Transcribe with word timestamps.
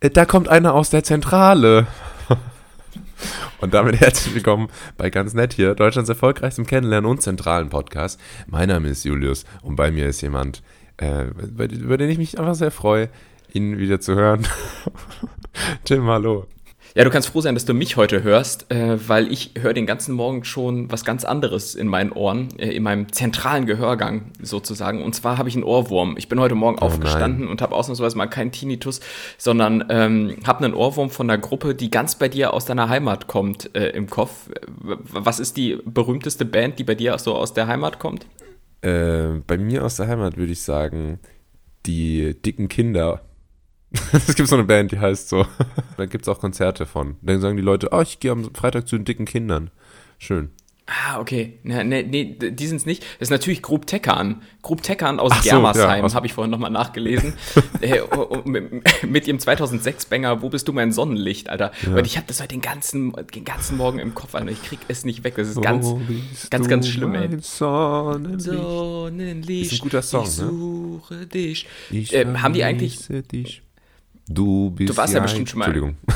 äh, 0.00 0.10
da 0.10 0.24
kommt 0.24 0.48
einer 0.48 0.74
aus 0.74 0.90
der 0.90 1.04
Zentrale. 1.04 1.86
Und 3.60 3.74
damit 3.74 4.00
herzlich 4.00 4.34
willkommen 4.34 4.68
bei 4.96 5.10
Ganz 5.10 5.34
Nett 5.34 5.54
hier, 5.54 5.74
Deutschlands 5.74 6.08
erfolgreichstem 6.08 6.66
Kennenlernen 6.66 7.10
und 7.10 7.22
zentralen 7.22 7.70
Podcast. 7.70 8.20
Mein 8.46 8.68
Name 8.68 8.88
ist 8.88 9.04
Julius 9.04 9.46
und 9.62 9.76
bei 9.76 9.90
mir 9.90 10.06
ist 10.06 10.20
jemand, 10.20 10.62
äh, 10.98 11.24
über 11.24 11.96
den 11.96 12.10
ich 12.10 12.18
mich 12.18 12.38
einfach 12.38 12.54
sehr 12.54 12.70
freue, 12.70 13.08
ihn 13.52 13.78
wieder 13.78 14.00
zu 14.00 14.14
hören. 14.14 14.46
Tim, 15.84 16.06
hallo. 16.06 16.46
Ja, 16.96 17.02
du 17.02 17.10
kannst 17.10 17.28
froh 17.28 17.40
sein, 17.40 17.56
dass 17.56 17.64
du 17.64 17.74
mich 17.74 17.96
heute 17.96 18.22
hörst, 18.22 18.70
äh, 18.70 18.96
weil 19.08 19.32
ich 19.32 19.50
höre 19.58 19.74
den 19.74 19.84
ganzen 19.84 20.14
Morgen 20.14 20.44
schon 20.44 20.92
was 20.92 21.04
ganz 21.04 21.24
anderes 21.24 21.74
in 21.74 21.88
meinen 21.88 22.12
Ohren, 22.12 22.56
äh, 22.56 22.70
in 22.70 22.84
meinem 22.84 23.12
zentralen 23.12 23.66
Gehörgang 23.66 24.30
sozusagen. 24.40 25.02
Und 25.02 25.12
zwar 25.12 25.36
habe 25.36 25.48
ich 25.48 25.56
einen 25.56 25.64
Ohrwurm. 25.64 26.14
Ich 26.16 26.28
bin 26.28 26.38
heute 26.38 26.54
Morgen 26.54 26.78
oh 26.80 26.84
aufgestanden 26.84 27.40
nein. 27.40 27.48
und 27.48 27.62
habe 27.62 27.74
ausnahmsweise 27.74 28.16
mal 28.16 28.28
keinen 28.28 28.52
Tinnitus, 28.52 29.00
sondern 29.38 29.84
ähm, 29.88 30.36
habe 30.46 30.64
einen 30.64 30.72
Ohrwurm 30.72 31.10
von 31.10 31.28
einer 31.28 31.36
Gruppe, 31.36 31.74
die 31.74 31.90
ganz 31.90 32.14
bei 32.14 32.28
dir 32.28 32.54
aus 32.54 32.64
deiner 32.64 32.88
Heimat 32.88 33.26
kommt 33.26 33.74
äh, 33.74 33.88
im 33.88 34.08
Kopf. 34.08 34.48
Was 34.80 35.40
ist 35.40 35.56
die 35.56 35.76
berühmteste 35.84 36.44
Band, 36.44 36.78
die 36.78 36.84
bei 36.84 36.94
dir 36.94 37.18
so 37.18 37.34
aus 37.34 37.54
der 37.54 37.66
Heimat 37.66 37.98
kommt? 37.98 38.28
Äh, 38.82 39.40
bei 39.48 39.58
mir 39.58 39.84
aus 39.84 39.96
der 39.96 40.06
Heimat 40.06 40.36
würde 40.36 40.52
ich 40.52 40.62
sagen, 40.62 41.18
die 41.86 42.40
dicken 42.40 42.68
Kinder. 42.68 43.22
Es 44.12 44.34
gibt 44.34 44.48
so 44.48 44.56
eine 44.56 44.64
Band, 44.64 44.92
die 44.92 44.98
heißt 44.98 45.28
so. 45.28 45.46
da 45.96 46.06
gibt 46.06 46.22
es 46.22 46.28
auch 46.28 46.40
Konzerte 46.40 46.86
von. 46.86 47.16
Dann 47.22 47.40
sagen 47.40 47.56
die 47.56 47.62
Leute, 47.62 47.88
oh, 47.92 48.00
ich 48.00 48.20
gehe 48.20 48.30
am 48.30 48.54
Freitag 48.54 48.88
zu 48.88 48.96
den 48.96 49.04
dicken 49.04 49.24
Kindern. 49.24 49.70
Schön. 50.18 50.50
Ah, 50.86 51.18
okay. 51.18 51.58
Nee, 51.62 51.82
nee, 51.82 52.02
nee 52.02 52.24
die 52.50 52.66
sind 52.66 52.76
es 52.76 52.84
nicht. 52.84 53.02
Das 53.18 53.28
ist 53.28 53.30
natürlich 53.30 53.62
Grub 53.62 53.86
Teckern. 53.86 54.42
Grub 54.60 54.82
Teckern 54.82 55.18
aus 55.18 55.32
Ach 55.34 55.42
Germersheim, 55.42 56.04
ja, 56.04 56.12
habe 56.12 56.26
ich 56.26 56.34
vorhin 56.34 56.50
nochmal 56.50 56.70
nachgelesen. 56.70 57.32
äh, 57.80 58.00
mit, 58.44 59.02
mit, 59.02 59.26
ihrem 59.26 59.38
2006-Banger, 59.38 60.42
Wo 60.42 60.50
bist 60.50 60.68
du 60.68 60.74
mein 60.74 60.92
Sonnenlicht, 60.92 61.48
Alter? 61.48 61.72
Ja. 61.86 61.96
Und 61.96 62.06
ich 62.06 62.18
habe 62.18 62.26
das 62.26 62.40
heute 62.40 62.48
den 62.48 62.60
ganzen, 62.60 63.14
den 63.34 63.46
ganzen 63.46 63.78
Morgen 63.78 63.98
im 63.98 64.14
Kopf, 64.14 64.34
Alter. 64.34 64.50
Ich 64.50 64.62
krieg 64.62 64.80
es 64.88 65.06
nicht 65.06 65.24
weg. 65.24 65.36
Das 65.36 65.48
ist 65.48 65.62
ganz, 65.62 65.90
ganz, 66.50 66.68
ganz 66.68 66.86
schlimm, 66.86 67.14
ey. 67.14 67.30
Sonnenlicht. 67.40 68.42
Sonnenlicht. 68.42 69.72
Ist 69.72 69.80
ein 69.80 69.84
guter 69.84 70.02
Song, 70.02 70.24
ich 70.24 70.38
ne? 70.38 70.48
suche 70.48 71.14
ne? 71.14 71.26
dich. 71.26 71.66
Ich 71.90 72.12
äh, 72.12 72.26
haben 72.26 72.52
die 72.52 72.62
eigentlich... 72.62 73.08
Dich. 73.32 73.63
Du 74.28 74.70
bist 74.70 74.90
Du 74.90 74.96
warst 74.96 75.14
ja, 75.14 75.20
bestimmt 75.20 75.48
schon 75.50 75.58
mal. 75.58 75.66
Entschuldigung. 75.66 75.96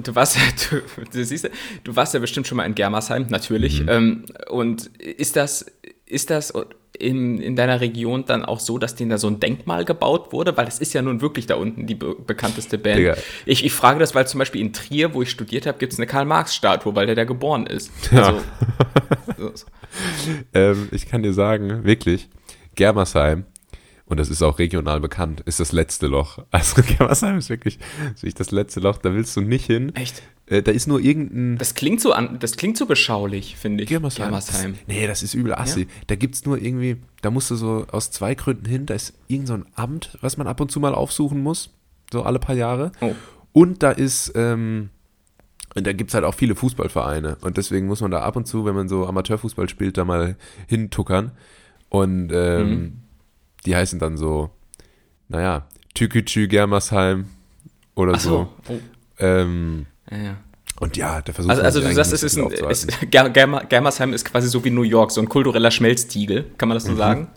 Du 0.00 0.14
warst, 0.14 0.38
du, 0.70 0.80
du, 1.12 1.24
siehst, 1.24 1.50
du 1.82 1.96
warst 1.96 2.14
ja 2.14 2.20
bestimmt 2.20 2.46
schon 2.46 2.56
mal 2.56 2.64
in 2.64 2.76
Germersheim, 2.76 3.26
natürlich. 3.30 3.82
Mhm. 3.82 3.88
Ähm, 3.88 4.24
und 4.48 4.86
ist 4.96 5.34
das, 5.34 5.66
ist 6.06 6.30
das 6.30 6.52
in, 6.96 7.38
in 7.38 7.56
deiner 7.56 7.80
Region 7.80 8.24
dann 8.24 8.44
auch 8.44 8.60
so, 8.60 8.78
dass 8.78 8.94
denen 8.94 9.10
da 9.10 9.18
so 9.18 9.26
ein 9.26 9.40
Denkmal 9.40 9.84
gebaut 9.84 10.32
wurde? 10.32 10.56
Weil 10.56 10.66
das 10.66 10.78
ist 10.78 10.94
ja 10.94 11.02
nun 11.02 11.20
wirklich 11.20 11.46
da 11.46 11.56
unten 11.56 11.88
die 11.88 11.96
be 11.96 12.14
bekannteste 12.14 12.78
Band. 12.78 13.18
Ich, 13.44 13.64
ich 13.64 13.72
frage 13.72 13.98
das, 13.98 14.14
weil 14.14 14.26
zum 14.28 14.38
Beispiel 14.38 14.60
in 14.60 14.72
Trier, 14.72 15.14
wo 15.14 15.22
ich 15.22 15.30
studiert 15.30 15.66
habe, 15.66 15.78
gibt 15.78 15.92
es 15.92 15.98
eine 15.98 16.06
Karl-Marx-Statue, 16.06 16.94
weil 16.94 17.06
der 17.06 17.16
da 17.16 17.24
geboren 17.24 17.66
ist. 17.66 17.90
Ja. 18.12 18.26
Also, 18.26 18.40
so. 19.56 19.64
ähm, 20.54 20.88
ich 20.92 21.08
kann 21.08 21.24
dir 21.24 21.32
sagen, 21.32 21.82
wirklich, 21.82 22.28
Germersheim 22.76 23.46
und 24.08 24.18
das 24.18 24.30
ist 24.30 24.42
auch 24.42 24.58
regional 24.58 25.00
bekannt, 25.00 25.42
ist 25.42 25.60
das 25.60 25.72
letzte 25.72 26.06
Loch. 26.06 26.38
Also 26.50 26.82
Germersheim 26.82 27.38
ist 27.38 27.50
wirklich, 27.50 27.78
ist 28.22 28.40
das 28.40 28.50
letzte 28.50 28.80
Loch, 28.80 28.98
da 28.98 29.14
willst 29.14 29.36
du 29.36 29.42
nicht 29.42 29.66
hin. 29.66 29.94
Echt? 29.94 30.22
Äh, 30.46 30.62
da 30.62 30.72
ist 30.72 30.86
nur 30.86 31.00
irgendein. 31.00 31.58
Das 31.58 31.74
klingt 31.74 32.00
so 32.00 32.12
an, 32.12 32.38
das 32.40 32.56
klingt 32.56 32.76
so 32.78 32.86
beschaulich, 32.86 33.56
finde 33.56 33.84
ich. 33.84 33.88
Germersheim. 33.88 34.28
Germersheim. 34.28 34.72
Das, 34.72 34.80
nee, 34.86 35.06
das 35.06 35.22
ist 35.22 35.34
übel 35.34 35.54
assi. 35.54 35.82
Ja? 35.82 35.86
Da 36.06 36.14
gibt 36.16 36.34
es 36.34 36.46
nur 36.46 36.60
irgendwie, 36.60 36.96
da 37.20 37.30
musst 37.30 37.50
du 37.50 37.56
so 37.56 37.86
aus 37.92 38.10
zwei 38.10 38.34
Gründen 38.34 38.64
hin, 38.64 38.86
da 38.86 38.94
ist 38.94 39.14
irgend 39.28 39.48
so 39.48 39.54
ein 39.54 39.66
Amt, 39.74 40.16
was 40.20 40.36
man 40.36 40.46
ab 40.46 40.60
und 40.60 40.70
zu 40.70 40.80
mal 40.80 40.94
aufsuchen 40.94 41.42
muss, 41.42 41.70
so 42.10 42.22
alle 42.22 42.38
paar 42.38 42.56
Jahre. 42.56 42.92
Oh. 43.00 43.14
Und 43.52 43.82
da 43.82 43.90
ist, 43.90 44.32
ähm, 44.34 44.88
und 45.74 45.86
da 45.86 45.92
gibt 45.92 46.10
es 46.10 46.14
halt 46.14 46.24
auch 46.24 46.34
viele 46.34 46.54
Fußballvereine. 46.54 47.36
Und 47.42 47.58
deswegen 47.58 47.86
muss 47.86 48.00
man 48.00 48.10
da 48.10 48.20
ab 48.20 48.36
und 48.36 48.46
zu, 48.46 48.64
wenn 48.64 48.74
man 48.74 48.88
so 48.88 49.06
Amateurfußball 49.06 49.68
spielt, 49.68 49.98
da 49.98 50.04
mal 50.04 50.36
hintuckern. 50.66 51.32
Und 51.90 52.30
ähm, 52.32 52.70
mhm 52.70 52.92
die 53.66 53.76
heißen 53.76 53.98
dann 53.98 54.16
so, 54.16 54.50
naja, 55.28 55.66
Tükütschü 55.94 56.48
Germersheim 56.48 57.26
oder 57.94 58.12
Ach 58.14 58.20
so. 58.20 58.48
so. 58.66 58.74
Oh. 58.74 58.80
Ähm, 59.18 59.86
ja, 60.10 60.16
ja. 60.18 60.36
Und 60.80 60.96
ja, 60.96 61.20
der 61.22 61.34
versucht 61.34 61.50
Also, 61.50 61.62
also 61.62 61.80
du 61.80 61.92
sagst, 61.92 62.12
es 62.12 62.22
ist 62.22 62.38
ein, 62.38 62.52
es, 62.68 62.86
Germersheim 63.10 64.12
ist 64.12 64.24
quasi 64.24 64.48
so 64.48 64.64
wie 64.64 64.70
New 64.70 64.82
York, 64.82 65.10
so 65.10 65.20
ein 65.20 65.28
kultureller 65.28 65.72
Schmelztiegel, 65.72 66.52
kann 66.56 66.68
man 66.68 66.76
das 66.76 66.84
so 66.84 66.92
mhm. 66.92 66.96
sagen? 66.96 67.30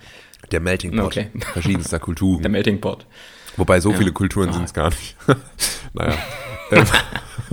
Der 0.52 0.60
Melting 0.60 0.96
Pot 0.96 1.06
okay. 1.06 1.32
verschiedenster 1.54 2.00
Kulturen. 2.00 2.42
Der 2.42 2.52
Melting 2.52 2.82
Pot. 2.82 3.08
Wobei 3.58 3.80
so 3.80 3.92
ja. 3.92 3.98
viele 3.98 4.12
Kulturen 4.12 4.50
oh. 4.50 4.54
sind 4.54 4.66
es 4.66 4.74
gar 4.74 4.90
nicht. 4.90 5.16
naja. 5.94 6.18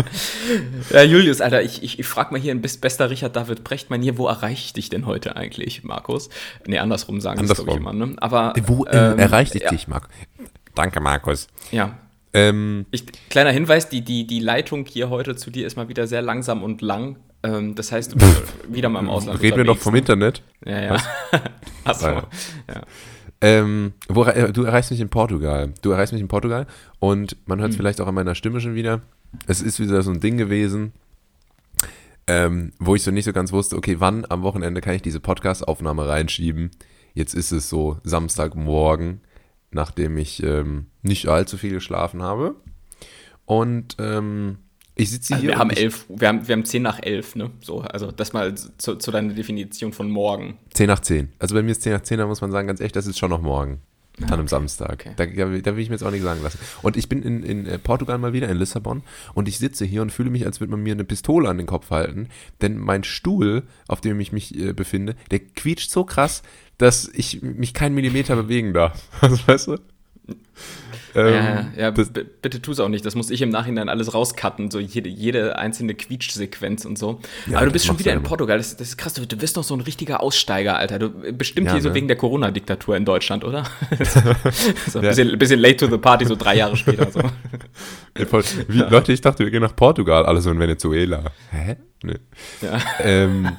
ja, 0.90 1.02
Julius, 1.02 1.40
Alter, 1.40 1.62
ich, 1.62 1.82
ich, 1.82 1.98
ich 1.98 2.06
frage 2.06 2.32
mal 2.32 2.40
hier 2.40 2.52
in 2.52 2.60
bester 2.60 3.10
Richard 3.10 3.36
David 3.36 3.64
Brechtmann 3.64 4.02
hier, 4.02 4.18
wo 4.18 4.26
erreiche 4.28 4.64
ich 4.64 4.72
dich 4.72 4.88
denn 4.88 5.06
heute 5.06 5.36
eigentlich, 5.36 5.84
Markus? 5.84 6.28
Nee, 6.66 6.78
andersrum 6.78 7.20
sagen 7.20 7.40
andersrum. 7.40 7.66
das, 7.66 7.74
glaube 7.74 7.90
ich, 7.90 7.94
immer, 7.94 8.06
ne? 8.06 8.16
Aber, 8.18 8.52
wo 8.66 8.84
äh, 8.84 9.12
ähm, 9.12 9.18
erreiche 9.18 9.56
ich 9.56 9.64
ja. 9.64 9.70
dich, 9.70 9.88
Markus? 9.88 10.10
Danke, 10.74 11.00
Markus. 11.00 11.48
Ja. 11.72 11.98
Ähm, 12.32 12.86
ich, 12.90 13.04
kleiner 13.30 13.50
Hinweis, 13.50 13.88
die, 13.88 14.02
die, 14.02 14.26
die 14.26 14.40
Leitung 14.40 14.86
hier 14.86 15.10
heute 15.10 15.34
zu 15.36 15.50
dir 15.50 15.66
ist 15.66 15.76
mal 15.76 15.88
wieder 15.88 16.06
sehr 16.06 16.22
langsam 16.22 16.62
und 16.62 16.82
lang. 16.82 17.16
Ähm, 17.42 17.74
das 17.74 17.92
heißt, 17.92 18.12
du 18.12 18.16
bist 18.16 18.42
wieder 18.68 18.88
mal 18.88 19.00
im 19.00 19.08
Ausland 19.08 19.40
Reden 19.40 19.56
wir 19.56 19.64
noch 19.64 19.78
vom 19.78 19.92
ne? 19.92 20.00
Internet? 20.00 20.42
Ja, 20.64 20.80
ja. 20.80 20.96
Achso, 21.84 22.08
ja. 22.08 22.28
ja. 22.68 22.82
Ähm, 23.40 23.92
wo, 24.08 24.24
äh, 24.24 24.52
du 24.52 24.64
erreichst 24.64 24.90
mich 24.90 25.00
in 25.00 25.08
Portugal. 25.08 25.72
Du 25.82 25.92
erreichst 25.92 26.12
mich 26.12 26.20
in 26.20 26.28
Portugal 26.28 26.66
und 26.98 27.36
man 27.46 27.60
hört 27.60 27.70
es 27.70 27.76
mhm. 27.76 27.78
vielleicht 27.78 28.00
auch 28.00 28.08
an 28.08 28.14
meiner 28.14 28.34
Stimme 28.34 28.60
schon 28.60 28.74
wieder. 28.74 29.00
Es 29.46 29.60
ist 29.60 29.80
wieder 29.80 30.02
so 30.02 30.10
ein 30.10 30.20
Ding 30.20 30.36
gewesen, 30.36 30.92
ähm, 32.26 32.72
wo 32.78 32.94
ich 32.94 33.02
so 33.02 33.10
nicht 33.10 33.24
so 33.24 33.32
ganz 33.32 33.52
wusste, 33.52 33.76
okay, 33.76 33.96
wann 33.98 34.26
am 34.28 34.42
Wochenende 34.42 34.80
kann 34.80 34.94
ich 34.94 35.02
diese 35.02 35.20
Podcast-Aufnahme 35.20 36.06
reinschieben? 36.06 36.70
Jetzt 37.14 37.34
ist 37.34 37.52
es 37.52 37.68
so 37.68 37.98
Samstagmorgen, 38.04 39.20
nachdem 39.70 40.18
ich 40.18 40.42
ähm, 40.42 40.86
nicht 41.02 41.28
allzu 41.28 41.56
viel 41.56 41.72
geschlafen 41.72 42.22
habe. 42.22 42.54
Und 43.44 43.96
ähm, 43.98 44.58
ich 44.94 45.10
sitze 45.10 45.34
also 45.34 45.42
hier. 45.42 45.50
Wir 45.52 45.58
haben 45.58 45.70
elf, 45.70 46.06
wir 46.08 46.28
haben, 46.28 46.46
wir 46.46 46.52
haben 46.54 46.64
zehn 46.64 46.82
nach 46.82 47.00
elf, 47.02 47.34
ne? 47.34 47.50
So, 47.60 47.80
also 47.80 48.10
das 48.10 48.32
mal 48.32 48.54
zu, 48.54 48.96
zu 48.96 49.10
deiner 49.10 49.32
Definition 49.32 49.92
von 49.92 50.10
morgen. 50.10 50.58
Zehn 50.74 50.88
nach 50.88 51.00
zehn. 51.00 51.32
Also 51.38 51.54
bei 51.54 51.62
mir 51.62 51.70
ist 51.70 51.82
zehn 51.82 51.92
nach 51.92 52.02
zehn, 52.02 52.18
da 52.18 52.26
muss 52.26 52.40
man 52.40 52.50
sagen, 52.50 52.66
ganz 52.66 52.80
echt, 52.80 52.96
das 52.96 53.06
ist 53.06 53.18
schon 53.18 53.30
noch 53.30 53.40
morgen. 53.40 53.80
Ah, 54.22 54.26
An 54.26 54.32
einem 54.34 54.48
Samstag. 54.48 54.92
Okay. 54.92 55.12
Da, 55.16 55.26
da, 55.26 55.76
will 55.76 55.82
ich 55.82 55.88
mir 55.88 55.94
jetzt 55.94 56.02
auch 56.02 56.10
nicht 56.10 56.22
sagen 56.22 56.42
lassen. 56.42 56.58
Und 56.82 56.96
ich 56.96 57.08
bin 57.08 57.22
in, 57.22 57.42
in 57.42 57.66
äh, 57.66 57.78
Portugal 57.78 58.18
mal 58.18 58.32
wieder, 58.32 58.48
in 58.48 58.56
Lissabon, 58.56 59.02
und 59.34 59.48
ich 59.48 59.58
sitze 59.58 59.84
hier 59.84 60.02
und 60.02 60.10
fühle 60.10 60.30
mich, 60.30 60.46
als 60.46 60.60
würde 60.60 60.70
man 60.72 60.82
mir 60.82 60.92
eine 60.92 61.04
Pistole 61.04 61.48
an 61.48 61.58
den 61.58 61.66
Kopf 61.66 61.90
halten. 61.90 62.28
Denn 62.60 62.78
mein 62.78 63.04
Stuhl, 63.04 63.64
auf 63.86 64.00
dem 64.00 64.18
ich 64.20 64.32
mich 64.32 64.58
äh, 64.58 64.72
befinde, 64.72 65.14
der 65.30 65.40
quietscht 65.40 65.90
so 65.90 66.04
krass, 66.04 66.42
dass 66.78 67.08
ich 67.12 67.42
mich 67.42 67.74
keinen 67.74 67.94
Millimeter 67.94 68.36
bewegen 68.36 68.72
darf. 68.72 69.02
Also, 69.20 69.38
weißt 69.46 69.66
du? 69.68 69.76
Ähm, 71.14 71.34
ja, 71.34 71.66
ja 71.76 71.90
bitte 71.90 72.62
tu 72.62 72.72
es 72.72 72.80
auch 72.80 72.88
nicht. 72.88 73.04
Das 73.04 73.14
muss 73.14 73.30
ich 73.30 73.42
im 73.42 73.50
Nachhinein 73.50 73.88
alles 73.88 74.14
rauscutten, 74.14 74.70
so 74.70 74.78
jede, 74.78 75.08
jede 75.08 75.58
einzelne 75.58 75.94
Quietschsequenz 75.94 76.84
und 76.84 76.98
so. 76.98 77.20
Ja, 77.46 77.58
Aber 77.58 77.66
du 77.66 77.72
bist 77.72 77.86
schon 77.86 77.98
wieder 77.98 78.12
in 78.12 78.22
Portugal. 78.22 78.58
Das, 78.58 78.76
das, 78.76 78.88
ist 78.88 78.96
krass. 78.98 79.14
Du, 79.14 79.26
du 79.26 79.36
bist 79.36 79.56
doch 79.56 79.64
so 79.64 79.74
ein 79.74 79.80
richtiger 79.80 80.22
Aussteiger, 80.22 80.76
Alter. 80.76 80.98
Du 80.98 81.10
bestimmt 81.32 81.66
ja, 81.66 81.74
hier 81.74 81.82
ne? 81.82 81.88
so 81.88 81.94
wegen 81.94 82.08
der 82.08 82.16
Corona-Diktatur 82.16 82.96
in 82.96 83.04
Deutschland, 83.04 83.44
oder? 83.44 83.64
so 84.86 84.98
ein 84.98 85.06
bisschen, 85.06 85.38
bisschen, 85.38 85.60
late 85.60 85.76
to 85.76 85.86
the 85.88 85.98
party, 85.98 86.24
so 86.26 86.36
drei 86.36 86.56
Jahre 86.56 86.76
später. 86.76 87.10
So. 87.10 87.20
Wie, 88.68 88.78
Leute, 88.78 89.12
ich 89.12 89.20
dachte, 89.20 89.44
wir 89.44 89.50
gehen 89.50 89.62
nach 89.62 89.76
Portugal, 89.76 90.26
alle 90.26 90.40
so 90.40 90.50
in 90.50 90.58
Venezuela. 90.58 91.30
Hä? 91.50 91.76
Nee. 92.02 92.14
Ja. 92.60 92.78
Ähm, 93.00 93.56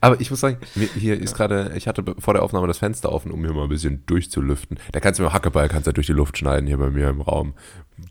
aber 0.00 0.20
ich 0.20 0.30
muss 0.30 0.40
sagen, 0.40 0.58
hier 0.74 1.20
ist 1.20 1.36
gerade, 1.36 1.72
ich 1.76 1.86
hatte 1.86 2.02
vor 2.18 2.34
der 2.34 2.42
Aufnahme 2.42 2.66
das 2.66 2.78
Fenster 2.78 3.12
offen, 3.12 3.30
um 3.30 3.44
hier 3.44 3.52
mal 3.52 3.64
ein 3.64 3.68
bisschen 3.68 4.04
durchzulüften. 4.06 4.78
Da 4.90 4.98
kannst 4.98 5.20
du 5.20 5.22
mir 5.22 5.32
Hackeball, 5.32 5.68
kannst 5.68 5.86
du 5.86 5.92
durch 5.92 6.08
die 6.08 6.12
Luft 6.12 6.35
schneiden 6.36 6.66
hier 6.66 6.78
bei 6.78 6.90
mir 6.90 7.08
im 7.08 7.20
Raum. 7.20 7.54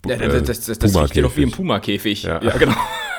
Ja, 0.06 0.16
das, 0.16 0.42
das, 0.44 0.60
das, 0.66 0.78
das 0.78 0.96
riecht 0.96 1.24
doch 1.24 1.36
wie 1.36 1.44
im 1.44 1.50
Puma-Käfig. 1.52 2.24
Ja. 2.24 2.42
ja, 2.42 2.56
genau. 2.56 2.74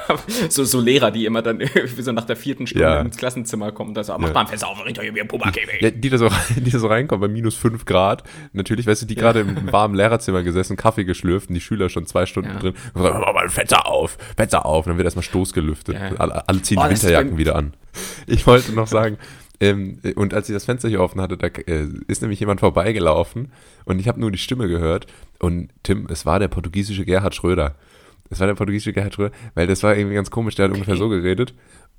so, 0.50 0.64
so 0.64 0.80
Lehrer, 0.80 1.12
die 1.12 1.26
immer 1.26 1.42
dann 1.42 1.60
irgendwie 1.76 2.02
so 2.02 2.12
nach 2.12 2.26
der 2.26 2.36
vierten 2.36 2.68
Stunde 2.68 2.88
ja. 2.88 3.02
ins 3.02 3.18
Klassenzimmer 3.18 3.72
kommen 3.72 3.90
und 3.90 3.94
dann 3.96 4.04
so, 4.04 4.18
mach 4.18 4.34
mal 4.34 4.42
ein 4.42 4.48
Fenster 4.48 4.68
auf, 4.68 4.84
riecht 4.86 4.98
doch 4.98 5.04
wie 5.04 5.22
ein 5.22 5.28
Puma-Käfig. 5.28 5.82
Ja, 5.82 5.92
die, 5.92 6.10
da 6.10 6.18
so, 6.18 6.30
die 6.56 6.70
da 6.70 6.80
so 6.80 6.88
reinkommen 6.88 7.22
bei 7.22 7.34
minus 7.34 7.56
fünf 7.56 7.86
Grad. 7.86 8.24
Natürlich, 8.54 8.88
weißt 8.88 9.02
du, 9.02 9.06
die 9.06 9.16
gerade 9.16 9.42
im 9.42 9.72
warmen 9.72 9.96
Lehrerzimmer 9.96 10.44
gesessen, 10.44 10.78
Kaffee 10.78 11.06
geschlürft 11.06 11.50
und 11.50 11.56
die 11.56 11.62
Schüler 11.62 11.90
schon 11.90 12.06
zwei 12.06 12.26
Stunden 12.26 12.58
drin. 12.60 12.74
Und 12.94 13.04
mach 13.04 13.34
mal 13.34 13.50
Fenster 13.50 13.88
auf, 13.88 14.18
Fenster 14.36 14.66
auf. 14.66 14.86
Und 14.86 14.92
dann 14.92 14.98
wird 14.98 15.06
erstmal 15.06 15.24
Stoß 15.24 15.54
gelüftet. 15.54 15.98
Alle, 16.18 16.48
alle, 16.48 16.62
ziehen 16.62 16.78
oh, 16.80 16.84
die 16.84 16.92
Winterjacken 16.92 17.38
wieder 17.38 17.56
an. 17.56 17.74
Ich 18.28 18.46
wollte 18.46 18.74
noch 18.74 18.88
sagen, 18.88 19.18
ähm, 19.60 20.00
und 20.16 20.34
als 20.34 20.50
ich 20.50 20.54
das 20.54 20.66
Fenster 20.66 20.90
hier 20.90 21.02
offen 21.02 21.20
hatte, 21.22 21.38
da 21.38 21.48
äh, 21.48 21.88
ist 22.08 22.22
nämlich 22.22 22.40
jemand 22.40 22.60
vorbeigelaufen 22.60 23.52
und 23.86 24.00
ich 24.00 24.08
habe 24.08 24.20
nur 24.20 24.32
die 24.32 24.38
Stimme 24.38 24.68
gehört. 24.68 25.08
Und 25.40 25.70
Tim, 25.84 26.08
es 26.10 26.26
war 26.26 26.40
der 26.40 26.48
portugiesische 26.48 27.06
Gerhard 27.06 27.36
Schröder. 27.36 27.76
Es 28.30 28.40
war 28.40 28.48
der 28.48 28.56
portugiesische 28.56 28.94
Gerhard 28.94 29.16
Schröder, 29.16 29.32
weil 29.56 29.68
das 29.68 29.84
war 29.84 29.96
irgendwie 29.96 30.16
ganz 30.16 30.30
komisch. 30.30 30.56
Der 30.56 30.66
hat 30.66 30.72
okay. 30.72 30.80
ungefähr 30.80 30.98
so 30.98 31.10
geredet. 31.10 31.54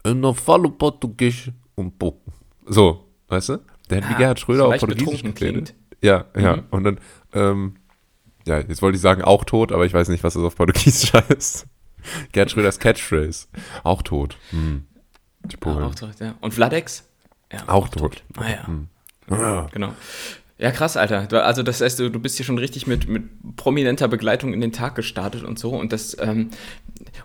No 0.07 0.33
falo 0.33 0.69
português 0.69 1.51
um 1.75 1.91
pouco. 1.91 2.33
So, 2.67 3.09
weißt 3.29 3.51
du? 3.51 3.59
Der 3.91 3.99
hat 3.99 4.05
ah, 4.05 4.11
wie 4.11 4.19
Gerhard 4.19 4.41
Schröder 4.41 4.65
so 4.65 4.73
auf 4.73 4.79
Portugiesisch 4.79 5.23
geredet. 5.35 5.75
Ja, 6.01 6.27
ja. 6.37 6.57
Mhm. 6.57 6.63
Und 6.71 6.85
dann, 6.85 7.01
ähm, 7.33 7.75
ja, 8.47 8.59
jetzt 8.59 8.83
wollte 8.83 8.97
ich 8.97 9.03
sagen, 9.03 9.23
auch 9.23 9.45
tot, 9.45 9.73
aber 9.73 9.85
ich 9.85 9.93
weiß 9.93 10.09
nicht, 10.09 10.23
was 10.23 10.35
das 10.35 10.43
auf 10.45 10.55
Portugiesisch 10.55 11.13
heißt. 11.13 11.67
Gerd 12.33 12.51
Schröders 12.51 12.79
Catchphrase. 12.79 13.49
Auch 13.83 14.03
tot. 14.03 14.37
Hm. 14.51 14.85
Ja, 15.65 15.87
auch 15.87 15.95
tot, 15.95 16.21
ja. 16.21 16.35
Und 16.41 16.55
Vladex? 16.55 17.08
Ja, 17.53 17.63
auch, 17.67 17.85
auch 17.85 17.89
tot. 17.89 18.01
tot. 18.01 18.23
Ah 18.37 18.51
ja. 18.51 18.67
Hm. 18.67 18.89
Genau. 19.73 19.95
Ja, 20.61 20.73
krass, 20.73 20.97
Alter. 20.97 21.29
Also 21.45 21.63
das 21.63 21.81
heißt, 21.81 22.01
du 22.01 22.11
bist 22.11 22.37
hier 22.37 22.45
schon 22.45 22.59
richtig 22.59 22.89
mit, 22.89 23.09
mit 23.09 23.57
prominenter 23.57 24.09
Begleitung 24.09 24.53
in 24.53 24.61
den 24.61 24.73
Tag 24.73 24.97
gestartet 24.97 25.45
und 25.45 25.57
so. 25.57 25.71
Und 25.71 25.93
das, 25.93 26.17
ähm, 26.19 26.51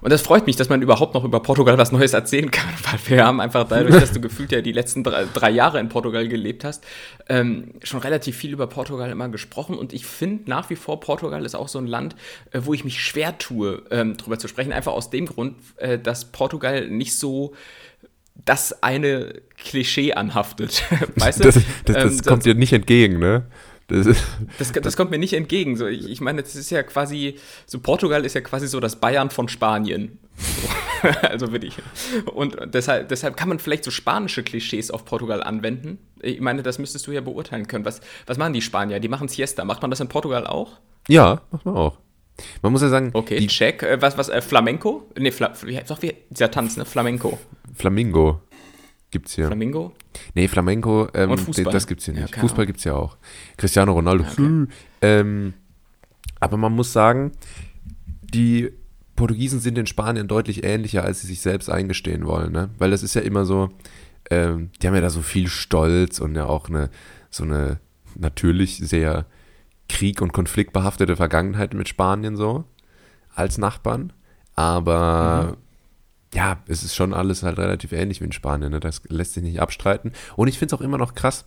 und 0.02 0.12
das 0.12 0.22
freut 0.22 0.46
mich, 0.46 0.56
dass 0.56 0.70
man 0.70 0.84
überhaupt 0.84 1.16
noch 1.16 1.24
über 1.24 1.40
Portugal 1.40 1.80
was 1.80 1.92
Neues 1.92 2.14
erzählen 2.14 2.52
kann, 2.52 2.70
weil 2.92 3.00
wir 3.08 3.26
haben 3.26 3.42
einfach 3.42 3.68
dadurch, 3.68 4.00
dass 4.00 4.12
du 4.12 4.22
gefühlt 4.22 4.52
ja 4.52 4.62
die 4.62 4.72
letzten 4.72 5.04
drei, 5.04 5.26
drei 5.34 5.50
Jahre 5.50 5.80
in 5.80 5.90
Portugal 5.90 6.28
gelebt 6.28 6.64
hast, 6.64 6.84
ähm, 7.28 7.74
schon 7.82 8.02
relativ 8.02 8.38
viel 8.38 8.54
über 8.54 8.68
Portugal 8.68 9.10
immer 9.10 9.30
gesprochen. 9.30 9.80
Und 9.80 9.94
ich 9.94 10.06
finde 10.06 10.48
nach 10.48 10.70
wie 10.70 10.76
vor, 10.76 11.00
Portugal 11.00 11.44
ist 11.44 11.56
auch 11.56 11.70
so 11.70 11.80
ein 11.80 11.88
Land, 11.88 12.16
äh, 12.52 12.60
wo 12.62 12.76
ich 12.76 12.84
mich 12.84 13.02
schwer 13.02 13.40
tue, 13.40 13.82
ähm, 13.90 14.16
drüber 14.16 14.38
zu 14.38 14.48
sprechen. 14.48 14.72
Einfach 14.72 14.94
aus 14.94 15.10
dem 15.10 15.26
Grund, 15.26 15.56
äh, 15.78 15.98
dass 15.98 16.26
Portugal 16.26 16.88
nicht 16.88 17.18
so 17.18 17.54
das 18.36 18.84
eine 18.84 19.42
Klischee 19.58 20.14
anhaftet. 20.14 20.84
weißt 21.16 21.40
du? 21.40 21.44
Das, 21.44 21.56
das, 21.86 21.96
das 21.96 22.14
ähm, 22.14 22.22
kommt 22.24 22.46
dir 22.46 22.56
nicht 22.56 22.74
entgegen, 22.74 23.20
ne? 23.20 23.46
Das, 23.88 24.08
das, 24.58 24.72
das, 24.72 24.98
kommt 24.98 25.12
mir 25.12 25.18
nicht 25.18 25.34
entgegen. 25.34 25.76
So, 25.76 25.88
ich, 25.88 26.10
ich, 26.10 26.22
meine, 26.22 26.42
das 26.42 26.56
ist 26.56 26.70
ja 26.70 26.84
quasi, 26.84 27.38
so 27.66 27.80
Portugal 27.80 28.26
ist 28.26 28.34
ja 28.34 28.42
quasi 28.42 28.68
so 28.68 28.80
das 28.80 28.96
Bayern 28.96 29.30
von 29.30 29.50
Spanien. 29.50 30.20
also 31.22 31.52
würde 31.52 31.68
ich. 31.68 31.76
Und 32.34 32.58
deshalb, 32.66 33.10
deshalb 33.10 33.36
kann 33.38 33.50
man 33.50 33.60
vielleicht 33.60 33.84
so 33.84 33.92
spanische 33.92 34.44
Klischees 34.44 34.90
auf 34.90 35.06
Portugal 35.06 35.44
anwenden. 35.44 36.00
Ich 36.22 36.40
meine, 36.40 36.64
das 36.64 36.80
müsstest 36.80 37.08
du 37.08 37.12
ja 37.12 37.22
beurteilen 37.22 37.68
können. 37.68 37.86
Was, 37.86 38.00
was 38.26 38.38
machen 38.38 38.54
die 38.54 38.62
Spanier? 38.62 39.00
Die 39.00 39.10
machen 39.10 39.28
Siesta. 39.28 39.66
Macht 39.66 39.82
man 39.82 39.92
das 39.92 40.00
in 40.00 40.08
Portugal 40.08 40.48
auch? 40.48 40.80
Ja, 41.10 41.42
macht 41.52 41.66
man 41.66 41.76
auch. 41.76 41.98
Man 42.62 42.72
muss 42.72 42.82
ja 42.82 42.90
sagen. 42.90 43.12
Okay, 43.14 43.40
die 43.40 43.48
check. 43.48 43.84
Äh, 43.84 44.02
was, 44.02 44.18
was, 44.18 44.30
äh, 44.30 44.42
Flamenco? 44.42 45.10
Nee, 45.18 45.32
Fla, 45.32 45.54
wie, 45.66 45.80
doch, 45.88 46.02
wie, 46.02 46.14
dieser 46.30 46.50
Tanz, 46.52 46.78
ne? 46.78 46.86
Flamenco. 46.86 47.40
Flamingo 47.76 48.42
gibt's 49.14 49.36
hier. 49.36 49.48
Flamingo? 49.48 49.94
Nee, 50.34 50.50
Flamenco, 50.50 51.08
ähm, 51.14 51.32
Und 51.32 51.40
Fußball? 51.40 51.72
das 51.72 51.88
gibt's 51.88 52.06
hier 52.06 52.16
nicht. 52.16 52.36
Ja, 52.36 52.42
Fußball 52.42 52.66
gibt's 52.66 52.84
ja 52.84 52.96
auch. 52.96 53.18
Cristiano 53.56 53.94
Ronaldo. 53.94 54.26
Okay. 54.30 54.66
Ähm, 55.02 55.54
aber 56.42 56.58
man 56.58 56.74
muss 56.74 56.92
sagen, 56.92 57.32
die 58.22 58.72
Portugiesen 59.16 59.60
sind 59.60 59.78
in 59.78 59.88
Spanien 59.88 60.28
deutlich 60.28 60.64
ähnlicher, 60.64 61.04
als 61.04 61.22
sie 61.22 61.28
sich 61.28 61.40
selbst 61.40 61.70
eingestehen 61.70 62.26
wollen, 62.26 62.52
ne? 62.52 62.70
Weil 62.80 62.92
das 62.92 63.04
ist 63.04 63.14
ja 63.14 63.22
immer 63.22 63.46
so, 63.46 63.70
ähm, 64.30 64.72
die 64.82 64.88
haben 64.88 64.96
ja 64.96 65.02
da 65.02 65.10
so 65.10 65.22
viel 65.22 65.48
Stolz 65.48 66.20
und 66.20 66.36
ja 66.36 66.46
auch 66.46 66.68
eine, 66.68 66.90
so 67.30 67.44
eine 67.44 67.80
natürlich 68.16 68.78
sehr 68.78 69.26
Krieg- 69.90 70.22
und 70.22 70.34
konfliktbehaftete 70.34 71.16
Vergangenheit 71.16 71.74
mit 71.74 71.88
Spanien 71.88 72.36
so, 72.36 72.66
als 73.36 73.58
Nachbarn. 73.58 74.14
Aber 74.56 75.56
mhm 75.56 75.64
ja, 76.34 76.58
es 76.68 76.84
ist 76.84 76.96
schon 76.96 77.14
alles 77.14 77.44
halt 77.44 77.58
relativ 77.58 77.92
ähnlich 77.92 78.22
wie 78.22 78.26
in 78.26 78.32
Spanien. 78.32 78.72
Ne? 78.72 78.80
Das 78.80 79.02
lässt 79.08 79.34
sich 79.34 79.44
nicht 79.44 79.62
abstreiten. 79.62 80.12
Und 80.36 80.48
ich 80.48 80.58
finde 80.58 80.76
es 80.76 80.80
auch 80.80 80.84
immer 80.84 80.98
noch 80.98 81.14
krass, 81.14 81.46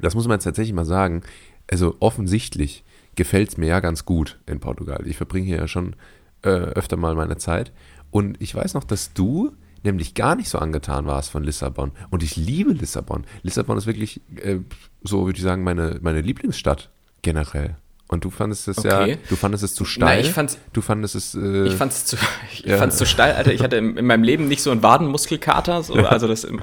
das 0.00 0.14
muss 0.14 0.26
man 0.26 0.36
jetzt 0.36 0.44
tatsächlich 0.44 0.74
mal 0.74 0.84
sagen, 0.84 1.22
also 1.70 1.96
offensichtlich 2.00 2.84
gefällt 3.14 3.50
es 3.50 3.56
mir 3.56 3.66
ja 3.66 3.80
ganz 3.80 4.04
gut 4.04 4.40
in 4.46 4.60
Portugal. 4.60 5.06
Ich 5.06 5.16
verbringe 5.16 5.46
hier 5.46 5.58
ja 5.58 5.68
schon 5.68 5.94
äh, 6.42 6.48
öfter 6.48 6.96
mal 6.96 7.14
meine 7.14 7.36
Zeit. 7.36 7.72
Und 8.10 8.40
ich 8.42 8.54
weiß 8.54 8.74
noch, 8.74 8.84
dass 8.84 9.12
du 9.12 9.52
nämlich 9.84 10.14
gar 10.14 10.34
nicht 10.34 10.48
so 10.48 10.58
angetan 10.58 11.06
warst 11.06 11.30
von 11.30 11.44
Lissabon. 11.44 11.92
Und 12.10 12.22
ich 12.22 12.36
liebe 12.36 12.72
Lissabon. 12.72 13.24
Lissabon 13.42 13.78
ist 13.78 13.86
wirklich, 13.86 14.20
äh, 14.36 14.58
so 15.02 15.26
würde 15.26 15.36
ich 15.36 15.44
sagen, 15.44 15.62
meine, 15.62 15.98
meine 16.02 16.22
Lieblingsstadt 16.22 16.90
generell. 17.24 17.76
Und 18.06 18.24
du 18.24 18.30
fandest 18.30 18.68
es 18.68 18.78
okay. 18.78 19.10
ja, 19.12 19.16
du 19.28 19.34
fandest 19.34 19.64
es 19.64 19.74
zu 19.74 19.84
steil. 19.84 20.16
Nein, 20.16 20.20
ich 20.20 20.30
fand's, 20.30 20.58
du 20.72 20.82
fandest 20.82 21.14
es. 21.14 21.34
Äh, 21.34 21.66
ich 21.66 21.74
fand's 21.74 22.04
zu, 22.04 22.16
ich 22.52 22.60
ja. 22.60 22.76
fand's 22.76 22.96
zu 22.96 23.06
steil, 23.06 23.34
Alter. 23.34 23.52
Ich 23.52 23.62
hatte 23.62 23.76
in, 23.76 23.96
in, 23.96 24.06
meinem 24.06 24.22
Leben 24.22 24.46
nicht 24.46 24.62
so 24.62 24.70
einen 24.70 24.82
Wadenmuskelkater, 24.82 25.82
so, 25.82 25.94
also 25.94 26.28
das 26.28 26.44
immer. 26.44 26.62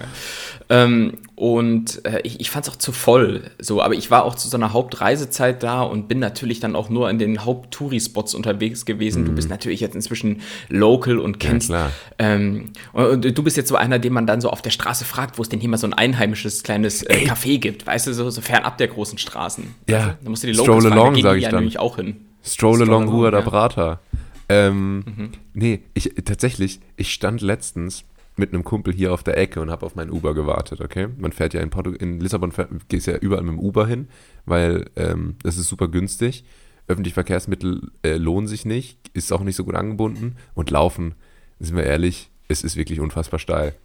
Ähm, 0.70 1.18
und 1.42 2.06
äh, 2.06 2.22
ich, 2.22 2.40
ich 2.40 2.52
fand 2.52 2.68
es 2.68 2.72
auch 2.72 2.78
zu 2.78 2.92
voll. 2.92 3.42
So, 3.58 3.82
aber 3.82 3.96
ich 3.96 4.12
war 4.12 4.26
auch 4.26 4.36
zu 4.36 4.48
so 4.48 4.58
einer 4.58 4.74
Hauptreisezeit 4.74 5.64
da 5.64 5.82
und 5.82 6.08
bin 6.08 6.20
natürlich 6.20 6.60
dann 6.60 6.76
auch 6.76 6.90
nur 6.92 7.10
in 7.10 7.18
den 7.18 7.44
Haupt-Touri-Spots 7.44 8.36
unterwegs 8.36 8.86
gewesen. 8.86 9.24
Mhm. 9.24 9.26
Du 9.26 9.32
bist 9.32 9.50
natürlich 9.50 9.80
jetzt 9.80 9.96
inzwischen 9.96 10.42
local 10.70 11.18
und 11.18 11.40
kennst. 11.40 11.72
Ja, 11.72 11.90
ähm, 12.20 12.74
und, 12.94 13.26
und, 13.26 13.36
du 13.36 13.42
bist 13.42 13.58
jetzt 13.58 13.70
so 13.70 13.76
einer, 13.76 13.98
den 13.98 14.14
man 14.14 14.28
dann 14.28 14.40
so 14.40 14.52
auf 14.52 14.62
der 14.62 14.70
Straße 14.70 15.04
fragt, 15.04 15.40
wo 15.40 15.42
es 15.42 15.50
denn 15.50 15.60
hier 15.60 15.70
mal 15.70 15.78
so 15.78 15.88
ein 15.88 15.96
einheimisches 15.96 16.62
kleines 16.62 17.02
äh, 17.02 17.26
Café 17.26 17.58
gibt, 17.58 17.88
weißt 17.88 18.06
du, 18.06 18.14
so, 18.14 18.30
so 18.30 18.42
fernab 18.42 18.78
der 18.78 18.90
großen 18.90 19.18
Straßen. 19.18 19.64
Ja. 19.90 19.98
Also, 19.98 20.10
da 20.24 20.30
musst 20.30 20.44
du 20.44 20.48
die 20.48 20.54
Locals 20.54 20.84
Stroll 20.84 20.94
along, 20.94 21.22
sage 21.24 21.40
ich 21.40 21.44
ja 21.44 21.50
dann. 21.50 21.62
nämlich 21.62 21.80
auch 21.80 21.96
hin. 21.96 22.18
Stroll, 22.44 22.76
Stroll 22.76 22.88
along 22.88 23.10
Rua 23.10 23.26
ja. 23.26 23.32
da 23.32 23.42
Brata. 23.42 24.00
Ähm, 24.48 24.98
mhm. 24.98 25.32
Nee, 25.56 25.80
ich 25.96 26.14
tatsächlich, 26.24 26.82
ich 26.98 27.12
stand 27.12 27.42
letztens 27.42 28.04
mit 28.38 28.54
einem 28.54 28.64
Kumpel 28.64 28.94
hier 28.94 29.14
auf 29.14 29.24
der 29.24 29.38
Ecke 29.38 29.62
und 29.62 29.70
habe 29.70 29.86
auf 29.86 29.96
mein 29.96 30.10
Uber 30.10 30.34
gewartet, 30.34 30.82
okay? 30.82 31.08
Man 31.18 31.32
fährt 31.32 31.54
ja 31.54 31.62
in, 31.62 31.70
Porto 31.70 31.92
in 31.92 32.20
Lissabon, 32.20 32.54
geht 32.88 33.06
ja 33.06 33.18
überall 33.18 33.44
mit 33.44 33.54
dem 33.54 33.60
Uber 33.60 33.86
hin, 33.88 34.08
weil 34.46 34.90
ähm, 34.96 35.36
das 35.44 35.58
ist 35.58 35.68
super 35.68 35.88
günstig. 35.88 36.46
Öffentliche 36.88 37.14
Verkehrsmittel 37.14 37.92
äh, 38.04 38.16
lohnen 38.16 38.48
sich 38.48 38.66
nicht, 38.66 39.10
ist 39.14 39.32
auch 39.32 39.44
nicht 39.44 39.56
so 39.56 39.64
gut 39.64 39.76
angebunden 39.76 40.38
und 40.54 40.72
laufen, 40.72 41.16
sind 41.60 41.76
wir 41.76 41.84
ehrlich, 41.84 42.32
es 42.48 42.64
ist 42.64 42.76
wirklich 42.76 43.00
unfassbar 43.00 43.40
steil, 43.40 43.76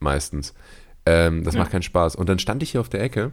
meistens. 0.00 0.54
Ähm, 1.04 1.44
das 1.44 1.54
ja. 1.54 1.60
macht 1.60 1.72
keinen 1.72 1.82
Spaß. 1.82 2.16
Und 2.16 2.28
dann 2.28 2.38
stand 2.38 2.62
ich 2.62 2.72
hier 2.72 2.80
auf 2.80 2.88
der 2.88 3.02
Ecke 3.02 3.32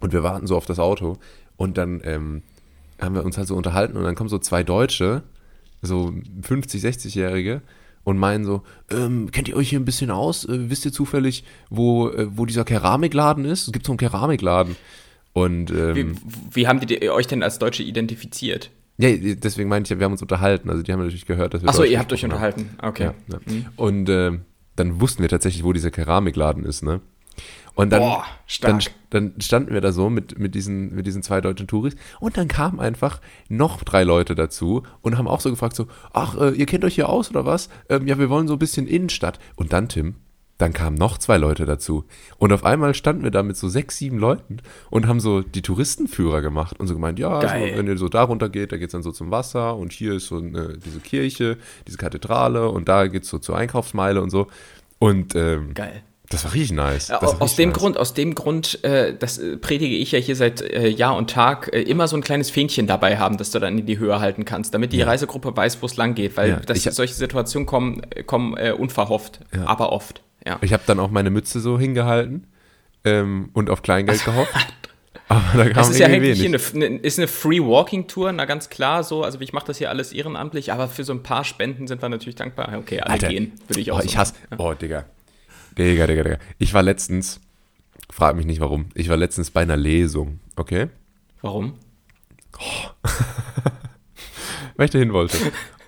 und 0.00 0.12
wir 0.12 0.22
warten 0.22 0.46
so 0.46 0.56
auf 0.56 0.66
das 0.66 0.78
Auto 0.78 1.18
und 1.56 1.78
dann 1.78 2.00
ähm, 2.04 2.42
haben 3.00 3.14
wir 3.14 3.24
uns 3.24 3.38
halt 3.38 3.48
so 3.48 3.56
unterhalten 3.56 3.96
und 3.96 4.04
dann 4.04 4.14
kommen 4.14 4.30
so 4.30 4.38
zwei 4.38 4.62
Deutsche, 4.62 5.22
so 5.82 6.12
50, 6.42 6.82
60-Jährige 6.82 7.62
und 8.04 8.18
meinen 8.18 8.44
so, 8.44 8.62
ähm, 8.90 9.30
kennt 9.30 9.48
ihr 9.48 9.56
euch 9.56 9.70
hier 9.70 9.80
ein 9.80 9.84
bisschen 9.84 10.10
aus? 10.10 10.44
Äh, 10.44 10.70
wisst 10.70 10.84
ihr 10.84 10.92
zufällig, 10.92 11.44
wo, 11.68 12.08
äh, 12.08 12.26
wo 12.30 12.46
dieser 12.46 12.64
Keramikladen 12.64 13.44
ist? 13.44 13.66
Es 13.66 13.72
gibt 13.72 13.86
so 13.86 13.92
einen 13.92 13.98
Keramikladen. 13.98 14.76
Und, 15.32 15.70
ähm, 15.70 15.94
wie, 15.94 16.14
wie, 16.52 16.66
haben 16.66 16.80
die 16.80 17.10
euch 17.10 17.26
denn 17.26 17.42
als 17.42 17.58
Deutsche 17.58 17.82
identifiziert? 17.82 18.70
Ja, 18.98 19.10
deswegen 19.16 19.68
meinte 19.68 19.94
ich, 19.94 20.00
wir 20.00 20.04
haben 20.04 20.12
uns 20.12 20.22
unterhalten. 20.22 20.68
Also 20.68 20.82
die 20.82 20.92
haben 20.92 20.98
natürlich 21.00 21.24
gehört, 21.24 21.54
dass 21.54 21.62
wir. 21.62 21.68
Achso, 21.68 21.84
ihr 21.84 21.98
habt 21.98 22.12
euch 22.12 22.24
unterhalten. 22.24 22.70
Okay. 22.82 23.04
Ja, 23.04 23.14
ja. 23.28 23.40
Mhm. 23.46 23.66
Und 23.76 24.08
äh, 24.08 24.32
dann 24.76 25.00
wussten 25.00 25.22
wir 25.22 25.28
tatsächlich, 25.28 25.64
wo 25.64 25.72
dieser 25.72 25.90
Keramikladen 25.90 26.64
ist, 26.64 26.82
ne? 26.82 27.00
Und 27.74 27.90
dann, 27.90 28.00
Boah, 28.00 28.24
dann, 28.60 28.80
dann, 29.10 29.34
standen 29.40 29.72
wir 29.72 29.80
da 29.80 29.92
so 29.92 30.10
mit, 30.10 30.38
mit, 30.38 30.54
diesen, 30.54 30.94
mit 30.94 31.06
diesen 31.06 31.22
zwei 31.22 31.40
deutschen 31.40 31.66
Touris 31.66 31.96
und 32.18 32.36
dann 32.36 32.48
kamen 32.48 32.80
einfach 32.80 33.20
noch 33.48 33.82
drei 33.84 34.02
Leute 34.04 34.34
dazu 34.34 34.82
und 35.02 35.18
haben 35.18 35.28
auch 35.28 35.40
so 35.40 35.50
gefragt 35.50 35.76
so, 35.76 35.86
ach, 36.12 36.36
äh, 36.36 36.50
ihr 36.50 36.66
kennt 36.66 36.84
euch 36.84 36.94
hier 36.94 37.08
aus 37.08 37.30
oder 37.30 37.46
was? 37.46 37.68
Ähm, 37.88 38.06
ja, 38.06 38.18
wir 38.18 38.28
wollen 38.28 38.48
so 38.48 38.54
ein 38.54 38.58
bisschen 38.58 38.86
Innenstadt. 38.86 39.38
Und 39.56 39.72
dann, 39.72 39.88
Tim, 39.88 40.16
dann 40.60 40.72
kamen 40.72 40.96
noch 40.96 41.16
zwei 41.18 41.38
Leute 41.38 41.64
dazu. 41.64 42.04
Und 42.38 42.52
auf 42.52 42.64
einmal 42.64 42.94
standen 42.94 43.22
wir 43.22 43.30
da 43.30 43.42
mit 43.42 43.56
so 43.56 43.68
sechs, 43.68 43.96
sieben 43.96 44.18
Leuten 44.18 44.58
und 44.90 45.06
haben 45.06 45.20
so 45.20 45.40
die 45.40 45.62
Touristenführer 45.62 46.42
gemacht 46.42 46.78
und 46.78 46.86
so 46.86 46.94
gemeint, 46.94 47.18
ja, 47.18 47.30
also, 47.30 47.76
wenn 47.76 47.86
ihr 47.86 47.96
so 47.96 48.08
da 48.08 48.24
runter 48.24 48.48
geht, 48.48 48.72
da 48.72 48.76
geht 48.76 48.88
es 48.88 48.92
dann 48.92 49.02
so 49.02 49.12
zum 49.12 49.30
Wasser 49.30 49.76
und 49.76 49.92
hier 49.92 50.14
ist 50.14 50.26
so 50.26 50.36
eine, 50.36 50.76
diese 50.76 51.00
Kirche, 51.00 51.56
diese 51.86 51.96
Kathedrale 51.96 52.68
und 52.68 52.88
da 52.88 53.06
geht 53.06 53.22
es 53.22 53.30
so 53.30 53.38
zur 53.38 53.56
Einkaufsmeile 53.56 54.20
und 54.20 54.30
so. 54.30 54.48
Und 54.98 55.34
ähm, 55.34 55.72
Geil. 55.72 56.02
Das 56.30 56.44
war 56.44 56.54
richtig 56.54 56.76
nice. 56.76 57.08
Das 57.08 57.22
aus, 57.22 57.40
richtig 57.40 57.56
dem 57.56 57.68
nice. 57.70 57.78
Grund, 57.78 57.98
aus 57.98 58.14
dem 58.14 58.34
Grund, 58.36 58.84
äh, 58.84 59.16
das 59.18 59.38
äh, 59.38 59.56
predige 59.56 59.96
ich 59.96 60.12
ja 60.12 60.20
hier 60.20 60.36
seit 60.36 60.60
äh, 60.62 60.88
Jahr 60.88 61.16
und 61.16 61.28
Tag, 61.28 61.70
äh, 61.72 61.82
immer 61.82 62.06
so 62.06 62.16
ein 62.16 62.22
kleines 62.22 62.50
Fähnchen 62.50 62.86
dabei 62.86 63.18
haben, 63.18 63.36
das 63.36 63.50
du 63.50 63.58
dann 63.58 63.76
in 63.76 63.84
die 63.84 63.98
Höhe 63.98 64.20
halten 64.20 64.44
kannst, 64.44 64.72
damit 64.72 64.92
die 64.92 64.98
ja. 64.98 65.06
Reisegruppe 65.06 65.56
weiß, 65.56 65.82
wo 65.82 65.86
es 65.86 65.96
lang 65.96 66.14
geht, 66.14 66.36
weil 66.36 66.50
ja, 66.50 66.60
das, 66.60 66.86
ich, 66.86 66.92
solche 66.94 67.14
Situationen 67.14 67.66
kommen, 67.66 68.02
äh, 68.10 68.22
kommen 68.22 68.56
äh, 68.56 68.70
unverhofft, 68.70 69.40
ja. 69.52 69.66
aber 69.66 69.90
oft. 69.90 70.22
Ja. 70.46 70.58
Ich 70.62 70.72
habe 70.72 70.84
dann 70.86 71.00
auch 71.00 71.10
meine 71.10 71.30
Mütze 71.30 71.58
so 71.58 71.80
hingehalten 71.80 72.46
ähm, 73.04 73.50
und 73.52 73.68
auf 73.68 73.82
Kleingeld 73.82 74.24
gehofft. 74.24 74.54
Aber 75.26 75.42
da 75.54 75.64
kam 75.64 75.74
das 75.74 75.90
ist 75.90 75.98
ja 75.98 76.06
eigentlich 76.06 76.44
eine, 76.44 76.58
eine, 76.86 76.98
ist 76.98 77.18
eine 77.18 77.26
Free 77.26 77.60
Walking 77.60 78.06
Tour, 78.06 78.30
na 78.32 78.44
ganz 78.44 78.68
klar 78.68 79.02
so. 79.02 79.24
Also 79.24 79.40
ich 79.40 79.52
mache 79.52 79.66
das 79.66 79.78
hier 79.78 79.90
alles 79.90 80.12
ehrenamtlich, 80.12 80.72
aber 80.72 80.86
für 80.86 81.02
so 81.02 81.12
ein 81.12 81.24
paar 81.24 81.42
Spenden 81.42 81.88
sind 81.88 82.02
wir 82.02 82.08
natürlich 82.08 82.36
dankbar. 82.36 82.72
Okay, 82.78 83.00
alle 83.00 83.14
Alter, 83.14 83.28
gehen, 83.28 83.52
würde 83.66 83.80
ich 83.80 83.90
auch. 83.90 83.98
Oh, 83.98 84.00
so 84.00 84.06
ich 84.06 84.16
hasse. 84.16 84.34
Oh, 84.58 84.74
Digga. 84.74 85.06
Digga, 85.76 86.06
Digga, 86.06 86.22
Digga. 86.22 86.38
Ich 86.58 86.74
war 86.74 86.82
letztens, 86.82 87.40
frag 88.10 88.36
mich 88.36 88.46
nicht 88.46 88.60
warum, 88.60 88.86
ich 88.94 89.08
war 89.08 89.16
letztens 89.16 89.50
bei 89.50 89.62
einer 89.62 89.76
Lesung, 89.76 90.40
okay? 90.56 90.88
Warum? 91.42 91.74
Oh. 92.58 93.08
Weil 94.76 94.86
ich 94.86 94.90
dahin 94.90 95.12
wollte. 95.12 95.36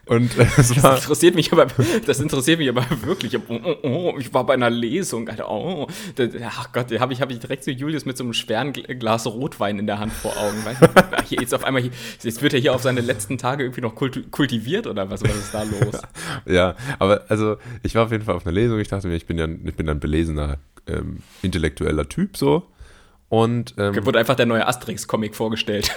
Und 0.06 0.36
äh, 0.36 0.46
das 0.56 0.70
interessiert 0.70 1.36
mich 1.36 1.52
aber, 1.52 1.66
das 2.06 2.18
interessiert 2.18 2.58
mich 2.58 2.68
aber 2.68 2.84
wirklich. 3.04 3.38
Oh, 3.38 3.60
oh, 3.62 3.76
oh, 3.82 4.14
ich 4.18 4.34
war 4.34 4.44
bei 4.44 4.54
einer 4.54 4.68
Lesung, 4.68 5.28
Alter. 5.28 5.48
Oh, 5.48 5.86
da, 6.16 6.24
ach 6.44 6.72
Gott, 6.72 6.90
da 6.90 6.98
habe 6.98 7.12
ich, 7.12 7.20
hab 7.20 7.30
ich 7.30 7.38
direkt 7.38 7.62
so 7.62 7.70
Julius 7.70 8.04
mit 8.04 8.16
so 8.16 8.24
einem 8.24 8.32
schweren 8.32 8.72
Glas 8.72 9.26
Rotwein 9.26 9.78
in 9.78 9.86
der 9.86 10.00
Hand 10.00 10.12
vor 10.12 10.36
Augen. 10.36 10.64
Weißt 10.64 10.82
du? 10.82 10.88
hier 11.28 11.40
jetzt 11.40 11.54
auf 11.54 11.64
einmal, 11.64 11.82
jetzt 12.22 12.42
wird 12.42 12.52
er 12.52 12.60
hier 12.60 12.74
auf 12.74 12.82
seine 12.82 13.00
letzten 13.00 13.38
Tage 13.38 13.62
irgendwie 13.62 13.80
noch 13.80 13.94
kultiviert 13.94 14.88
oder 14.88 15.08
was? 15.08 15.22
Was 15.22 15.36
ist 15.36 15.54
da 15.54 15.62
los? 15.62 16.02
ja, 16.46 16.74
aber 16.98 17.24
also 17.28 17.56
ich 17.84 17.94
war 17.94 18.04
auf 18.04 18.10
jeden 18.10 18.24
Fall 18.24 18.34
auf 18.34 18.44
einer 18.44 18.54
Lesung. 18.54 18.80
Ich 18.80 18.88
dachte 18.88 19.06
mir, 19.06 19.14
ich 19.14 19.26
bin 19.26 19.38
ja, 19.38 19.46
ich 19.46 19.76
bin 19.76 19.88
ein 19.88 20.00
belesener, 20.00 20.58
ähm, 20.88 21.18
intellektueller 21.42 22.08
Typ 22.08 22.36
so. 22.36 22.66
Und 23.28 23.76
ähm, 23.78 24.04
wurde 24.04 24.18
einfach 24.18 24.34
der 24.34 24.44
neue 24.44 24.66
Asterix-Comic 24.66 25.34
vorgestellt. 25.34 25.90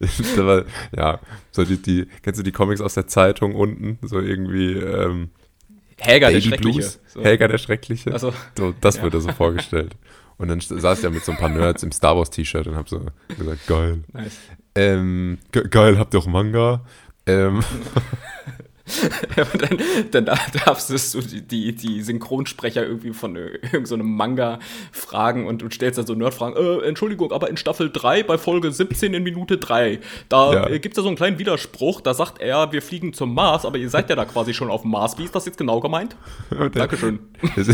war, 0.36 0.64
ja, 0.96 1.20
so 1.50 1.64
die, 1.64 1.80
die, 1.80 2.06
kennst 2.22 2.38
du 2.38 2.44
die 2.44 2.52
Comics 2.52 2.80
aus 2.80 2.94
der 2.94 3.06
Zeitung 3.06 3.54
unten? 3.54 3.98
So 4.02 4.20
irgendwie, 4.20 4.72
ähm, 4.72 5.30
Helga 6.00 6.30
der 6.30 6.40
Schreckliche. 6.40 6.90
So. 7.06 7.22
Helga 7.22 7.48
der 7.48 7.58
Schreckliche. 7.58 8.12
Also, 8.12 8.32
so, 8.56 8.74
das 8.80 8.96
ja. 8.96 9.02
wurde 9.02 9.20
so 9.20 9.32
vorgestellt. 9.32 9.96
Und 10.36 10.48
dann 10.48 10.60
saß 10.60 10.98
ich 10.98 11.04
ja 11.04 11.10
mit 11.10 11.24
so 11.24 11.32
ein 11.32 11.38
paar 11.38 11.48
Nerds 11.48 11.82
im 11.82 11.90
Star 11.90 12.16
Wars 12.16 12.30
T-Shirt 12.30 12.68
und 12.68 12.76
hab 12.76 12.88
so 12.88 13.04
gesagt, 13.36 13.66
geil. 13.66 14.04
Nice. 14.12 14.38
Ähm, 14.76 15.38
ge 15.50 15.66
geil, 15.68 15.98
habt 15.98 16.14
ihr 16.14 16.20
auch 16.20 16.26
Manga? 16.26 16.84
Ähm, 17.26 17.60
dann, 20.10 20.26
dann 20.26 20.38
darfst 20.64 20.90
du 20.90 21.20
die, 21.20 21.74
die 21.74 22.02
Synchronsprecher 22.02 22.86
irgendwie 22.86 23.12
von 23.12 23.36
irgendeinem 23.36 23.86
so 23.86 23.96
Manga 23.96 24.58
fragen 24.92 25.46
und 25.46 25.62
du 25.62 25.70
stellst 25.70 25.98
dann 25.98 26.06
so 26.06 26.14
Nerdfragen, 26.14 26.56
äh, 26.56 26.86
Entschuldigung, 26.86 27.32
aber 27.32 27.48
in 27.50 27.56
Staffel 27.56 27.90
3 27.90 28.22
bei 28.22 28.38
Folge 28.38 28.70
17 28.72 29.14
in 29.14 29.22
Minute 29.22 29.58
3, 29.58 30.00
da 30.28 30.52
ja. 30.52 30.68
äh, 30.68 30.78
gibt 30.78 30.94
es 30.94 30.96
ja 30.98 31.02
so 31.02 31.08
einen 31.08 31.16
kleinen 31.16 31.38
Widerspruch, 31.38 32.00
da 32.00 32.14
sagt 32.14 32.40
er, 32.40 32.72
wir 32.72 32.82
fliegen 32.82 33.12
zum 33.12 33.34
Mars, 33.34 33.64
aber 33.64 33.78
ihr 33.78 33.90
seid 33.90 34.10
ja 34.10 34.16
da 34.16 34.24
quasi 34.24 34.54
schon 34.54 34.70
auf 34.70 34.82
dem 34.82 34.90
Mars. 34.90 35.18
Wie 35.18 35.24
ist 35.24 35.34
das 35.34 35.46
jetzt 35.46 35.58
genau 35.58 35.80
gemeint? 35.80 36.16
Der, 36.50 36.68
Dankeschön. 36.70 37.18
Der, 37.56 37.64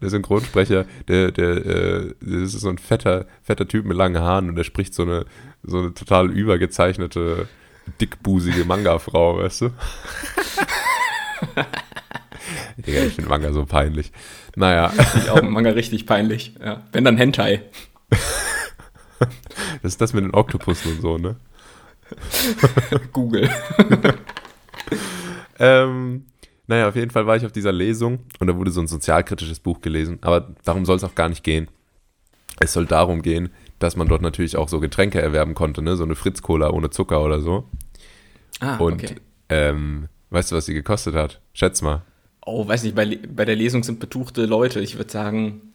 der 0.00 0.10
Synchronsprecher, 0.10 0.86
der, 1.08 1.32
der, 1.32 1.66
äh, 1.66 2.14
das 2.20 2.54
ist 2.54 2.60
so 2.60 2.68
ein 2.68 2.78
fetter, 2.78 3.26
fetter 3.42 3.66
Typ 3.66 3.84
mit 3.84 3.96
langen 3.96 4.20
Haaren 4.20 4.48
und 4.48 4.56
der 4.56 4.64
spricht 4.64 4.94
so 4.94 5.02
eine, 5.02 5.24
so 5.62 5.78
eine 5.78 5.94
total 5.94 6.30
übergezeichnete 6.30 7.48
dickbusige 8.00 8.64
Manga-Frau, 8.64 9.38
weißt 9.38 9.62
du? 9.62 9.70
Digga, 12.86 13.02
ich 13.04 13.14
finde 13.14 13.30
Manga 13.30 13.52
so 13.52 13.64
peinlich. 13.64 14.12
Naja. 14.56 14.92
Ich 15.16 15.30
auch 15.30 15.42
Manga 15.42 15.70
richtig 15.70 16.06
peinlich. 16.06 16.54
Ja. 16.62 16.82
Wenn 16.92 17.04
dann 17.04 17.16
Hentai. 17.16 17.62
Das 19.82 19.92
ist 19.92 20.00
das 20.00 20.12
mit 20.14 20.24
den 20.24 20.34
Oktopussen 20.34 20.92
und 20.92 21.00
so, 21.00 21.16
ne? 21.16 21.36
Google. 23.12 23.48
ähm, 25.60 26.26
naja, 26.66 26.88
auf 26.88 26.96
jeden 26.96 27.10
Fall 27.10 27.26
war 27.26 27.36
ich 27.36 27.46
auf 27.46 27.52
dieser 27.52 27.70
Lesung 27.70 28.20
und 28.40 28.48
da 28.48 28.56
wurde 28.56 28.72
so 28.72 28.80
ein 28.80 28.88
sozialkritisches 28.88 29.60
Buch 29.60 29.80
gelesen, 29.80 30.18
aber 30.22 30.54
darum 30.64 30.84
soll 30.84 30.96
es 30.96 31.04
auch 31.04 31.14
gar 31.14 31.28
nicht 31.28 31.44
gehen. 31.44 31.68
Es 32.58 32.72
soll 32.72 32.86
darum 32.86 33.22
gehen, 33.22 33.50
dass 33.82 33.96
man 33.96 34.08
dort 34.08 34.22
natürlich 34.22 34.56
auch 34.56 34.68
so 34.68 34.80
Getränke 34.80 35.20
erwerben 35.20 35.54
konnte, 35.54 35.82
ne? 35.82 35.96
So 35.96 36.04
eine 36.04 36.14
Fritz-Cola 36.14 36.70
ohne 36.70 36.90
Zucker 36.90 37.22
oder 37.22 37.40
so. 37.40 37.64
Ah, 38.60 38.76
und 38.76 39.02
okay. 39.04 39.16
ähm, 39.48 40.08
weißt 40.30 40.52
du, 40.52 40.56
was 40.56 40.66
sie 40.66 40.74
gekostet 40.74 41.14
hat? 41.14 41.40
Schätz 41.52 41.82
mal. 41.82 42.02
Oh, 42.44 42.66
weiß 42.66 42.82
nicht, 42.84 42.94
bei, 42.94 43.18
bei 43.28 43.44
der 43.44 43.56
Lesung 43.56 43.82
sind 43.82 44.00
betuchte 44.00 44.46
Leute. 44.46 44.80
Ich 44.80 44.96
würde 44.96 45.10
sagen, 45.10 45.72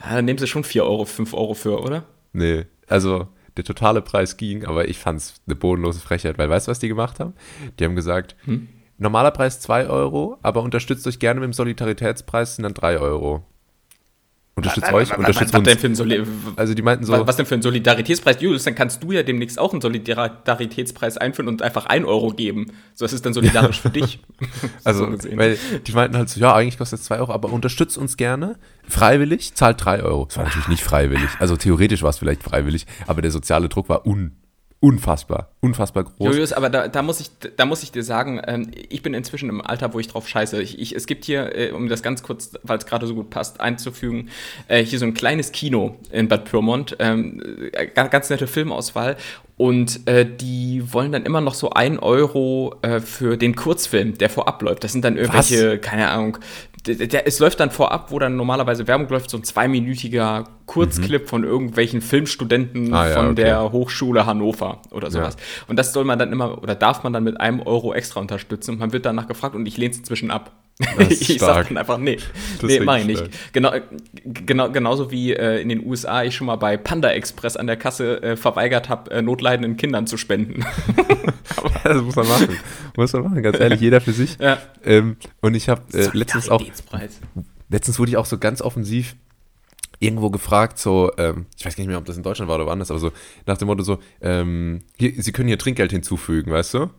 ja, 0.00 0.16
dann 0.16 0.24
nehmen 0.24 0.38
sie 0.38 0.46
schon 0.46 0.64
4 0.64 0.84
Euro, 0.84 1.04
5 1.04 1.34
Euro 1.34 1.54
für, 1.54 1.80
oder? 1.80 2.04
Nee, 2.32 2.66
also 2.88 3.28
der 3.56 3.64
totale 3.64 4.02
Preis 4.02 4.36
ging, 4.36 4.64
aber 4.64 4.88
ich 4.88 4.98
fand 4.98 5.20
es 5.20 5.34
eine 5.46 5.54
bodenlose 5.54 6.00
Frechheit, 6.00 6.38
weil 6.38 6.50
weißt 6.50 6.66
du, 6.66 6.70
was 6.70 6.80
die 6.80 6.88
gemacht 6.88 7.20
haben? 7.20 7.34
Die 7.78 7.84
haben 7.84 7.94
gesagt, 7.94 8.34
hm? 8.44 8.68
normaler 8.98 9.30
Preis 9.30 9.60
2 9.60 9.86
Euro, 9.86 10.38
aber 10.42 10.62
unterstützt 10.62 11.06
euch 11.06 11.18
gerne 11.18 11.40
mit 11.40 11.48
dem 11.48 11.52
Solidaritätspreis, 11.52 12.56
sind 12.56 12.64
dann 12.64 12.74
3 12.74 12.98
Euro. 12.98 13.44
Unterstützt 14.56 14.92
euch, 14.92 15.18
unterstützt 15.18 15.52
was, 15.52 15.66
was 15.66 15.84
uns. 15.84 15.98
Soli 15.98 16.22
also 16.54 16.74
die 16.74 16.82
meinten 16.82 17.04
so. 17.04 17.12
Was, 17.12 17.26
was, 17.26 17.36
denn 17.36 17.46
für 17.46 17.56
ein 17.56 17.62
Solidaritätspreis? 17.62 18.40
Julius, 18.40 18.62
dann 18.62 18.76
kannst 18.76 19.02
du 19.02 19.10
ja 19.10 19.24
demnächst 19.24 19.58
auch 19.58 19.72
einen 19.72 19.80
Solidaritätspreis 19.80 21.16
einführen 21.18 21.48
und 21.48 21.60
einfach 21.60 21.86
1 21.86 22.06
Euro 22.06 22.30
geben. 22.30 22.68
So, 22.94 23.04
das 23.04 23.12
ist 23.12 23.26
dann 23.26 23.34
solidarisch 23.34 23.80
für 23.80 23.90
dich. 23.90 24.20
also, 24.84 25.10
so 25.16 25.36
weil 25.36 25.58
die 25.84 25.92
meinten 25.92 26.16
halt 26.16 26.28
so, 26.28 26.38
ja, 26.38 26.54
eigentlich 26.54 26.78
kostet 26.78 27.00
es 27.00 27.06
2 27.06 27.18
Euro, 27.18 27.32
aber 27.32 27.52
unterstützt 27.52 27.98
uns 27.98 28.16
gerne. 28.16 28.56
Freiwillig, 28.88 29.54
zahlt 29.54 29.84
3 29.84 30.02
Euro. 30.04 30.26
Das 30.26 30.36
war 30.36 30.44
natürlich 30.44 30.68
nicht 30.68 30.84
freiwillig. 30.84 31.30
Also 31.40 31.56
theoretisch 31.56 32.02
war 32.02 32.10
es 32.10 32.18
vielleicht 32.18 32.44
freiwillig, 32.44 32.86
aber 33.08 33.22
der 33.22 33.32
soziale 33.32 33.68
Druck 33.68 33.88
war 33.88 34.06
un 34.06 34.36
unfassbar, 34.84 35.48
unfassbar 35.60 36.04
groß. 36.04 36.28
Julius, 36.28 36.52
aber 36.52 36.68
da, 36.68 36.88
da, 36.88 37.00
muss, 37.00 37.18
ich, 37.18 37.30
da 37.56 37.64
muss 37.64 37.82
ich 37.82 37.90
dir 37.90 38.02
sagen, 38.02 38.38
ähm, 38.46 38.70
ich 38.90 39.00
bin 39.00 39.14
inzwischen 39.14 39.48
im 39.48 39.62
Alter, 39.62 39.94
wo 39.94 39.98
ich 39.98 40.08
drauf 40.08 40.28
scheiße. 40.28 40.60
Ich, 40.60 40.78
ich, 40.78 40.94
es 40.94 41.06
gibt 41.06 41.24
hier, 41.24 41.56
äh, 41.56 41.70
um 41.70 41.88
das 41.88 42.02
ganz 42.02 42.22
kurz, 42.22 42.52
weil 42.62 42.76
es 42.76 42.84
gerade 42.84 43.06
so 43.06 43.14
gut 43.14 43.30
passt, 43.30 43.62
einzufügen, 43.62 44.28
äh, 44.68 44.84
hier 44.84 44.98
so 44.98 45.06
ein 45.06 45.14
kleines 45.14 45.52
Kino 45.52 45.96
in 46.12 46.28
Bad 46.28 46.44
Pyrmont. 46.44 46.96
Ähm, 46.98 47.40
äh, 47.72 47.86
ganz, 47.86 48.10
ganz 48.10 48.28
nette 48.28 48.46
Filmauswahl. 48.46 49.16
Und 49.56 50.06
äh, 50.06 50.26
die 50.26 50.92
wollen 50.92 51.12
dann 51.12 51.24
immer 51.24 51.40
noch 51.40 51.54
so 51.54 51.70
ein 51.70 51.98
Euro 51.98 52.74
äh, 52.82 53.00
für 53.00 53.38
den 53.38 53.56
Kurzfilm, 53.56 54.18
der 54.18 54.28
vorab 54.28 54.60
läuft. 54.60 54.84
Das 54.84 54.92
sind 54.92 55.02
dann 55.02 55.16
irgendwelche, 55.16 55.74
Was? 55.74 55.80
keine 55.80 56.10
Ahnung, 56.10 56.38
der, 56.86 57.06
der, 57.06 57.26
es 57.26 57.38
läuft 57.38 57.60
dann 57.60 57.70
vorab, 57.70 58.10
wo 58.10 58.18
dann 58.18 58.36
normalerweise 58.36 58.86
Werbung 58.86 59.08
läuft, 59.08 59.30
so 59.30 59.38
ein 59.38 59.44
zweiminütiger 59.44 60.44
Kurzclip 60.66 61.22
mhm. 61.22 61.28
von 61.28 61.44
irgendwelchen 61.44 62.00
Filmstudenten 62.00 62.92
ah, 62.92 63.08
ja, 63.08 63.14
von 63.14 63.26
okay. 63.26 63.36
der 63.36 63.72
Hochschule 63.72 64.26
Hannover 64.26 64.82
oder 64.90 65.10
sowas. 65.10 65.36
Ja. 65.38 65.64
Und 65.68 65.78
das 65.78 65.92
soll 65.92 66.04
man 66.04 66.18
dann 66.18 66.32
immer 66.32 66.62
oder 66.62 66.74
darf 66.74 67.02
man 67.02 67.12
dann 67.12 67.24
mit 67.24 67.40
einem 67.40 67.60
Euro 67.60 67.94
extra 67.94 68.20
unterstützen. 68.20 68.72
Und 68.72 68.80
man 68.80 68.92
wird 68.92 69.06
danach 69.06 69.28
gefragt 69.28 69.54
und 69.54 69.66
ich 69.66 69.76
lehne 69.76 69.92
es 69.92 69.98
inzwischen 69.98 70.30
ab. 70.30 70.52
ich 71.08 71.38
sag 71.38 71.68
dann 71.68 71.76
einfach, 71.76 71.98
nee, 71.98 72.18
das 72.60 72.68
nee, 72.68 72.80
mach 72.80 72.98
ich 72.98 73.06
nicht. 73.06 73.52
Genau, 73.52 73.72
genau, 74.24 74.70
genauso 74.70 75.12
wie 75.12 75.32
äh, 75.32 75.60
in 75.60 75.68
den 75.68 75.86
USA 75.86 76.24
ich 76.24 76.34
schon 76.34 76.48
mal 76.48 76.56
bei 76.56 76.76
Panda 76.76 77.10
Express 77.10 77.56
an 77.56 77.68
der 77.68 77.76
Kasse 77.76 78.22
äh, 78.22 78.36
verweigert 78.36 78.88
habe, 78.88 79.10
äh, 79.12 79.22
notleidenden 79.22 79.76
Kindern 79.76 80.08
zu 80.08 80.16
spenden. 80.16 80.64
das 81.84 82.02
muss 82.02 82.16
man 82.16 82.26
machen. 82.26 82.56
Muss 82.96 83.12
man 83.12 83.22
machen, 83.22 83.42
ganz 83.42 83.60
ehrlich, 83.60 83.80
jeder 83.80 84.00
für 84.00 84.12
sich. 84.12 84.36
Ja. 84.40 84.58
Ähm, 84.84 85.16
und 85.40 85.54
ich 85.54 85.68
habe 85.68 85.82
äh, 85.96 86.10
letztens 86.12 86.48
auch, 86.48 86.62
letztens 87.68 87.98
wurde 88.00 88.10
ich 88.10 88.16
auch 88.16 88.26
so 88.26 88.38
ganz 88.38 88.60
offensiv 88.60 89.14
irgendwo 90.00 90.30
gefragt, 90.30 90.78
so, 90.78 91.12
ähm, 91.18 91.46
ich 91.56 91.64
weiß 91.64 91.76
gar 91.76 91.82
nicht 91.82 91.88
mehr, 91.88 91.98
ob 91.98 92.04
das 92.04 92.16
in 92.16 92.24
Deutschland 92.24 92.48
war 92.48 92.56
oder 92.56 92.66
woanders, 92.66 92.90
aber 92.90 93.00
so 93.00 93.12
nach 93.46 93.58
dem 93.58 93.66
Motto 93.66 93.84
so, 93.84 93.98
ähm, 94.20 94.82
hier, 94.96 95.12
Sie 95.22 95.30
können 95.30 95.48
hier 95.48 95.58
Trinkgeld 95.58 95.92
hinzufügen, 95.92 96.50
weißt 96.50 96.74
du? 96.74 96.90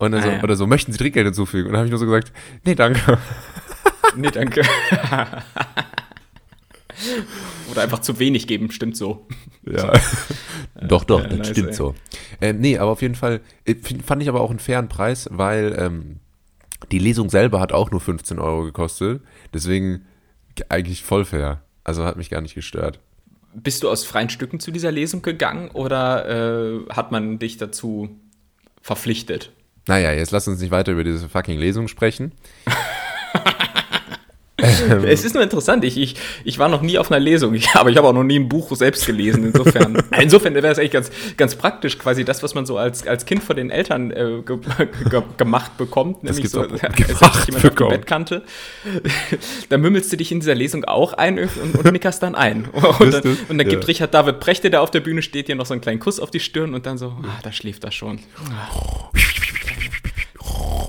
Und 0.00 0.12
dann 0.12 0.22
ah, 0.22 0.24
so, 0.24 0.30
ja. 0.30 0.42
oder 0.42 0.56
so, 0.56 0.66
möchten 0.66 0.92
Sie 0.92 0.98
Trinkgeld 0.98 1.26
hinzufügen? 1.26 1.66
Und 1.66 1.72
dann 1.72 1.80
habe 1.80 1.86
ich 1.86 1.90
nur 1.90 1.98
so 1.98 2.06
gesagt, 2.06 2.32
nee, 2.64 2.74
danke. 2.74 3.18
nee, 4.16 4.30
danke. 4.30 4.62
oder 7.70 7.82
einfach 7.82 7.98
zu 7.98 8.18
wenig 8.18 8.46
geben, 8.46 8.70
stimmt 8.70 8.96
so. 8.96 9.26
Ja. 9.70 9.92
doch, 10.88 11.04
doch, 11.04 11.26
das 11.26 11.36
nice, 11.36 11.50
stimmt 11.50 11.68
ey. 11.68 11.74
so. 11.74 11.94
Äh, 12.40 12.54
nee, 12.54 12.78
aber 12.78 12.92
auf 12.92 13.02
jeden 13.02 13.14
Fall 13.14 13.42
äh, 13.66 13.74
fand 13.74 14.22
ich 14.22 14.30
aber 14.30 14.40
auch 14.40 14.48
einen 14.48 14.58
fairen 14.58 14.88
Preis, 14.88 15.28
weil 15.30 15.76
ähm, 15.78 16.20
die 16.90 16.98
Lesung 16.98 17.28
selber 17.28 17.60
hat 17.60 17.72
auch 17.72 17.90
nur 17.90 18.00
15 18.00 18.38
Euro 18.38 18.64
gekostet. 18.64 19.20
Deswegen 19.52 20.06
eigentlich 20.70 21.04
voll 21.04 21.26
fair. 21.26 21.60
Also 21.84 22.06
hat 22.06 22.16
mich 22.16 22.30
gar 22.30 22.40
nicht 22.40 22.54
gestört. 22.54 23.00
Bist 23.52 23.82
du 23.82 23.90
aus 23.90 24.04
freien 24.04 24.30
Stücken 24.30 24.60
zu 24.60 24.70
dieser 24.70 24.92
Lesung 24.92 25.20
gegangen 25.20 25.70
oder 25.72 26.26
äh, 26.26 26.88
hat 26.88 27.12
man 27.12 27.38
dich 27.38 27.58
dazu 27.58 28.08
verpflichtet? 28.80 29.52
Naja, 29.86 30.12
jetzt 30.12 30.30
lass 30.30 30.46
uns 30.48 30.60
nicht 30.60 30.70
weiter 30.70 30.92
über 30.92 31.04
diese 31.04 31.28
fucking 31.28 31.58
Lesung 31.58 31.88
sprechen. 31.88 32.32
Ähm. 34.90 35.04
es 35.04 35.24
ist 35.24 35.34
nur 35.34 35.42
interessant. 35.42 35.84
Ich, 35.84 35.96
ich, 35.96 36.16
ich 36.44 36.58
war 36.58 36.68
noch 36.68 36.82
nie 36.82 36.98
auf 36.98 37.10
einer 37.10 37.20
Lesung, 37.20 37.54
ich, 37.54 37.70
aber 37.74 37.90
ich 37.90 37.96
habe 37.96 38.08
auch 38.08 38.12
noch 38.12 38.24
nie 38.24 38.38
ein 38.38 38.48
Buch 38.48 38.74
selbst 38.74 39.06
gelesen. 39.06 39.44
Insofern, 39.46 40.02
insofern 40.20 40.54
wäre 40.54 40.68
es 40.68 40.78
eigentlich 40.78 40.90
ganz, 40.90 41.10
ganz 41.36 41.54
praktisch, 41.54 41.98
quasi 41.98 42.24
das, 42.24 42.42
was 42.42 42.54
man 42.54 42.66
so 42.66 42.78
als, 42.78 43.06
als 43.06 43.26
Kind 43.26 43.42
von 43.42 43.56
den 43.56 43.70
Eltern 43.70 44.10
äh, 44.10 44.42
ge, 44.44 44.58
ge, 45.10 45.22
gemacht 45.36 45.76
bekommt, 45.76 46.24
nämlich 46.24 46.48
so 46.48 46.60
als 46.62 46.72
jemand 46.80 47.24
auf 47.24 47.44
die 47.46 47.84
Bettkante. 47.84 48.42
da 49.68 49.78
mümmelst 49.78 50.12
du 50.12 50.16
dich 50.16 50.32
in 50.32 50.40
dieser 50.40 50.54
Lesung 50.54 50.84
auch 50.84 51.12
ein 51.14 51.38
und, 51.38 51.74
und 51.74 51.92
nickerst 51.92 52.22
dann 52.22 52.34
ein. 52.34 52.66
Und 52.70 53.12
dann, 53.12 53.38
und 53.48 53.58
dann 53.58 53.68
gibt 53.68 53.84
ja. 53.84 53.86
Richard 53.86 54.14
David 54.14 54.40
Prechte, 54.40 54.70
der 54.70 54.82
auf 54.82 54.90
der 54.90 55.00
Bühne 55.00 55.22
steht, 55.22 55.48
dir 55.48 55.54
noch 55.54 55.66
so 55.66 55.74
einen 55.74 55.80
kleinen 55.80 56.00
Kuss 56.00 56.20
auf 56.20 56.30
die 56.30 56.40
Stirn 56.40 56.74
und 56.74 56.86
dann 56.86 56.98
so, 56.98 57.14
ah, 57.22 57.40
da 57.42 57.52
schläft 57.52 57.84
er 57.84 57.92
schon. 57.92 58.20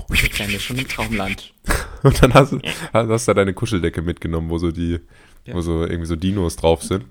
Kleine 0.08 0.54
ist 0.54 0.62
schon 0.62 0.78
im 0.78 0.88
Traumland. 0.88 1.54
Und 2.02 2.22
dann 2.22 2.34
hast, 2.34 2.54
hast 2.92 3.28
du 3.28 3.34
deine 3.34 3.54
Kuscheldecke 3.54 4.02
mitgenommen, 4.02 4.50
wo 4.50 4.58
so 4.58 4.72
die, 4.72 4.98
ja. 5.46 5.54
wo 5.54 5.60
so 5.60 5.82
irgendwie 5.82 6.06
so 6.06 6.16
Dinos 6.16 6.56
drauf 6.56 6.82
sind. 6.82 7.04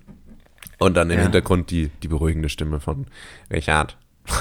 Und 0.79 0.95
dann 0.95 1.10
im 1.10 1.17
ja. 1.17 1.24
Hintergrund 1.24 1.71
die, 1.71 1.89
die 2.03 2.07
beruhigende 2.07 2.50
Stimme 2.50 2.79
von 2.79 3.07
Richard. 3.51 3.98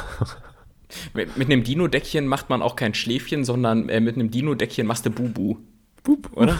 Mit, 1.14 1.36
mit 1.36 1.46
einem 1.46 1.62
Dino-Deckchen 1.62 2.26
macht 2.26 2.50
man 2.50 2.62
auch 2.62 2.74
kein 2.74 2.94
Schläfchen, 2.94 3.44
sondern 3.44 3.88
äh, 3.88 4.00
mit 4.00 4.16
einem 4.16 4.32
Dino-Deckchen 4.32 4.88
machst 4.88 5.06
du 5.06 5.10
Bubu. 5.10 5.58
Bub, 6.02 6.30
oder? 6.34 6.58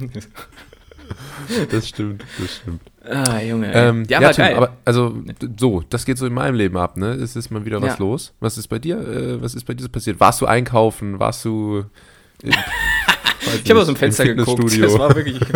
das 1.70 1.88
stimmt, 1.88 2.24
das 2.38 2.56
stimmt. 2.56 2.80
Ah, 3.08 3.40
Junge. 3.40 3.72
Ähm, 3.72 4.04
ja, 4.08 4.20
ja 4.20 4.32
Tim, 4.32 4.44
geil. 4.44 4.56
aber 4.56 4.76
also 4.84 5.22
so, 5.58 5.82
das 5.88 6.04
geht 6.04 6.18
so 6.18 6.26
in 6.26 6.34
meinem 6.34 6.54
Leben 6.54 6.76
ab, 6.76 6.96
ne? 6.96 7.12
Es 7.12 7.36
ist 7.36 7.50
mal 7.50 7.64
wieder 7.64 7.80
was 7.80 7.94
ja. 7.94 7.98
los. 7.98 8.34
Was 8.40 8.58
ist 8.58 8.68
bei 8.68 8.78
dir? 8.78 8.98
Äh, 8.98 9.42
was 9.42 9.54
ist 9.54 9.64
bei 9.64 9.74
dir 9.74 9.82
so 9.82 9.88
passiert? 9.88 10.20
Warst 10.20 10.40
du 10.40 10.46
einkaufen? 10.46 11.18
Warst 11.18 11.44
du 11.44 11.84
ich 12.42 13.70
habe 13.70 13.80
aus 13.80 13.86
dem 13.86 13.96
Fenster 13.96 14.24
geguckt. 14.24 14.58
Das 14.80 14.98
war 14.98 15.14
wirklich. 15.14 15.40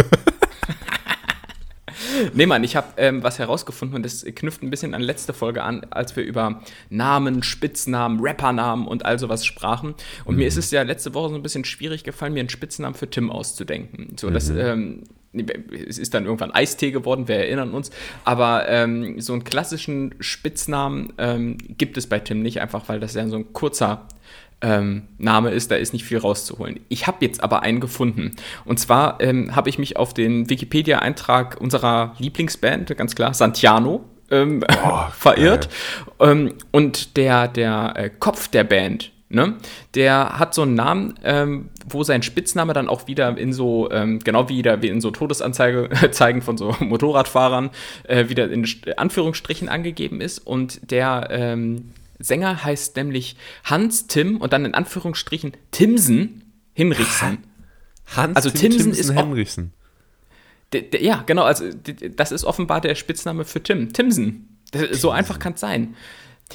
nee, 2.34 2.46
Mann, 2.46 2.64
ich 2.64 2.76
habe 2.76 2.88
ähm, 2.96 3.22
was 3.22 3.38
herausgefunden 3.38 3.96
und 3.96 4.04
das 4.04 4.24
knüpft 4.24 4.62
ein 4.62 4.70
bisschen 4.70 4.94
an 4.94 5.02
letzte 5.02 5.32
Folge 5.32 5.62
an, 5.62 5.86
als 5.90 6.16
wir 6.16 6.24
über 6.24 6.62
Namen, 6.90 7.42
Spitznamen, 7.42 8.18
Rappernamen 8.20 8.86
und 8.86 9.04
all 9.04 9.18
sowas 9.18 9.44
sprachen. 9.46 9.94
Und 10.24 10.34
mhm. 10.34 10.40
mir 10.40 10.48
ist 10.48 10.56
es 10.56 10.70
ja 10.70 10.82
letzte 10.82 11.14
Woche 11.14 11.30
so 11.30 11.34
ein 11.36 11.42
bisschen 11.42 11.64
schwierig 11.64 12.04
gefallen, 12.04 12.32
mir 12.34 12.40
einen 12.40 12.48
Spitznamen 12.48 12.94
für 12.94 13.08
Tim 13.08 13.30
auszudenken. 13.30 14.16
So, 14.18 14.28
mhm. 14.28 14.34
das, 14.34 14.50
ähm, 14.50 15.04
es 15.32 15.98
ist 15.98 16.14
dann 16.14 16.24
irgendwann 16.24 16.50
Eistee 16.50 16.90
geworden, 16.90 17.28
wir 17.28 17.36
erinnern 17.36 17.72
uns. 17.72 17.90
Aber 18.24 18.68
ähm, 18.68 19.20
so 19.20 19.32
einen 19.32 19.44
klassischen 19.44 20.14
Spitznamen 20.20 21.12
ähm, 21.18 21.58
gibt 21.78 21.96
es 21.96 22.06
bei 22.06 22.18
Tim 22.18 22.42
nicht, 22.42 22.60
einfach 22.60 22.88
weil 22.88 23.00
das 23.00 23.14
ja 23.14 23.26
so 23.28 23.36
ein 23.36 23.52
kurzer 23.52 24.06
ähm, 24.62 25.02
Name 25.18 25.50
ist, 25.50 25.70
da 25.70 25.76
ist 25.76 25.92
nicht 25.92 26.04
viel 26.04 26.18
rauszuholen. 26.18 26.80
Ich 26.88 27.06
habe 27.06 27.18
jetzt 27.20 27.42
aber 27.42 27.62
einen 27.62 27.80
gefunden. 27.80 28.36
Und 28.64 28.78
zwar 28.78 29.20
ähm, 29.20 29.54
habe 29.56 29.68
ich 29.68 29.78
mich 29.78 29.96
auf 29.96 30.14
den 30.14 30.48
Wikipedia-Eintrag 30.48 31.60
unserer 31.60 32.14
Lieblingsband, 32.18 32.96
ganz 32.96 33.14
klar, 33.14 33.34
Santiano, 33.34 34.04
ähm, 34.30 34.64
oh, 34.84 35.04
verirrt. 35.12 35.68
Ähm, 36.20 36.54
und 36.70 37.16
der, 37.16 37.48
der 37.48 37.94
äh, 37.96 38.10
Kopf 38.10 38.48
der 38.48 38.64
Band, 38.64 39.10
Ne? 39.32 39.54
Der 39.94 40.38
hat 40.38 40.52
so 40.52 40.62
einen 40.62 40.74
Namen, 40.74 41.14
ähm, 41.24 41.70
wo 41.88 42.04
sein 42.04 42.22
Spitzname 42.22 42.74
dann 42.74 42.88
auch 42.88 43.06
wieder 43.06 43.36
in 43.38 43.54
so, 43.54 43.90
ähm, 43.90 44.18
genau 44.18 44.50
wie, 44.50 44.60
da, 44.60 44.82
wie 44.82 44.88
in 44.88 45.00
so 45.00 45.10
Todesanzeigen 45.10 46.42
von 46.42 46.58
so 46.58 46.76
Motorradfahrern, 46.80 47.70
äh, 48.04 48.28
wieder 48.28 48.50
in 48.50 48.68
Anführungsstrichen 48.96 49.70
angegeben 49.70 50.20
ist. 50.20 50.38
Und 50.38 50.90
der 50.90 51.28
ähm, 51.30 51.92
Sänger 52.18 52.62
heißt 52.62 52.94
nämlich 52.96 53.36
Hans 53.64 54.06
Tim 54.06 54.36
und 54.36 54.52
dann 54.52 54.66
in 54.66 54.74
Anführungsstrichen 54.74 55.52
Timsen 55.70 56.42
Hinrichsen. 56.74 57.38
Hans 58.14 58.36
also 58.36 58.50
Tim 58.50 58.72
Timsen, 58.72 58.92
Timsen 58.92 59.00
ist 59.00 59.18
Hinrichsen. 59.18 59.72
Ja, 61.00 61.22
genau, 61.26 61.44
also 61.44 61.64
das 62.16 62.32
ist 62.32 62.44
offenbar 62.44 62.80
der 62.80 62.94
Spitzname 62.94 63.44
für 63.44 63.62
Tim. 63.62 63.92
Timsen. 63.92 64.58
So 64.92 65.10
einfach 65.10 65.38
kann 65.38 65.54
es 65.54 65.60
sein. 65.60 65.94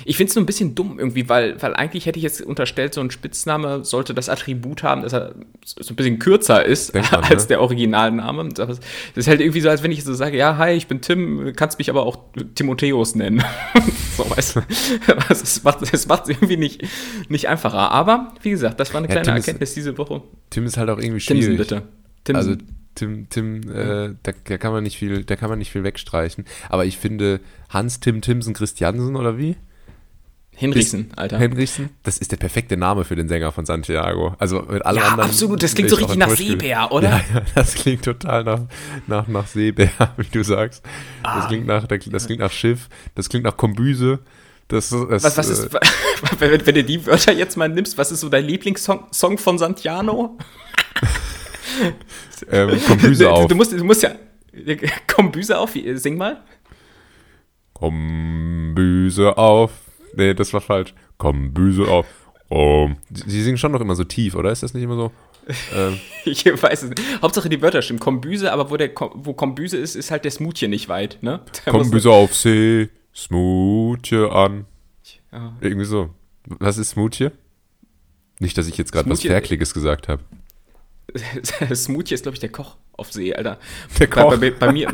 Ich 0.05 0.17
finde 0.17 0.29
es 0.29 0.35
nur 0.35 0.43
ein 0.43 0.45
bisschen 0.45 0.75
dumm 0.75 0.99
irgendwie, 0.99 1.29
weil, 1.29 1.61
weil 1.61 1.75
eigentlich 1.75 2.05
hätte 2.05 2.17
ich 2.17 2.23
jetzt 2.23 2.41
unterstellt, 2.41 2.93
so 2.93 3.01
ein 3.01 3.11
Spitzname 3.11 3.83
sollte 3.83 4.13
das 4.13 4.29
Attribut 4.29 4.83
haben, 4.83 5.01
dass 5.01 5.13
er 5.13 5.35
so 5.65 5.93
ein 5.93 5.95
bisschen 5.95 6.19
kürzer 6.19 6.65
ist 6.65 6.93
man, 6.93 7.03
als 7.23 7.43
ne? 7.43 7.47
der 7.49 7.61
Originalname. 7.61 8.49
Das 8.49 8.79
ist 9.15 9.27
halt 9.27 9.41
irgendwie 9.41 9.61
so, 9.61 9.69
als 9.69 9.83
wenn 9.83 9.91
ich 9.91 10.03
so 10.03 10.13
sage, 10.13 10.37
ja, 10.37 10.57
hi, 10.57 10.71
ich 10.71 10.87
bin 10.87 11.01
Tim, 11.01 11.53
kannst 11.55 11.77
mich 11.79 11.89
aber 11.89 12.05
auch 12.05 12.17
Timotheus 12.55 13.15
nennen. 13.15 13.43
so, 14.17 14.29
weißt 14.29 14.55
du. 14.55 14.61
Es 15.29 15.63
macht 15.63 15.81
es 16.23 16.29
irgendwie 16.29 16.57
nicht, 16.57 16.83
nicht 17.29 17.47
einfacher. 17.47 17.91
Aber, 17.91 18.33
wie 18.41 18.51
gesagt, 18.51 18.79
das 18.79 18.93
war 18.93 18.99
eine 18.99 19.07
ja, 19.07 19.13
kleine 19.13 19.25
Tim 19.25 19.35
Erkenntnis 19.35 19.69
ist, 19.69 19.75
diese 19.75 19.97
Woche. 19.97 20.21
Tim 20.49 20.65
ist 20.65 20.77
halt 20.77 20.89
auch 20.89 20.99
irgendwie 20.99 21.19
schwierig. 21.19 21.45
Timsen, 21.45 21.57
bitte. 21.57 21.83
Timsen. 22.23 22.35
Also 22.35 22.57
Tim, 22.97 23.29
Tim, 23.29 23.61
äh, 23.69 24.15
da, 24.23 24.31
da, 24.43 24.57
kann 24.57 24.71
man 24.71 24.83
nicht 24.83 24.97
viel, 24.97 25.23
da 25.23 25.35
kann 25.35 25.49
man 25.49 25.59
nicht 25.59 25.71
viel 25.71 25.83
wegstreichen. 25.83 26.45
Aber 26.67 26.85
ich 26.85 26.97
finde, 26.97 27.39
Hans 27.69 27.99
Tim 27.99 28.21
Timsen 28.21 28.53
Christiansen 28.53 29.15
oder 29.15 29.37
wie? 29.37 29.55
Hinrichsen, 30.59 31.11
Alter. 31.15 31.37
Hinrichsen, 31.37 31.91
das 32.01 32.17
ist 32.17 32.31
der 32.31 32.37
perfekte 32.37 32.77
Name 32.77 33.03
für 33.03 33.15
den 33.15 33.27
Sänger 33.29 33.51
von 33.51 33.67
Santiago. 33.67 34.35
Also 34.39 34.63
mit 34.63 34.83
allen 34.83 34.97
ja, 34.97 35.03
anderen. 35.03 35.29
absolut, 35.29 35.61
das 35.61 35.75
klingt 35.75 35.91
so 35.91 35.97
richtig 35.97 36.17
nach 36.17 36.31
Seebär, 36.31 36.91
oder? 36.91 37.09
Ja, 37.09 37.21
ja, 37.31 37.41
das 37.53 37.75
klingt 37.75 38.03
total 38.03 38.43
nach, 38.43 38.61
nach, 39.05 39.27
nach 39.27 39.45
Seebär, 39.45 39.91
wie 40.17 40.25
du 40.31 40.43
sagst. 40.43 40.83
Ah. 41.21 41.37
Das, 41.37 41.47
klingt 41.47 41.67
nach, 41.67 41.85
das 41.85 42.25
klingt 42.25 42.39
nach 42.39 42.51
Schiff, 42.51 42.89
das 43.13 43.29
klingt 43.29 43.45
nach 43.45 43.55
Kombüse. 43.55 44.17
Das, 44.67 44.89
das, 44.89 45.23
was, 45.23 45.37
was 45.37 45.47
ist, 45.47 45.75
äh, 45.75 45.79
wenn, 46.39 46.65
wenn, 46.65 46.75
du 46.75 46.83
die 46.83 47.05
Wörter 47.05 47.33
jetzt 47.33 47.55
mal 47.55 47.69
nimmst, 47.69 47.95
was 47.99 48.11
ist 48.11 48.21
so 48.21 48.29
dein 48.29 48.45
Lieblingssong 48.45 49.05
Song 49.11 49.37
von 49.37 49.59
Santiano? 49.59 50.39
ähm, 52.51 52.81
Kombüse 52.87 53.29
auf. 53.29 53.47
Du 53.47 53.53
musst, 53.53 53.73
du 53.73 53.83
musst 53.83 54.01
ja. 54.01 54.09
Kombüse 55.05 55.59
auf, 55.59 55.77
sing 55.97 56.17
mal. 56.17 56.43
Kombüse 57.73 59.37
auf. 59.37 59.71
Nee, 60.17 60.33
das 60.33 60.51
war 60.51 60.61
falsch. 60.61 60.93
Komm, 61.17 61.53
Büse 61.53 61.87
auf. 61.87 62.07
Oh. 62.49 62.89
Sie 63.09 63.43
singen 63.43 63.57
schon 63.57 63.71
noch 63.71 63.81
immer 63.81 63.95
so 63.95 64.03
tief, 64.03 64.35
oder? 64.35 64.51
Ist 64.51 64.63
das 64.63 64.73
nicht 64.73 64.83
immer 64.83 64.95
so? 64.95 65.11
Ähm. 65.75 65.99
ich 66.25 66.45
weiß 66.45 66.83
es 66.83 66.89
nicht. 66.89 67.01
Hauptsache 67.21 67.49
die 67.49 67.61
Wörter 67.61 67.83
stimmen. 67.83 67.99
Kombüse, 67.99 68.51
aber 68.51 68.71
wo, 68.71 68.77
der, 68.77 68.91
wo 68.95 69.33
Kombüse 69.33 69.77
ist, 69.77 69.95
ist 69.95 70.09
halt 70.09 70.23
der 70.23 70.31
Smoothie 70.31 70.67
nicht 70.67 70.89
weit, 70.89 71.19
ne? 71.21 71.41
Kombüse 71.65 72.09
auf 72.09 72.35
See, 72.35 72.89
Smoothie 73.15 74.27
an. 74.29 74.65
Ja. 75.31 75.55
Irgendwie 75.61 75.85
so. 75.85 76.09
Was 76.45 76.77
ist 76.77 76.91
Smoothie? 76.91 77.29
Nicht, 78.39 78.57
dass 78.57 78.67
ich 78.67 78.77
jetzt 78.77 78.91
gerade 78.91 79.09
was 79.09 79.21
Ferkliges 79.21 79.73
gesagt 79.73 80.07
habe. 80.07 80.23
Smoothie 81.75 82.15
ist, 82.15 82.23
glaube 82.23 82.35
ich, 82.35 82.39
der 82.39 82.49
Koch 82.49 82.77
auf 82.93 83.11
See, 83.13 83.35
Alter. 83.35 83.59
Der 83.99 84.07
Koch. 84.07 84.31
Bei, 84.31 84.37
bei, 84.37 84.51
bei 84.51 84.71
mir, 84.71 84.91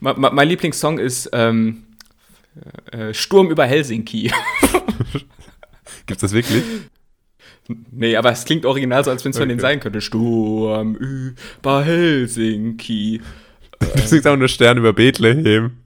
mein 0.00 0.48
Lieblingssong 0.48 0.98
ist 0.98 1.28
ähm, 1.32 1.84
äh, 2.92 3.14
Sturm 3.14 3.50
über 3.50 3.64
Helsinki. 3.64 4.32
Gibt's 6.06 6.22
das 6.22 6.32
wirklich? 6.32 6.62
Nee, 7.90 8.16
aber 8.16 8.32
es 8.32 8.44
klingt 8.44 8.64
original 8.64 9.04
so, 9.04 9.10
als 9.10 9.24
wenn 9.24 9.30
es 9.30 9.36
okay. 9.36 9.42
von 9.42 9.48
denen 9.48 9.60
sein 9.60 9.80
könnte. 9.80 10.00
Sturm 10.00 10.94
über 10.94 11.84
Helsinki. 11.84 13.20
Du 13.78 14.00
singst 14.06 14.26
auch 14.26 14.36
nur 14.36 14.48
Stern 14.48 14.78
über 14.78 14.92
Bethlehem. 14.92 15.78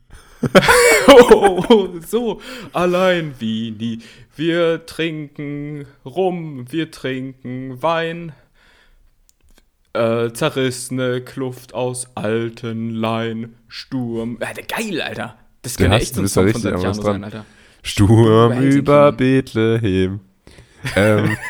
oh, 1.08 1.88
so, 2.06 2.40
allein 2.72 3.34
wie 3.38 3.72
nie. 3.72 3.98
Wir 4.36 4.86
trinken 4.86 5.86
Rum, 6.04 6.66
wir 6.70 6.90
trinken 6.90 7.82
Wein. 7.82 8.32
Äh, 9.92 10.32
zerrissene 10.32 11.20
Kluft 11.20 11.74
aus 11.74 12.16
alten 12.16 12.90
Lein. 12.90 13.56
Sturm. 13.68 14.38
Äh, 14.40 14.62
geil, 14.62 15.02
Alter. 15.02 15.36
Das 15.62 15.76
könnte 15.76 15.96
echt 15.96 16.14
so 16.14 16.20
ein 16.20 16.28
Song 16.28 16.48
von 16.48 16.60
Santiano 16.60 16.92
sein, 16.92 17.24
Alter. 17.24 17.44
Sturm 17.82 18.60
über 18.60 19.12
Bethlehem. 19.12 20.20
ähm. 20.96 21.36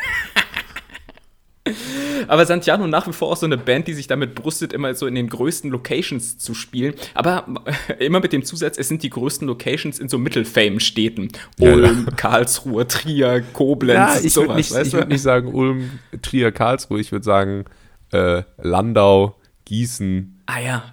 Aber 2.29 2.47
Santiano 2.47 2.87
nach 2.87 3.07
wie 3.07 3.13
vor 3.13 3.31
auch 3.33 3.37
so 3.37 3.47
eine 3.47 3.59
Band, 3.59 3.89
die 3.89 3.95
sich 3.95 4.07
damit 4.07 4.35
brüstet, 4.35 4.73
immer 4.73 4.95
so 4.95 5.07
in 5.07 5.15
den 5.15 5.29
größten 5.29 5.71
Locations 5.71 6.39
zu 6.39 6.55
spielen. 6.55 6.95
Aber 7.15 7.47
immer 7.99 8.21
mit 8.21 8.33
dem 8.33 8.45
Zusatz, 8.45 8.79
es 8.79 8.89
sind 8.89 9.03
die 9.03 9.11
größten 9.11 9.47
Locations 9.47 9.99
in 9.99 10.09
so 10.09 10.19
Mittelfame-Städten. 10.19 11.29
Ulm, 11.61 12.07
ja. 12.07 12.17
Karlsruhe, 12.17 12.87
Trier, 12.87 13.43
Koblenz, 13.53 14.15
ja, 14.15 14.21
ich 14.23 14.33
sowas. 14.33 14.57
Nicht, 14.57 14.87
ich 14.87 14.93
würde 14.93 15.09
nicht 15.09 15.23
sagen 15.23 15.53
Ulm, 15.53 15.91
Trier, 16.23 16.53
Karlsruhe. 16.53 17.01
Ich 17.01 17.13
würde 17.13 17.25
sagen 17.25 17.65
äh, 18.13 18.43
Landau, 18.59 19.37
Gießen. 19.65 20.43
Ah 20.47 20.61
ja. 20.61 20.85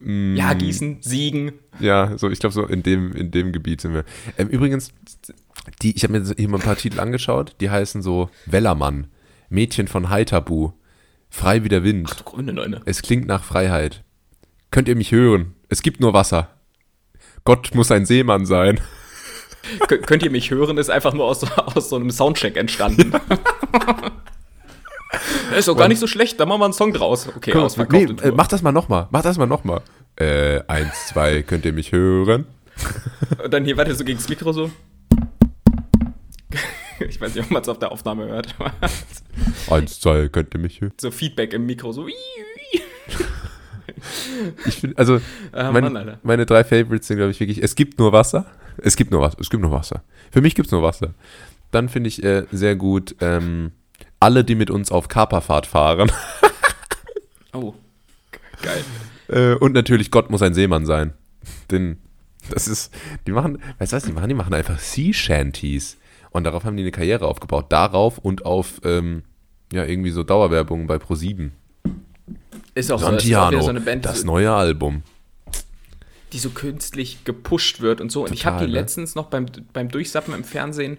Mm. 0.00 0.34
Ja, 0.34 0.54
Gießen, 0.54 0.98
Siegen. 1.00 1.52
Ja, 1.78 2.16
so, 2.18 2.28
ich 2.30 2.38
glaube, 2.38 2.54
so 2.54 2.66
in 2.66 2.82
dem, 2.82 3.12
in 3.12 3.30
dem 3.30 3.52
Gebiet 3.52 3.80
sind 3.80 3.94
wir. 3.94 4.04
Ähm, 4.38 4.48
übrigens, 4.48 4.92
die, 5.82 5.94
ich 5.94 6.02
habe 6.02 6.18
mir 6.18 6.34
hier 6.36 6.48
mal 6.48 6.58
ein 6.58 6.62
paar 6.62 6.76
Titel 6.76 7.00
angeschaut, 7.00 7.56
die 7.60 7.70
heißen 7.70 8.02
so 8.02 8.30
Wellermann, 8.46 9.06
Mädchen 9.48 9.88
von 9.88 10.10
Heiterbu, 10.10 10.72
Frei 11.28 11.62
wie 11.62 11.68
der 11.68 11.84
Wind. 11.84 12.08
Ach 12.10 12.16
du 12.16 12.24
grüne 12.24 12.52
Neune. 12.52 12.80
Es 12.86 13.02
klingt 13.02 13.26
nach 13.26 13.44
Freiheit. 13.44 14.02
Könnt 14.70 14.88
ihr 14.88 14.96
mich 14.96 15.12
hören? 15.12 15.54
Es 15.68 15.82
gibt 15.82 16.00
nur 16.00 16.12
Wasser. 16.12 16.48
Gott 17.44 17.74
muss 17.74 17.90
ein 17.90 18.06
Seemann 18.06 18.46
sein. 18.46 18.80
könnt 19.86 20.22
ihr 20.22 20.30
mich 20.30 20.50
hören, 20.50 20.78
ist 20.78 20.90
einfach 20.90 21.12
nur 21.12 21.26
aus, 21.26 21.44
aus 21.58 21.88
so 21.88 21.96
einem 21.96 22.10
Soundcheck 22.10 22.56
entstanden. 22.56 23.12
Ist 25.56 25.68
doch 25.68 25.76
gar 25.76 25.88
nicht 25.88 25.98
so 25.98 26.06
schlecht, 26.06 26.38
da 26.38 26.46
machen 26.46 26.60
wir 26.60 26.66
einen 26.66 26.72
Song 26.72 26.92
draus. 26.92 27.28
Okay, 27.28 27.52
Komm. 27.52 27.68
Nee, 27.90 28.04
äh, 28.22 28.32
mach 28.32 28.46
das 28.46 28.62
mal 28.62 28.72
nochmal. 28.72 29.08
Mach 29.10 29.22
das 29.22 29.38
mal 29.38 29.46
nochmal. 29.46 29.82
Äh, 30.16 30.60
eins, 30.68 31.08
zwei, 31.08 31.42
könnt 31.42 31.64
ihr 31.64 31.72
mich 31.72 31.92
hören? 31.92 32.46
Und 33.42 33.52
dann 33.52 33.64
hier 33.64 33.76
weiter 33.76 33.94
so 33.94 34.04
gegen 34.04 34.18
das 34.18 34.28
Mikro 34.28 34.52
so. 34.52 34.70
Ich 37.08 37.18
weiß 37.18 37.34
nicht, 37.34 37.44
ob 37.44 37.50
man 37.50 37.62
es 37.62 37.68
auf 37.68 37.78
der 37.78 37.92
Aufnahme 37.92 38.26
hört. 38.26 38.54
eins, 39.70 40.00
zwei, 40.00 40.28
könnt 40.28 40.52
ihr 40.52 40.60
mich 40.60 40.82
hören? 40.82 40.92
So 41.00 41.10
Feedback 41.10 41.54
im 41.54 41.64
Mikro, 41.64 41.92
so. 41.92 42.06
ich 44.66 44.74
finde, 44.74 44.98
also, 44.98 45.18
ah, 45.52 45.72
mein, 45.72 45.94
Mann, 45.94 46.18
meine 46.22 46.44
drei 46.44 46.62
Favorites 46.62 47.06
sind, 47.08 47.16
glaube 47.16 47.30
ich, 47.30 47.40
wirklich, 47.40 47.62
es 47.62 47.74
gibt 47.74 47.98
nur 47.98 48.12
Wasser. 48.12 48.44
Es 48.76 48.96
gibt 48.96 49.10
nur 49.12 49.22
Wasser. 49.22 49.38
Es 49.40 49.48
gibt 49.48 49.62
nur 49.62 49.72
Wasser. 49.72 50.02
Für 50.30 50.42
mich 50.42 50.54
gibt 50.54 50.66
es 50.66 50.72
nur 50.72 50.82
Wasser. 50.82 51.14
Dann 51.70 51.88
finde 51.88 52.08
ich 52.08 52.22
äh, 52.22 52.44
sehr 52.52 52.76
gut, 52.76 53.16
ähm, 53.20 53.72
alle, 54.20 54.44
die 54.44 54.54
mit 54.54 54.70
uns 54.70 54.92
auf 54.92 55.08
Kaperfahrt 55.08 55.66
fahren. 55.66 56.12
oh, 57.52 57.74
geil. 58.62 58.84
Äh, 59.28 59.54
und 59.54 59.72
natürlich, 59.72 60.10
Gott 60.10 60.30
muss 60.30 60.42
ein 60.42 60.54
Seemann 60.54 60.86
sein. 60.86 61.14
Denn 61.70 61.98
das 62.50 62.68
ist, 62.68 62.92
die 63.26 63.32
machen, 63.32 63.58
weißt 63.78 63.92
du 63.92 63.96
was, 63.96 64.04
die 64.04 64.12
machen, 64.12 64.28
die 64.28 64.34
machen 64.34 64.54
einfach 64.54 64.78
Sea 64.78 65.12
Shanties. 65.12 65.96
Und 66.30 66.44
darauf 66.44 66.64
haben 66.64 66.76
die 66.76 66.82
eine 66.82 66.92
Karriere 66.92 67.26
aufgebaut. 67.26 67.66
Darauf 67.70 68.18
und 68.18 68.44
auf, 68.44 68.80
ähm, 68.84 69.24
ja, 69.72 69.84
irgendwie 69.84 70.10
so 70.10 70.22
Dauerwerbung 70.22 70.86
bei 70.86 70.96
Pro7. 70.96 71.50
Ist 72.74 72.92
auch 72.92 73.00
Santiano, 73.00 73.50
so, 73.50 73.56
ist 73.56 73.62
auch 73.62 73.64
so 73.64 73.70
eine 73.70 73.80
Band. 73.80 74.04
Das 74.04 74.24
neue 74.24 74.52
Album 74.52 75.02
die 76.32 76.38
so 76.38 76.50
künstlich 76.50 77.24
gepusht 77.24 77.80
wird 77.80 78.00
und 78.00 78.10
so. 78.10 78.20
Total, 78.20 78.30
und 78.30 78.38
ich 78.38 78.46
habe 78.46 78.58
die 78.64 78.70
ne? 78.70 78.78
letztens 78.78 79.14
noch 79.14 79.26
beim, 79.26 79.46
beim 79.72 79.88
Durchsappen 79.88 80.34
im 80.34 80.44
Fernsehen 80.44 80.98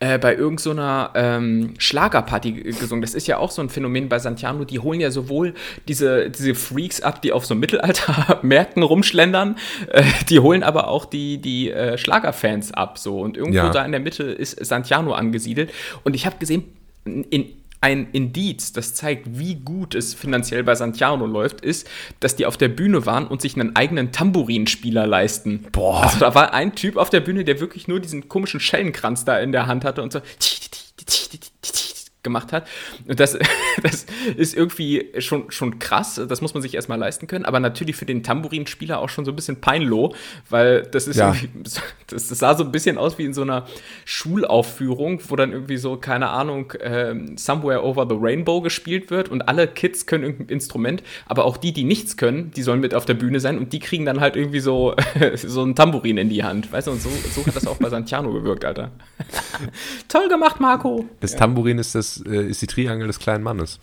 äh, 0.00 0.18
bei 0.18 0.34
irgendeiner 0.34 1.10
so 1.14 1.20
ähm, 1.20 1.74
Schlagerparty 1.78 2.52
gesungen. 2.52 3.02
Das 3.02 3.14
ist 3.14 3.26
ja 3.26 3.38
auch 3.38 3.50
so 3.50 3.62
ein 3.62 3.68
Phänomen 3.68 4.08
bei 4.08 4.18
Santiano. 4.18 4.64
Die 4.64 4.78
holen 4.78 5.00
ja 5.00 5.10
sowohl 5.10 5.54
diese, 5.88 6.30
diese 6.30 6.54
Freaks 6.54 7.00
ab, 7.00 7.22
die 7.22 7.32
auf 7.32 7.46
so 7.46 7.54
Mittelaltermärkten 7.54 8.82
rumschlendern, 8.82 9.56
äh, 9.88 10.02
die 10.28 10.40
holen 10.40 10.62
aber 10.62 10.88
auch 10.88 11.04
die, 11.04 11.38
die 11.38 11.70
äh, 11.70 11.98
Schlagerfans 11.98 12.72
ab. 12.72 12.98
So. 12.98 13.20
Und 13.20 13.36
irgendwo 13.36 13.58
ja. 13.58 13.70
da 13.70 13.84
in 13.84 13.92
der 13.92 14.00
Mitte 14.00 14.24
ist 14.24 14.64
Santiano 14.64 15.12
angesiedelt. 15.12 15.72
Und 16.04 16.14
ich 16.14 16.26
habe 16.26 16.36
gesehen, 16.38 16.64
in 17.04 17.59
ein 17.80 18.08
Indiz, 18.12 18.72
das 18.72 18.94
zeigt, 18.94 19.38
wie 19.38 19.54
gut 19.54 19.94
es 19.94 20.12
finanziell 20.12 20.62
bei 20.62 20.74
Santiano 20.74 21.24
läuft, 21.26 21.62
ist, 21.62 21.88
dass 22.20 22.36
die 22.36 22.44
auf 22.44 22.56
der 22.56 22.68
Bühne 22.68 23.06
waren 23.06 23.26
und 23.26 23.40
sich 23.40 23.54
einen 23.54 23.74
eigenen 23.74 24.12
Tambourinspieler 24.12 25.06
leisten. 25.06 25.66
Boah. 25.72 26.02
Also 26.02 26.18
da 26.18 26.34
war 26.34 26.52
ein 26.52 26.74
Typ 26.74 26.96
auf 26.96 27.08
der 27.08 27.20
Bühne, 27.20 27.44
der 27.44 27.60
wirklich 27.60 27.88
nur 27.88 28.00
diesen 28.00 28.28
komischen 28.28 28.60
Schellenkranz 28.60 29.24
da 29.24 29.38
in 29.38 29.52
der 29.52 29.66
Hand 29.66 29.84
hatte 29.84 30.02
und 30.02 30.12
so 30.12 30.20
gemacht 32.22 32.52
hat. 32.52 32.66
Und 33.06 33.18
das, 33.18 33.38
das 33.82 34.06
ist 34.36 34.54
irgendwie 34.54 35.08
schon, 35.18 35.50
schon 35.50 35.78
krass, 35.78 36.20
das 36.28 36.40
muss 36.40 36.54
man 36.54 36.62
sich 36.62 36.74
erstmal 36.74 36.98
leisten 36.98 37.26
können, 37.26 37.44
aber 37.44 37.60
natürlich 37.60 37.96
für 37.96 38.04
den 38.04 38.22
Tambourinspieler 38.22 38.98
auch 38.98 39.08
schon 39.08 39.24
so 39.24 39.32
ein 39.32 39.36
bisschen 39.36 39.60
peinloh, 39.60 40.14
weil 40.48 40.82
das 40.82 41.06
ist 41.06 41.16
ja. 41.16 41.34
das, 41.62 41.80
das, 42.08 42.28
sah 42.28 42.54
so 42.54 42.64
ein 42.64 42.72
bisschen 42.72 42.98
aus 42.98 43.18
wie 43.18 43.24
in 43.24 43.34
so 43.34 43.42
einer 43.42 43.66
Schulaufführung, 44.04 45.20
wo 45.28 45.36
dann 45.36 45.52
irgendwie 45.52 45.76
so, 45.76 45.96
keine 45.96 46.28
Ahnung, 46.28 46.72
äh, 46.72 47.14
Somewhere 47.36 47.84
Over 47.84 48.06
the 48.08 48.16
Rainbow 48.18 48.60
gespielt 48.60 49.10
wird 49.10 49.28
und 49.28 49.42
alle 49.42 49.66
Kids 49.66 50.06
können 50.06 50.24
irgendein 50.24 50.54
Instrument, 50.54 51.02
aber 51.26 51.44
auch 51.44 51.56
die, 51.56 51.72
die 51.72 51.84
nichts 51.84 52.16
können, 52.16 52.50
die 52.50 52.62
sollen 52.62 52.80
mit 52.80 52.94
auf 52.94 53.06
der 53.06 53.14
Bühne 53.14 53.40
sein 53.40 53.58
und 53.58 53.72
die 53.72 53.78
kriegen 53.78 54.04
dann 54.04 54.20
halt 54.20 54.36
irgendwie 54.36 54.60
so, 54.60 54.94
so 55.34 55.62
ein 55.62 55.74
Tambourin 55.74 56.18
in 56.18 56.28
die 56.28 56.44
Hand, 56.44 56.70
weißt 56.70 56.88
du, 56.88 56.92
und 56.92 57.02
so, 57.02 57.10
so 57.32 57.46
hat 57.46 57.56
das 57.56 57.66
auch 57.66 57.76
bei 57.76 57.88
Santiano 57.88 58.32
gewirkt, 58.32 58.64
Alter. 58.64 58.90
Toll 60.08 60.28
gemacht, 60.28 60.60
Marco! 60.60 61.06
Das 61.20 61.36
Tambourin 61.36 61.78
ist 61.78 61.94
das 61.94 62.09
äh, 62.18 62.46
ist 62.48 62.62
die 62.62 62.66
Triangel 62.66 63.06
des 63.06 63.18
kleinen 63.18 63.44
Mannes. 63.44 63.80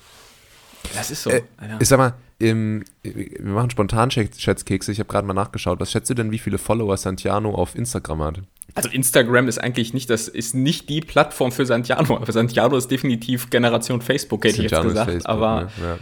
Das 0.95 1.11
ist 1.11 1.23
so. 1.23 1.29
Äh, 1.29 1.41
ich 1.79 1.87
sag 1.87 1.97
mal, 1.97 2.13
im, 2.39 2.83
wir 3.03 3.51
machen 3.51 3.69
spontan 3.69 4.11
Schätzkekse. 4.11 4.91
Ich 4.91 4.99
habe 4.99 5.09
gerade 5.09 5.25
mal 5.25 5.33
nachgeschaut. 5.33 5.79
Was 5.79 5.91
schätzt 5.91 6.09
du 6.09 6.13
denn, 6.13 6.31
wie 6.31 6.37
viele 6.37 6.57
Follower 6.57 6.95
Santiano 6.97 7.53
auf 7.53 7.75
Instagram 7.75 8.21
hat? 8.21 8.41
Also 8.75 8.89
Instagram 8.89 9.47
ist 9.47 9.57
eigentlich 9.57 9.93
nicht, 9.93 10.09
das 10.09 10.27
ist 10.27 10.53
nicht 10.53 10.87
die 10.89 11.01
Plattform 11.01 11.51
für 11.51 11.65
Santiano. 11.65 12.17
Aber 12.17 12.31
Santiano 12.31 12.77
ist 12.77 12.91
definitiv 12.91 13.49
Generation 13.49 14.01
Facebook, 14.01 14.43
hätte 14.45 14.57
Santiano 14.57 14.89
ich 14.89 14.95
jetzt 14.95 15.07
gesagt. 15.07 15.11
Facebook, 15.11 15.31
aber 15.31 15.61
ne? 15.63 15.69
ja. 15.81 15.97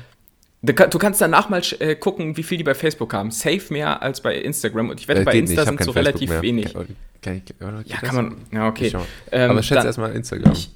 Du 0.62 0.98
kannst 0.98 1.22
danach 1.22 1.48
mal 1.48 1.62
äh, 1.78 1.96
gucken, 1.96 2.38
wie 2.38 2.44
viel 2.44 2.58
die 2.58 2.64
bei 2.64 2.74
Facebook 2.74 3.14
haben. 3.14 3.30
Safe 3.30 3.62
mehr 3.70 4.02
als 4.02 4.20
bei 4.22 4.36
Instagram. 4.36 4.90
Und 4.90 5.00
ich 5.00 5.08
wette, 5.08 5.22
äh, 5.22 5.24
bei 5.24 5.38
Insta 5.38 5.64
sind 5.64 5.80
so 5.84 5.94
Facebook 5.94 5.96
relativ 5.96 6.30
mehr. 6.32 6.42
wenig. 6.42 6.74
Kann, 6.74 6.88
kann 7.22 7.84
ich, 7.86 7.92
ja, 7.92 7.98
kann 7.98 8.16
man. 8.16 8.38
Ja, 8.52 8.68
okay. 8.68 8.92
Ähm, 9.32 9.52
aber 9.52 9.62
schätze 9.62 9.86
erstmal 9.86 10.14
Instagram. 10.14 10.54
Ich, 10.54 10.72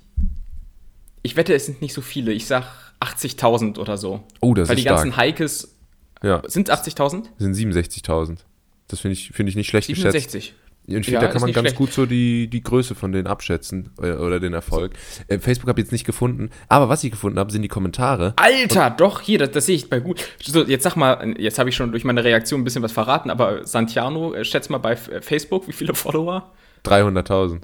ich 1.22 1.36
wette, 1.36 1.54
es 1.54 1.66
sind 1.66 1.82
nicht 1.82 1.94
so 1.94 2.02
viele. 2.02 2.32
Ich 2.32 2.46
sag 2.46 2.66
80.000 3.00 3.78
oder 3.78 3.98
so. 3.98 4.24
Oh, 4.42 4.54
das 4.54 4.70
Weil 4.70 4.78
ist 4.78 4.84
die 4.84 4.90
ganzen 4.90 5.16
Heikes. 5.16 5.76
Ja. 6.22 6.42
Sind 6.48 6.72
80.000? 6.72 7.26
Sind 7.38 7.56
67.000. 7.56 8.40
Das 8.88 9.00
finde 9.00 9.14
ich, 9.14 9.32
find 9.32 9.50
ich 9.50 9.56
nicht 9.56 9.70
schlecht 9.70 9.88
67. 9.88 10.34
geschätzt. 10.34 10.54
Und 10.88 11.02
ich 11.02 11.06
finde, 11.06 11.22
ja, 11.22 11.28
da 11.28 11.32
kann 11.32 11.42
man 11.42 11.52
ganz 11.52 11.66
schlecht. 11.68 11.78
gut 11.78 11.94
so 11.94 12.08
die, 12.08 12.48
die 12.48 12.64
Größe 12.64 12.96
von 12.96 13.12
denen 13.12 13.28
abschätzen 13.28 13.92
oder, 13.98 14.16
äh, 14.16 14.18
oder 14.18 14.40
den 14.40 14.54
Erfolg. 14.54 14.94
Äh, 15.28 15.38
Facebook 15.38 15.70
habe 15.70 15.80
ich 15.80 15.86
jetzt 15.86 15.92
nicht 15.92 16.06
gefunden, 16.06 16.50
aber 16.68 16.90
was 16.90 17.04
ich 17.04 17.12
gefunden 17.12 17.38
habe, 17.38 17.52
sind 17.52 17.62
die 17.62 17.68
Kommentare. 17.68 18.34
Alter, 18.38 18.88
Und 18.88 19.00
doch, 19.00 19.22
hier, 19.22 19.38
das, 19.38 19.52
das 19.52 19.68
sehe 19.68 19.76
ich 19.76 19.90
bei 19.90 20.00
gut. 20.00 20.26
So, 20.44 20.66
jetzt 20.66 20.84
sag 20.84 20.96
mal, 20.96 21.36
jetzt 21.38 21.60
habe 21.60 21.70
ich 21.70 21.76
schon 21.76 21.92
durch 21.92 22.06
meine 22.06 22.24
Reaktion 22.24 22.62
ein 22.62 22.64
bisschen 22.64 22.82
was 22.82 22.92
verraten, 22.92 23.30
aber 23.30 23.68
Santiano, 23.68 24.34
äh, 24.34 24.44
schätz 24.44 24.70
mal 24.70 24.80
bei 24.80 24.96
Facebook, 24.96 25.68
wie 25.68 25.74
viele 25.74 25.94
Follower? 25.94 26.52
300.000. 26.86 27.64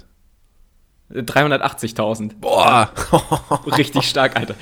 380.000. 1.12 2.32
Boah! 2.40 2.90
Richtig 3.76 4.04
stark, 4.04 4.36
Alter. 4.36 4.54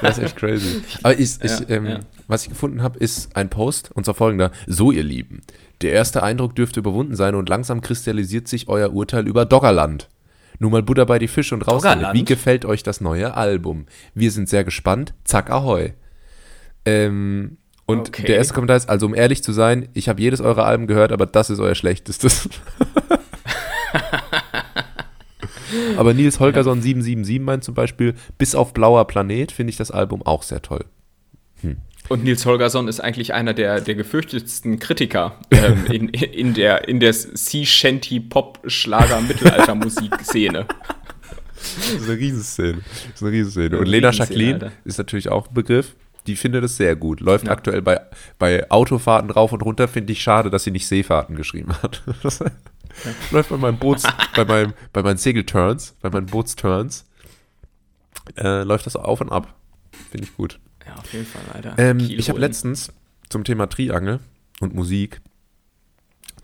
Das 0.00 0.18
ist 0.18 0.24
echt 0.24 0.36
crazy. 0.36 0.82
Aber 1.02 1.18
ich, 1.18 1.42
ich, 1.42 1.60
ja, 1.60 1.68
ähm, 1.68 1.86
ja. 1.86 2.00
was 2.26 2.44
ich 2.44 2.48
gefunden 2.48 2.82
habe, 2.82 2.98
ist 2.98 3.36
ein 3.36 3.50
Post, 3.50 3.90
und 3.92 4.04
zwar 4.04 4.14
folgender. 4.14 4.50
So, 4.66 4.92
ihr 4.92 5.02
Lieben, 5.02 5.42
der 5.82 5.92
erste 5.92 6.22
Eindruck 6.22 6.54
dürfte 6.54 6.80
überwunden 6.80 7.16
sein 7.16 7.34
und 7.34 7.48
langsam 7.48 7.82
kristallisiert 7.82 8.48
sich 8.48 8.68
euer 8.68 8.92
Urteil 8.92 9.28
über 9.28 9.44
Doggerland. 9.44 10.08
Nun 10.58 10.72
mal 10.72 10.82
Butter 10.82 11.06
bei 11.06 11.18
die 11.18 11.28
Fische 11.28 11.54
und 11.54 11.62
raus. 11.68 11.84
Wie 11.84 12.24
gefällt 12.24 12.64
euch 12.64 12.82
das 12.82 13.00
neue 13.00 13.34
Album? 13.34 13.86
Wir 14.14 14.30
sind 14.32 14.48
sehr 14.48 14.64
gespannt. 14.64 15.14
Zack, 15.24 15.50
ahoi. 15.50 15.92
Ähm, 16.84 17.58
und 17.86 18.08
okay. 18.08 18.24
der 18.26 18.36
erste 18.36 18.54
Kommentar 18.54 18.76
ist, 18.76 18.88
also 18.88 19.06
um 19.06 19.14
ehrlich 19.14 19.42
zu 19.42 19.52
sein, 19.52 19.88
ich 19.92 20.08
habe 20.08 20.20
jedes 20.20 20.40
eurer 20.40 20.64
Alben 20.64 20.86
gehört, 20.86 21.12
aber 21.12 21.26
das 21.26 21.50
ist 21.50 21.60
euer 21.60 21.74
schlechtestes. 21.74 22.48
Aber 25.96 26.14
Nils 26.14 26.40
Holgersson 26.40 26.80
777 26.82 27.40
meint 27.40 27.64
zum 27.64 27.74
Beispiel, 27.74 28.14
bis 28.38 28.54
auf 28.54 28.72
Blauer 28.72 29.06
Planet 29.06 29.52
finde 29.52 29.70
ich 29.70 29.76
das 29.76 29.90
Album 29.90 30.22
auch 30.22 30.42
sehr 30.42 30.62
toll. 30.62 30.84
Hm. 31.62 31.76
Und 32.08 32.24
Nils 32.24 32.46
Holgersson 32.46 32.88
ist 32.88 33.00
eigentlich 33.00 33.34
einer 33.34 33.52
der, 33.52 33.80
der 33.80 33.94
gefürchtetsten 33.94 34.78
Kritiker 34.78 35.38
ähm, 35.50 35.86
in, 35.90 36.08
in 36.08 36.54
der, 36.54 36.88
in 36.88 37.00
der 37.00 37.12
Sea 37.12 37.66
Shanty 37.66 38.20
Pop 38.20 38.60
Schlager 38.66 39.20
Mittelalter-Musikszene. 39.20 40.66
Das 41.58 42.02
ist 42.02 42.08
eine 42.08 42.18
Riesenszene. 42.18 42.78
Das 42.78 43.14
ist 43.14 43.22
eine 43.22 43.32
Riesenszene. 43.32 43.78
Und 43.78 43.86
Lena 43.86 44.10
Jacqueline 44.10 44.72
ist 44.84 44.98
natürlich 44.98 45.28
auch 45.28 45.48
ein 45.48 45.54
Begriff. 45.54 45.96
Die 46.26 46.36
findet 46.36 46.64
es 46.64 46.76
sehr 46.76 46.94
gut. 46.94 47.20
Läuft 47.20 47.46
ja. 47.46 47.52
aktuell 47.52 47.82
bei, 47.82 48.00
bei 48.38 48.70
Autofahrten 48.70 49.30
rauf 49.30 49.52
und 49.52 49.62
runter. 49.62 49.88
Finde 49.88 50.12
ich 50.12 50.22
schade, 50.22 50.50
dass 50.50 50.64
sie 50.64 50.70
nicht 50.70 50.86
Seefahrten 50.86 51.36
geschrieben 51.36 51.72
hat. 51.82 52.02
Läuft 53.30 53.50
bei 53.50 53.56
meinem 53.56 53.78
Boots, 53.78 54.04
bei, 54.34 54.44
meinem, 54.44 54.74
bei 54.92 55.02
meinen 55.02 55.18
Segelturns, 55.18 55.94
bei 56.00 56.10
meinen 56.10 56.26
Bootsturns, 56.26 57.04
äh, 58.36 58.62
läuft 58.62 58.86
das 58.86 58.96
auf 58.96 59.20
und 59.20 59.30
ab. 59.30 59.54
Finde 60.10 60.26
ich 60.26 60.36
gut. 60.36 60.58
Ja, 60.86 60.94
auf 60.94 61.12
jeden 61.12 61.26
Fall, 61.26 61.42
Alter. 61.52 61.74
Ähm, 61.78 61.98
ich 62.00 62.28
habe 62.28 62.38
letztens 62.38 62.92
zum 63.28 63.44
Thema 63.44 63.68
Triangel 63.68 64.20
und 64.60 64.74
Musik, 64.74 65.20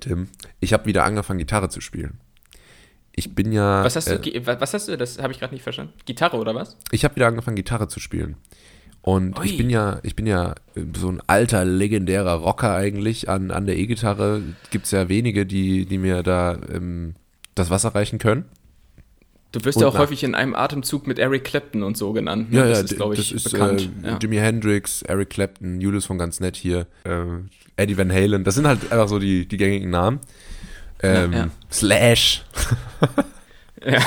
Tim, 0.00 0.28
ich 0.60 0.72
habe 0.72 0.86
wieder 0.86 1.04
angefangen, 1.04 1.38
Gitarre 1.38 1.68
zu 1.68 1.80
spielen. 1.80 2.20
Ich 3.16 3.34
bin 3.34 3.52
ja. 3.52 3.84
Was 3.84 3.96
hast 3.96 4.08
du? 4.08 4.14
Äh, 4.14 4.44
was 4.44 4.74
hast 4.74 4.88
du? 4.88 4.96
Das 4.96 5.18
habe 5.18 5.32
ich 5.32 5.38
gerade 5.38 5.54
nicht 5.54 5.62
verstanden. 5.62 5.92
Gitarre 6.04 6.36
oder 6.36 6.54
was? 6.54 6.76
Ich 6.90 7.04
habe 7.04 7.16
wieder 7.16 7.28
angefangen, 7.28 7.56
Gitarre 7.56 7.88
zu 7.88 8.00
spielen. 8.00 8.36
Und 9.04 9.38
Ui. 9.38 9.44
ich 9.44 9.58
bin 9.58 9.68
ja, 9.68 9.98
ich 10.02 10.16
bin 10.16 10.26
ja 10.26 10.54
so 10.96 11.10
ein 11.10 11.20
alter, 11.26 11.66
legendärer 11.66 12.36
Rocker 12.36 12.74
eigentlich. 12.74 13.28
An, 13.28 13.50
an 13.50 13.66
der 13.66 13.76
E-Gitarre 13.76 14.40
gibt 14.70 14.86
es 14.86 14.92
ja 14.92 15.10
wenige, 15.10 15.44
die, 15.44 15.84
die 15.84 15.98
mir 15.98 16.22
da 16.22 16.56
ähm, 16.72 17.14
das 17.54 17.68
Wasser 17.68 17.94
reichen 17.94 18.18
können. 18.18 18.46
Du 19.52 19.62
wirst 19.62 19.76
und 19.76 19.82
ja 19.82 19.88
auch 19.88 19.92
nach. 19.92 20.00
häufig 20.00 20.24
in 20.24 20.34
einem 20.34 20.54
Atemzug 20.54 21.06
mit 21.06 21.18
Eric 21.18 21.44
Clapton 21.44 21.82
und 21.82 21.98
so 21.98 22.14
genannt. 22.14 22.50
Ne? 22.50 22.60
Ja, 22.60 22.68
das 22.68 22.78
ja, 22.78 22.84
ist, 22.84 22.96
glaube 22.96 23.14
ich, 23.16 23.34
ist, 23.34 23.52
bekannt. 23.52 23.90
Äh, 24.02 24.08
ja. 24.08 24.18
Jimi 24.22 24.36
Hendrix, 24.36 25.02
Eric 25.02 25.28
Clapton, 25.28 25.82
Julius 25.82 26.06
von 26.06 26.16
ganz 26.16 26.40
nett 26.40 26.56
hier, 26.56 26.86
äh, 27.04 27.24
Eddie 27.76 27.98
Van 27.98 28.10
Halen. 28.10 28.42
Das 28.42 28.54
sind 28.54 28.66
halt 28.66 28.90
einfach 28.90 29.08
so 29.08 29.18
die, 29.18 29.46
die 29.46 29.58
gängigen 29.58 29.90
Namen. 29.90 30.20
Ähm, 31.02 31.32
ja, 31.34 31.48
Slash. 31.70 32.42
ja. 33.84 34.00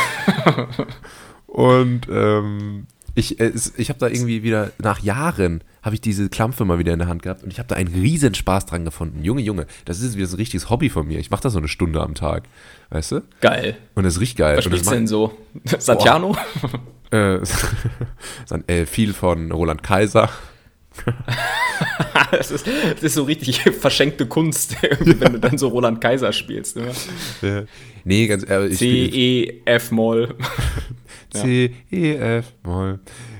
und 1.45 2.07
ähm, 2.09 2.87
ich, 3.17 3.39
äh, 3.39 3.51
ich 3.77 3.89
habe 3.89 3.99
da 3.99 4.07
irgendwie 4.07 4.43
wieder, 4.43 4.71
nach 4.77 4.99
Jahren, 4.99 5.63
habe 5.81 5.95
ich 5.95 6.01
diese 6.01 6.29
Klampfe 6.29 6.65
mal 6.65 6.77
wieder 6.77 6.93
in 6.93 6.99
der 6.99 7.07
Hand 7.07 7.23
gehabt 7.23 7.43
und 7.43 7.51
ich 7.51 7.57
habe 7.57 7.67
da 7.67 7.75
einen 7.75 7.91
riesen 7.93 8.35
Spaß 8.35 8.67
dran 8.67 8.85
gefunden. 8.85 9.23
Junge, 9.23 9.41
Junge, 9.41 9.65
das 9.85 10.01
ist 10.01 10.15
wieder 10.15 10.27
so 10.27 10.35
ein 10.35 10.39
richtiges 10.39 10.69
Hobby 10.69 10.89
von 10.89 11.07
mir. 11.07 11.19
Ich 11.19 11.31
mache 11.31 11.41
das 11.41 11.53
so 11.53 11.59
eine 11.59 11.67
Stunde 11.67 12.01
am 12.01 12.13
Tag, 12.13 12.43
weißt 12.91 13.13
du? 13.13 13.21
Geil. 13.41 13.77
Und 13.95 14.03
das 14.03 14.19
riecht 14.19 14.37
geil. 14.37 14.57
Was 14.57 14.65
spielst 14.65 14.85
du 14.85 14.91
denn 14.91 15.07
so? 15.07 15.35
Santiano? 15.79 16.37
äh, 17.11 17.39
äh, 18.67 18.85
viel 18.85 19.13
von 19.13 19.51
Roland 19.51 19.81
Kaiser. 19.81 20.29
das, 22.31 22.51
ist, 22.51 22.67
das, 22.67 23.03
ist, 23.03 23.13
so 23.13 23.23
richtig 23.23 23.61
verschenkte 23.61 24.25
Kunst, 24.25 24.75
wenn 24.81 25.33
du 25.33 25.39
dann 25.39 25.57
so 25.57 25.67
Roland 25.67 26.01
Kaiser 26.01 26.33
spielst. 26.33 26.75
Ne? 26.75 26.91
Ja. 27.41 27.63
Nee, 28.03 28.27
ganz 28.27 28.47
ehrlich. 28.49 28.77
C, 28.77 29.05
E, 29.05 29.61
F, 29.65 29.91
Moll. 29.91 30.35
C, 31.29 31.75
E, 31.91 32.15
F, 32.15 32.53
Moll. 32.63 32.99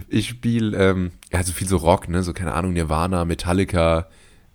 Ich 0.10 0.28
spiele, 0.28 0.78
ähm, 0.78 1.12
ja, 1.32 1.44
so 1.44 1.54
viel 1.54 1.68
so 1.68 1.78
Rock, 1.78 2.10
ne, 2.10 2.24
so 2.24 2.34
keine 2.34 2.54
Ahnung, 2.54 2.74
Nirvana, 2.74 3.26
Metallica, 3.26 4.08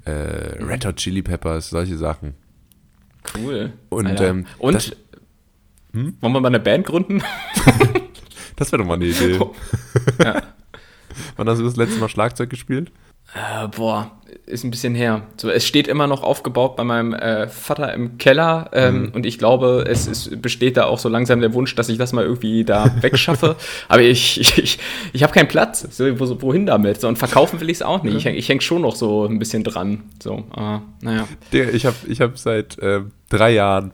äh. 0.04 0.10
Red 0.10 0.84
Hot 0.86 0.96
Chili 0.96 1.22
Peppers, 1.22 1.70
solche 1.70 1.96
Sachen. 1.96 2.34
Cool. 3.36 3.72
Und, 3.88 4.20
ähm, 4.20 4.46
Und 4.58 4.74
das, 4.74 4.96
hm? 5.92 6.16
wollen 6.20 6.32
wir 6.32 6.40
mal 6.40 6.48
eine 6.48 6.60
Band 6.60 6.86
gründen? 6.86 7.22
das 8.56 8.72
wäre 8.72 8.82
doch 8.82 8.88
mal 8.88 8.94
eine 8.94 9.06
Idee. 9.06 9.38
ja. 10.22 10.42
Wann 11.36 11.48
hast 11.48 11.58
du 11.58 11.64
das 11.64 11.76
letzte 11.76 11.98
Mal 11.98 12.08
Schlagzeug 12.08 12.50
gespielt? 12.50 12.90
Äh, 13.34 13.68
boah, 13.68 14.10
ist 14.44 14.62
ein 14.62 14.70
bisschen 14.70 14.94
her. 14.94 15.22
So, 15.36 15.48
es 15.48 15.66
steht 15.66 15.88
immer 15.88 16.06
noch 16.06 16.22
aufgebaut 16.22 16.76
bei 16.76 16.84
meinem 16.84 17.14
äh, 17.14 17.48
Vater 17.48 17.92
im 17.94 18.18
Keller 18.18 18.70
ähm, 18.72 19.02
mhm. 19.02 19.08
und 19.14 19.26
ich 19.26 19.38
glaube, 19.38 19.84
es 19.88 20.06
ist, 20.06 20.42
besteht 20.42 20.76
da 20.76 20.84
auch 20.84 20.98
so 20.98 21.08
langsam 21.08 21.40
der 21.40 21.54
Wunsch, 21.54 21.74
dass 21.74 21.88
ich 21.88 21.96
das 21.96 22.12
mal 22.12 22.24
irgendwie 22.24 22.64
da 22.64 22.94
wegschaffe. 23.00 23.56
Aber 23.88 24.02
ich, 24.02 24.38
ich, 24.40 24.58
ich, 24.58 24.78
ich 25.12 25.22
habe 25.22 25.32
keinen 25.32 25.48
Platz. 25.48 25.86
So, 25.90 26.20
wo, 26.20 26.42
wohin 26.42 26.66
damit? 26.66 27.00
So, 27.00 27.08
und 27.08 27.16
verkaufen 27.16 27.60
will 27.60 27.70
ich 27.70 27.78
es 27.78 27.82
auch 27.82 28.02
nicht. 28.02 28.14
Ich, 28.14 28.26
ich 28.26 28.48
hänge 28.48 28.60
schon 28.60 28.82
noch 28.82 28.96
so 28.96 29.24
ein 29.24 29.38
bisschen 29.38 29.64
dran. 29.64 30.02
So, 30.22 30.44
aber 30.50 30.82
naja. 31.00 31.26
Ich 31.50 31.86
habe 31.86 31.96
ich 32.06 32.20
hab 32.20 32.38
seit 32.38 32.78
äh, 32.78 33.00
drei 33.30 33.52
Jahren 33.52 33.92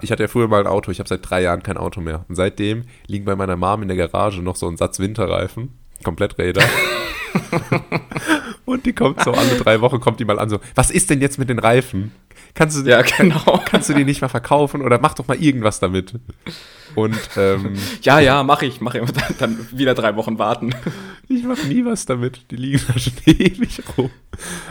ich 0.00 0.10
hatte 0.10 0.22
ja 0.22 0.28
früher 0.28 0.48
mal 0.48 0.60
ein 0.60 0.66
Auto, 0.66 0.90
ich 0.90 0.98
habe 0.98 1.08
seit 1.10 1.28
drei 1.28 1.42
Jahren 1.42 1.62
kein 1.62 1.76
Auto 1.76 2.00
mehr. 2.00 2.24
Und 2.28 2.36
seitdem 2.36 2.84
liegen 3.06 3.26
bei 3.26 3.36
meiner 3.36 3.56
Mom 3.56 3.82
in 3.82 3.88
der 3.88 3.98
Garage 3.98 4.40
noch 4.40 4.56
so 4.56 4.66
ein 4.66 4.78
Satz 4.78 4.98
Winterreifen, 4.98 5.72
Kompletträder. 6.04 6.62
Und 8.64 8.86
die 8.86 8.92
kommt 8.92 9.22
so 9.22 9.32
alle 9.32 9.56
drei 9.56 9.80
Wochen, 9.80 10.00
kommt 10.00 10.20
die 10.20 10.24
mal 10.24 10.38
an, 10.38 10.48
so, 10.48 10.60
was 10.74 10.90
ist 10.90 11.10
denn 11.10 11.20
jetzt 11.20 11.38
mit 11.38 11.48
den 11.48 11.58
Reifen? 11.58 12.12
Kannst 12.54 12.78
du, 12.78 12.88
ja, 12.88 13.02
genau. 13.02 13.62
kannst 13.64 13.88
du 13.88 13.94
die 13.94 14.04
nicht 14.04 14.22
mal 14.22 14.28
verkaufen 14.28 14.80
oder 14.80 15.00
mach 15.00 15.14
doch 15.14 15.26
mal 15.26 15.36
irgendwas 15.36 15.80
damit? 15.80 16.14
Und, 16.94 17.18
ähm, 17.36 17.74
Ja, 18.02 18.20
ja, 18.20 18.42
mach 18.44 18.62
ich, 18.62 18.80
mach 18.80 18.94
ich. 18.94 19.02
Dann 19.38 19.66
wieder 19.72 19.94
drei 19.94 20.14
Wochen 20.16 20.38
warten. 20.38 20.74
Ich 21.28 21.42
mache 21.44 21.66
nie 21.66 21.84
was 21.84 22.06
damit. 22.06 22.50
Die 22.50 22.56
liegen 22.56 22.80
da 22.86 22.98
schon 22.98 23.12
ewig 23.26 23.82
rum. 23.96 24.10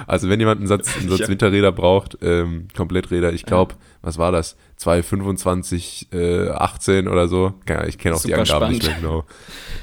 Also 0.07 0.29
wenn 0.29 0.39
jemand 0.39 0.59
einen 0.59 0.67
Satz, 0.67 0.95
einen 0.97 1.09
Satz 1.09 1.27
Winterräder 1.27 1.71
braucht, 1.71 2.17
ähm, 2.21 2.67
Kompletträder, 2.75 3.33
ich 3.33 3.45
glaube, 3.45 3.75
was 4.01 4.17
war 4.17 4.31
das? 4.31 4.55
225, 4.77 6.09
äh, 6.11 6.49
18 6.49 7.07
oder 7.07 7.27
so. 7.27 7.53
Ich 7.87 7.97
kenne 7.97 8.15
auch 8.15 8.19
Super 8.19 8.35
die 8.35 8.41
Angaben 8.41 8.45
spannend. 8.45 8.73
nicht 8.73 8.87
mehr 8.87 8.95
genau. 8.97 9.25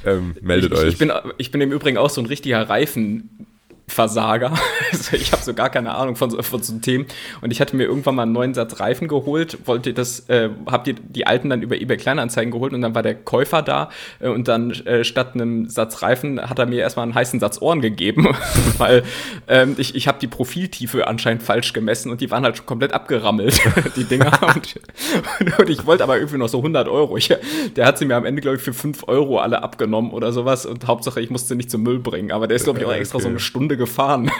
Ähm, 0.04 0.36
meldet 0.40 0.72
ich, 0.72 0.78
euch. 0.78 0.88
Ich 0.88 0.98
bin, 0.98 1.12
ich 1.38 1.50
bin 1.50 1.60
im 1.60 1.72
Übrigen 1.72 1.98
auch 1.98 2.10
so 2.10 2.20
ein 2.20 2.26
richtiger 2.26 2.68
Reifen. 2.68 3.46
Versager. 3.90 4.52
Also 4.92 5.16
ich 5.16 5.30
habe 5.30 5.42
so 5.42 5.54
gar 5.54 5.70
keine 5.70 5.94
Ahnung 5.94 6.16
von 6.16 6.30
so, 6.30 6.42
von 6.42 6.62
so 6.62 6.76
Themen. 6.78 7.06
Und 7.42 7.52
ich 7.52 7.60
hatte 7.60 7.76
mir 7.76 7.84
irgendwann 7.84 8.16
mal 8.16 8.22
einen 8.22 8.32
neuen 8.32 8.54
Satz 8.54 8.80
Reifen 8.80 9.06
geholt, 9.06 9.58
wollte 9.66 9.94
das, 9.94 10.28
äh, 10.28 10.50
habt 10.66 10.88
ihr 10.88 10.94
die 10.94 11.28
alten 11.28 11.48
dann 11.48 11.62
über 11.62 11.80
eBay 11.80 11.96
Kleinanzeigen 11.96 12.50
geholt 12.50 12.72
und 12.72 12.80
dann 12.80 12.94
war 12.94 13.02
der 13.02 13.14
Käufer 13.14 13.62
da 13.62 13.90
äh, 14.18 14.28
und 14.28 14.48
dann 14.48 14.72
äh, 14.72 15.04
statt 15.04 15.34
einem 15.34 15.68
Satz 15.68 16.02
Reifen 16.02 16.40
hat 16.40 16.58
er 16.58 16.66
mir 16.66 16.80
erstmal 16.80 17.04
einen 17.04 17.14
heißen 17.14 17.38
Satz 17.38 17.62
Ohren 17.62 17.80
gegeben, 17.80 18.28
weil 18.78 19.04
ähm, 19.46 19.76
ich, 19.78 19.94
ich 19.94 20.08
habe 20.08 20.18
die 20.18 20.26
Profiltiefe 20.26 21.06
anscheinend 21.06 21.42
falsch 21.42 21.72
gemessen 21.72 22.10
und 22.10 22.20
die 22.20 22.30
waren 22.30 22.42
halt 22.44 22.56
schon 22.56 22.66
komplett 22.66 22.92
abgerammelt, 22.92 23.60
die 23.96 24.04
Dinger. 24.04 24.32
und, 24.42 25.58
und, 25.58 25.70
ich 25.70 25.86
wollte 25.86 26.02
aber 26.02 26.16
irgendwie 26.16 26.38
noch 26.38 26.48
so 26.48 26.58
100 26.58 26.88
Euro. 26.88 27.16
Ich, 27.16 27.32
der 27.76 27.86
hat 27.86 27.98
sie 27.98 28.06
mir 28.06 28.16
am 28.16 28.24
Ende, 28.24 28.42
glaube 28.42 28.56
ich, 28.56 28.62
für 28.62 28.72
5 28.72 29.04
Euro 29.06 29.38
alle 29.38 29.62
abgenommen 29.62 30.10
oder 30.10 30.32
sowas 30.32 30.66
und 30.66 30.86
Hauptsache, 30.86 31.20
ich 31.20 31.30
musste 31.30 31.54
nicht 31.54 31.70
zum 31.70 31.82
Müll 31.82 31.98
bringen. 31.98 32.32
Aber 32.32 32.46
der 32.46 32.56
ist, 32.56 32.64
glaube 32.64 32.80
ich, 32.80 32.84
auch 32.84 32.92
extra 32.92 33.16
okay. 33.16 33.24
so 33.24 33.28
eine 33.28 33.40
Stunde 33.40 33.76
gefahren. 33.80 34.30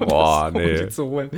Boah, 0.00 0.50
das, 0.54 0.62
nee. 0.62 0.82
Um 0.82 0.90
zu 0.90 1.06
holen. 1.06 1.30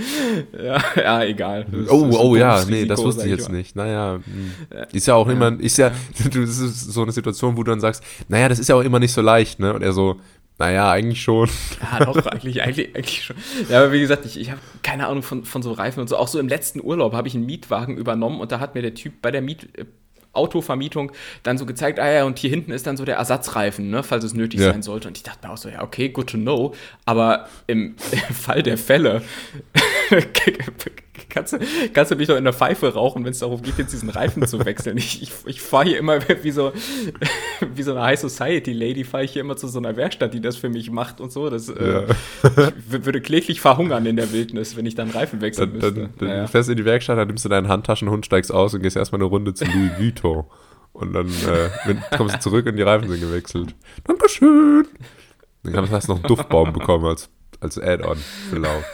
Ja, 0.52 0.82
ja, 0.96 1.24
egal. 1.24 1.66
Das 1.70 1.90
oh, 1.90 2.10
oh 2.10 2.34
ja, 2.34 2.64
nee, 2.64 2.86
das 2.86 3.02
wusste 3.02 3.24
ich 3.24 3.30
jetzt 3.30 3.48
mal. 3.48 3.56
nicht. 3.56 3.76
Naja, 3.76 4.18
hm. 4.24 4.52
ist 4.92 5.06
ja 5.06 5.14
auch 5.14 5.28
ja. 5.28 5.32
immer, 5.32 5.60
ist 5.60 5.78
ja, 5.78 5.92
das 6.18 6.34
ist 6.34 6.92
so 6.92 7.02
eine 7.02 7.12
Situation, 7.12 7.56
wo 7.56 7.62
du 7.62 7.70
dann 7.70 7.80
sagst, 7.80 8.02
naja, 8.28 8.48
das 8.48 8.58
ist 8.58 8.68
ja 8.68 8.74
auch 8.74 8.82
immer 8.82 8.98
nicht 8.98 9.12
so 9.12 9.20
leicht, 9.20 9.60
ne? 9.60 9.72
Und 9.72 9.82
er 9.82 9.92
so, 9.92 10.16
naja, 10.58 10.90
eigentlich 10.90 11.22
schon. 11.22 11.48
Ja, 11.80 12.04
doch, 12.04 12.26
eigentlich, 12.26 12.62
eigentlich, 12.62 12.96
eigentlich 12.96 13.22
schon. 13.22 13.36
Ja, 13.68 13.80
aber 13.80 13.92
wie 13.92 14.00
gesagt, 14.00 14.24
ich, 14.24 14.40
ich 14.40 14.50
habe 14.50 14.60
keine 14.82 15.06
Ahnung 15.06 15.22
von, 15.22 15.44
von 15.44 15.62
so 15.62 15.72
Reifen 15.72 16.00
und 16.00 16.08
so. 16.08 16.16
Auch 16.16 16.28
so 16.28 16.38
im 16.38 16.48
letzten 16.48 16.80
Urlaub 16.82 17.12
habe 17.12 17.28
ich 17.28 17.34
einen 17.34 17.46
Mietwagen 17.46 17.96
übernommen 17.96 18.40
und 18.40 18.52
da 18.52 18.60
hat 18.60 18.74
mir 18.74 18.82
der 18.82 18.94
Typ 18.94 19.20
bei 19.22 19.30
der 19.30 19.42
Miet 19.42 19.68
Autovermietung 20.34 21.12
dann 21.42 21.58
so 21.58 21.66
gezeigt, 21.66 21.98
ah 21.98 22.10
ja, 22.10 22.24
und 22.24 22.38
hier 22.38 22.50
hinten 22.50 22.72
ist 22.72 22.86
dann 22.86 22.96
so 22.96 23.04
der 23.04 23.16
Ersatzreifen, 23.16 23.90
ne, 23.90 24.02
falls 24.02 24.24
es 24.24 24.34
nötig 24.34 24.60
ja. 24.60 24.72
sein 24.72 24.82
sollte. 24.82 25.08
Und 25.08 25.16
ich 25.16 25.22
dachte 25.22 25.46
mir 25.46 25.52
auch 25.52 25.58
so, 25.58 25.68
ja, 25.68 25.82
okay, 25.82 26.08
good 26.08 26.30
to 26.30 26.38
know. 26.38 26.74
Aber 27.04 27.48
im 27.66 27.96
Fall 28.32 28.62
der 28.62 28.78
Fälle 28.78 29.22
kannst, 31.28 31.52
du, 31.52 31.58
kannst 31.92 32.10
du 32.10 32.16
mich 32.16 32.28
doch 32.28 32.36
in 32.36 32.44
der 32.44 32.52
Pfeife 32.52 32.92
rauchen, 32.94 33.24
wenn 33.24 33.32
es 33.32 33.38
darum 33.38 33.62
geht, 33.62 33.78
jetzt 33.78 33.92
diesen 33.92 34.10
Reifen 34.10 34.46
zu 34.46 34.64
wechseln. 34.64 34.96
Ich, 34.96 35.22
ich, 35.22 35.32
ich 35.46 35.60
fahre 35.60 35.84
hier 35.84 35.98
immer 35.98 36.18
wie 36.42 36.50
so, 36.50 36.72
wie 37.74 37.82
so 37.82 37.92
eine 37.92 38.02
High 38.02 38.18
Society 38.18 38.72
Lady, 38.72 39.04
fahre 39.04 39.24
ich 39.24 39.32
hier 39.32 39.40
immer 39.40 39.56
zu 39.56 39.68
so 39.68 39.78
einer 39.78 39.96
Werkstatt, 39.96 40.34
die 40.34 40.40
das 40.40 40.56
für 40.56 40.68
mich 40.68 40.90
macht 40.90 41.20
und 41.20 41.32
so. 41.32 41.50
Das, 41.50 41.68
äh, 41.68 41.92
ja. 41.92 42.00
äh, 42.56 42.72
ich 42.90 43.04
würde 43.04 43.20
kläglich 43.20 43.60
verhungern 43.60 44.06
in 44.06 44.16
der 44.16 44.32
Wildnis, 44.32 44.76
wenn 44.76 44.86
ich 44.86 44.94
dann 44.94 45.10
Reifen 45.10 45.40
wechseln 45.40 45.70
dann, 45.70 45.80
müsste. 45.80 46.00
Dann, 46.00 46.10
dann 46.18 46.28
naja. 46.28 46.46
fährst 46.46 46.68
du 46.68 46.72
in 46.72 46.78
die 46.78 46.84
Werkstatt, 46.84 47.18
dann 47.18 47.28
nimmst 47.28 47.44
du 47.44 47.48
deinen 47.48 47.68
Handtaschenhund, 47.68 48.26
steigst 48.26 48.52
aus 48.52 48.74
und 48.74 48.82
gehst 48.82 48.96
erstmal 48.96 49.20
eine 49.20 49.28
Runde 49.28 49.54
zu 49.54 49.64
Louis 49.64 49.90
Vuitton. 49.98 50.44
Und 50.92 51.12
dann 51.12 51.26
äh, 51.26 51.94
kommst 52.16 52.36
du 52.36 52.40
zurück 52.40 52.66
und 52.66 52.76
die 52.76 52.82
Reifen 52.82 53.08
sind 53.08 53.20
gewechselt. 53.20 53.74
Dankeschön. 54.04 54.86
Dann 55.64 55.90
hast 55.90 56.08
du 56.08 56.12
noch 56.12 56.20
einen 56.20 56.28
Duftbaum 56.28 56.72
bekommen 56.72 57.04
als, 57.06 57.30
als 57.58 57.78
Add-on 57.78 58.18
für 58.50 58.58
Lauf. 58.58 58.84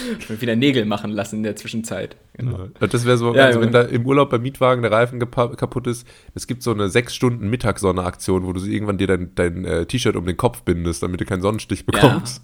wieder 0.40 0.56
Nägel 0.56 0.84
machen 0.84 1.10
lassen 1.10 1.36
in 1.36 1.42
der 1.42 1.56
Zwischenzeit. 1.56 2.16
Genau. 2.34 2.68
Ja, 2.80 2.86
das 2.86 3.04
wäre 3.04 3.18
so, 3.18 3.34
ja, 3.34 3.46
also 3.46 3.60
wenn 3.60 3.72
da 3.72 3.82
im 3.82 4.06
Urlaub 4.06 4.30
beim 4.30 4.42
Mietwagen 4.42 4.82
der 4.82 4.92
Reifen 4.92 5.18
kaputt 5.18 5.86
ist, 5.86 6.06
es 6.34 6.46
gibt 6.46 6.62
so 6.62 6.72
eine 6.72 6.88
sechs 6.88 7.14
Stunden 7.14 7.48
Mittagssonne-Aktion, 7.50 8.46
wo 8.46 8.52
du 8.52 8.64
irgendwann 8.64 8.98
dir 8.98 9.06
dein, 9.06 9.34
dein 9.34 9.64
äh, 9.64 9.86
T-Shirt 9.86 10.16
um 10.16 10.26
den 10.26 10.36
Kopf 10.36 10.62
bindest, 10.62 11.02
damit 11.02 11.20
du 11.20 11.24
keinen 11.24 11.42
Sonnenstich 11.42 11.86
bekommst. 11.86 12.42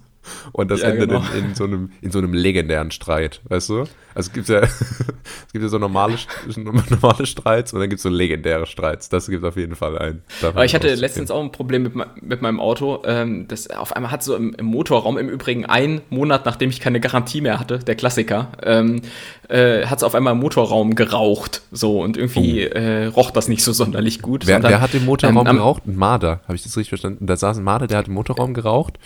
Und 0.51 0.71
das 0.71 0.81
ja, 0.81 0.89
endet 0.89 1.09
genau. 1.09 1.23
in, 1.35 1.45
in, 1.45 1.55
so 1.55 1.63
einem, 1.63 1.91
in 2.01 2.11
so 2.11 2.19
einem 2.19 2.33
legendären 2.33 2.91
Streit, 2.91 3.41
weißt 3.47 3.69
du? 3.69 3.79
Also 3.79 4.29
es 4.29 4.33
gibt 4.33 4.49
ja, 4.49 4.59
es 4.61 5.53
gibt 5.53 5.63
ja 5.63 5.69
so 5.69 5.77
normale, 5.77 6.15
normale 6.55 7.25
Streits 7.25 7.73
und 7.73 7.79
dann 7.79 7.89
gibt 7.89 7.99
es 7.99 8.03
so 8.03 8.09
legendäre 8.09 8.65
Streits. 8.65 9.09
Das 9.09 9.27
gibt 9.27 9.43
auf 9.43 9.55
jeden 9.55 9.75
Fall 9.75 9.97
einen. 9.97 10.23
Aber 10.41 10.65
ich 10.65 10.75
hatte 10.75 10.93
letztens 10.95 11.31
auch 11.31 11.41
ein 11.41 11.51
Problem 11.51 11.83
mit, 11.83 11.93
mit 12.21 12.41
meinem 12.41 12.59
Auto. 12.59 13.01
Ähm, 13.05 13.47
das 13.47 13.69
auf 13.69 13.95
einmal 13.95 14.11
hat 14.11 14.23
so 14.23 14.35
im, 14.35 14.53
im, 14.55 14.65
Motorraum, 14.65 15.17
im 15.17 15.29
Übrigen 15.29 15.65
einen 15.65 16.01
Monat, 16.09 16.45
nachdem 16.45 16.69
ich 16.69 16.79
keine 16.79 16.99
Garantie 16.99 17.41
mehr 17.41 17.59
hatte, 17.59 17.79
der 17.79 17.95
Klassiker, 17.95 18.49
ähm, 18.63 19.01
äh, 19.47 19.85
hat 19.85 19.99
es 19.99 20.03
auf 20.03 20.15
einmal 20.15 20.33
im 20.33 20.39
Motorraum 20.39 20.95
geraucht. 20.95 21.61
So 21.71 22.01
und 22.01 22.17
irgendwie 22.17 22.67
oh. 22.67 22.77
äh, 22.77 23.05
roch 23.07 23.31
das 23.31 23.47
nicht 23.47 23.63
so 23.63 23.73
sonderlich 23.73 24.21
gut. 24.21 24.47
Wer, 24.47 24.55
sondern, 24.55 24.71
wer 24.71 24.81
hat 24.81 24.93
im 24.93 25.05
Motorraum 25.05 25.47
ähm, 25.47 25.55
geraucht? 25.55 25.83
Ein 25.87 25.95
Marder. 25.95 26.41
Habe 26.43 26.55
ich 26.55 26.63
das 26.63 26.75
richtig 26.75 26.89
verstanden? 26.89 27.25
Da 27.25 27.37
saß 27.37 27.57
ein 27.57 27.63
Marder, 27.63 27.87
der 27.87 27.99
hat 27.99 28.07
im 28.07 28.13
Motorraum 28.13 28.53
geraucht 28.53 28.99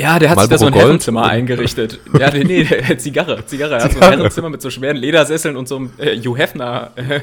ja, 0.00 0.18
der 0.18 0.30
hat 0.30 0.36
Marlboro 0.36 0.42
sich 0.42 0.48
da 0.48 0.58
so 0.58 0.66
ein 0.66 0.72
Gold. 0.72 0.84
Herrenzimmer 0.84 1.24
eingerichtet. 1.30 2.00
Ja, 2.18 2.30
nee, 2.32 2.44
nee, 2.44 2.96
Zigarre, 2.96 3.44
Zigarre. 3.46 3.74
Er 3.74 3.84
hat 3.84 3.92
so 3.92 4.00
ein 4.00 4.10
Herrenzimmer 4.10 4.50
mit 4.50 4.62
so 4.62 4.70
schweren 4.70 4.96
Ledersesseln 4.96 5.56
und 5.56 5.68
so 5.68 5.76
einem 5.76 5.90
äh, 5.98 6.16
Hugh 6.18 6.36
Hefner 6.36 6.92
äh, 6.96 7.20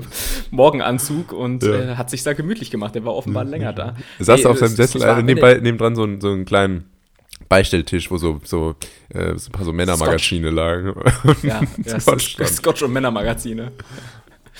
Morgenanzug 0.50 1.32
und 1.32 1.62
ja. 1.62 1.92
äh, 1.92 1.96
hat 1.96 2.10
sich 2.10 2.22
da 2.22 2.32
gemütlich 2.32 2.70
gemacht. 2.70 2.94
Der 2.94 3.04
war 3.04 3.14
offenbar 3.14 3.44
länger 3.44 3.72
da. 3.72 3.96
Er 4.18 4.24
saß 4.24 4.40
nee, 4.40 4.46
auf 4.46 4.58
seinem 4.58 4.76
Sessel, 4.76 5.02
äh, 5.02 5.22
nebenbei, 5.22 5.54
nebendran 5.54 5.96
so, 5.96 6.06
so 6.20 6.28
einen 6.28 6.44
kleinen 6.44 6.84
Beistelltisch, 7.48 8.10
wo 8.10 8.16
so, 8.16 8.40
so, 8.44 8.76
äh, 9.08 9.36
so 9.36 9.48
ein 9.48 9.52
paar 9.52 9.64
so 9.64 9.72
Männermagazine 9.72 10.50
lagen. 10.50 10.94
ja, 11.42 11.60
ja 11.84 12.00
Scotch, 12.00 12.36
Scotch 12.44 12.82
und 12.82 12.92
Männermagazine. 12.92 13.72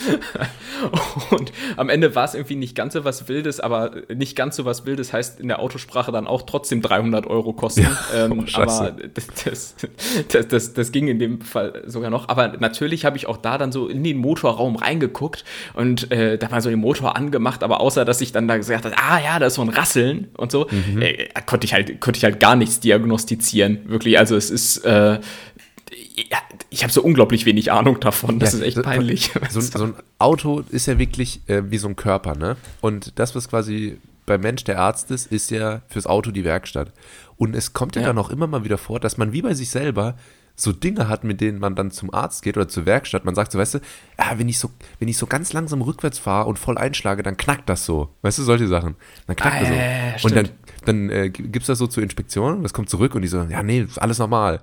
und 1.30 1.52
am 1.76 1.88
Ende 1.88 2.14
war 2.14 2.24
es 2.24 2.34
irgendwie 2.34 2.56
nicht 2.56 2.74
ganz 2.74 2.94
so 2.94 3.04
was 3.04 3.28
Wildes, 3.28 3.60
aber 3.60 3.92
nicht 4.14 4.36
ganz 4.36 4.56
so 4.56 4.64
was 4.64 4.86
Wildes 4.86 5.12
heißt 5.12 5.40
in 5.40 5.48
der 5.48 5.60
Autosprache 5.60 6.12
dann 6.12 6.26
auch 6.26 6.42
trotzdem 6.42 6.80
300 6.82 7.26
Euro 7.26 7.52
kosten. 7.52 7.82
Ja, 7.82 7.98
ähm, 8.26 8.46
oh, 8.46 8.60
aber 8.60 8.92
das, 9.14 9.74
das, 10.28 10.48
das, 10.48 10.72
das, 10.72 10.92
ging 10.92 11.08
in 11.08 11.18
dem 11.18 11.40
Fall 11.40 11.82
sogar 11.86 12.10
noch. 12.10 12.28
Aber 12.28 12.48
natürlich 12.58 13.04
habe 13.04 13.16
ich 13.16 13.26
auch 13.26 13.36
da 13.36 13.58
dann 13.58 13.72
so 13.72 13.88
in 13.88 14.02
den 14.02 14.18
Motorraum 14.18 14.76
reingeguckt 14.76 15.44
und 15.74 16.10
äh, 16.10 16.38
da 16.38 16.50
war 16.50 16.60
so 16.60 16.70
den 16.70 16.80
Motor 16.80 17.16
angemacht, 17.16 17.62
aber 17.62 17.80
außer 17.80 18.04
dass 18.04 18.20
ich 18.20 18.32
dann 18.32 18.48
da 18.48 18.56
gesagt 18.56 18.84
habe, 18.84 18.96
ah 18.98 19.20
ja, 19.20 19.38
da 19.38 19.46
ist 19.46 19.54
so 19.54 19.62
ein 19.62 19.68
Rasseln 19.68 20.28
und 20.36 20.50
so, 20.50 20.66
mhm. 20.70 21.02
äh, 21.02 21.28
konnte 21.46 21.64
ich 21.64 21.74
halt 21.74 22.00
konnte 22.00 22.18
ich 22.18 22.24
halt 22.24 22.40
gar 22.40 22.56
nichts 22.56 22.80
diagnostizieren. 22.80 23.80
Wirklich, 23.86 24.18
also 24.18 24.36
es 24.36 24.50
ist 24.50 24.84
äh, 24.84 25.20
ja, 26.30 26.38
ich 26.70 26.82
habe 26.82 26.92
so 26.92 27.02
unglaublich 27.02 27.44
wenig 27.46 27.72
Ahnung 27.72 28.00
davon. 28.00 28.38
Das 28.38 28.52
ja, 28.52 28.60
ist 28.60 28.64
echt 28.64 28.82
peinlich. 28.82 29.32
So, 29.50 29.60
so, 29.60 29.84
ein 29.84 29.94
Auto 30.18 30.60
ist 30.70 30.86
ja 30.86 30.98
wirklich 30.98 31.40
äh, 31.48 31.70
wie 31.70 31.78
so 31.78 31.88
ein 31.88 31.96
Körper, 31.96 32.36
ne? 32.36 32.56
Und 32.80 33.18
das, 33.18 33.34
was 33.34 33.48
quasi 33.48 33.98
beim 34.26 34.40
Mensch 34.40 34.62
der 34.64 34.78
Arzt 34.78 35.10
ist, 35.10 35.32
ist 35.32 35.50
ja 35.50 35.82
fürs 35.88 36.06
Auto 36.06 36.30
die 36.30 36.44
Werkstatt. 36.44 36.92
Und 37.36 37.56
es 37.56 37.72
kommt 37.72 37.96
ja, 37.96 38.02
ja 38.02 38.08
dann 38.08 38.18
auch 38.18 38.30
immer 38.30 38.46
mal 38.46 38.64
wieder 38.64 38.78
vor, 38.78 39.00
dass 39.00 39.18
man 39.18 39.32
wie 39.32 39.42
bei 39.42 39.54
sich 39.54 39.70
selber 39.70 40.14
so 40.54 40.72
Dinge 40.72 41.08
hat, 41.08 41.24
mit 41.24 41.40
denen 41.40 41.58
man 41.58 41.74
dann 41.74 41.90
zum 41.90 42.12
Arzt 42.12 42.42
geht 42.42 42.56
oder 42.56 42.68
zur 42.68 42.86
Werkstatt. 42.86 43.24
Man 43.24 43.34
sagt 43.34 43.50
so, 43.50 43.58
weißt 43.58 43.74
du, 43.74 43.78
ja, 44.18 44.38
wenn 44.38 44.48
ich 44.48 44.58
so, 44.58 44.70
wenn 44.98 45.08
ich 45.08 45.16
so 45.16 45.26
ganz 45.26 45.52
langsam 45.52 45.82
rückwärts 45.82 46.18
fahre 46.18 46.48
und 46.48 46.58
voll 46.58 46.78
einschlage, 46.78 47.22
dann 47.22 47.36
knackt 47.36 47.68
das 47.68 47.84
so. 47.84 48.10
Weißt 48.22 48.38
du, 48.38 48.42
solche 48.42 48.68
Sachen. 48.68 48.94
Dann 49.26 49.36
knackt 49.36 49.56
ah, 49.56 49.60
das 49.60 49.68
so. 49.68 49.74
Ja, 49.74 50.14
und 50.22 50.36
dann, 50.36 50.48
dann 50.84 51.10
äh, 51.10 51.30
gibt 51.30 51.62
es 51.62 51.66
das 51.66 51.78
so 51.78 51.86
zur 51.86 52.02
Inspektion, 52.02 52.62
das 52.62 52.72
kommt 52.72 52.90
zurück 52.90 53.14
und 53.14 53.22
die 53.22 53.28
so, 53.28 53.42
ja, 53.42 53.62
nee, 53.62 53.86
alles 53.96 54.18
normal. 54.18 54.60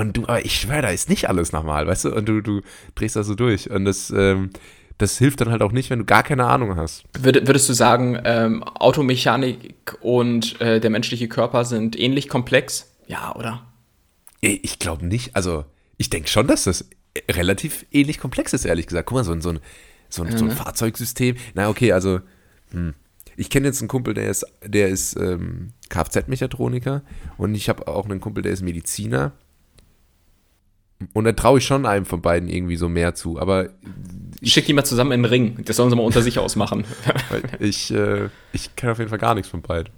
Und 0.00 0.16
du, 0.16 0.22
aber 0.22 0.42
ich 0.46 0.58
schwöre, 0.58 0.80
da 0.80 0.88
ist 0.88 1.10
nicht 1.10 1.28
alles 1.28 1.52
normal, 1.52 1.86
weißt 1.86 2.06
du? 2.06 2.14
Und 2.14 2.26
du, 2.26 2.40
du 2.40 2.62
drehst 2.94 3.16
das 3.16 3.26
so 3.26 3.34
durch. 3.34 3.68
Und 3.70 3.84
das, 3.84 4.10
ähm, 4.10 4.48
das 4.96 5.18
hilft 5.18 5.42
dann 5.42 5.50
halt 5.50 5.60
auch 5.60 5.72
nicht, 5.72 5.90
wenn 5.90 5.98
du 5.98 6.04
gar 6.06 6.22
keine 6.22 6.46
Ahnung 6.46 6.76
hast. 6.76 7.04
würdest 7.18 7.68
du 7.68 7.74
sagen, 7.74 8.18
ähm, 8.24 8.62
Automechanik 8.62 9.74
und 10.00 10.58
äh, 10.62 10.80
der 10.80 10.88
menschliche 10.88 11.28
Körper 11.28 11.66
sind 11.66 12.00
ähnlich 12.00 12.30
komplex? 12.30 12.90
Ja, 13.08 13.36
oder? 13.36 13.66
Ich 14.40 14.78
glaube 14.78 15.04
nicht. 15.04 15.36
Also, 15.36 15.66
ich 15.98 16.08
denke 16.08 16.30
schon, 16.30 16.46
dass 16.46 16.64
das 16.64 16.88
relativ 17.30 17.84
ähnlich 17.92 18.16
komplex 18.16 18.54
ist, 18.54 18.64
ehrlich 18.64 18.86
gesagt. 18.86 19.06
Guck 19.06 19.16
mal, 19.16 19.24
so, 19.24 19.32
ein, 19.32 19.42
so, 19.42 19.50
ein, 19.50 19.60
so, 20.08 20.22
ein, 20.22 20.32
ja, 20.32 20.38
so 20.38 20.46
ein 20.46 20.48
ne? 20.48 20.56
Fahrzeugsystem. 20.56 21.36
Na, 21.52 21.68
okay, 21.68 21.92
also, 21.92 22.20
hm. 22.70 22.94
ich 23.36 23.50
kenne 23.50 23.66
jetzt 23.66 23.82
einen 23.82 23.88
Kumpel, 23.88 24.14
der 24.14 24.30
ist, 24.30 24.46
der 24.64 24.88
ist 24.88 25.14
ähm, 25.16 25.74
Kfz-Mechatroniker 25.90 27.02
und 27.36 27.54
ich 27.54 27.68
habe 27.68 27.86
auch 27.86 28.06
einen 28.06 28.20
Kumpel, 28.20 28.42
der 28.42 28.52
ist 28.52 28.62
Mediziner. 28.62 29.32
Und 31.12 31.24
dann 31.24 31.36
traue 31.36 31.58
ich 31.58 31.64
schon 31.64 31.86
einem 31.86 32.04
von 32.04 32.20
beiden 32.20 32.48
irgendwie 32.48 32.76
so 32.76 32.88
mehr 32.88 33.14
zu. 33.14 33.38
Aber. 33.38 33.70
Schick 34.42 34.66
die 34.66 34.72
mal 34.72 34.84
zusammen 34.84 35.12
in 35.12 35.22
den 35.22 35.30
Ring. 35.30 35.58
Das 35.64 35.76
sollen 35.76 35.90
sie 35.90 35.96
mal 35.96 36.02
unter 36.02 36.22
sich 36.22 36.38
ausmachen. 36.38 36.84
ich, 37.58 37.92
äh, 37.92 38.28
ich 38.52 38.74
kenne 38.74 38.92
auf 38.92 38.98
jeden 38.98 39.10
Fall 39.10 39.18
gar 39.18 39.34
nichts 39.34 39.50
von 39.50 39.60
beiden. 39.60 39.92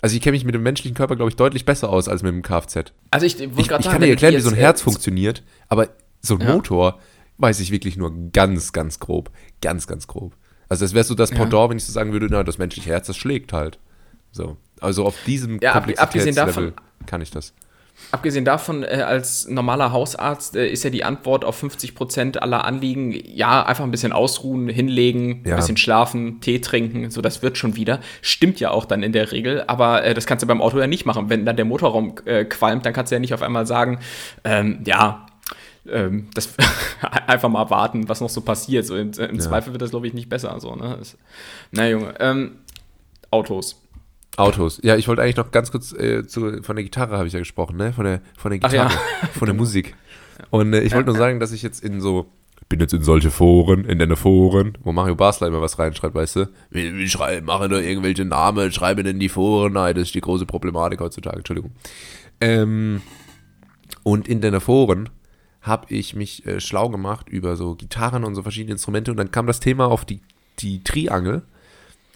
Also 0.00 0.14
ich 0.16 0.22
kenne 0.22 0.32
mich 0.32 0.44
mit 0.44 0.54
dem 0.54 0.62
menschlichen 0.62 0.94
Körper, 0.94 1.16
glaube 1.16 1.30
ich, 1.30 1.36
deutlich 1.36 1.64
besser 1.64 1.88
aus 1.88 2.08
als 2.08 2.22
mit 2.22 2.32
dem 2.32 2.42
Kfz. 2.42 2.92
Also 3.10 3.26
ich, 3.26 3.40
ich, 3.40 3.58
ich 3.58 3.66
sagen, 3.66 3.82
kann 3.82 4.00
dir 4.00 4.10
erklären, 4.10 4.34
wie 4.34 4.40
so 4.40 4.50
ein 4.50 4.54
Herz 4.54 4.82
funktioniert, 4.82 5.42
aber 5.68 5.88
so 6.20 6.34
ein 6.34 6.40
ja. 6.40 6.52
Motor 6.52 7.00
weiß 7.38 7.58
ich 7.60 7.70
wirklich 7.70 7.96
nur 7.96 8.12
ganz, 8.30 8.72
ganz 8.72 9.00
grob. 9.00 9.30
Ganz, 9.60 9.86
ganz 9.86 10.06
grob. 10.06 10.36
Also 10.68 10.84
das 10.84 10.94
wäre 10.94 11.04
so 11.04 11.14
das 11.14 11.30
Pendant, 11.30 11.52
ja. 11.52 11.70
wenn 11.70 11.76
ich 11.78 11.84
so 11.84 11.92
sagen 11.92 12.12
würde, 12.12 12.28
na, 12.30 12.42
das 12.42 12.58
menschliche 12.58 12.90
Herz, 12.90 13.06
das 13.06 13.16
schlägt 13.16 13.52
halt. 13.52 13.78
So. 14.30 14.56
Also 14.80 15.04
auf 15.04 15.16
diesem 15.26 15.58
ja, 15.60 15.72
Komplexitätslevel 15.72 16.74
kann 17.06 17.20
ich 17.20 17.30
das. 17.30 17.54
Abgesehen 18.10 18.44
davon, 18.44 18.82
äh, 18.82 19.04
als 19.06 19.48
normaler 19.48 19.92
Hausarzt 19.92 20.56
äh, 20.56 20.66
ist 20.66 20.84
ja 20.84 20.90
die 20.90 21.04
Antwort 21.04 21.44
auf 21.44 21.56
50 21.56 21.94
Prozent 21.94 22.42
aller 22.42 22.64
Anliegen, 22.64 23.12
ja, 23.12 23.64
einfach 23.64 23.84
ein 23.84 23.90
bisschen 23.90 24.12
ausruhen, 24.12 24.68
hinlegen, 24.68 25.42
ja. 25.44 25.52
ein 25.52 25.56
bisschen 25.56 25.76
schlafen, 25.76 26.40
Tee 26.40 26.60
trinken, 26.60 27.10
so 27.10 27.20
das 27.20 27.42
wird 27.42 27.58
schon 27.58 27.76
wieder. 27.76 28.00
Stimmt 28.22 28.60
ja 28.60 28.70
auch 28.70 28.84
dann 28.84 29.02
in 29.02 29.12
der 29.12 29.32
Regel, 29.32 29.64
aber 29.66 30.04
äh, 30.04 30.14
das 30.14 30.26
kannst 30.26 30.42
du 30.42 30.46
beim 30.46 30.60
Auto 30.60 30.78
ja 30.78 30.86
nicht 30.86 31.06
machen. 31.06 31.30
Wenn 31.30 31.44
dann 31.44 31.56
der 31.56 31.64
Motorraum 31.64 32.14
äh, 32.24 32.44
qualmt, 32.44 32.86
dann 32.86 32.92
kannst 32.92 33.12
du 33.12 33.16
ja 33.16 33.20
nicht 33.20 33.34
auf 33.34 33.42
einmal 33.42 33.66
sagen, 33.66 33.98
ähm, 34.44 34.80
ja, 34.84 35.26
ähm, 35.90 36.28
das 36.34 36.54
einfach 37.26 37.48
mal 37.48 37.68
warten, 37.70 38.08
was 38.08 38.20
noch 38.20 38.30
so 38.30 38.40
passiert. 38.40 38.86
So 38.86 38.96
im, 38.96 39.12
im 39.12 39.36
ja. 39.36 39.40
Zweifel 39.40 39.72
wird 39.72 39.82
das, 39.82 39.90
glaube 39.90 40.06
ich, 40.06 40.14
nicht 40.14 40.28
besser. 40.28 40.58
So, 40.60 40.74
ne? 40.74 40.96
Das, 40.98 41.16
na 41.70 41.88
Junge, 41.88 42.14
ähm, 42.20 42.58
Autos. 43.30 43.83
Autos. 44.36 44.80
Ja, 44.82 44.96
ich 44.96 45.08
wollte 45.08 45.22
eigentlich 45.22 45.36
noch 45.36 45.50
ganz 45.50 45.70
kurz 45.70 45.92
äh, 45.92 46.26
zu, 46.26 46.62
von 46.62 46.76
der 46.76 46.84
Gitarre 46.84 47.16
habe 47.16 47.26
ich 47.26 47.32
ja 47.32 47.38
gesprochen, 47.38 47.76
ne? 47.76 47.92
Von 47.92 48.04
der, 48.04 48.20
von 48.36 48.50
der 48.50 48.58
Gitarre, 48.58 48.92
ja. 48.92 49.28
von 49.32 49.46
der 49.46 49.54
Musik. 49.54 49.94
Und 50.50 50.72
äh, 50.72 50.80
ich 50.80 50.94
wollte 50.94 51.10
nur 51.10 51.18
sagen, 51.18 51.40
dass 51.40 51.52
ich 51.52 51.62
jetzt 51.62 51.84
in 51.84 52.00
so, 52.00 52.26
bin 52.68 52.80
jetzt 52.80 52.92
in 52.92 53.02
solche 53.02 53.30
Foren, 53.30 53.84
in 53.84 53.98
deine 53.98 54.16
Foren, 54.16 54.76
wo 54.82 54.92
Mario 54.92 55.14
Basler 55.14 55.48
immer 55.48 55.60
was 55.60 55.78
reinschreibt, 55.78 56.14
weißt 56.14 56.36
du? 56.36 56.48
Wie, 56.70 56.96
wie 56.96 57.08
schreibe, 57.08 57.46
mache 57.46 57.68
da 57.68 57.78
irgendwelche 57.78 58.24
Namen, 58.24 58.72
schreibe 58.72 59.02
in 59.02 59.20
die 59.20 59.28
Foren, 59.28 59.74
nein, 59.74 59.94
das 59.94 60.04
ist 60.04 60.14
die 60.14 60.20
große 60.20 60.46
Problematik 60.46 61.00
heutzutage, 61.00 61.38
Entschuldigung. 61.38 61.72
Ähm, 62.40 63.02
und 64.02 64.28
in 64.28 64.40
deine 64.40 64.60
Foren 64.60 65.10
habe 65.62 65.86
ich 65.94 66.14
mich 66.14 66.44
äh, 66.46 66.60
schlau 66.60 66.88
gemacht 66.90 67.28
über 67.28 67.56
so 67.56 67.74
Gitarren 67.74 68.24
und 68.24 68.34
so 68.34 68.42
verschiedene 68.42 68.72
Instrumente 68.72 69.10
und 69.10 69.16
dann 69.16 69.30
kam 69.30 69.46
das 69.46 69.60
Thema 69.60 69.86
auf 69.86 70.04
die, 70.04 70.20
die 70.58 70.82
Triangel 70.84 71.42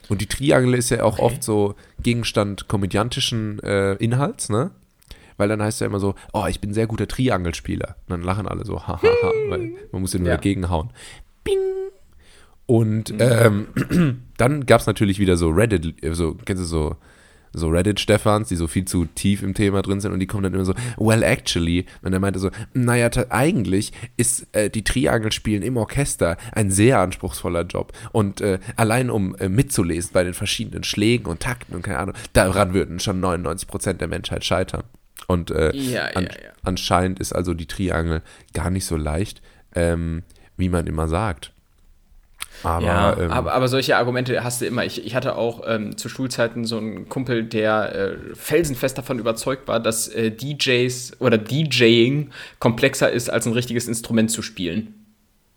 und 0.08 0.20
die 0.20 0.26
Triangel 0.26 0.74
ist 0.74 0.90
ja 0.90 1.02
auch 1.02 1.14
okay. 1.14 1.22
oft 1.22 1.42
so 1.42 1.74
Gegenstand 2.02 2.68
komödiantischen 2.68 3.58
äh, 3.62 3.94
Inhalts, 3.94 4.48
ne? 4.48 4.70
Weil 5.36 5.48
dann 5.48 5.62
heißt 5.62 5.80
ja 5.80 5.86
immer 5.86 6.00
so, 6.00 6.14
oh, 6.32 6.46
ich 6.48 6.60
bin 6.60 6.74
sehr 6.74 6.86
guter 6.86 7.06
Triangelspieler. 7.06 7.96
Und 8.06 8.10
dann 8.10 8.22
lachen 8.22 8.48
alle 8.48 8.64
so, 8.64 8.86
hahaha, 8.86 9.32
weil 9.48 9.72
man 9.92 10.02
muss 10.02 10.12
ja 10.12 10.18
nur 10.18 10.28
ja. 10.28 10.34
dagegen 10.34 10.68
hauen. 10.68 10.90
Bing! 11.44 11.58
Und 12.66 13.12
mhm. 13.12 13.18
ähm, 13.20 14.22
dann 14.36 14.66
gab 14.66 14.80
es 14.80 14.86
natürlich 14.86 15.18
wieder 15.20 15.36
so 15.36 15.48
Reddit, 15.50 15.94
so, 16.12 16.34
kennst 16.44 16.62
du 16.62 16.66
so 16.66 16.96
so 17.58 17.68
Reddit-Stefans, 17.68 18.48
die 18.48 18.56
so 18.56 18.66
viel 18.66 18.84
zu 18.84 19.06
tief 19.06 19.42
im 19.42 19.54
Thema 19.54 19.82
drin 19.82 20.00
sind 20.00 20.12
und 20.12 20.20
die 20.20 20.26
kommen 20.26 20.44
dann 20.44 20.54
immer 20.54 20.64
so, 20.64 20.74
well, 20.96 21.22
actually, 21.22 21.86
und 22.02 22.12
er 22.12 22.20
meinte 22.20 22.38
so, 22.38 22.50
naja, 22.74 23.08
eigentlich 23.30 23.92
ist 24.16 24.46
äh, 24.52 24.70
die 24.70 24.84
Triangelspielen 24.84 25.62
im 25.62 25.76
Orchester 25.76 26.36
ein 26.52 26.70
sehr 26.70 27.00
anspruchsvoller 27.00 27.62
Job 27.62 27.92
und 28.12 28.40
äh, 28.40 28.58
allein 28.76 29.10
um 29.10 29.34
äh, 29.36 29.48
mitzulesen 29.48 30.10
bei 30.12 30.24
den 30.24 30.34
verschiedenen 30.34 30.84
Schlägen 30.84 31.26
und 31.26 31.40
Takten 31.40 31.74
und 31.74 31.82
keine 31.82 31.98
Ahnung, 31.98 32.14
daran 32.32 32.74
würden 32.74 33.00
schon 33.00 33.20
99% 33.22 33.94
der 33.94 34.08
Menschheit 34.08 34.44
scheitern. 34.44 34.84
Und 35.26 35.50
äh, 35.50 35.74
ja, 35.74 36.04
an, 36.14 36.24
ja, 36.24 36.30
ja. 36.30 36.50
anscheinend 36.62 37.18
ist 37.20 37.32
also 37.32 37.54
die 37.54 37.66
Triangel 37.66 38.22
gar 38.54 38.70
nicht 38.70 38.86
so 38.86 38.96
leicht, 38.96 39.42
ähm, 39.74 40.22
wie 40.56 40.68
man 40.68 40.86
immer 40.86 41.08
sagt. 41.08 41.52
Aber, 42.62 42.84
ja, 42.84 43.16
ähm, 43.18 43.30
aber, 43.30 43.52
aber, 43.52 43.68
solche 43.68 43.96
Argumente 43.96 44.42
hast 44.42 44.60
du 44.60 44.66
immer. 44.66 44.84
Ich, 44.84 45.04
ich 45.04 45.14
hatte 45.14 45.36
auch 45.36 45.62
ähm, 45.66 45.96
zu 45.96 46.08
Schulzeiten 46.08 46.64
so 46.64 46.78
einen 46.78 47.08
Kumpel, 47.08 47.44
der 47.44 47.94
äh, 47.94 48.16
felsenfest 48.34 48.98
davon 48.98 49.18
überzeugt 49.18 49.68
war, 49.68 49.80
dass 49.80 50.08
äh, 50.08 50.30
DJs 50.30 51.20
oder 51.20 51.38
DJing 51.38 52.30
komplexer 52.58 53.10
ist, 53.10 53.30
als 53.30 53.46
ein 53.46 53.52
richtiges 53.52 53.86
Instrument 53.86 54.30
zu 54.30 54.42
spielen. 54.42 54.97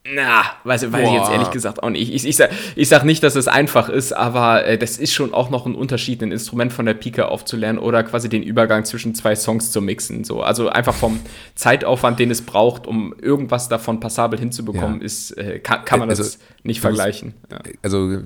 Na, 0.04 0.44
weiß, 0.64 0.92
weiß 0.92 1.08
ich 1.08 1.14
jetzt 1.14 1.30
ehrlich 1.30 1.52
gesagt 1.52 1.84
auch 1.84 1.92
nicht. 1.92 2.12
Ich, 2.12 2.26
ich, 2.26 2.36
sag, 2.36 2.50
ich 2.76 2.90
sag 2.90 3.04
nicht, 3.04 3.22
dass 3.22 3.36
es 3.36 3.48
einfach 3.48 3.88
ist, 3.88 4.14
aber 4.14 4.66
äh, 4.66 4.78
das 4.80 4.98
ist 4.98 5.14
schon 5.14 5.32
auch 5.32 5.52
noch 5.52 5.68
ein 5.68 5.76
Unterschied, 5.76 6.24
ein 6.24 6.32
Instrument 6.32 6.74
von 6.74 6.88
der 6.88 6.96
Pike 6.96 7.28
aufzulernen 7.28 7.78
oder 7.78 8.04
quasi 8.04 8.28
den 8.28 8.42
Übergang 8.42 8.84
zwischen 8.84 9.14
zwei 9.14 9.36
Songs 9.36 9.72
zu 9.72 9.80
mixen. 9.80 10.24
So. 10.24 10.42
Also 10.42 10.70
einfach 10.70 10.96
vom 10.96 11.20
Zeitaufwand, 11.54 12.18
den 12.18 12.32
es 12.32 12.42
braucht, 12.42 12.88
um 12.88 13.14
irgendwas 13.22 13.70
davon 13.70 14.00
passabel 14.00 14.40
hinzubekommen, 14.40 15.02
ja. 15.02 15.06
ist, 15.06 15.38
äh, 15.38 15.60
kann, 15.60 15.86
kann, 15.86 16.00
man 16.00 16.10
also, 16.10 16.24
das 16.24 16.40
nicht 16.64 16.82
vergleichen. 16.82 17.36
Ja. 17.52 17.60
Also 17.84 18.22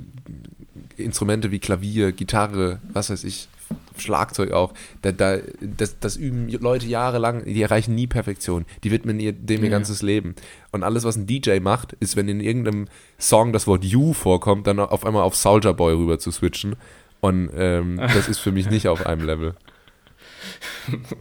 Instrumente 0.96 1.52
wie 1.52 1.60
Klavier, 1.60 2.14
Gitarre, 2.14 2.80
was 2.94 3.10
weiß 3.10 3.26
ich, 3.26 3.50
Schlagzeug 3.98 4.52
auch, 4.52 4.74
da, 5.02 5.12
da, 5.12 5.38
das, 5.62 6.00
das 6.00 6.16
üben 6.16 6.50
Leute 6.50 6.86
jahrelang, 6.88 7.46
die 7.46 7.62
erreichen 7.62 7.96
nie 7.96 8.08
Perfektion. 8.08 8.66
Die 8.84 8.92
widmen 8.92 9.20
ihr, 9.20 9.34
dem 9.34 9.64
ihr 9.64 9.70
ganzes 9.70 10.02
Leben. 10.02 10.36
Und 10.72 10.84
alles, 10.84 11.04
was 11.04 11.16
ein 11.16 11.28
DJ 11.28 11.60
macht, 11.60 11.94
ist, 12.00 12.16
wenn 12.16 12.28
in 12.28 12.40
irgendeinem 12.40 12.88
Song 13.20 13.54
das 13.54 13.68
Wort 13.68 13.84
You 13.84 14.14
vorkommt, 14.14 14.68
dann 14.68 14.80
auf 14.80 15.06
einmal 15.06 15.24
auf 15.24 15.36
Soldier 15.36 15.74
Boy 15.74 15.94
rüber 15.94 16.20
zu 16.20 16.32
switchen. 16.32 16.76
Und 17.22 17.50
ähm, 17.56 17.98
das 18.14 18.28
ist 18.28 18.40
für 18.40 18.52
mich 18.52 18.70
nicht 18.70 18.88
auf 18.88 19.06
einem 19.06 19.26
Level. 19.26 19.56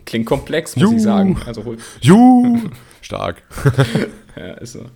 Klingt 0.04 0.26
komplex, 0.26 0.76
muss 0.76 0.90
you. 0.90 0.96
ich 0.96 1.02
sagen. 1.02 1.40
Also, 1.46 1.76
you. 2.00 2.70
Stark. 3.00 3.42
ja, 4.36 4.54
ist 4.54 4.72
so. 4.72 4.86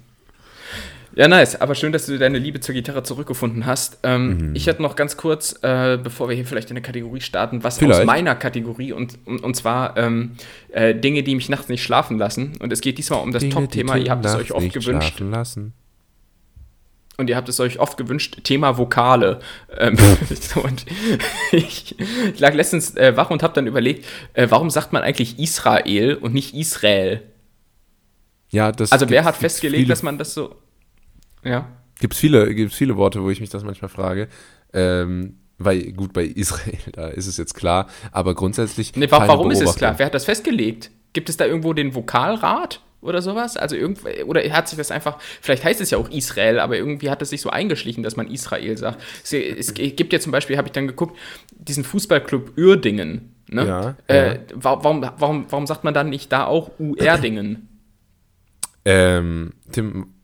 Ja, 1.18 1.26
nice. 1.26 1.60
Aber 1.60 1.74
schön, 1.74 1.90
dass 1.90 2.06
du 2.06 2.16
deine 2.16 2.38
Liebe 2.38 2.60
zur 2.60 2.76
Gitarre 2.76 3.02
zurückgefunden 3.02 3.66
hast. 3.66 3.98
Ähm, 4.04 4.50
mhm. 4.50 4.54
Ich 4.54 4.68
hätte 4.68 4.80
noch 4.82 4.94
ganz 4.94 5.16
kurz, 5.16 5.52
äh, 5.62 5.98
bevor 6.00 6.28
wir 6.28 6.36
hier 6.36 6.46
vielleicht 6.46 6.70
in 6.70 6.76
eine 6.76 6.82
Kategorie 6.82 7.20
starten, 7.20 7.64
was 7.64 7.78
vielleicht. 7.78 8.02
aus 8.02 8.06
meiner 8.06 8.36
Kategorie 8.36 8.92
und, 8.92 9.18
und, 9.26 9.42
und 9.42 9.56
zwar 9.56 9.96
ähm, 9.96 10.36
äh, 10.70 10.94
Dinge, 10.94 11.24
die 11.24 11.34
mich 11.34 11.48
nachts 11.48 11.68
nicht 11.68 11.82
schlafen 11.82 12.18
lassen. 12.18 12.52
Und 12.60 12.72
es 12.72 12.80
geht 12.80 12.98
diesmal 12.98 13.20
um 13.20 13.32
das 13.32 13.48
Top-Thema. 13.48 13.96
Ihr 13.96 14.12
habt 14.12 14.24
es 14.24 14.36
euch 14.36 14.52
oft 14.52 14.72
gewünscht. 14.72 15.18
Lassen. 15.18 15.72
Und 17.16 17.28
ihr 17.28 17.34
habt 17.34 17.48
es 17.48 17.58
euch 17.58 17.80
oft 17.80 17.96
gewünscht, 17.96 18.44
Thema 18.44 18.78
Vokale. 18.78 19.40
Ähm, 19.76 19.96
und 20.62 20.86
ich, 21.50 21.98
ich, 21.98 22.38
lag 22.38 22.54
letztens 22.54 22.94
äh, 22.94 23.16
wach 23.16 23.30
und 23.30 23.42
habe 23.42 23.54
dann 23.54 23.66
überlegt, 23.66 24.06
äh, 24.34 24.46
warum 24.50 24.70
sagt 24.70 24.92
man 24.92 25.02
eigentlich 25.02 25.40
Israel 25.40 26.14
und 26.14 26.32
nicht 26.32 26.54
Israel? 26.54 27.22
Ja, 28.50 28.70
das 28.70 28.92
also 28.92 29.10
wer 29.10 29.24
hat 29.24 29.34
festgelegt, 29.34 29.90
dass 29.90 30.04
man 30.04 30.16
das 30.16 30.32
so 30.32 30.54
ja. 31.44 31.68
Gibt 32.00 32.14
es 32.14 32.20
viele, 32.20 32.54
gibt's 32.54 32.76
viele 32.76 32.96
Worte, 32.96 33.22
wo 33.22 33.30
ich 33.30 33.40
mich 33.40 33.50
das 33.50 33.64
manchmal 33.64 33.88
frage. 33.88 34.28
Ähm, 34.72 35.38
weil, 35.58 35.92
gut, 35.92 36.12
bei 36.12 36.24
Israel, 36.24 36.78
da 36.92 37.08
ist 37.08 37.26
es 37.26 37.36
jetzt 37.36 37.54
klar, 37.54 37.88
aber 38.12 38.34
grundsätzlich. 38.34 38.94
Nee, 38.96 39.10
warum 39.10 39.50
ist 39.50 39.60
es 39.60 39.74
klar? 39.74 39.98
Wer 39.98 40.06
hat 40.06 40.14
das 40.14 40.24
festgelegt? 40.24 40.90
Gibt 41.12 41.28
es 41.28 41.36
da 41.36 41.46
irgendwo 41.46 41.72
den 41.72 41.94
Vokalrat 41.94 42.80
oder 43.00 43.22
sowas? 43.22 43.56
Also 43.56 43.74
irgendwie, 43.74 44.22
oder 44.22 44.42
hat 44.52 44.68
sich 44.68 44.78
das 44.78 44.90
einfach, 44.90 45.18
vielleicht 45.40 45.64
heißt 45.64 45.80
es 45.80 45.90
ja 45.90 45.98
auch 45.98 46.10
Israel, 46.10 46.60
aber 46.60 46.76
irgendwie 46.76 47.10
hat 47.10 47.22
es 47.22 47.30
sich 47.30 47.40
so 47.40 47.50
eingeschlichen, 47.50 48.02
dass 48.02 48.16
man 48.16 48.30
Israel 48.30 48.76
sagt. 48.76 49.02
Es, 49.24 49.32
es 49.32 49.74
gibt 49.74 50.12
ja 50.12 50.20
zum 50.20 50.30
Beispiel, 50.30 50.56
habe 50.56 50.68
ich 50.68 50.72
dann 50.72 50.86
geguckt, 50.86 51.16
diesen 51.50 51.82
Fußballclub 51.82 52.56
Uerdingen. 52.56 53.34
Ne? 53.48 53.66
Ja, 53.66 53.96
äh, 54.06 54.34
ja. 54.34 54.40
Warum, 54.54 55.02
warum, 55.16 55.46
warum 55.48 55.66
sagt 55.66 55.82
man 55.82 55.94
dann 55.94 56.10
nicht 56.10 56.30
da 56.30 56.44
auch 56.44 56.70
Uerdingen? 56.78 57.68
Ähm, 58.84 59.52
Tim, 59.72 60.14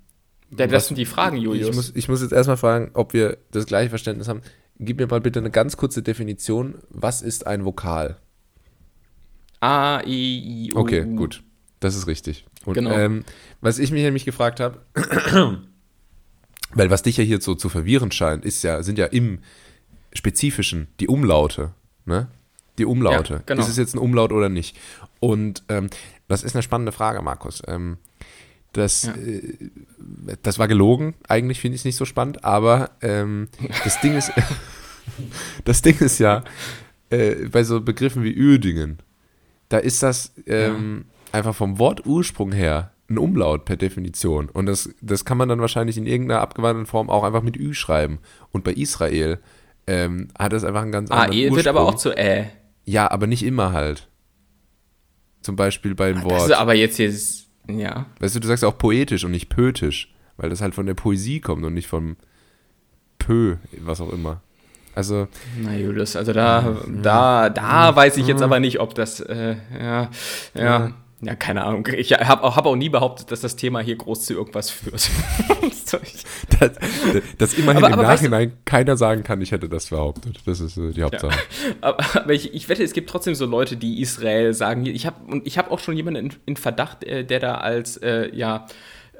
das 0.56 0.72
was, 0.72 0.88
sind 0.88 0.96
die 0.96 1.06
Fragen, 1.06 1.36
Julius. 1.36 1.68
Ich 1.68 1.76
muss, 1.76 1.92
ich 1.94 2.08
muss 2.08 2.22
jetzt 2.22 2.32
erstmal 2.32 2.56
fragen, 2.56 2.90
ob 2.94 3.12
wir 3.12 3.38
das 3.50 3.66
gleiche 3.66 3.90
Verständnis 3.90 4.28
haben. 4.28 4.42
Gib 4.78 4.98
mir 4.98 5.06
mal 5.06 5.20
bitte 5.20 5.38
eine 5.38 5.50
ganz 5.50 5.76
kurze 5.76 6.02
Definition. 6.02 6.76
Was 6.90 7.22
ist 7.22 7.46
ein 7.46 7.64
Vokal? 7.64 8.16
A, 9.60 10.00
I, 10.04 10.66
I, 10.68 10.74
O. 10.74 10.80
Okay, 10.80 11.04
gut. 11.04 11.42
Das 11.80 11.96
ist 11.96 12.06
richtig. 12.06 12.46
Und, 12.64 12.74
genau. 12.74 12.90
Ähm, 12.90 13.24
was 13.60 13.78
ich 13.78 13.92
mich 13.92 14.02
nämlich 14.02 14.24
gefragt 14.24 14.60
habe, 14.60 14.80
weil 16.74 16.90
was 16.90 17.02
dich 17.02 17.16
ja 17.16 17.24
hier 17.24 17.40
so 17.40 17.54
zu 17.54 17.68
verwirren 17.68 18.10
scheint, 18.10 18.44
ist 18.44 18.62
ja, 18.62 18.82
sind 18.82 18.98
ja 18.98 19.06
im 19.06 19.38
Spezifischen 20.12 20.88
die 21.00 21.08
Umlaute. 21.08 21.72
Ne? 22.04 22.28
Die 22.78 22.84
Umlaute. 22.84 23.34
Ja, 23.34 23.42
genau. 23.46 23.62
Ist 23.62 23.68
es 23.68 23.76
jetzt 23.76 23.94
ein 23.94 23.98
Umlaut 23.98 24.32
oder 24.32 24.48
nicht? 24.48 24.76
Und 25.20 25.62
ähm, 25.68 25.88
das 26.28 26.42
ist 26.42 26.54
eine 26.56 26.62
spannende 26.62 26.92
Frage, 26.92 27.22
Markus. 27.22 27.62
Ähm, 27.66 27.98
das, 28.74 29.04
ja. 29.04 29.14
äh, 29.14 30.36
das 30.42 30.58
war 30.58 30.68
gelogen. 30.68 31.14
Eigentlich 31.28 31.60
finde 31.60 31.76
ich 31.76 31.80
es 31.80 31.84
nicht 31.84 31.96
so 31.96 32.04
spannend, 32.04 32.44
aber 32.44 32.90
ähm, 33.00 33.48
das 33.82 34.00
Ding 34.00 34.16
ist, 34.16 34.32
das 35.64 35.80
Ding 35.80 35.98
ist 35.98 36.18
ja, 36.18 36.44
äh, 37.10 37.48
bei 37.48 37.64
so 37.64 37.80
Begriffen 37.80 38.22
wie 38.22 38.38
Uerdingen, 38.38 38.98
da 39.68 39.78
ist 39.78 40.02
das 40.02 40.32
ähm, 40.46 41.06
ja. 41.06 41.38
einfach 41.38 41.54
vom 41.54 41.78
Wortursprung 41.78 42.52
her 42.52 42.90
ein 43.08 43.18
Umlaut 43.18 43.64
per 43.64 43.76
Definition. 43.76 44.48
Und 44.48 44.66
das, 44.66 44.90
das 45.00 45.24
kann 45.24 45.38
man 45.38 45.48
dann 45.48 45.60
wahrscheinlich 45.60 45.96
in 45.96 46.06
irgendeiner 46.06 46.40
abgewandelten 46.40 46.86
Form 46.86 47.10
auch 47.10 47.22
einfach 47.22 47.42
mit 47.42 47.56
Ü 47.56 47.74
schreiben. 47.74 48.18
Und 48.52 48.64
bei 48.64 48.72
Israel 48.72 49.38
ähm, 49.86 50.28
hat 50.38 50.52
das 50.52 50.64
einfach 50.64 50.82
einen 50.82 50.92
ganz 50.92 51.10
ah, 51.10 51.22
anderen 51.22 51.32
ah, 51.32 51.42
Ursprung. 51.42 51.56
wird 51.56 51.66
aber 51.68 51.80
auch 51.82 51.94
zu 51.94 52.16
Ä. 52.16 52.50
Ja, 52.84 53.10
aber 53.10 53.26
nicht 53.26 53.44
immer 53.44 53.72
halt. 53.72 54.08
Zum 55.42 55.56
Beispiel 55.56 55.94
beim 55.94 56.18
ah, 56.18 56.24
Wort. 56.24 56.34
Das 56.34 56.46
ist 56.46 56.52
aber 56.52 56.74
jetzt 56.74 56.96
hier 56.96 57.12
ja. 57.68 58.06
Weißt 58.20 58.34
du, 58.36 58.40
du 58.40 58.48
sagst 58.48 58.64
auch 58.64 58.78
poetisch 58.78 59.24
und 59.24 59.30
nicht 59.30 59.48
pötisch, 59.48 60.12
weil 60.36 60.50
das 60.50 60.60
halt 60.60 60.74
von 60.74 60.86
der 60.86 60.94
Poesie 60.94 61.40
kommt 61.40 61.64
und 61.64 61.74
nicht 61.74 61.88
vom 61.88 62.16
Pö, 63.18 63.56
was 63.80 64.00
auch 64.00 64.12
immer. 64.12 64.40
Also. 64.94 65.28
Na 65.60 65.74
Julius, 65.74 66.14
also 66.14 66.32
da, 66.32 66.76
da, 66.86 67.50
da 67.50 67.96
weiß 67.96 68.16
ich 68.16 68.26
jetzt 68.28 68.42
aber 68.42 68.60
nicht, 68.60 68.80
ob 68.80 68.94
das, 68.94 69.20
äh, 69.20 69.56
ja, 69.78 70.08
ja. 70.54 70.62
Ja, 70.62 70.92
keine 71.34 71.64
Ahnung. 71.64 71.88
Ich 71.96 72.12
habe 72.12 72.42
auch, 72.42 72.56
hab 72.56 72.66
auch 72.66 72.76
nie 72.76 72.88
behauptet, 72.88 73.30
dass 73.30 73.40
das 73.40 73.56
Thema 73.56 73.80
hier 73.80 73.96
groß 73.96 74.26
zu 74.26 74.34
irgendwas 74.34 74.70
führt. 74.70 74.92
dass, 76.60 76.72
dass 77.38 77.54
immerhin 77.54 77.84
aber, 77.84 77.92
aber 77.92 78.02
im 78.02 78.08
Nachhinein 78.08 78.48
weißt 78.48 78.56
du, 78.56 78.62
keiner 78.64 78.96
sagen 78.96 79.22
kann, 79.22 79.40
ich 79.40 79.52
hätte 79.52 79.68
das 79.68 79.90
behauptet. 79.90 80.40
Das 80.46 80.60
ist 80.60 80.76
äh, 80.76 80.90
die 80.90 81.02
Hauptsache. 81.02 81.32
Ja. 81.32 81.74
Aber, 81.80 82.04
aber 82.14 82.32
ich, 82.32 82.54
ich, 82.54 82.68
wette, 82.68 82.82
es 82.82 82.92
gibt 82.92 83.10
trotzdem 83.10 83.34
so 83.34 83.46
Leute, 83.46 83.76
die 83.76 84.00
Israel 84.00 84.54
sagen. 84.54 84.86
Ich 84.86 85.06
habe 85.06 85.42
ich 85.44 85.58
habe 85.58 85.70
auch 85.70 85.78
schon 85.78 85.96
jemanden 85.96 86.26
in, 86.26 86.36
in 86.46 86.56
Verdacht, 86.56 87.04
äh, 87.04 87.24
der 87.24 87.40
da 87.40 87.56
als 87.56 87.96
äh, 87.98 88.34
ja 88.34 88.66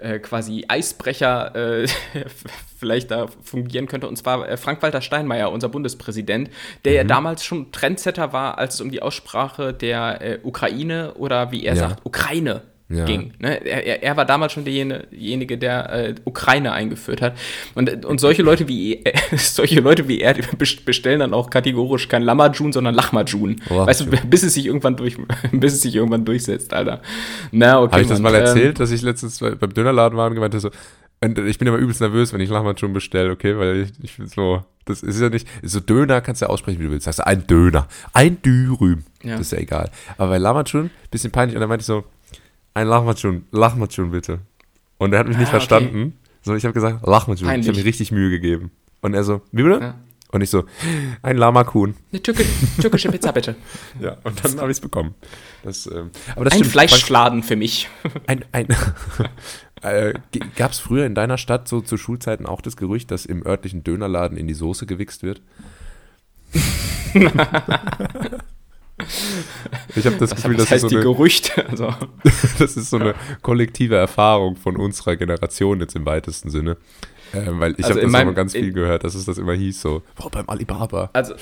äh, 0.05 0.19
quasi 0.19 0.65
Eisbrecher 0.69 1.55
äh, 1.57 1.89
vielleicht 2.79 3.11
da 3.11 3.27
fungieren 3.43 3.87
könnte. 3.87 4.07
Und 4.07 4.17
zwar 4.17 4.49
äh, 4.49 4.57
Frank-Walter 4.57 5.01
Steinmeier, 5.01 5.51
unser 5.51 5.69
Bundespräsident, 5.69 6.51
der 6.85 6.93
mhm. 6.93 6.97
ja 6.97 7.05
damals 7.05 7.45
schon 7.45 7.73
Trendsetter 7.73 8.33
war, 8.33 8.59
als 8.59 8.75
es 8.75 8.81
um 8.81 8.91
die 8.91 9.03
Aussprache 9.03 9.73
der 9.73 10.21
äh, 10.21 10.39
Ukraine 10.43 11.15
oder 11.15 11.51
wie 11.51 11.65
er 11.65 11.75
ja. 11.75 11.89
sagt, 11.89 12.05
Ukraine 12.05 12.63
ja. 12.97 13.05
ging. 13.05 13.33
Ne? 13.39 13.65
Er, 13.65 14.03
er, 14.03 14.17
war 14.17 14.25
damals 14.25 14.53
schon 14.53 14.65
derjenige, 14.65 15.59
der 15.59 15.93
äh, 15.93 16.15
Ukraine 16.25 16.73
eingeführt 16.73 17.23
hat. 17.23 17.35
Und, 17.75 18.05
und 18.05 18.21
solche 18.21 18.43
Leute 18.43 18.69
wie 18.69 19.05
äh, 19.05 19.13
solche 19.37 19.81
Leute 19.81 20.09
wie 20.09 20.21
er 20.21 20.35
bestellen 20.85 21.21
dann 21.21 21.35
auch 21.35 21.51
kategorisch 21.51 22.09
kein 22.09 22.23
Lamajun, 22.23 22.73
sondern 22.73 22.95
Lachmajun. 22.95 23.61
Oh, 23.71 23.87
weißt 23.87 24.03
du, 24.03 24.07
bis 24.27 24.43
es 24.43 24.55
sich 24.55 24.67
irgendwann 24.67 24.97
durch, 24.97 25.17
bis 25.53 25.75
es 25.75 25.83
sich 25.83 25.95
irgendwann 25.95 26.25
durchsetzt, 26.25 26.73
Alter. 26.73 27.03
Na, 27.53 27.81
okay. 27.81 27.93
Habe 27.93 28.03
ich 28.03 28.09
das 28.09 28.21
mal 28.21 28.35
erzählt, 28.35 28.67
ähm, 28.67 28.75
dass 28.75 28.91
ich 28.91 29.03
letztens 29.03 29.39
beim 29.39 29.75
Dönerladen 29.75 30.17
war 30.17 30.29
und 30.29 30.35
gemeint 30.35 30.55
habe, 30.55 30.61
so, 30.61 30.71
und 31.21 31.39
ich 31.39 31.59
bin 31.59 31.67
immer 31.69 31.79
übelst 31.79 32.01
nervös, 32.01 32.33
wenn 32.33 32.41
ich 32.41 32.51
Lachmajun 32.51 32.93
bestelle, 32.93 33.31
okay, 33.31 33.57
weil 33.57 33.89
ich, 34.03 34.19
ich 34.19 34.31
so, 34.31 34.63
das 34.85 35.03
ist 35.03 35.21
ja 35.21 35.31
nicht, 35.31 35.49
so 35.63 35.81
Döner 35.81 36.21
kannst 36.21 36.43
du 36.43 36.47
ja 36.47 36.51
aussprechen, 36.51 36.79
wie 36.81 36.85
du 36.85 36.91
willst. 36.91 37.05
Sagst 37.05 37.21
du 37.21 37.27
ein 37.27 37.47
Döner, 37.47 37.89
ein 38.13 38.43
Dürüm, 38.43 39.05
ja. 39.23 39.33
das 39.33 39.47
ist 39.47 39.53
ja 39.53 39.59
egal. 39.59 39.91
Aber 40.19 40.31
bei 40.31 40.39
Lamajun, 40.39 40.91
bisschen 41.11 41.31
peinlich, 41.31 41.57
und 41.57 41.61
dann 41.61 41.69
meinte 41.69 41.83
ich 41.83 41.87
so, 41.87 42.05
ein 42.75 42.89
Lachmatschun, 42.89 43.47
Lachmatschun 43.53 44.11
bitte. 44.11 44.41
Und 44.99 45.13
er 45.13 45.21
hat 45.21 45.29
mich 45.29 45.39
nicht 45.39 45.49
ah, 45.49 45.53
verstanden, 45.53 46.03
okay. 46.03 46.13
sondern 46.43 46.59
ich 46.59 46.65
habe 46.65 46.75
gesagt, 46.75 47.07
Lachmatschun. 47.07 47.49
Ich 47.61 47.69
habe 47.69 47.79
mir 47.79 47.85
richtig 47.85 48.13
Mühe 48.13 48.31
gegeben. 48.31 48.71
Und 49.01 49.15
er 49.15 49.25
so, 49.25 49.43
wie 49.53 49.63
bitte? 49.63 49.81
Ja. 49.81 49.95
Und 50.35 50.41
ich 50.41 50.51
so, 50.51 50.65
ein 51.23 51.37
Lama-Kuhn. 51.37 51.95
Eine 52.11 52.21
türkische, 52.21 52.51
türkische 52.81 53.09
Pizza, 53.13 53.31
bitte. 53.31 53.55
ja, 54.01 54.17
und 54.25 54.45
dann 54.45 54.59
habe 54.59 54.73
ich 54.73 54.79
es 54.79 54.81
bekommen. 54.81 55.15
Das, 55.63 55.87
ähm, 55.87 56.11
aber 56.35 56.45
das 56.45 56.55
ein 56.55 56.59
stimmt, 56.59 56.73
Fleischfladen 56.73 57.43
für 57.45 57.55
mich. 57.55 57.89
Ein, 58.27 58.45
ein 58.51 58.67
äh, 59.83 60.15
Gab 60.57 60.73
es 60.73 60.81
früher 60.81 61.07
in 61.07 61.15
deiner 61.15 61.39
Stadt 61.39 61.69
so 61.69 61.81
zu 61.81 61.97
Schulzeiten 61.97 62.47
auch 62.47 62.63
das 62.63 62.77
Gerücht, 62.77 63.13
dass 63.13 63.27
im 63.27 63.47
örtlichen 63.47 63.85
Dönerladen 63.85 64.37
in 64.37 64.49
die 64.49 64.55
Soße 64.55 64.87
gewichst 64.87 65.23
wird? 65.23 65.41
Ich 69.97 70.07
habe 70.07 70.17
das, 70.17 70.31
das 70.31 70.43
Gefühl, 70.43 70.57
das 70.57 70.71
heißt 70.71 70.85
ist 70.85 70.91
so 70.91 70.97
eine, 70.97 71.05
Gerüchte. 71.05 71.67
Also. 71.71 71.95
das 72.59 72.77
ist 72.77 72.91
so 72.91 72.99
eine 72.99 73.15
kollektive 73.43 73.97
Erfahrung 73.97 74.57
von 74.57 74.77
unserer 74.77 75.17
Generation 75.17 75.81
jetzt 75.81 75.97
im 75.97 76.07
weitesten 76.07 76.51
Sinne. 76.51 76.77
Äh, 77.33 77.47
weil 77.49 77.73
ich 77.73 77.85
also 77.85 78.01
habe 78.01 78.11
das 78.11 78.23
immer 78.23 78.33
ganz 78.33 78.53
viel 78.53 78.73
gehört, 78.73 79.05
dass 79.05 79.15
es 79.15 79.25
das 79.25 79.39
immer 79.39 79.55
hieß 79.55 79.81
so, 79.81 80.03
boah, 80.17 80.31
beim 80.31 80.49
Alibaba. 80.49 81.11
Also 81.13 81.35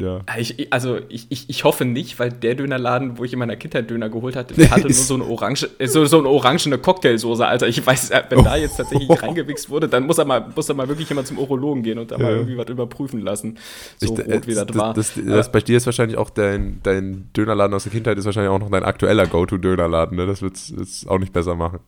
ja. 0.00 0.20
Ich, 0.38 0.72
also 0.72 0.98
ich, 1.08 1.26
ich, 1.28 1.48
ich 1.48 1.64
hoffe 1.64 1.84
nicht, 1.84 2.18
weil 2.18 2.30
der 2.30 2.54
Dönerladen, 2.54 3.18
wo 3.18 3.24
ich 3.24 3.32
in 3.32 3.38
meiner 3.38 3.56
Kindheit 3.56 3.90
Döner 3.90 4.08
geholt 4.08 4.36
hatte, 4.36 4.54
der 4.54 4.70
hatte 4.70 4.82
nur 4.82 4.92
so 4.92 5.14
eine 5.14 5.24
orange, 5.28 5.68
so, 5.84 6.04
so 6.04 6.18
eine 6.18 6.28
orangene 6.28 6.78
Cocktailsoße, 6.78 7.46
Alter. 7.46 7.68
Ich 7.68 7.84
weiß, 7.84 8.10
äh, 8.10 8.22
wenn 8.28 8.44
da 8.44 8.56
jetzt 8.56 8.76
tatsächlich 8.76 9.10
reingewichst 9.22 9.70
wurde, 9.70 9.88
dann 9.88 10.06
muss 10.06 10.18
er 10.18 10.24
mal, 10.24 10.46
muss 10.54 10.68
er 10.68 10.74
mal 10.74 10.88
wirklich 10.88 11.08
jemand 11.08 11.26
zum 11.26 11.38
Urologen 11.38 11.82
gehen 11.82 11.98
und 11.98 12.10
da 12.10 12.16
ja. 12.16 12.22
mal 12.22 12.32
irgendwie 12.32 12.56
was 12.56 12.68
überprüfen 12.68 13.20
lassen. 13.20 13.58
So 13.98 14.14
ich, 14.14 14.26
rot 14.26 14.46
wie 14.46 14.54
das, 14.54 14.66
das 14.66 14.76
war. 14.76 14.94
Das, 14.94 15.14
das, 15.14 15.24
das, 15.24 15.52
bei 15.52 15.60
dir 15.60 15.76
ist 15.76 15.86
wahrscheinlich 15.86 16.18
auch 16.18 16.30
dein, 16.30 16.80
dein 16.82 17.28
Dönerladen 17.36 17.74
aus 17.74 17.84
der 17.84 17.92
Kindheit 17.92 18.18
ist 18.18 18.24
wahrscheinlich 18.24 18.50
auch 18.50 18.58
noch 18.58 18.70
dein 18.70 18.84
aktueller 18.84 19.26
Go-To-Dönerladen, 19.26 20.16
ne? 20.16 20.26
Das 20.26 20.42
wird 20.42 20.56
es 20.56 21.06
auch 21.06 21.18
nicht 21.18 21.32
besser 21.32 21.54
machen. 21.54 21.80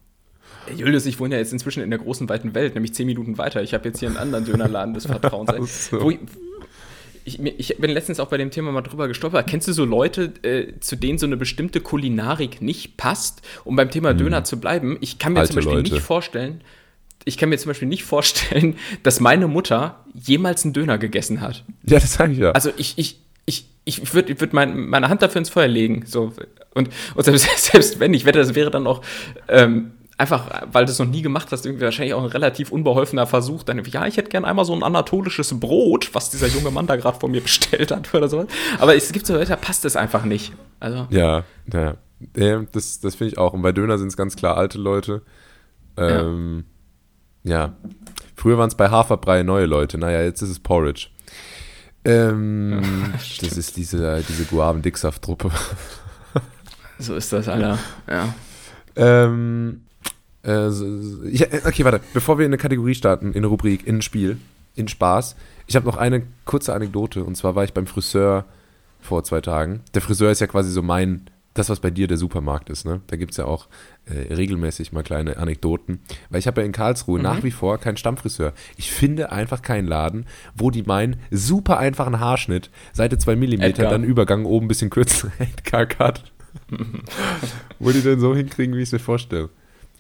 Julius, 0.76 1.06
ich 1.06 1.18
wohne 1.18 1.34
ja 1.34 1.40
jetzt 1.40 1.52
inzwischen 1.52 1.82
in 1.82 1.90
der 1.90 1.98
großen, 1.98 2.28
weiten 2.28 2.54
Welt, 2.54 2.74
nämlich 2.74 2.94
zehn 2.94 3.06
Minuten 3.06 3.38
weiter. 3.38 3.62
Ich 3.62 3.74
habe 3.74 3.88
jetzt 3.88 3.98
hier 3.98 4.08
einen 4.08 4.16
anderen 4.16 4.44
Dönerladen 4.44 4.94
des 4.94 5.06
Vertrauens. 5.06 5.88
so. 5.90 6.00
wo, 6.00 6.12
ich, 7.24 7.40
ich, 7.40 7.76
bin 7.78 7.90
letztens 7.90 8.20
auch 8.20 8.28
bei 8.28 8.36
dem 8.36 8.50
Thema 8.50 8.72
mal 8.72 8.82
drüber 8.82 9.08
gestolpert. 9.08 9.48
Kennst 9.48 9.68
du 9.68 9.72
so 9.72 9.84
Leute, 9.84 10.32
äh, 10.42 10.78
zu 10.80 10.96
denen 10.96 11.18
so 11.18 11.26
eine 11.26 11.36
bestimmte 11.36 11.80
Kulinarik 11.80 12.62
nicht 12.62 12.96
passt, 12.96 13.42
um 13.64 13.76
beim 13.76 13.90
Thema 13.90 14.10
hm. 14.10 14.18
Döner 14.18 14.44
zu 14.44 14.60
bleiben? 14.60 14.98
Ich 15.00 15.18
kann 15.18 15.32
mir 15.32 15.40
Alte 15.40 15.52
zum 15.52 15.56
Beispiel 15.56 15.74
Leute. 15.74 15.94
nicht 15.94 16.02
vorstellen, 16.02 16.62
ich 17.24 17.38
kann 17.38 17.48
mir 17.48 17.58
zum 17.58 17.70
Beispiel 17.70 17.88
nicht 17.88 18.04
vorstellen, 18.04 18.76
dass 19.02 19.20
meine 19.20 19.48
Mutter 19.48 20.04
jemals 20.14 20.64
einen 20.64 20.72
Döner 20.72 20.98
gegessen 20.98 21.40
hat. 21.40 21.64
Ja, 21.84 21.98
das 21.98 22.14
sage 22.14 22.32
ich 22.32 22.38
ja. 22.38 22.52
Also 22.52 22.70
ich, 22.76 22.94
ich, 22.96 23.20
ich, 23.46 23.66
ich 23.84 24.14
würde 24.14 24.40
würd 24.40 24.52
mein, 24.52 24.88
meine 24.88 25.08
Hand 25.08 25.22
dafür 25.22 25.38
ins 25.38 25.50
Feuer 25.50 25.68
legen. 25.68 26.04
So. 26.06 26.32
Und, 26.74 26.90
und 27.14 27.24
selbst, 27.24 27.48
selbst 27.72 28.00
wenn, 28.00 28.14
ich 28.14 28.24
wette, 28.24 28.38
das 28.38 28.54
wäre 28.54 28.70
dann 28.70 28.86
auch 28.86 29.02
ähm, 29.48 29.92
einfach, 30.22 30.62
weil 30.70 30.84
du 30.84 30.92
es 30.92 30.98
noch 31.00 31.06
nie 31.06 31.20
gemacht 31.20 31.48
hast, 31.50 31.66
irgendwie 31.66 31.84
wahrscheinlich 31.84 32.14
auch 32.14 32.22
ein 32.22 32.28
relativ 32.28 32.70
unbeholfener 32.70 33.26
Versuch, 33.26 33.64
dann, 33.64 33.82
ja, 33.84 34.06
ich 34.06 34.16
hätte 34.16 34.30
gern 34.30 34.44
einmal 34.44 34.64
so 34.64 34.72
ein 34.72 34.84
anatolisches 34.84 35.58
Brot, 35.58 36.14
was 36.14 36.30
dieser 36.30 36.46
junge 36.46 36.70
Mann 36.70 36.86
da 36.86 36.94
gerade 36.94 37.18
vor 37.18 37.28
mir 37.28 37.40
bestellt 37.42 37.90
hat 37.90 38.14
oder 38.14 38.28
so. 38.28 38.46
Aber 38.78 38.94
es 38.94 39.10
gibt 39.12 39.26
so 39.26 39.34
Leute, 39.34 39.50
da 39.50 39.56
passt 39.56 39.84
es 39.84 39.96
einfach 39.96 40.24
nicht. 40.24 40.52
Also. 40.78 41.08
Ja, 41.10 41.42
ja. 41.72 41.96
ja 42.36 42.62
das, 42.70 43.00
das 43.00 43.16
finde 43.16 43.32
ich 43.32 43.38
auch. 43.38 43.52
Und 43.52 43.62
bei 43.62 43.72
Döner 43.72 43.98
sind 43.98 44.08
es 44.08 44.16
ganz 44.16 44.36
klar 44.36 44.56
alte 44.56 44.78
Leute. 44.78 45.22
Ähm, 45.96 46.64
ja. 47.42 47.56
ja. 47.56 47.76
Früher 48.36 48.58
waren 48.58 48.68
es 48.68 48.76
bei 48.76 48.90
Haferbrei 48.90 49.42
neue 49.42 49.66
Leute. 49.66 49.98
Naja, 49.98 50.22
jetzt 50.22 50.40
ist 50.40 50.50
es 50.50 50.60
Porridge. 50.60 51.08
Ähm, 52.04 52.80
ja, 52.80 53.08
das 53.40 53.58
ist 53.58 53.76
diese, 53.76 54.22
diese 54.28 54.44
Guaven-Dicksaft-Truppe. 54.44 55.50
so 57.00 57.16
ist 57.16 57.32
das, 57.32 57.48
Alter. 57.48 57.78
Ja. 58.08 58.34
Ähm, 58.94 59.82
äh, 60.44 60.68
ich, 61.28 61.42
äh, 61.42 61.62
okay, 61.66 61.84
warte. 61.84 62.00
Bevor 62.12 62.38
wir 62.38 62.46
in 62.46 62.50
eine 62.50 62.58
Kategorie 62.58 62.94
starten, 62.94 63.28
in 63.28 63.38
eine 63.38 63.46
Rubrik, 63.46 63.86
in 63.86 63.96
ein 63.96 64.02
Spiel, 64.02 64.38
in 64.74 64.88
Spaß. 64.88 65.36
Ich 65.66 65.76
habe 65.76 65.86
noch 65.86 65.96
eine 65.96 66.22
kurze 66.44 66.74
Anekdote. 66.74 67.24
Und 67.24 67.36
zwar 67.36 67.54
war 67.54 67.64
ich 67.64 67.72
beim 67.72 67.86
Friseur 67.86 68.44
vor 69.00 69.24
zwei 69.24 69.40
Tagen. 69.40 69.80
Der 69.94 70.02
Friseur 70.02 70.30
ist 70.30 70.40
ja 70.40 70.46
quasi 70.46 70.70
so 70.70 70.82
mein, 70.82 71.26
das, 71.54 71.68
was 71.68 71.80
bei 71.80 71.90
dir 71.90 72.08
der 72.08 72.16
Supermarkt 72.16 72.70
ist. 72.70 72.84
Ne? 72.84 73.00
Da 73.08 73.16
gibt 73.16 73.32
es 73.32 73.36
ja 73.36 73.44
auch 73.44 73.68
äh, 74.06 74.32
regelmäßig 74.32 74.92
mal 74.92 75.02
kleine 75.02 75.36
Anekdoten. 75.36 76.00
Weil 76.30 76.38
ich 76.38 76.46
habe 76.46 76.60
ja 76.60 76.66
in 76.66 76.72
Karlsruhe 76.72 77.18
mhm. 77.18 77.24
nach 77.24 77.42
wie 77.42 77.50
vor 77.50 77.78
keinen 77.78 77.96
Stammfriseur. 77.96 78.52
Ich 78.76 78.90
finde 78.90 79.32
einfach 79.32 79.62
keinen 79.62 79.86
Laden, 79.86 80.26
wo 80.54 80.70
die 80.70 80.82
meinen 80.82 81.16
super 81.30 81.78
einfachen 81.78 82.20
Haarschnitt, 82.20 82.70
Seite 82.92 83.18
2 83.18 83.36
mm, 83.36 83.72
dann 83.76 84.04
Übergang 84.04 84.44
oben 84.44 84.66
ein 84.66 84.68
bisschen 84.68 84.90
kürzer, 84.90 85.30
Edgar 85.38 85.86
Cut. 85.86 86.24
wo 87.78 87.90
die 87.90 88.02
denn 88.02 88.20
so 88.20 88.34
hinkriegen, 88.34 88.76
wie 88.76 88.80
ich 88.80 88.88
es 88.88 88.92
mir 88.92 88.98
vorstelle. 88.98 89.48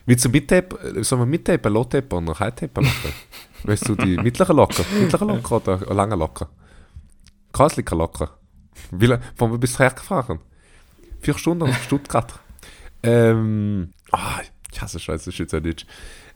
Willst 0.06 0.24
du 0.24 0.28
mittapen, 0.28 1.04
sollen 1.04 1.22
wir 1.22 1.26
mittapen, 1.26 1.72
low-tapen 1.72 2.28
oder 2.28 2.38
high-tapen 2.38 2.84
machen? 2.84 3.12
weißt 3.64 3.88
du, 3.88 3.94
die 3.94 4.16
mittlere 4.16 4.52
Locker, 4.52 4.84
mittlere 4.98 5.24
Locker 5.24 5.56
oder 5.56 5.94
lange 5.94 6.16
Locker? 6.16 6.48
Kreislicher 7.52 7.96
Locker. 7.96 8.30
Wie 8.90 9.06
lange, 9.06 9.22
wollen 9.36 9.52
wir 9.52 9.58
bis 9.58 9.78
hergefahren? 9.78 10.40
Vier 11.20 11.38
Stunden 11.38 11.68
nach 11.68 11.82
Stuttgart. 11.82 12.34
ähm, 13.02 13.92
oh, 14.12 14.18
ich 14.72 14.82
hasse 14.82 14.98
Scheiße, 14.98 15.30
Schweizerdeutsch. 15.30 15.86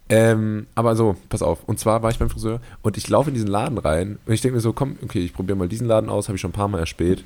Ähm, 0.08 0.68
aber 0.76 0.94
so, 0.94 1.16
pass 1.28 1.42
auf. 1.42 1.64
Und 1.64 1.80
zwar 1.80 2.02
war 2.04 2.10
ich 2.10 2.18
beim 2.20 2.30
Friseur 2.30 2.60
und 2.82 2.96
ich 2.96 3.08
laufe 3.08 3.30
in 3.30 3.34
diesen 3.34 3.48
Laden 3.48 3.78
rein 3.78 4.20
und 4.24 4.32
ich 4.32 4.40
denke 4.40 4.54
mir 4.54 4.60
so, 4.60 4.72
komm, 4.72 4.96
okay, 5.02 5.24
ich 5.24 5.32
probiere 5.32 5.58
mal 5.58 5.68
diesen 5.68 5.88
Laden 5.88 6.08
aus, 6.08 6.28
habe 6.28 6.36
ich 6.36 6.40
schon 6.40 6.50
ein 6.50 6.54
paar 6.54 6.68
Mal 6.68 6.78
erspäht. 6.78 7.24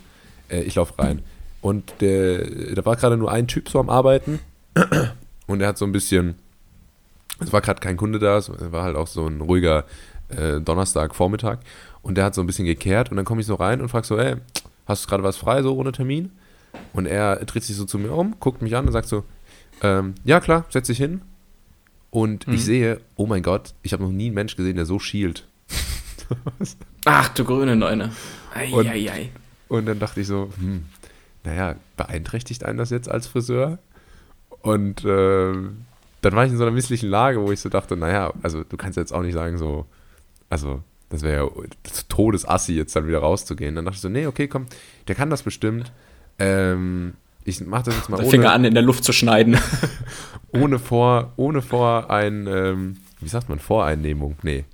Äh, 0.49 0.63
ich 0.63 0.77
laufe 0.77 0.99
rein. 0.99 1.21
Und 1.61 1.93
der, 2.01 2.75
da 2.75 2.87
war 2.87 2.97
gerade 2.97 3.19
nur 3.19 3.31
ein 3.31 3.47
Typ 3.47 3.69
so 3.69 3.79
am 3.79 3.91
Arbeiten 3.91 4.39
und 5.51 5.61
er 5.61 5.67
hat 5.67 5.79
so 5.79 5.85
ein 5.85 5.91
bisschen, 5.91 6.37
es 7.41 7.53
war 7.53 7.61
gerade 7.61 7.81
kein 7.81 7.97
Kunde 7.97 8.21
da, 8.21 8.39
es 8.39 8.51
war 8.71 8.85
halt 8.85 8.97
auch 8.97 9.09
so 9.09 9.27
ein 9.27 9.41
ruhiger 9.41 9.85
äh, 10.29 10.61
Donnerstag-Vormittag. 10.61 11.59
Und 12.03 12.15
der 12.15 12.25
hat 12.25 12.37
so 12.37 12.41
ein 12.41 12.47
bisschen 12.47 12.67
gekehrt 12.67 13.11
und 13.11 13.17
dann 13.17 13.25
komme 13.25 13.41
ich 13.41 13.49
so 13.49 13.57
rein 13.57 13.81
und 13.81 13.89
frage 13.89 14.07
so, 14.07 14.17
ey, 14.17 14.37
hast 14.87 15.05
du 15.05 15.09
gerade 15.09 15.25
was 15.25 15.37
frei, 15.37 15.63
so 15.63 15.77
ohne 15.77 15.91
Termin? 15.91 16.31
Und 16.93 17.07
er 17.07 17.37
dreht 17.45 17.65
sich 17.65 17.75
so 17.75 17.85
zu 17.85 17.99
mir 17.99 18.13
um, 18.13 18.37
guckt 18.39 18.63
mich 18.63 18.77
an 18.77 18.87
und 18.87 18.93
sagt 18.93 19.09
so, 19.09 19.25
ähm, 19.83 20.15
ja 20.25 20.39
klar, 20.39 20.67
setz 20.71 20.87
dich 20.87 20.99
hin. 20.99 21.21
Und 22.11 22.47
mhm. 22.47 22.55
ich 22.55 22.65
sehe, 22.65 23.01
oh 23.17 23.27
mein 23.27 23.43
Gott, 23.43 23.75
ich 23.83 23.93
habe 23.93 24.05
noch 24.05 24.13
nie 24.13 24.27
einen 24.27 24.35
Mensch 24.35 24.55
gesehen, 24.55 24.77
der 24.77 24.87
so 24.87 25.01
schielt. 25.01 25.49
Ach 27.07 27.29
du 27.31 27.45
grüne 27.45 27.75
Neune. 27.75 28.13
Ei, 28.55 28.73
und, 28.73 28.87
ei, 28.87 29.11
ei. 29.11 29.31
und 29.69 29.87
dann 29.87 29.99
dachte 29.99 30.21
ich 30.21 30.29
so, 30.29 30.53
hm, 30.59 30.85
naja, 31.43 31.75
beeinträchtigt 31.97 32.65
einen 32.65 32.79
das 32.79 32.91
jetzt 32.91 33.11
als 33.11 33.27
Friseur? 33.27 33.81
Und 34.63 35.05
äh, 35.05 35.53
dann 36.23 36.33
war 36.35 36.45
ich 36.45 36.53
in 36.53 36.59
so 36.59 36.65
einer 36.65 36.73
misslichen 36.73 37.09
Lage, 37.09 37.41
wo 37.41 37.51
ich 37.51 37.61
so 37.61 37.69
dachte, 37.69 37.97
naja, 37.97 38.33
also 38.43 38.63
du 38.63 38.77
kannst 38.77 38.97
jetzt 38.97 39.13
auch 39.13 39.23
nicht 39.23 39.35
sagen, 39.35 39.59
so, 39.59 39.87
also 40.49 40.83
das 41.09 41.23
wäre 41.23 41.45
ja 41.45 41.51
Todesassi, 42.09 42.75
jetzt 42.75 42.95
dann 42.95 43.07
wieder 43.07 43.19
rauszugehen. 43.19 43.75
Dann 43.75 43.85
dachte 43.85 43.97
ich 43.97 44.03
so, 44.03 44.09
nee, 44.09 44.27
okay, 44.27 44.49
komm, 44.49 44.67
der 45.09 45.15
kann 45.15 45.31
das 45.31 45.43
bestimmt. 45.43 45.93
Ähm, 46.39 47.15
ich 47.45 47.61
mache 47.67 47.85
das 47.85 47.97
jetzt 47.97 48.09
mal 48.09 48.17
der 48.17 48.27
ohne. 48.27 48.31
Finger 48.31 48.53
an, 48.53 48.65
in 48.65 48.75
der 48.75 48.83
Luft 48.83 49.05
zu 49.05 49.13
schneiden. 49.13 49.59
ohne 50.53 50.79
vor, 50.79 51.33
ohne 51.37 51.63
vor 51.63 52.11
ein, 52.11 52.47
ähm, 52.47 52.97
wie 53.21 53.29
sagt 53.29 53.49
man, 53.49 53.59
Voreinnehmung? 53.59 54.37
Nee. 54.43 54.65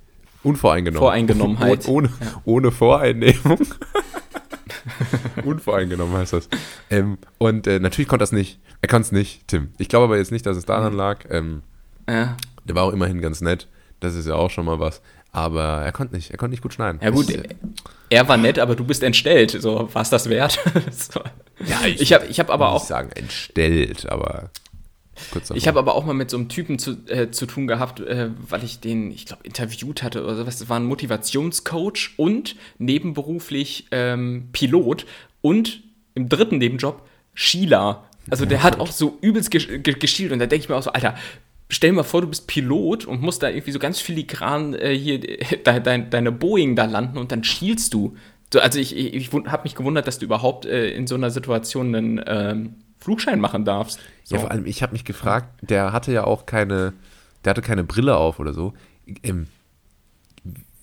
Unvoreingenommen. 0.43 0.99
Voreingenommenheit. 0.99 1.87
ohne, 1.87 2.09
ja. 2.19 2.41
ohne 2.45 2.71
Voreinnehmung. 2.71 3.59
Unvoreingenommen 5.45 6.15
heißt 6.15 6.33
das. 6.33 6.49
Ähm, 6.89 7.17
und 7.37 7.67
äh, 7.67 7.79
natürlich 7.79 8.07
konnte 8.07 8.23
das 8.23 8.31
nicht. 8.31 8.59
Er 8.81 8.89
konnte 8.89 9.07
es 9.07 9.11
nicht, 9.11 9.47
Tim. 9.47 9.69
Ich 9.77 9.89
glaube 9.89 10.05
aber 10.05 10.17
jetzt 10.17 10.31
nicht, 10.31 10.45
dass 10.45 10.57
es 10.57 10.65
daran 10.65 10.93
mhm. 10.93 10.97
lag. 10.97 11.25
Ähm, 11.29 11.63
ja. 12.09 12.37
Der 12.65 12.75
war 12.75 12.83
auch 12.83 12.93
immerhin 12.93 13.21
ganz 13.21 13.41
nett. 13.41 13.67
Das 13.99 14.15
ist 14.15 14.27
ja 14.27 14.35
auch 14.35 14.49
schon 14.49 14.65
mal 14.65 14.79
was. 14.79 15.01
Aber 15.31 15.81
er 15.83 15.91
konnte 15.91 16.15
nicht, 16.15 16.31
er 16.31 16.37
konnte 16.37 16.51
nicht 16.51 16.63
gut 16.63 16.73
schneiden. 16.73 16.99
Ja 17.03 17.09
gut, 17.09 17.29
ich, 17.29 17.39
er 18.09 18.27
war 18.27 18.37
nett, 18.37 18.59
aber 18.59 18.75
du 18.75 18.83
bist 18.83 19.03
entstellt. 19.03 19.51
So, 19.51 19.93
war 19.93 20.01
es 20.01 20.09
das 20.09 20.29
wert? 20.29 20.59
so. 20.91 21.19
Ja, 21.65 21.85
ich, 21.85 22.01
ich 22.01 22.13
habe 22.13 22.25
ich 22.25 22.39
hab 22.39 22.49
aber 22.49 22.69
auch. 22.69 22.81
Ich 22.81 22.87
sagen 22.87 23.09
entstellt, 23.13 24.09
aber. 24.09 24.49
Ich 25.53 25.67
habe 25.67 25.79
aber 25.79 25.95
auch 25.95 26.05
mal 26.05 26.13
mit 26.13 26.29
so 26.29 26.37
einem 26.37 26.49
Typen 26.49 26.79
zu, 26.79 26.97
äh, 27.07 27.31
zu 27.31 27.45
tun 27.45 27.67
gehabt, 27.67 27.99
äh, 27.99 28.29
weil 28.49 28.63
ich 28.63 28.79
den, 28.79 29.11
ich 29.11 29.25
glaube, 29.25 29.43
interviewt 29.43 30.03
hatte 30.03 30.23
oder 30.23 30.35
sowas. 30.35 30.59
Das 30.59 30.69
war 30.69 30.79
ein 30.79 30.85
Motivationscoach 30.85 32.11
und 32.17 32.55
nebenberuflich 32.77 33.87
ähm, 33.91 34.49
Pilot 34.51 35.05
und 35.41 35.81
im 36.15 36.29
dritten 36.29 36.57
Nebenjob 36.57 37.07
Schieler. 37.33 38.05
Also 38.29 38.45
der 38.45 38.63
hat 38.63 38.79
auch 38.79 38.91
so 38.91 39.17
übelst 39.21 39.51
geschielt 39.51 40.31
und 40.31 40.39
da 40.39 40.47
denke 40.47 40.63
ich 40.63 40.69
mir 40.69 40.75
auch 40.75 40.83
so, 40.83 40.91
Alter, 40.91 41.15
stell 41.69 41.91
dir 41.91 41.97
mal 41.97 42.03
vor, 42.03 42.21
du 42.21 42.27
bist 42.27 42.47
Pilot 42.47 43.05
und 43.05 43.21
musst 43.21 43.43
da 43.43 43.49
irgendwie 43.49 43.71
so 43.71 43.79
ganz 43.79 43.99
filigran 43.99 44.73
äh, 44.73 44.95
hier 44.97 45.19
de, 45.19 45.39
de, 45.63 46.09
deine 46.09 46.31
Boeing 46.31 46.75
da 46.75 46.85
landen 46.85 47.17
und 47.17 47.31
dann 47.31 47.43
schielst 47.43 47.93
du. 47.93 48.15
So, 48.51 48.59
also 48.59 48.79
ich, 48.79 48.95
ich, 48.95 49.13
ich 49.13 49.31
habe 49.33 49.63
mich 49.63 49.75
gewundert, 49.75 50.07
dass 50.07 50.19
du 50.19 50.25
überhaupt 50.25 50.65
äh, 50.65 50.89
in 50.91 51.07
so 51.07 51.15
einer 51.15 51.31
Situation 51.31 51.93
einen 51.93 52.21
ähm, 52.25 52.75
Flugschein 53.07 53.39
machen 53.39 53.63
darfst. 53.63 53.99
So. 54.25 54.35
Ja, 54.35 54.41
vor 54.41 54.51
allem, 54.51 54.65
ich 54.65 54.83
habe 54.83 54.91
mich 54.91 55.05
gefragt, 55.05 55.47
der 55.61 55.93
hatte 55.93 56.11
ja 56.11 56.25
auch 56.25 56.45
keine, 56.45 56.91
der 57.45 57.51
hatte 57.51 57.61
keine 57.61 57.85
Brille 57.85 58.17
auf 58.17 58.37
oder 58.41 58.53
so. 58.53 58.73
Ähm, 59.23 59.47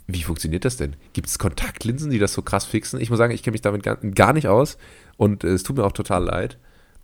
wie 0.07 0.23
funktioniert 0.23 0.65
das 0.65 0.79
denn? 0.79 0.97
Gibt 1.13 1.29
es 1.29 1.39
Kontaktlinsen, 1.39 2.11
die 2.11 2.19
das 2.19 2.33
so 2.33 2.41
krass 2.41 2.65
fixen? 2.65 2.99
Ich 2.99 3.11
muss 3.11 3.19
sagen, 3.19 3.35
ich 3.35 3.43
kenne 3.43 3.53
mich 3.53 3.61
damit 3.61 3.83
gar, 3.83 3.97
gar, 3.97 4.33
nicht 4.33 4.49
aus 4.49 4.79
und 5.19 5.45
äh, 5.45 5.49
es 5.49 5.65
tut 5.65 5.77
mir 5.77 5.85
auch 5.85 5.93
total 5.93 6.25
leid. 6.25 6.57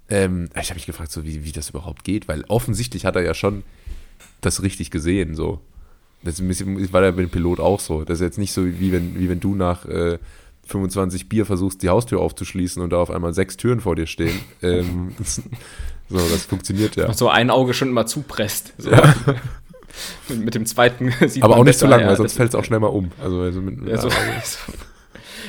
Ähm, 0.08 0.48
ich 0.58 0.70
habe 0.70 0.76
mich 0.76 0.86
gefragt, 0.86 1.12
so 1.12 1.22
wie, 1.22 1.44
wie 1.44 1.52
das 1.52 1.68
überhaupt 1.68 2.02
geht, 2.02 2.26
weil 2.26 2.46
offensichtlich 2.48 3.04
hat 3.04 3.14
er 3.14 3.22
ja 3.22 3.34
schon 3.34 3.62
das 4.40 4.62
richtig 4.62 4.90
gesehen, 4.90 5.34
so. 5.34 5.60
Das 6.22 6.40
war 6.40 7.02
ja 7.02 7.10
mit 7.10 7.26
dem 7.26 7.30
Pilot 7.30 7.60
auch 7.60 7.80
so. 7.80 8.04
Das 8.04 8.20
ist 8.20 8.24
jetzt 8.24 8.38
nicht 8.38 8.52
so, 8.54 8.64
wie 8.64 8.90
wenn, 8.90 9.18
wie 9.18 9.28
wenn 9.28 9.40
du 9.40 9.54
nach 9.54 9.84
äh, 9.84 10.18
25 10.70 11.28
Bier 11.28 11.46
versuchst, 11.46 11.82
die 11.82 11.88
Haustür 11.88 12.20
aufzuschließen 12.20 12.82
und 12.82 12.90
da 12.90 12.98
auf 12.98 13.10
einmal 13.10 13.34
sechs 13.34 13.56
Türen 13.56 13.80
vor 13.80 13.96
dir 13.96 14.06
stehen. 14.06 14.38
ähm, 14.62 15.14
so, 16.08 16.18
das 16.18 16.46
funktioniert 16.46 16.96
ja. 16.96 17.12
So 17.12 17.28
ein 17.28 17.50
Auge 17.50 17.74
schon 17.74 17.88
immer 17.88 18.06
zupresst. 18.06 18.72
So. 18.78 18.90
Ja. 18.90 19.14
mit 20.28 20.54
dem 20.54 20.66
zweiten 20.66 21.12
sieht 21.28 21.42
Aber 21.42 21.56
auch 21.56 21.64
nicht 21.64 21.78
zu 21.78 21.86
lang, 21.86 22.06
weil 22.06 22.16
sonst 22.16 22.34
fällt 22.34 22.50
es 22.50 22.54
auch 22.54 22.64
schnell 22.64 22.80
mal 22.80 22.88
um. 22.88 23.10
Also, 23.22 23.40
also 23.40 23.60
mit, 23.60 23.86
ja, 23.86 23.98
so, 23.98 24.08
also. 24.08 24.58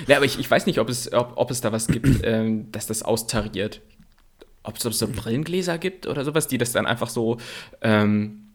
ja, 0.08 0.18
aber 0.18 0.26
ich, 0.26 0.40
ich 0.40 0.50
weiß 0.50 0.66
nicht, 0.66 0.80
ob 0.80 0.90
es, 0.90 1.14
ob, 1.14 1.34
ob 1.36 1.52
es 1.52 1.62
da 1.62 1.72
was 1.72 1.88
gibt, 1.88 2.08
ähm, 2.24 2.72
dass 2.72 2.88
das 2.88 3.04
austariert 3.04 3.82
ob 4.64 4.78
es 4.78 4.84
so 4.84 5.08
Brillengläser 5.08 5.78
gibt 5.78 6.08
oder 6.08 6.24
sowas, 6.24 6.48
die 6.48 6.58
das 6.58 6.72
dann 6.72 6.86
einfach 6.86 7.10
so 7.10 7.38
ähm, 7.82 8.50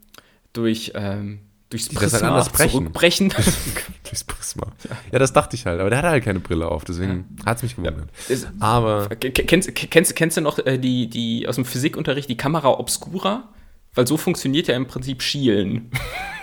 durch 0.53 0.93
ähm, 0.95 1.39
durchs 1.69 1.89
Prisma 1.89 2.41
zurückbrechen. 2.43 3.29
durchs 4.03 4.23
Prisma. 4.23 4.67
Ja. 5.11 5.19
das 5.19 5.33
dachte 5.33 5.55
ich 5.55 5.65
halt, 5.65 5.79
aber 5.79 5.89
der 5.89 5.99
hatte 5.99 6.09
halt 6.09 6.23
keine 6.23 6.39
Brille 6.39 6.67
auf, 6.67 6.85
deswegen 6.85 7.25
ja. 7.39 7.45
hat 7.45 7.57
es 7.57 7.63
mich 7.63 7.75
gewundert. 7.75 8.09
Ja. 8.29 8.35
aber 8.59 9.09
kennst, 9.09 9.75
kennst, 9.75 10.15
kennst 10.15 10.37
du 10.37 10.41
noch 10.41 10.59
äh, 10.59 10.77
die, 10.77 11.09
die 11.09 11.47
aus 11.47 11.55
dem 11.55 11.65
Physikunterricht 11.65 12.29
die 12.29 12.37
Kamera 12.37 12.69
Obscura? 12.69 13.49
Weil 13.93 14.05
so 14.05 14.15
funktioniert 14.15 14.67
ja 14.67 14.75
im 14.75 14.85
Prinzip 14.85 15.23
Schielen. 15.23 15.89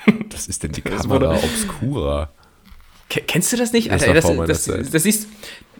Was 0.33 0.49
ist 0.49 0.63
denn 0.65 0.73
die 0.73 0.83
Kamera 0.83 1.37
Obscura? 1.37 2.31
Kennst 3.09 3.53
du 3.53 3.57
das 3.57 3.73
nicht? 3.73 3.93
Alter, 3.93 4.13
das, 4.13 4.25
das, 4.25 4.65
das, 4.65 4.91
das, 4.91 5.03
siehst, 5.05 5.29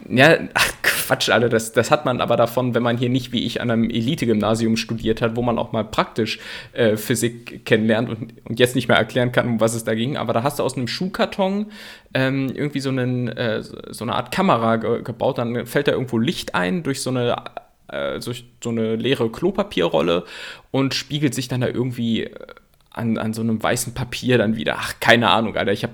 ja, 0.07 0.37
ach 0.53 0.71
Quatsch, 1.05 1.29
Alter, 1.29 1.49
das, 1.49 1.71
das 1.71 1.91
hat 1.91 2.05
man 2.05 2.19
aber 2.19 2.35
davon, 2.35 2.73
wenn 2.73 2.81
man 2.81 2.97
hier 2.97 3.09
nicht 3.09 3.31
wie 3.31 3.45
ich 3.45 3.61
an 3.61 3.69
einem 3.69 3.89
Elite-Gymnasium 3.89 4.75
studiert 4.75 5.21
hat, 5.21 5.35
wo 5.35 5.43
man 5.43 5.59
auch 5.59 5.71
mal 5.71 5.83
praktisch 5.83 6.39
äh, 6.73 6.97
Physik 6.97 7.63
kennenlernt 7.65 8.09
und, 8.09 8.33
und 8.45 8.59
jetzt 8.59 8.75
nicht 8.75 8.87
mehr 8.87 8.97
erklären 8.97 9.31
kann, 9.31 9.47
um 9.47 9.59
was 9.59 9.75
es 9.75 9.83
da 9.83 9.93
ging. 9.93 10.17
Aber 10.17 10.33
da 10.33 10.41
hast 10.41 10.57
du 10.57 10.63
aus 10.63 10.75
einem 10.75 10.87
Schuhkarton 10.87 11.67
ähm, 12.15 12.51
irgendwie 12.53 12.79
so, 12.79 12.89
einen, 12.89 13.27
äh, 13.27 13.61
so 13.61 14.03
eine 14.03 14.15
Art 14.15 14.31
Kamera 14.31 14.77
ge 14.77 15.03
gebaut, 15.03 15.37
dann 15.37 15.67
fällt 15.67 15.87
da 15.87 15.91
irgendwo 15.91 16.17
Licht 16.17 16.55
ein 16.55 16.81
durch 16.81 17.01
so 17.01 17.11
eine 17.11 17.35
äh, 17.87 18.19
so 18.19 18.33
eine 18.65 18.95
leere 18.95 19.29
Klopapierrolle 19.29 20.23
und 20.71 20.95
spiegelt 20.95 21.35
sich 21.35 21.47
dann 21.47 21.61
da 21.61 21.67
irgendwie 21.67 22.23
äh, 22.23 22.31
an, 22.89 23.17
an 23.17 23.33
so 23.33 23.41
einem 23.41 23.61
weißen 23.61 23.93
Papier 23.93 24.37
dann 24.37 24.55
wieder. 24.55 24.77
Ach, 24.79 24.95
keine 24.99 25.29
Ahnung, 25.29 25.55
Alter. 25.55 25.71
Ich 25.71 25.83
habe 25.83 25.93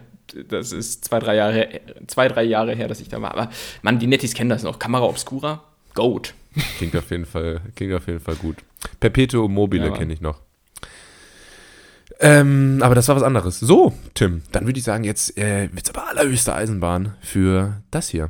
das 0.49 0.71
ist 0.71 1.05
zwei, 1.05 1.19
drei 1.19 1.35
Jahre, 1.35 1.81
zwei, 2.07 2.27
drei 2.27 2.43
Jahre 2.43 2.75
her, 2.75 2.87
dass 2.87 3.01
ich 3.01 3.09
da 3.09 3.21
war. 3.21 3.31
Aber 3.31 3.49
man, 3.81 3.99
die 3.99 4.07
Nettis 4.07 4.33
kennen 4.33 4.49
das 4.49 4.63
noch. 4.63 4.79
Kamera 4.79 5.03
Obscura, 5.03 5.63
Goat. 5.93 6.33
Klingt 6.77 6.95
auf 6.95 7.09
jeden 7.11 7.25
Fall, 7.25 7.61
klingt 7.75 7.93
auf 7.93 8.07
jeden 8.07 8.19
Fall 8.19 8.35
gut. 8.35 8.57
Perpetuum 8.99 9.53
mobile 9.53 9.85
ja, 9.85 9.91
kenne 9.91 10.13
ich 10.13 10.21
noch. 10.21 10.39
Ähm, 12.19 12.79
aber 12.83 12.93
das 12.93 13.07
war 13.07 13.15
was 13.15 13.23
anderes. 13.23 13.59
So, 13.59 13.93
Tim, 14.13 14.43
dann 14.51 14.65
würde 14.65 14.77
ich 14.77 14.85
sagen, 14.85 15.03
jetzt 15.03 15.37
äh, 15.37 15.69
wird 15.71 15.85
es 15.85 15.89
aber 15.95 16.07
allerhöchste 16.07 16.53
Eisenbahn 16.53 17.15
für 17.21 17.81
das 17.89 18.09
hier. 18.09 18.29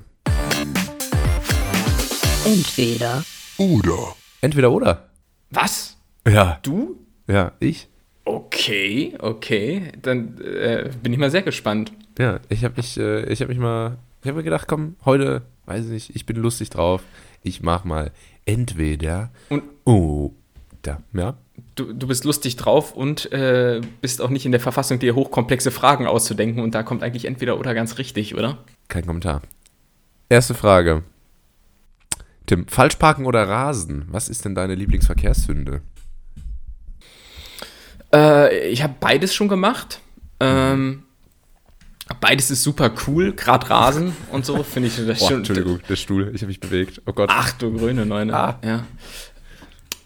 Entweder 2.45 3.23
oder. 3.57 4.15
Entweder 4.39 4.71
oder. 4.71 5.09
Was? 5.49 5.97
Ja. 6.27 6.59
Du? 6.63 6.97
Ja, 7.27 7.51
ich. 7.59 7.87
Okay, 8.25 9.15
okay. 9.19 9.91
Dann 10.01 10.39
äh, 10.39 10.91
bin 11.01 11.13
ich 11.13 11.19
mal 11.19 11.31
sehr 11.31 11.41
gespannt. 11.41 11.91
Ja, 12.19 12.39
ich 12.49 12.63
habe 12.63 12.75
mich, 12.77 12.97
äh, 12.97 13.25
ich 13.31 13.41
habe 13.41 13.49
mich 13.49 13.59
mal, 13.59 13.97
ich 14.21 14.27
habe 14.27 14.37
mir 14.37 14.43
gedacht, 14.43 14.67
komm, 14.67 14.95
heute, 15.05 15.41
weiß 15.65 15.85
ich 15.85 15.91
nicht, 15.91 16.15
ich 16.15 16.25
bin 16.25 16.37
lustig 16.37 16.69
drauf. 16.69 17.03
Ich 17.43 17.61
mach 17.61 17.83
mal 17.85 18.11
entweder 18.45 19.31
und 19.49 19.63
oh, 19.85 20.31
da, 20.81 21.01
ja. 21.13 21.35
Du, 21.75 21.93
du 21.93 22.07
bist 22.07 22.23
lustig 22.23 22.55
drauf 22.55 22.93
und 22.93 23.31
äh, 23.31 23.81
bist 24.01 24.21
auch 24.21 24.29
nicht 24.29 24.45
in 24.45 24.51
der 24.51 24.61
Verfassung, 24.61 24.99
dir 24.99 25.15
hochkomplexe 25.15 25.71
Fragen 25.71 26.07
auszudenken. 26.07 26.61
Und 26.61 26.75
da 26.75 26.83
kommt 26.83 27.03
eigentlich 27.03 27.25
entweder 27.25 27.59
oder 27.59 27.73
ganz 27.73 27.97
richtig, 27.97 28.35
oder? 28.35 28.57
Kein 28.87 29.05
Kommentar. 29.05 29.41
Erste 30.29 30.53
Frage. 30.53 31.03
Tim, 32.45 32.67
falsch 32.67 32.95
parken 32.95 33.25
oder 33.25 33.47
rasen? 33.47 34.05
Was 34.09 34.27
ist 34.27 34.43
denn 34.43 34.55
deine 34.55 34.75
Lieblingsverkehrssünde? 34.75 35.81
Äh, 38.13 38.69
ich 38.69 38.83
habe 38.83 38.95
beides 38.99 39.33
schon 39.33 39.47
gemacht. 39.47 39.99
Ähm, 40.39 41.03
beides 42.19 42.51
ist 42.51 42.63
super 42.63 42.91
cool, 43.07 43.33
gerade 43.33 43.69
Rasen 43.69 44.15
und 44.31 44.45
so, 44.45 44.63
finde 44.63 44.89
ich 44.89 44.95
das 44.95 45.19
Boah, 45.19 45.27
schon. 45.27 45.37
Entschuldigung, 45.37 45.79
der 45.87 45.95
Stuhl, 45.95 46.31
ich 46.33 46.41
habe 46.41 46.47
mich 46.47 46.59
bewegt. 46.59 47.01
Oh 47.05 47.13
Gott. 47.13 47.29
Ach 47.31 47.53
du 47.53 47.71
grüne 47.73 48.05
Neune. 48.05 48.35
Ah. 48.35 48.59
Ja. 48.63 48.85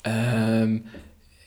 Ähm, 0.03 0.85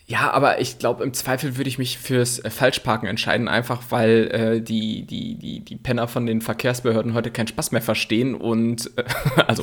ja, 0.06 0.30
aber 0.30 0.60
ich 0.60 0.78
glaube, 0.78 1.04
im 1.04 1.12
Zweifel 1.12 1.58
würde 1.58 1.68
ich 1.68 1.76
mich 1.76 1.98
fürs 1.98 2.38
äh, 2.38 2.48
Falschparken 2.48 3.06
entscheiden, 3.06 3.46
einfach 3.46 3.82
weil 3.90 4.30
äh, 4.32 4.62
die, 4.62 5.06
die, 5.06 5.34
die, 5.34 5.60
die 5.60 5.76
Penner 5.76 6.08
von 6.08 6.24
den 6.24 6.40
Verkehrsbehörden 6.40 7.12
heute 7.12 7.30
keinen 7.30 7.46
Spaß 7.48 7.72
mehr 7.72 7.82
verstehen 7.82 8.34
und 8.34 8.90
äh, 8.96 9.04
also 9.46 9.62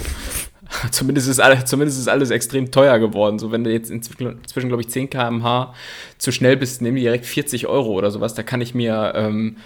zumindest 0.92 1.28
ist, 1.28 1.40
alles, 1.40 1.66
zumindest 1.66 2.00
ist 2.00 2.08
alles 2.08 2.32
extrem 2.32 2.72
teuer 2.72 3.00
geworden. 3.00 3.40
So, 3.40 3.52
wenn 3.52 3.64
du 3.64 3.72
jetzt 3.72 3.92
inzwischen, 3.92 4.40
inzwischen 4.40 4.68
glaube 4.68 4.82
ich, 4.82 4.90
10 4.90 5.10
km/h 5.10 5.74
zu 6.18 6.32
schnell 6.32 6.58
bist, 6.58 6.82
die 6.82 6.92
direkt 6.92 7.26
40 7.26 7.68
Euro 7.68 7.92
oder 7.92 8.12
sowas. 8.12 8.34
Da 8.34 8.44
kann 8.44 8.62
ich 8.62 8.74
mir 8.74 9.14
ähm, 9.16 9.58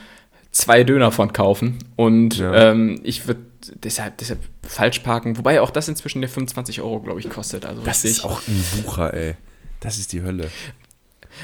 zwei 0.51 0.83
Döner 0.83 1.11
von 1.11 1.33
kaufen. 1.33 1.77
Und 1.95 2.37
ja. 2.37 2.71
ähm, 2.71 2.99
ich 3.03 3.27
würde 3.27 3.41
deshalb, 3.83 4.17
deshalb 4.17 4.39
falsch 4.63 4.99
parken. 4.99 5.37
Wobei 5.37 5.61
auch 5.61 5.71
das 5.71 5.87
inzwischen 5.87 6.21
der 6.21 6.29
25 6.29 6.81
Euro, 6.81 6.99
glaube 6.99 7.19
ich, 7.19 7.29
kostet. 7.29 7.65
Also 7.65 7.81
das 7.81 8.03
richtig. 8.03 8.11
ist 8.11 8.25
auch 8.25 8.41
ein 8.47 8.63
Bucher, 8.83 9.13
ey. 9.13 9.35
Das 9.79 9.97
ist 9.97 10.11
die 10.11 10.21
Hölle. 10.21 10.49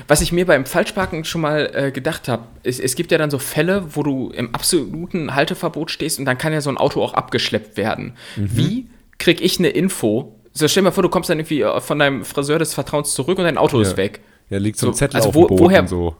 Was 0.07 0.21
ich 0.21 0.31
mir 0.31 0.45
beim 0.45 0.65
Falschparken 0.65 1.23
schon 1.23 1.41
mal 1.41 1.71
äh, 1.73 1.91
gedacht 1.91 2.27
habe, 2.27 2.43
es, 2.63 2.79
es, 2.79 2.95
gibt 2.95 3.11
ja 3.11 3.17
dann 3.17 3.31
so 3.31 3.39
Fälle, 3.39 3.95
wo 3.95 4.03
du 4.03 4.29
im 4.31 4.53
absoluten 4.53 5.35
Halteverbot 5.35 5.89
stehst 5.89 6.19
und 6.19 6.25
dann 6.25 6.37
kann 6.37 6.51
ja 6.51 6.59
so 6.59 6.69
ein 6.69 6.77
Auto 6.77 7.01
auch 7.01 7.13
abgeschleppt 7.13 7.77
werden. 7.77 8.13
Mhm. 8.35 8.57
Wie 8.57 8.87
kriege 9.17 9.43
ich 9.43 9.59
eine 9.59 9.69
Info. 9.69 10.35
So, 10.53 10.67
stell 10.67 10.81
dir 10.81 10.85
mal 10.85 10.91
vor, 10.91 11.03
du 11.03 11.09
kommst 11.09 11.29
dann 11.29 11.39
irgendwie 11.39 11.61
äh, 11.61 11.81
von 11.81 11.99
deinem 11.99 12.23
Friseur 12.23 12.59
des 12.59 12.73
Vertrauens 12.73 13.13
zurück 13.13 13.37
und 13.37 13.45
dein 13.45 13.57
Auto 13.57 13.77
ja. 13.77 13.83
ist 13.83 13.97
weg. 13.97 14.21
Ja, 14.49 14.59
liegt 14.59 14.77
so 14.77 14.87
ein 14.87 14.93
Zettel 14.93 15.17
also 15.17 15.29
auf 15.29 15.35
wo, 15.35 15.47
dem 15.47 15.57
Boden 15.57 15.63
woher, 15.63 15.87
so. 15.87 16.15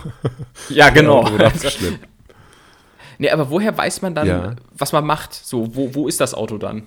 ja, 0.70 0.88
genau. 0.88 1.28
nee, 3.18 3.30
aber 3.30 3.50
woher 3.50 3.76
weiß 3.76 4.00
man 4.00 4.14
dann, 4.14 4.26
ja. 4.26 4.56
was 4.76 4.92
man 4.92 5.04
macht? 5.04 5.34
So, 5.34 5.74
wo, 5.76 5.94
wo 5.94 6.08
ist 6.08 6.20
das 6.20 6.34
Auto 6.34 6.56
dann? 6.56 6.84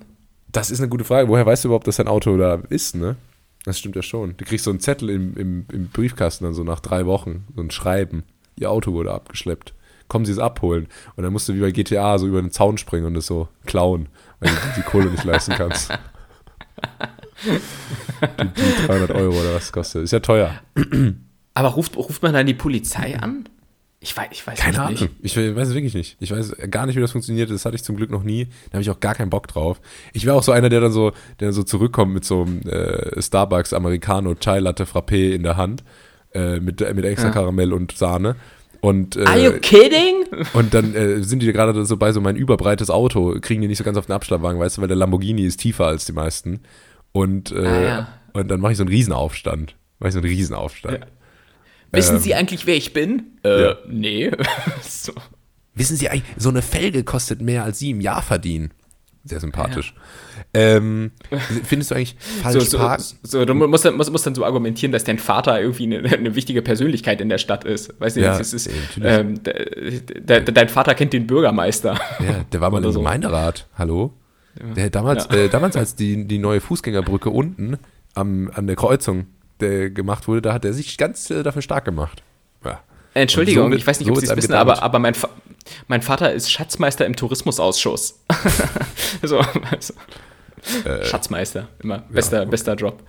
Das 0.52 0.72
ist 0.72 0.80
eine 0.80 0.90
gute 0.90 1.04
Frage. 1.04 1.30
Woher 1.30 1.46
weißt 1.46 1.64
du 1.64 1.68
überhaupt, 1.68 1.88
dass 1.88 1.98
dein 1.98 2.08
Auto 2.08 2.36
da 2.36 2.62
ist, 2.70 2.96
ne? 2.96 3.16
Das 3.64 3.78
stimmt 3.78 3.96
ja 3.96 4.02
schon. 4.02 4.36
Du 4.38 4.46
kriegst 4.46 4.66
so 4.66 4.72
einen 4.72 4.80
Zettel 4.80 5.12
im, 5.12 5.38
im, 5.38 5.66
im 5.72 5.90
Briefkasten 5.90 6.46
dann 6.46 6.54
so 6.56 6.64
nach 6.64 6.80
drei 6.80 7.06
Wochen, 7.06 7.46
so 7.56 7.62
ein 7.62 7.70
Schreiben. 7.70 8.24
Ihr 8.58 8.72
Auto 8.72 8.92
wurde 8.94 9.12
abgeschleppt. 9.12 9.76
Kommen 10.12 10.26
Sie 10.26 10.34
es 10.34 10.40
abholen. 10.40 10.90
Und 11.16 11.24
dann 11.24 11.32
musst 11.32 11.48
du 11.48 11.54
wie 11.54 11.62
bei 11.62 11.72
GTA 11.72 12.18
so 12.18 12.28
über 12.28 12.42
den 12.42 12.52
Zaun 12.52 12.78
springen 12.78 13.06
und 13.06 13.16
es 13.16 13.26
so 13.26 13.48
klauen 13.66 14.10
weil 14.42 14.50
du 14.50 14.56
die 14.76 14.82
Kohle 14.82 15.10
nicht 15.10 15.24
leisten 15.24 15.54
kannst. 15.54 15.92
Die, 17.44 18.48
die 18.48 18.88
300 18.88 19.12
Euro 19.12 19.40
oder 19.40 19.56
was 19.56 19.72
kostet. 19.72 20.04
Ist 20.04 20.12
ja 20.12 20.20
teuer. 20.20 20.54
Aber 21.54 21.70
ruft, 21.70 21.96
ruft 21.96 22.22
man 22.22 22.34
dann 22.34 22.46
die 22.48 22.54
Polizei 22.54 23.18
an? 23.18 23.48
Ich 24.00 24.18
weiß, 24.18 24.30
ich 24.32 24.46
weiß 24.46 24.60
Keine 24.60 24.90
nicht. 24.90 25.02
Ahnung. 25.04 25.16
Ich 25.22 25.38
weiß 25.38 25.68
es 25.68 25.74
wirklich 25.76 25.94
nicht. 25.94 26.18
Ich 26.20 26.32
weiß 26.32 26.56
gar 26.72 26.88
nicht, 26.88 26.96
wie 26.96 27.02
das 27.02 27.12
funktioniert. 27.12 27.52
Das 27.52 27.66
hatte 27.66 27.76
ich 27.76 27.84
zum 27.84 27.96
Glück 27.98 28.10
noch 28.10 28.24
nie. 28.24 28.46
Da 28.70 28.74
habe 28.74 28.82
ich 28.82 28.90
auch 28.90 29.00
gar 29.00 29.14
keinen 29.14 29.30
Bock 29.30 29.48
drauf. 29.48 29.80
Ich 30.14 30.26
wäre 30.26 30.36
auch 30.36 30.44
so 30.44 30.52
einer, 30.52 30.70
der 30.70 30.82
dann 30.82 30.92
so, 30.92 31.12
der 31.40 31.48
dann 31.48 31.54
so 31.54 31.62
zurückkommt 31.62 32.14
mit 32.14 32.26
so 32.26 32.42
einem 32.42 32.62
äh, 32.62 33.22
Starbucks 33.22 33.74
Americano 33.74 34.34
Chai 34.34 34.60
Latte 34.60 34.86
Frappé 34.86 35.34
in 35.34 35.44
der 35.44 35.56
Hand. 35.56 35.84
Äh, 36.34 36.60
mit, 36.60 36.80
mit 36.96 37.06
extra 37.06 37.28
Ja. 37.28 37.34
Karamell 37.34 37.74
und 37.74 37.92
Sahne. 37.92 38.38
Und, 38.82 39.16
äh, 39.16 39.26
Are 39.26 39.40
you 39.44 39.52
kidding? 39.60 40.26
und 40.54 40.74
dann 40.74 40.96
äh, 40.96 41.22
sind 41.24 41.42
die 41.44 41.52
gerade 41.54 41.86
so 41.86 41.98
bei 41.98 42.12
so 42.12 42.20
mein 42.22 42.36
überbreites 42.36 42.90
Auto, 42.90 43.38
kriegen 43.40 43.62
die 43.62 43.68
nicht 43.68 43.78
so 43.78 43.84
ganz 43.84 43.98
auf 43.98 44.08
den 44.08 44.14
Abschlagwagen, 44.14 44.60
weißt 44.60 44.78
du, 44.78 44.82
weil 44.82 44.88
der 44.88 44.98
Lamborghini 44.98 45.44
ist 45.46 45.58
tiefer 45.60 45.86
als 45.86 46.06
die 46.06 46.14
meisten. 46.14 46.62
Und, 47.12 47.52
äh, 47.52 47.60
Ah, 47.66 47.82
ja. 47.82 48.08
und 48.34 48.50
dann 48.50 48.60
mache 48.60 48.72
ich 48.72 48.78
so 48.78 48.84
einen 48.84 48.90
Riesenaufstand. 48.90 49.76
Mache 50.00 50.08
ich 50.10 50.14
so 50.14 50.20
einen 50.20 50.28
Riesenaufstand. 50.30 51.00
Ja. 51.00 51.06
Wissen 51.92 52.16
Ähm, 52.16 52.22
Sie 52.22 52.34
eigentlich, 52.36 52.66
wer 52.66 52.76
ich 52.76 52.92
bin? 52.94 53.38
Äh, 53.44 53.62
Ja. 53.64 53.76
nee. 53.88 54.32
so. 54.82 55.14
Wissen 55.76 55.96
Sie 55.98 56.10
eigentlich, 56.10 56.24
so 56.38 56.50
eine 56.50 56.62
Felge 56.64 57.04
kostet 57.04 57.42
mehr, 57.42 57.64
als 57.64 57.80
Sie 57.80 57.92
im 57.92 58.02
Jahr 58.02 58.22
verdienen. 58.24 58.72
Sehr 59.24 59.40
sympathisch. 59.40 59.94
Ähm, 60.54 61.12
findest 61.64 61.92
du 61.92 61.96
eigentlich 61.96 62.16
So, 62.20 62.42
falsch 62.44 62.64
so, 62.70 62.78
parken? 62.80 63.04
so, 63.24 63.46
du 63.46 63.54
musst, 63.54 63.86
dann- 63.86 63.96
musst, 63.96 64.12
musst 64.12 64.26
dann 64.26 64.34
so 64.36 64.44
argumentieren, 64.44 64.92
dass 64.92 65.04
dein 65.04 65.20
Vater 65.20 65.62
irgendwie 65.62 65.84
eine, 65.96 66.10
eine 66.12 66.36
wichtige 66.36 66.62
Persönlichkeit 66.64 67.22
in 67.22 67.30
der 67.30 67.38
Stadt 67.38 67.64
ist. 67.64 67.94
Weißt 68.00 68.18
du, 68.18 68.22
Ja, 68.22 68.38
das 68.38 68.52
ist, 68.54 68.70
ähm, 69.02 69.44
de, 69.44 70.02
de, 70.02 70.44
dein 70.44 70.70
Vater 70.70 70.96
kennt 70.96 71.14
den 71.14 71.28
Bürgermeister. 71.28 71.94
Ja, 72.20 72.44
der 72.52 72.62
war 72.62 72.72
mal 72.72 72.84
im 72.84 72.92
so. 72.92 73.00
Gemeinderat. 73.00 73.68
Hallo? 73.78 74.14
Der 74.76 74.90
damals, 74.90 75.28
Ja. 75.32 75.38
äh, 75.38 75.50
damals, 75.50 75.76
als 75.78 75.96
die, 75.96 76.28
die 76.28 76.40
neue 76.40 76.60
Fußgängerbrücke 76.60 77.30
unten 77.30 77.78
am, 78.16 78.52
an 78.54 78.68
der 78.68 78.76
Kreuzung 78.76 79.28
der 79.60 79.92
gemacht 79.92 80.28
wurde, 80.28 80.42
da 80.42 80.54
hat 80.54 80.66
er 80.66 80.74
sich 80.74 80.98
ganz 80.98 81.30
äh, 81.30 81.44
dafür 81.44 81.62
stark 81.62 81.86
gemacht. 81.86 82.24
Ja. 82.66 82.80
Entschuldigung, 83.14 83.70
so 83.72 83.78
ich 83.78 83.86
weiß 83.86 84.00
nicht, 84.00 84.08
so 84.08 84.14
ob 84.14 84.18
Sie 84.20 84.24
wird's 84.28 84.32
es 84.32 84.38
wissen, 84.50 84.54
aber, 84.56 84.82
aber 84.82 84.98
mein, 84.98 85.14
Fa 85.14 85.30
mein 85.88 86.02
Vater 86.02 86.32
ist 86.34 86.52
Schatzmeister 86.52 87.06
im 87.06 87.16
Tourismusausschuss. 87.16 88.20
so, 89.24 89.40
also, 89.40 89.94
Äh, 90.86 91.06
Schatzmeister, 91.06 91.70
immer. 91.82 92.00
Bester, 92.10 92.46
bester 92.46 92.76
Job. 92.76 93.02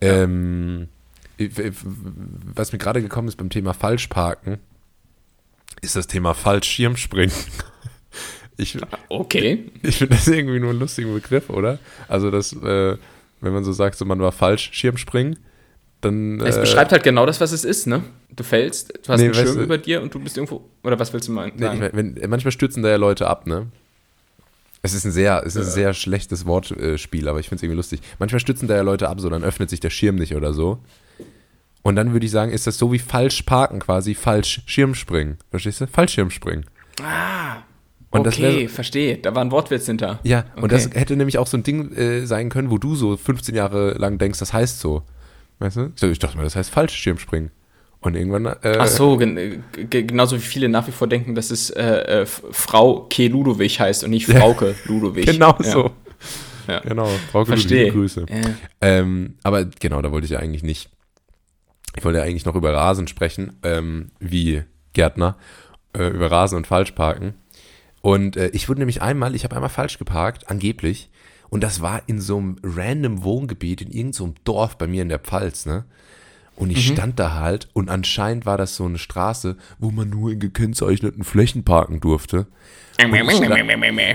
Ähm, 0.00 0.88
ich- 1.36 1.58
ich- 1.58 1.74
was 1.84 2.72
mir 2.72 2.78
gerade 2.78 3.02
gekommen 3.02 3.28
ist 3.28 3.36
beim 3.36 3.50
Thema 3.50 3.74
Falschparken, 3.74 4.58
ist 5.82 5.94
das 5.96 6.06
Thema 6.06 6.34
Fallschirmspringen. 6.34 7.34
Ich, 8.58 8.78
Okay. 9.10 9.70
ich 9.82 9.96
finde 9.98 10.16
das 10.16 10.26
irgendwie 10.28 10.58
nur 10.58 10.70
einen 10.70 10.78
lustigen 10.78 11.12
Begriff, 11.12 11.50
oder? 11.50 11.78
Also, 12.08 12.30
das, 12.30 12.54
äh, 12.54 12.96
wenn 13.42 13.52
man 13.52 13.64
so 13.64 13.72
sagt, 13.72 13.98
so 13.98 14.06
man 14.06 14.18
war 14.18 14.32
falsch 14.32 14.70
Schirmspringen, 14.72 15.38
dann. 16.00 16.40
Es 16.40 16.56
äh, 16.56 16.60
beschreibt 16.60 16.92
halt 16.92 17.02
genau 17.02 17.26
das, 17.26 17.40
was 17.40 17.52
es 17.52 17.64
ist, 17.64 17.86
ne? 17.86 18.02
Du 18.30 18.44
fällst, 18.44 18.92
du 19.06 19.08
hast 19.12 19.18
Nee, 19.20 19.26
einen 19.26 19.34
Schirm 19.34 19.56
du- 19.56 19.62
über 19.62 19.78
dir 19.78 20.02
und 20.02 20.12
du 20.14 20.18
bist 20.20 20.36
irgendwo. 20.36 20.62
Oder 20.84 20.98
was 20.98 21.12
willst 21.12 21.28
du 21.28 21.32
meinen? 21.32 21.52
Nee, 21.56 21.66
ich 21.72 21.92
mein, 21.92 22.16
wenn, 22.20 22.30
manchmal 22.30 22.52
stürzen 22.52 22.82
da 22.82 22.88
ja 22.90 22.96
Leute 22.96 23.26
ab, 23.28 23.46
ne? 23.46 23.66
Es 24.82 24.94
ist 24.94 25.04
ein 25.04 25.10
sehr, 25.10 25.42
es 25.44 25.56
ist 25.56 25.66
ein 25.66 25.72
sehr 25.72 25.94
schlechtes 25.94 26.46
Wortspiel, 26.46 27.28
aber 27.28 27.40
ich 27.40 27.48
finde 27.48 27.56
es 27.56 27.62
irgendwie 27.64 27.76
lustig. 27.76 28.00
Manchmal 28.20 28.38
stürzen 28.40 28.68
da 28.68 28.76
ja 28.76 28.82
Leute 28.82 29.08
ab, 29.08 29.18
so 29.20 29.28
dann 29.28 29.42
öffnet 29.42 29.68
sich 29.70 29.80
der 29.80 29.90
Schirm 29.90 30.14
nicht 30.16 30.36
oder 30.36 30.52
so. 30.54 30.78
Und 31.82 31.96
dann 31.96 32.12
würde 32.12 32.24
ich 32.26 32.32
sagen, 32.32 32.52
ist 32.52 32.66
das 32.66 32.78
so 32.78 32.92
wie 32.92 32.98
falsch 32.98 33.42
parken 33.42 33.80
quasi, 33.80 34.14
falsch 34.14 34.60
Schirmspringen. 34.66 35.38
Verstehst 35.50 35.80
du? 35.80 35.86
Fallschirmspringen. 35.88 36.66
ah, 37.02 37.56
Und 38.10 38.26
okay, 38.28 38.68
verstehe. 38.68 39.18
Da 39.18 39.34
war 39.34 39.44
ein 39.44 39.50
Wortwitz 39.50 39.86
hinter. 39.86 40.20
Ja, 40.22 40.44
und 40.56 40.64
Okay. 40.64 40.68
das 40.68 40.90
hätte 40.94 41.16
nämlich 41.16 41.38
auch 41.38 41.46
so 41.48 41.56
ein 41.56 41.62
Ding 41.64 41.92
äh, 41.92 42.26
sein 42.26 42.48
können, 42.48 42.70
wo 42.70 42.78
du 42.78 42.94
so 42.94 43.16
15 43.16 43.54
Jahre 43.56 43.92
lang 43.98 44.18
denkst, 44.18 44.38
das 44.38 44.52
heißt 44.52 44.78
so. 44.80 45.02
Weißt 45.58 45.76
du? 45.76 45.92
Ich 46.10 46.18
dachte- 46.18 46.36
mal, 46.36 46.44
das 46.44 46.56
heißt 46.56 46.70
Fallschirmspringen. 46.70 47.50
Und 48.00 48.14
irgendwann. 48.14 48.46
Äh, 48.46 48.76
Ach 48.78 48.86
so, 48.86 49.16
gen 49.16 49.64
ge- 49.72 50.02
genauso 50.04 50.36
wie 50.36 50.40
viele 50.40 50.68
nach 50.68 50.86
wie 50.86 50.92
vor 50.92 51.08
denken, 51.08 51.34
dass 51.34 51.50
es 51.50 51.70
äh, 51.70 51.82
äh, 52.22 52.26
Frau 52.26 53.06
K. 53.10 53.26
Ludowig 53.28 53.80
heißt 53.80 54.04
und 54.04 54.10
nicht 54.10 54.26
Frauke 54.26 54.74
Ludowig. 54.84 55.24
Genau 55.32 55.56
Ja. 55.60 55.64
so. 55.64 55.90
Ja. 56.68 56.80
Genau. 56.80 57.06
Frau 57.32 57.40
Kuhn, 57.40 57.46
Verstehe. 57.46 57.84
liebe 57.84 57.96
Grüße. 57.96 58.26
Ja. 58.28 58.40
Ähm, 58.80 59.34
aber 59.42 59.64
genau, 59.64 60.02
da 60.02 60.12
wollte 60.12 60.26
ich 60.26 60.32
ja 60.32 60.38
eigentlich 60.40 60.62
nicht. 60.62 60.90
Ich 61.96 62.04
wollte 62.04 62.18
ja 62.18 62.24
eigentlich 62.24 62.44
noch 62.44 62.54
über 62.54 62.72
Rasen 62.74 63.08
sprechen, 63.08 63.56
ähm, 63.62 64.10
wie 64.20 64.62
Gärtner, 64.92 65.36
äh, 65.96 66.08
über 66.08 66.30
Rasen 66.30 66.56
und 66.58 66.66
Falschparken. 66.66 67.34
Und 68.02 68.36
äh, 68.36 68.48
ich 68.48 68.68
wurde 68.68 68.80
nämlich 68.80 69.00
einmal, 69.02 69.34
ich 69.34 69.44
habe 69.44 69.54
einmal 69.56 69.70
falsch 69.70 69.98
geparkt, 69.98 70.50
angeblich. 70.50 71.08
Und 71.48 71.62
das 71.62 71.80
war 71.80 72.02
in 72.06 72.20
so 72.20 72.38
einem 72.38 72.56
random 72.62 73.22
Wohngebiet, 73.22 73.80
in 73.80 73.88
irgendeinem 73.88 74.12
so 74.12 74.34
Dorf 74.44 74.78
bei 74.78 74.86
mir 74.86 75.02
in 75.02 75.08
der 75.08 75.18
Pfalz, 75.18 75.66
ne? 75.66 75.84
Und 76.56 76.70
ich 76.70 76.86
stand 76.86 77.20
da 77.20 77.34
halt 77.34 77.68
und 77.74 77.90
anscheinend 77.90 78.46
war 78.46 78.56
das 78.56 78.76
so 78.76 78.86
eine 78.86 78.96
Straße, 78.96 79.58
wo 79.78 79.90
man 79.90 80.08
nur 80.08 80.32
in 80.32 80.40
gekennzeichneten 80.40 81.22
Flächen 81.22 81.64
parken 81.64 82.00
durfte. 82.00 82.46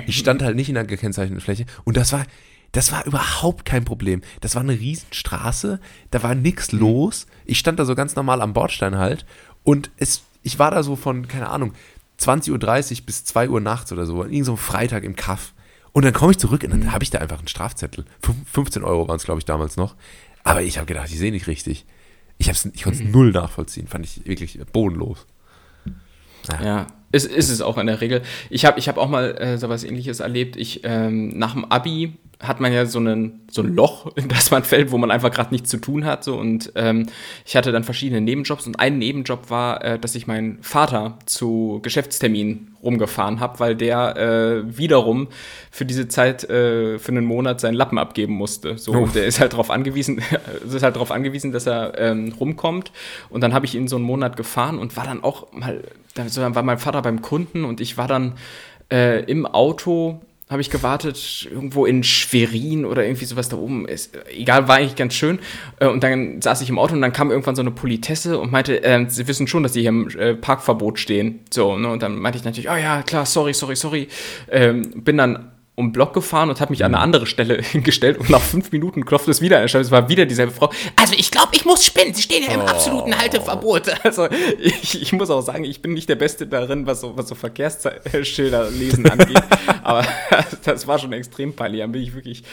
Ich 0.07 0.17
stand 0.17 0.41
halt 0.41 0.55
nicht 0.55 0.67
in 0.67 0.75
einer 0.75 0.87
gekennzeichneten 0.87 1.39
Fläche 1.39 1.67
und 1.83 1.97
das 1.97 2.13
war, 2.13 2.25
das 2.71 2.91
war 2.91 3.05
überhaupt 3.05 3.63
kein 3.63 3.85
Problem. 3.85 4.21
Das 4.41 4.55
war 4.55 4.63
eine 4.63 4.73
Riesenstraße, 4.73 5.79
da 6.09 6.23
war 6.23 6.33
nichts 6.33 6.71
los. 6.71 7.27
Ich 7.45 7.59
stand 7.59 7.77
da 7.77 7.85
so 7.85 7.93
ganz 7.93 8.15
normal 8.15 8.41
am 8.41 8.53
Bordstein 8.53 8.97
halt 8.97 9.27
und 9.63 9.91
es, 9.97 10.23
ich 10.41 10.57
war 10.57 10.71
da 10.71 10.81
so 10.81 10.95
von, 10.95 11.27
keine 11.27 11.49
Ahnung, 11.49 11.73
20.30 12.19 12.99
Uhr 13.01 13.05
bis 13.05 13.23
2 13.23 13.49
Uhr 13.49 13.61
nachts 13.61 13.91
oder 13.91 14.07
so, 14.07 14.23
irgend 14.23 14.45
so 14.45 14.53
ein 14.53 14.57
Freitag 14.57 15.03
im 15.03 15.15
Kaff. 15.15 15.53
Und 15.93 16.05
dann 16.05 16.13
komme 16.13 16.31
ich 16.31 16.37
zurück 16.37 16.63
und 16.63 16.69
dann 16.71 16.91
habe 16.93 17.03
ich 17.03 17.09
da 17.09 17.19
einfach 17.19 17.39
einen 17.39 17.47
Strafzettel. 17.47 18.05
Fünf- 18.23 18.49
15 18.49 18.83
Euro 18.83 19.07
waren 19.07 19.17
es, 19.17 19.23
glaube 19.25 19.39
ich, 19.39 19.45
damals 19.45 19.75
noch. 19.77 19.95
Aber 20.43 20.61
ich 20.61 20.77
habe 20.77 20.87
gedacht, 20.87 21.09
ich 21.11 21.17
sehe 21.19 21.31
nicht 21.31 21.47
richtig. 21.47 21.85
Ich, 22.37 22.47
ich 22.49 22.83
konnte 22.83 23.03
es 23.03 23.09
null 23.11 23.31
nachvollziehen, 23.31 23.87
fand 23.87 24.05
ich 24.05 24.25
wirklich 24.25 24.59
bodenlos. 24.71 25.27
Ja, 26.63 26.87
ist, 27.11 27.25
ist 27.27 27.49
es 27.49 27.61
auch 27.61 27.77
in 27.77 27.87
der 27.87 28.01
Regel. 28.01 28.21
Ich 28.49 28.65
habe 28.65 28.79
ich 28.79 28.87
hab 28.87 28.97
auch 28.97 29.09
mal 29.09 29.37
äh, 29.37 29.57
sowas 29.57 29.83
ähnliches 29.83 30.21
erlebt. 30.21 30.55
Ich, 30.55 30.81
ähm, 30.83 31.37
nach 31.37 31.53
dem 31.53 31.65
Abi 31.65 32.17
hat 32.41 32.59
man 32.59 32.73
ja 32.73 32.85
so, 32.85 32.99
einen, 32.99 33.41
so 33.49 33.61
ein 33.61 33.73
Loch, 33.75 34.11
in 34.15 34.27
das 34.27 34.51
man 34.51 34.63
fällt, 34.63 34.91
wo 34.91 34.97
man 34.97 35.11
einfach 35.11 35.31
gerade 35.31 35.51
nichts 35.51 35.69
zu 35.69 35.77
tun 35.77 36.05
hat. 36.05 36.23
So. 36.23 36.35
Und 36.37 36.71
ähm, 36.75 37.07
ich 37.45 37.55
hatte 37.55 37.71
dann 37.71 37.83
verschiedene 37.83 38.21
Nebenjobs 38.21 38.65
und 38.67 38.79
ein 38.79 38.97
Nebenjob 38.97 39.49
war, 39.49 39.83
äh, 39.83 39.99
dass 39.99 40.15
ich 40.15 40.27
meinen 40.27 40.57
Vater 40.61 41.17
zu 41.25 41.79
Geschäftsterminen 41.83 42.75
rumgefahren 42.83 43.39
habe, 43.39 43.59
weil 43.59 43.75
der 43.75 44.17
äh, 44.17 44.77
wiederum 44.77 45.27
für 45.69 45.85
diese 45.85 46.07
Zeit, 46.07 46.43
äh, 46.49 46.97
für 46.97 47.11
einen 47.11 47.25
Monat 47.25 47.59
seinen 47.61 47.75
Lappen 47.75 47.97
abgeben 47.97 48.33
musste. 48.33 48.77
So, 48.77 48.93
Oh. 48.93 49.03
und 49.03 49.15
der 49.15 49.25
ist 49.25 49.39
halt 49.39 49.53
darauf 49.53 49.69
angewiesen, 49.69 50.21
es 50.65 50.73
ist 50.73 50.83
halt 50.83 50.95
darauf 50.95 51.11
angewiesen, 51.11 51.51
dass 51.51 51.67
er 51.67 51.97
ähm, 51.99 52.33
rumkommt. 52.39 52.91
Und 53.29 53.41
dann 53.41 53.53
habe 53.53 53.65
ich 53.65 53.75
ihn 53.75 53.87
so 53.87 53.97
einen 53.97 54.05
Monat 54.05 54.35
gefahren 54.35 54.79
und 54.79 54.97
war 54.97 55.05
dann 55.05 55.23
auch 55.23 55.51
mal, 55.53 55.83
dann 56.15 56.55
war 56.55 56.63
mein 56.63 56.79
Vater 56.79 57.01
beim 57.01 57.21
Kunden 57.21 57.63
und 57.65 57.81
ich 57.81 57.97
war 57.97 58.07
dann 58.07 58.33
äh, 58.91 59.23
im 59.25 59.45
Auto, 59.45 60.19
habe 60.51 60.61
ich 60.61 60.69
gewartet, 60.69 61.47
irgendwo 61.49 61.85
in 61.85 62.03
Schwerin 62.03 62.83
oder 62.85 63.05
irgendwie 63.05 63.25
sowas 63.25 63.47
da 63.47 63.55
oben. 63.55 63.87
Ist, 63.87 64.17
egal, 64.29 64.67
war 64.67 64.75
eigentlich 64.75 64.97
ganz 64.97 65.13
schön. 65.13 65.39
Äh, 65.79 65.87
und 65.87 66.03
dann 66.03 66.41
saß 66.41 66.61
ich 66.61 66.69
im 66.69 66.77
Auto 66.77 66.93
und 66.93 67.01
dann 67.01 67.13
kam 67.13 67.31
irgendwann 67.31 67.55
so 67.55 67.61
eine 67.61 67.71
Politesse 67.71 68.37
und 68.37 68.51
meinte, 68.51 68.83
äh, 68.83 69.05
sie 69.07 69.27
wissen 69.27 69.47
schon, 69.47 69.63
dass 69.63 69.73
sie 69.73 69.81
hier 69.81 69.89
im 69.89 70.09
äh, 70.09 70.35
Parkverbot 70.35 70.99
stehen. 70.99 71.39
So, 71.51 71.77
ne? 71.77 71.89
Und 71.89 72.03
dann 72.03 72.17
meinte 72.17 72.37
ich 72.37 72.43
natürlich, 72.43 72.69
oh 72.69 72.75
ja, 72.75 73.01
klar, 73.01 73.25
sorry, 73.25 73.53
sorry, 73.53 73.77
sorry. 73.77 74.07
Ähm, 74.49 74.91
bin 75.03 75.17
dann 75.17 75.50
um 75.75 75.93
Block 75.93 76.13
gefahren 76.13 76.49
und 76.49 76.59
habe 76.59 76.71
mich 76.71 76.83
an 76.83 76.93
eine 76.93 77.01
andere 77.01 77.25
Stelle 77.25 77.61
hingestellt 77.61 78.17
und 78.17 78.29
nach 78.29 78.41
fünf 78.41 78.71
Minuten 78.71 79.05
klopfte 79.05 79.31
es 79.31 79.41
wieder 79.41 79.59
an. 79.59 79.63
Es 79.65 79.89
war 79.91 80.09
wieder 80.09 80.25
dieselbe 80.25 80.51
Frau. 80.51 80.69
Also 80.97 81.13
ich 81.17 81.31
glaube, 81.31 81.49
ich 81.53 81.63
muss 81.65 81.85
spinnen. 81.85 82.13
Sie 82.13 82.21
stehen 82.21 82.43
ja 82.43 82.53
im 82.53 82.61
absoluten 82.61 83.17
Halteverbot. 83.17 83.83
Also 84.03 84.27
ich, 84.59 85.01
ich 85.01 85.13
muss 85.13 85.29
auch 85.29 85.41
sagen, 85.41 85.63
ich 85.63 85.81
bin 85.81 85.93
nicht 85.93 86.09
der 86.09 86.15
Beste 86.15 86.45
darin, 86.45 86.85
was 86.85 87.01
so, 87.01 87.15
was 87.15 87.27
so 87.29 87.35
Verkehrsschilder 87.35 88.69
lesen 88.71 89.05
angeht. 89.09 89.41
Aber 89.83 90.05
das 90.65 90.87
war 90.87 90.99
schon 90.99 91.13
extrem 91.13 91.53
peinlich. 91.53 91.81
Dann 91.81 91.91
bin 91.93 92.01
ich 92.01 92.13
wirklich, 92.13 92.43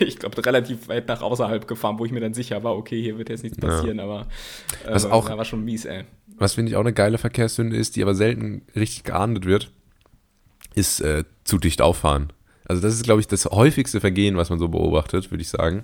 ich 0.00 0.18
glaube, 0.18 0.44
relativ 0.44 0.88
weit 0.88 1.06
nach 1.08 1.22
außerhalb 1.22 1.66
gefahren, 1.68 1.98
wo 1.98 2.04
ich 2.04 2.12
mir 2.12 2.20
dann 2.20 2.34
sicher 2.34 2.62
war, 2.64 2.76
okay, 2.76 3.00
hier 3.00 3.16
wird 3.18 3.28
jetzt 3.28 3.42
nichts 3.44 3.58
passieren. 3.58 4.00
Aber 4.00 4.22
äh, 4.84 4.92
Was 4.94 5.04
auch- 5.06 5.28
da 5.28 5.38
war 5.38 5.44
schon 5.44 5.64
mies, 5.64 5.84
ey. 5.84 6.04
Was 6.36 6.54
finde 6.54 6.70
ich 6.70 6.76
auch 6.76 6.80
eine 6.80 6.92
geile 6.94 7.18
Verkehrssünde 7.18 7.76
ist, 7.76 7.96
die 7.96 8.02
aber 8.02 8.14
selten 8.14 8.62
richtig 8.74 9.04
geahndet 9.04 9.44
wird, 9.44 9.70
ist 10.74 11.00
äh, 11.00 11.24
zu 11.44 11.58
dicht 11.58 11.82
auffahren. 11.82 12.32
Also 12.70 12.82
das 12.82 12.94
ist, 12.94 13.02
glaube 13.02 13.20
ich, 13.20 13.26
das 13.26 13.46
häufigste 13.46 14.00
Vergehen, 14.00 14.36
was 14.36 14.48
man 14.48 14.60
so 14.60 14.68
beobachtet, 14.68 15.32
würde 15.32 15.42
ich 15.42 15.48
sagen. 15.48 15.82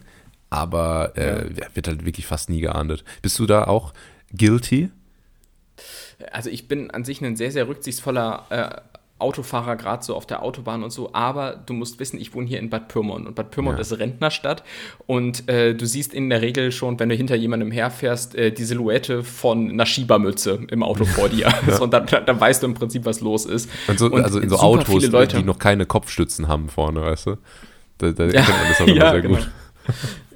Aber 0.50 1.18
äh, 1.18 1.46
wird 1.74 1.88
halt 1.88 2.04
wirklich 2.06 2.26
fast 2.26 2.48
nie 2.48 2.60
geahndet. 2.60 3.02
Bist 3.22 3.36
du 3.40 3.46
da 3.46 3.64
auch 3.64 3.92
guilty? 4.32 4.90
Also 6.30 6.48
ich 6.48 6.68
bin 6.68 6.92
an 6.92 7.04
sich 7.04 7.20
ein 7.22 7.34
sehr, 7.34 7.50
sehr 7.50 7.66
rücksichtsvoller 7.66 8.46
äh, 8.50 8.95
Autofahrer, 9.18 9.76
gerade 9.76 10.04
so 10.04 10.14
auf 10.14 10.26
der 10.26 10.42
Autobahn 10.42 10.82
und 10.84 10.90
so, 10.90 11.10
aber 11.14 11.62
du 11.64 11.72
musst 11.72 11.98
wissen, 12.00 12.20
ich 12.20 12.34
wohne 12.34 12.46
hier 12.46 12.58
in 12.58 12.68
Bad 12.68 12.88
Pyrmont 12.88 13.26
und 13.26 13.34
Bad 13.34 13.50
Pyrmont 13.50 13.76
Ja. 13.78 13.80
ist 13.80 13.98
Rentnerstadt 13.98 14.62
und 15.06 15.48
äh, 15.48 15.74
du 15.74 15.86
siehst 15.86 16.12
in 16.12 16.28
der 16.28 16.42
Regel 16.42 16.70
schon, 16.70 17.00
wenn 17.00 17.08
du 17.08 17.14
hinter 17.14 17.34
jemandem 17.34 17.70
herfährst, 17.70 18.34
äh, 18.34 18.52
die 18.52 18.64
Silhouette 18.64 19.22
von 19.24 19.70
einer 19.70 19.86
Schiebermütze 19.86 20.60
im 20.70 20.82
Auto 20.82 21.04
vor 21.06 21.30
dir. 21.30 21.48
So, 21.70 21.84
und 21.84 21.92
dann, 21.94 22.06
dann 22.06 22.38
weißt 22.40 22.62
du 22.62 22.66
im 22.66 22.74
Prinzip, 22.74 23.06
was 23.06 23.20
los 23.22 23.46
ist. 23.46 23.70
Und 23.88 23.98
so, 23.98 24.06
Und 24.10 24.22
also 24.22 24.38
in 24.38 24.50
so 24.50 24.56
Autos, 24.58 25.06
Leute- 25.06 25.38
die 25.38 25.42
noch 25.44 25.58
keine 25.58 25.86
Kopfstützen 25.86 26.48
haben 26.48 26.68
vorne, 26.68 27.00
weißt 27.00 27.26
du? 27.28 27.36
Da, 27.98 28.10
da 28.12 28.24
Ja, 28.26 28.42
kennt 28.42 28.48
man 28.58 28.68
das 28.68 28.80
auch 28.82 28.86
immer 28.86 28.96
ja, 28.96 29.10
sehr 29.12 29.22
genau. 29.22 29.36
gut. 29.38 29.48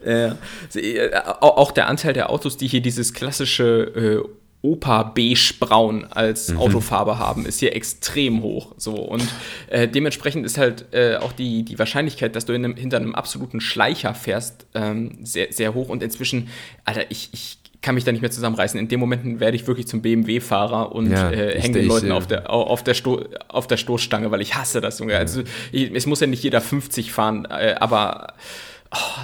Äh, 0.02 0.30
äh, 0.78 1.10
auch 1.40 1.72
der 1.72 1.86
Anteil 1.86 2.14
der 2.14 2.30
Autos, 2.30 2.56
die 2.56 2.66
hier 2.66 2.80
dieses 2.80 3.12
klassische 3.12 4.24
äh, 4.62 4.66
Opa 4.66 5.02
beige 5.02 5.54
braun 5.58 6.06
als 6.10 6.50
mhm. 6.50 6.58
Autofarbe 6.58 7.18
haben, 7.18 7.46
ist 7.46 7.60
hier 7.60 7.74
extrem 7.74 8.42
hoch. 8.42 8.74
So 8.76 8.94
und 8.94 9.26
äh, 9.68 9.88
dementsprechend 9.88 10.44
ist 10.44 10.58
halt 10.58 10.86
äh, 10.92 11.16
auch 11.16 11.32
die, 11.32 11.64
die 11.64 11.78
Wahrscheinlichkeit, 11.78 12.36
dass 12.36 12.44
du 12.44 12.52
einem, 12.52 12.76
hinter 12.76 12.98
einem 12.98 13.14
absoluten 13.14 13.60
Schleicher 13.60 14.14
fährst, 14.14 14.66
ähm, 14.74 15.18
sehr, 15.22 15.52
sehr 15.52 15.74
hoch. 15.74 15.88
Und 15.88 16.02
inzwischen, 16.02 16.48
Alter, 16.84 17.10
ich, 17.10 17.30
ich 17.32 17.58
kann 17.82 17.94
mich 17.94 18.04
da 18.04 18.12
nicht 18.12 18.20
mehr 18.20 18.30
zusammenreißen. 18.30 18.78
In 18.78 18.88
dem 18.88 19.00
Moment 19.00 19.40
werde 19.40 19.56
ich 19.56 19.66
wirklich 19.66 19.86
zum 19.86 20.02
BMW-Fahrer 20.02 20.92
und 20.92 21.10
ja, 21.10 21.30
äh, 21.30 21.58
hänge 21.58 21.78
den 21.78 21.88
Leuten 21.88 22.06
ich, 22.06 22.12
auf, 22.12 22.26
der, 22.26 22.50
auf, 22.50 22.84
der 22.84 22.94
Sto 22.94 23.24
auf 23.48 23.66
der 23.66 23.78
Stoßstange, 23.78 24.30
weil 24.30 24.42
ich 24.42 24.54
hasse 24.54 24.80
das, 24.80 24.98
Junge. 24.98 25.14
Ja. 25.14 25.18
Also 25.18 25.42
ich, 25.72 25.90
es 25.94 26.06
muss 26.06 26.20
ja 26.20 26.26
nicht 26.26 26.42
jeder 26.42 26.60
50 26.60 27.12
fahren, 27.12 27.46
äh, 27.46 27.76
aber 27.80 28.34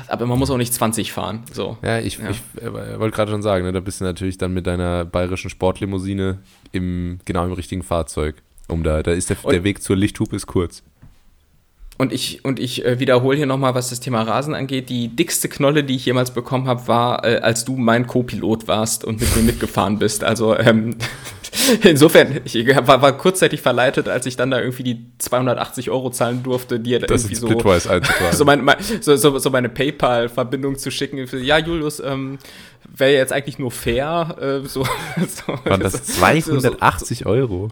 aber 0.08 0.26
man 0.26 0.38
muss 0.38 0.50
auch 0.50 0.56
nicht 0.56 0.72
20 0.72 1.12
fahren. 1.12 1.42
So. 1.52 1.76
Ja, 1.82 1.98
ich, 1.98 2.18
ja. 2.18 2.30
ich 2.30 2.40
äh, 2.62 2.72
wollte 2.72 3.16
gerade 3.16 3.30
schon 3.30 3.42
sagen, 3.42 3.64
ne, 3.64 3.72
da 3.72 3.80
bist 3.80 4.00
du 4.00 4.04
natürlich 4.04 4.38
dann 4.38 4.54
mit 4.54 4.66
deiner 4.66 5.04
bayerischen 5.04 5.50
Sportlimousine 5.50 6.38
im, 6.72 7.18
genau 7.24 7.44
im 7.44 7.52
richtigen 7.52 7.82
Fahrzeug. 7.82 8.42
Um 8.68 8.82
da, 8.82 9.02
da 9.02 9.12
ist 9.12 9.30
der, 9.30 9.36
der 9.48 9.64
Weg 9.64 9.82
zur 9.82 9.96
Lichthupe 9.96 10.34
ist 10.34 10.46
kurz. 10.46 10.82
Und 11.98 12.12
ich, 12.12 12.44
und 12.44 12.60
ich 12.60 12.84
äh, 12.84 12.98
wiederhole 13.00 13.38
hier 13.38 13.46
nochmal, 13.46 13.74
was 13.74 13.88
das 13.88 14.00
Thema 14.00 14.22
Rasen 14.22 14.54
angeht. 14.54 14.90
Die 14.90 15.08
dickste 15.08 15.48
Knolle, 15.48 15.82
die 15.82 15.96
ich 15.96 16.04
jemals 16.04 16.30
bekommen 16.30 16.68
habe, 16.68 16.86
war, 16.88 17.24
äh, 17.24 17.38
als 17.38 17.64
du 17.64 17.76
mein 17.76 18.06
Co-Pilot 18.06 18.68
warst 18.68 19.04
und 19.04 19.20
mit 19.20 19.34
mir 19.34 19.42
mitgefahren 19.42 19.98
bist. 19.98 20.22
Also 20.22 20.58
ähm, 20.58 20.96
insofern, 21.82 22.40
ich 22.44 22.54
war, 22.86 23.00
war, 23.00 23.16
kurzzeitig 23.16 23.62
verleitet, 23.62 24.08
als 24.08 24.26
ich 24.26 24.36
dann 24.36 24.50
da 24.50 24.60
irgendwie 24.60 24.82
die 24.82 25.06
280 25.18 25.90
Euro 25.90 26.10
zahlen 26.10 26.42
durfte, 26.42 26.78
dir 26.78 26.98
das 26.98 27.24
irgendwie 27.24 27.34
so, 27.34 27.48
so, 28.32 28.44
mein, 28.44 28.62
mein, 28.62 28.76
so, 29.00 29.16
so, 29.16 29.38
so, 29.38 29.48
meine 29.50 29.70
PayPal-Verbindung 29.70 30.76
zu 30.76 30.90
schicken. 30.90 31.26
Ja, 31.42 31.58
Julius, 31.58 32.00
ähm, 32.00 32.38
wäre 32.94 33.12
jetzt 33.12 33.32
eigentlich 33.32 33.58
nur 33.58 33.70
fair. 33.70 34.36
Äh, 34.38 34.68
so, 34.68 34.84
so, 35.16 35.58
Waren 35.64 35.80
das 35.80 36.04
280 36.04 37.24
Euro? 37.24 37.70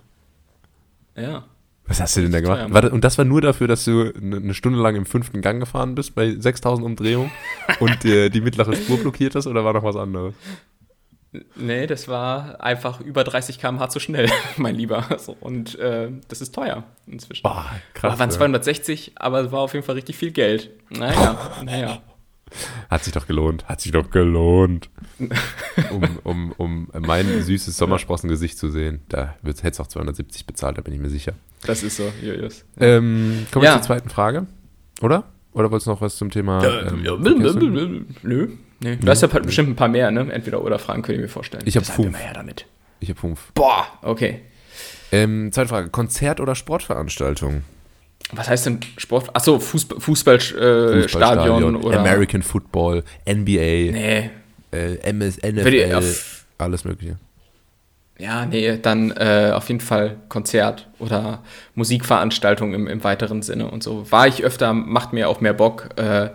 Ja. 1.14 1.44
Was 1.86 2.00
hast 2.00 2.16
du 2.16 2.22
denn 2.22 2.32
da 2.32 2.40
gemacht? 2.40 2.66
Das, 2.72 2.92
und 2.92 3.04
das 3.04 3.18
war 3.18 3.24
nur 3.24 3.40
dafür, 3.40 3.68
dass 3.68 3.84
du 3.84 4.12
eine 4.14 4.54
Stunde 4.54 4.80
lang 4.80 4.96
im 4.96 5.04
fünften 5.04 5.42
Gang 5.42 5.60
gefahren 5.60 5.94
bist 5.94 6.14
bei 6.14 6.34
6000 6.34 6.84
Umdrehungen 6.84 7.30
und 7.80 8.02
dir 8.02 8.30
die 8.30 8.40
mittlere 8.40 8.74
Spur 8.74 8.98
blockiert 8.98 9.34
hast 9.34 9.46
oder 9.46 9.64
war 9.64 9.74
noch 9.74 9.84
was 9.84 9.96
anderes? 9.96 10.34
Nee, 11.56 11.86
das 11.86 12.06
war 12.08 12.62
einfach 12.62 13.00
über 13.00 13.24
30 13.24 13.58
km/h 13.58 13.88
zu 13.88 14.00
schnell, 14.00 14.30
mein 14.56 14.76
Lieber. 14.76 15.04
So, 15.18 15.36
und 15.40 15.78
äh, 15.78 16.10
das 16.28 16.40
ist 16.40 16.54
teuer 16.54 16.84
inzwischen. 17.06 17.42
Boah, 17.42 17.66
krass. 17.92 18.18
Waren 18.18 18.30
260, 18.30 19.12
aber 19.16 19.40
es 19.40 19.52
war 19.52 19.60
auf 19.60 19.74
jeden 19.74 19.84
Fall 19.84 19.96
richtig 19.96 20.16
viel 20.16 20.30
Geld. 20.30 20.70
Naja, 20.90 21.52
naja. 21.64 22.02
Hat 22.88 23.02
sich 23.02 23.12
doch 23.12 23.26
gelohnt. 23.26 23.64
Hat 23.66 23.80
sich 23.80 23.90
doch 23.90 24.10
gelohnt. 24.10 24.88
um, 25.90 26.18
um, 26.22 26.52
um 26.52 26.88
mein 27.00 27.42
süßes 27.42 27.76
Sommersprossengesicht 27.76 28.56
zu 28.56 28.70
sehen. 28.70 29.02
Da 29.08 29.34
hätte 29.42 29.68
es 29.68 29.80
auch 29.80 29.88
270 29.88 30.46
bezahlt, 30.46 30.78
da 30.78 30.82
bin 30.82 30.94
ich 30.94 31.00
mir 31.00 31.10
sicher. 31.10 31.32
Das 31.66 31.82
ist 31.82 31.96
so, 31.96 32.12
Julius. 32.22 32.64
Ähm, 32.78 33.46
kommen 33.50 33.62
wir 33.62 33.70
ja. 33.70 33.74
zur 33.74 33.82
zweiten 33.82 34.10
Frage, 34.10 34.46
oder? 35.00 35.24
Oder 35.52 35.70
wolltest 35.70 35.86
du 35.86 35.90
noch 35.92 36.00
was 36.00 36.16
zum 36.16 36.30
Thema? 36.30 36.64
Ähm, 36.64 37.04
ja, 37.04 37.16
nö. 37.16 38.48
Nee. 38.80 38.96
Du 38.96 39.08
hast 39.08 39.22
ja 39.22 39.28
bestimmt 39.28 39.70
ein 39.70 39.76
paar 39.76 39.88
mehr, 39.88 40.10
ne? 40.10 40.30
Entweder 40.32 40.62
oder 40.62 40.78
Fragen, 40.78 41.02
könnte 41.02 41.20
ich 41.20 41.22
mir 41.22 41.28
vorstellen. 41.28 41.62
Ich 41.66 41.76
habe 41.76 41.86
fünf. 41.86 42.18
damit. 42.34 42.66
Ich 43.00 43.08
habe 43.08 43.18
fünf. 43.18 43.52
Boah, 43.54 43.86
okay. 44.02 44.42
Ähm, 45.12 45.52
zweite 45.52 45.68
Frage: 45.68 45.90
Konzert- 45.90 46.40
oder 46.40 46.54
Sportveranstaltung? 46.54 47.62
Was 48.32 48.48
heißt 48.48 48.66
denn 48.66 48.80
Sport? 48.98 49.34
Achso, 49.34 49.58
Fußball, 49.58 50.00
Fußballstadion 50.00 50.98
äh, 50.98 51.02
Fußball 51.02 51.76
oder. 51.76 52.00
American 52.00 52.42
Football, 52.42 53.04
NBA. 53.26 53.92
Nee. 53.92 54.30
Äh, 54.72 54.96
MS, 55.02 55.38
NFL, 55.38 56.02
alles 56.58 56.84
Mögliche. 56.84 57.16
Ja, 58.18 58.46
nee, 58.46 58.78
dann 58.78 59.10
äh, 59.10 59.50
auf 59.52 59.68
jeden 59.68 59.80
Fall 59.80 60.16
Konzert 60.28 60.88
oder 61.00 61.42
Musikveranstaltung 61.74 62.72
im, 62.72 62.86
im 62.86 63.02
weiteren 63.02 63.42
Sinne 63.42 63.68
und 63.68 63.82
so. 63.82 64.10
War 64.10 64.28
ich 64.28 64.44
öfter, 64.44 64.72
macht 64.72 65.12
mir 65.12 65.28
auch 65.28 65.40
mehr 65.40 65.52
Bock. 65.52 65.88
Äh, 65.96 66.30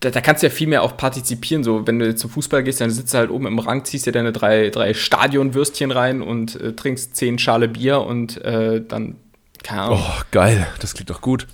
da, 0.00 0.10
da, 0.10 0.20
kannst 0.20 0.42
du 0.42 0.48
ja 0.48 0.52
viel 0.52 0.66
mehr 0.66 0.82
auch 0.82 0.96
partizipieren. 0.96 1.62
So, 1.62 1.86
wenn 1.86 2.00
du 2.00 2.14
zum 2.16 2.28
Fußball 2.28 2.64
gehst, 2.64 2.80
dann 2.80 2.90
sitzt 2.90 3.14
du 3.14 3.18
halt 3.18 3.30
oben 3.30 3.46
im 3.46 3.58
Rang, 3.60 3.84
ziehst 3.84 4.06
dir 4.06 4.12
deine 4.12 4.32
drei, 4.32 4.70
drei 4.70 4.94
Stadionwürstchen 4.94 5.92
rein 5.92 6.22
und 6.22 6.60
äh, 6.60 6.72
trinkst 6.72 7.14
zehn 7.14 7.38
Schale 7.38 7.68
Bier 7.68 8.00
und 8.00 8.42
äh, 8.44 8.84
dann, 8.84 9.16
keine 9.62 9.82
Ahnung. 9.82 10.00
Oh, 10.02 10.22
geil, 10.32 10.66
das 10.80 10.94
klingt 10.94 11.10
doch 11.10 11.20
gut. 11.20 11.46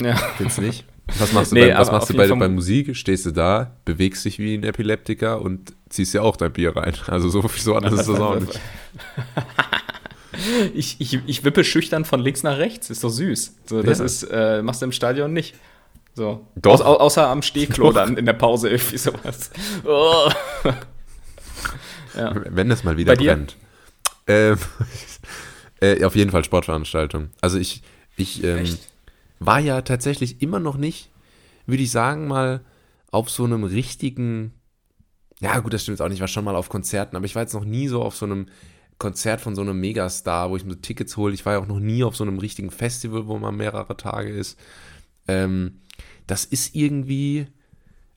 Ja. 0.00 0.14
Findest 0.36 0.58
du 0.58 0.62
nicht? 0.62 0.84
Was 1.18 1.32
machst 1.32 1.52
du, 1.52 1.56
nee, 1.56 1.68
bei, 1.68 1.78
was 1.78 1.90
machst 1.90 2.10
du 2.10 2.16
bei, 2.16 2.28
bei 2.28 2.48
Musik? 2.48 2.96
Stehst 2.96 3.26
du 3.26 3.32
da, 3.32 3.76
bewegst 3.84 4.24
dich 4.24 4.38
wie 4.38 4.54
ein 4.54 4.64
Epileptiker 4.64 5.40
und 5.42 5.74
ziehst 5.88 6.14
ja 6.14 6.22
auch 6.22 6.36
dein 6.36 6.52
Bier 6.52 6.76
rein. 6.76 6.94
Also 7.06 7.28
so, 7.28 7.46
so 7.48 7.74
anders 7.74 8.00
ist 8.00 8.08
das 8.08 8.20
auch 8.20 8.38
nicht. 8.38 8.60
ich, 10.74 11.00
ich, 11.00 11.18
ich 11.26 11.44
wippe 11.44 11.64
schüchtern 11.64 12.04
von 12.04 12.20
links 12.20 12.42
nach 12.42 12.58
rechts, 12.58 12.90
ist 12.90 13.04
doch 13.04 13.10
süß. 13.10 13.56
So, 13.66 13.82
das 13.82 13.98
ja. 13.98 14.04
ist, 14.04 14.22
äh, 14.30 14.62
machst 14.62 14.80
du 14.80 14.86
im 14.86 14.92
Stadion 14.92 15.32
nicht. 15.32 15.54
So. 16.14 16.46
Doch. 16.56 16.80
Au 16.80 16.96
außer 16.96 17.26
am 17.26 17.42
Stehklo 17.42 17.86
Doch. 17.86 17.94
dann 17.94 18.16
in 18.16 18.26
der 18.26 18.34
Pause 18.34 18.68
irgendwie 18.68 18.98
sowas. 18.98 19.50
Oh. 19.84 20.30
ja. 22.16 22.34
Wenn 22.50 22.70
es 22.70 22.84
mal 22.84 22.96
wieder 22.96 23.16
brennt. 23.16 23.56
Ähm, 24.26 24.58
äh, 25.80 26.04
auf 26.04 26.14
jeden 26.14 26.30
Fall 26.30 26.44
Sportveranstaltung. 26.44 27.30
Also 27.40 27.58
ich, 27.58 27.82
ich 28.16 28.44
ähm, 28.44 28.78
war 29.46 29.60
ja 29.60 29.82
tatsächlich 29.82 30.42
immer 30.42 30.60
noch 30.60 30.76
nicht, 30.76 31.10
würde 31.66 31.82
ich 31.82 31.90
sagen, 31.90 32.26
mal 32.28 32.60
auf 33.10 33.30
so 33.30 33.44
einem 33.44 33.64
richtigen 33.64 34.52
ja, 35.42 35.58
gut, 35.58 35.72
das 35.72 35.82
stimmt 35.82 35.98
jetzt 35.98 36.02
auch 36.04 36.08
nicht. 36.08 36.18
Ich 36.18 36.20
war 36.20 36.28
schon 36.28 36.44
mal 36.44 36.54
auf 36.54 36.68
Konzerten, 36.68 37.16
aber 37.16 37.26
ich 37.26 37.34
war 37.34 37.42
jetzt 37.42 37.52
noch 37.52 37.64
nie 37.64 37.88
so 37.88 38.00
auf 38.00 38.14
so 38.14 38.26
einem 38.26 38.46
Konzert 38.98 39.40
von 39.40 39.56
so 39.56 39.62
einem 39.62 39.80
Megastar, 39.80 40.50
wo 40.50 40.56
ich 40.56 40.64
mir 40.64 40.80
Tickets 40.80 41.16
hole. 41.16 41.34
Ich 41.34 41.44
war 41.44 41.54
ja 41.54 41.58
auch 41.58 41.66
noch 41.66 41.80
nie 41.80 42.04
auf 42.04 42.14
so 42.14 42.22
einem 42.22 42.38
richtigen 42.38 42.70
Festival, 42.70 43.26
wo 43.26 43.36
man 43.38 43.56
mehrere 43.56 43.96
Tage 43.96 44.30
ist. 44.30 44.56
Ähm, 45.26 45.80
das 46.28 46.44
ist 46.44 46.76
irgendwie, 46.76 47.48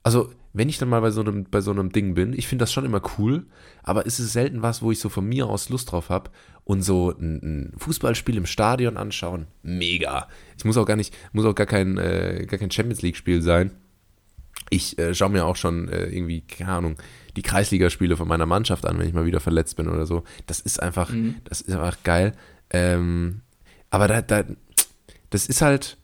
also 0.04 0.32
wenn 0.56 0.70
ich 0.70 0.78
dann 0.78 0.90
mal 0.90 1.02
bei 1.02 1.12
so 1.12 1.22
einem, 1.22 1.44
bei 1.44 1.62
so 1.62 1.72
einem 1.72 1.92
Ding 1.92 2.14
bin, 2.14 2.34
ich 2.34 2.48
finde 2.48 2.64
das 2.64 2.72
schon 2.74 2.86
immer 2.86 3.02
cool, 3.18 3.46
aber 3.84 4.06
es 4.08 4.20
ist 4.20 4.34
selten 4.34 4.62
was, 4.62 4.82
wo 4.82 4.92
ich 4.92 5.00
so 5.00 5.10
von 5.10 5.26
mir 5.26 5.48
aus 5.48 5.70
Lust 5.70 5.92
drauf 5.92 6.10
habe 6.10 6.32
und 6.64 6.82
so 6.82 7.12
ein, 7.12 7.42
ein, 7.44 7.74
Fußballspiel 7.78 8.38
im 8.38 8.46
Stadion 8.46 8.98
anschauen, 8.98 9.48
mega. 9.64 10.28
Ich 10.58 10.66
muss 10.66 10.78
auch 10.78 10.86
gar 10.86 10.96
nicht, 10.96 11.16
muss 11.34 11.46
auch 11.46 11.56
gar 11.56 11.68
kein, 11.68 11.98
äh, 11.98 12.46
gar 12.48 12.60
kein 12.60 12.72
Champions 12.72 13.02
League-Spiel 13.02 13.42
sein 13.42 13.72
ich 14.70 14.98
äh, 14.98 15.14
schaue 15.14 15.30
mir 15.30 15.46
auch 15.46 15.56
schon 15.56 15.90
äh, 15.90 16.06
irgendwie, 16.06 16.42
keine 16.42 16.72
Ahnung, 16.72 16.96
die 17.36 17.42
Kreisligaspiele 17.42 18.18
von 18.18 18.28
meiner 18.28 18.46
Mannschaft 18.46 18.86
an, 18.86 18.98
wenn 18.98 19.08
ich 19.08 19.14
mal 19.14 19.26
wieder 19.26 19.40
verletzt 19.40 19.76
bin 19.78 19.88
oder 19.88 20.06
so. 20.06 20.24
Das 20.48 20.60
ist 20.60 20.82
einfach, 20.82 21.12
mhm. 21.12 21.36
das 21.46 21.62
ist 21.62 21.76
einfach 21.76 21.98
geil. 22.04 22.34
Ähm, 22.72 23.42
aber 23.90 24.08
da, 24.08 24.22
da, 24.22 24.44
das 25.30 25.46
ist 25.48 25.62
halt, 25.62 25.98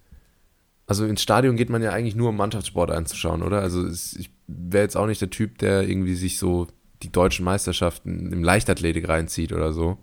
also 0.85 1.05
ins 1.05 1.21
Stadion 1.21 1.55
geht 1.55 1.69
man 1.69 1.81
ja 1.81 1.91
eigentlich 1.91 2.15
nur, 2.15 2.29
um 2.29 2.37
Mannschaftssport 2.37 2.91
anzuschauen, 2.91 3.41
oder? 3.41 3.61
Also 3.61 3.85
es, 3.85 4.13
ich 4.13 4.29
wäre 4.69 4.83
jetzt 4.83 4.97
auch 4.97 5.07
nicht 5.07 5.21
der 5.21 5.29
Typ, 5.29 5.57
der 5.59 5.87
irgendwie 5.87 6.15
sich 6.15 6.37
so 6.37 6.67
die 7.03 7.11
deutschen 7.11 7.45
Meisterschaften 7.45 8.31
im 8.31 8.43
Leichtathletik 8.43 9.07
reinzieht 9.07 9.53
oder 9.53 9.73
so. 9.73 9.97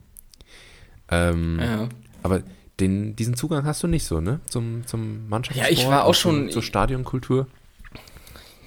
Ähm, 1.10 1.58
ja. 1.60 1.88
Aber 2.22 2.42
den, 2.80 3.16
diesen 3.16 3.34
Zugang 3.34 3.64
hast 3.64 3.82
du 3.82 3.86
nicht 3.86 4.04
so, 4.04 4.20
ne? 4.20 4.40
Zum, 4.46 4.86
zum 4.86 5.28
Mannschaftssport. 5.28 5.70
Ja, 5.70 5.76
ich 5.76 5.88
war 5.88 6.04
auch 6.04 6.14
schon. 6.14 6.50
Zur 6.50 6.62
Stadionkultur. 6.62 7.46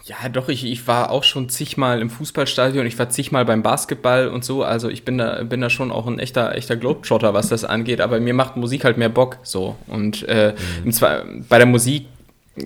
Ja, 0.06 0.30
doch, 0.30 0.50
ich, 0.50 0.66
ich 0.66 0.88
war 0.88 1.12
auch 1.12 1.24
schon 1.24 1.48
zigmal 1.48 2.02
im 2.02 2.10
Fußballstadion, 2.10 2.86
ich 2.88 2.98
war 2.98 3.10
zigmal 3.10 3.46
beim 3.46 3.62
Basketball 3.62 4.30
und 4.30 4.44
so, 4.44 4.64
also 4.64 4.90
ich 4.90 5.06
bin 5.06 5.20
da, 5.20 5.44
bin 5.44 5.62
da 5.62 5.70
schon 5.70 5.92
auch 5.92 6.08
ein 6.08 6.18
echter, 6.18 6.56
echter 6.56 6.76
Globetrotter, 6.76 7.36
was 7.36 7.50
das 7.50 7.64
angeht, 7.64 8.02
aber 8.02 8.20
mir 8.20 8.34
macht 8.34 8.58
Musik 8.58 8.84
halt 8.84 8.98
mehr 8.98 9.10
Bock, 9.10 9.38
so. 9.44 9.76
Und 9.88 10.28
äh, 10.28 10.56
mhm. 10.84 10.92
zwar 10.92 11.24
bei 11.48 11.60
der 11.60 11.68
Musik, 11.68 12.08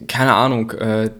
keine 0.07 0.33
Ahnung, 0.33 0.71
äh, 0.71 1.11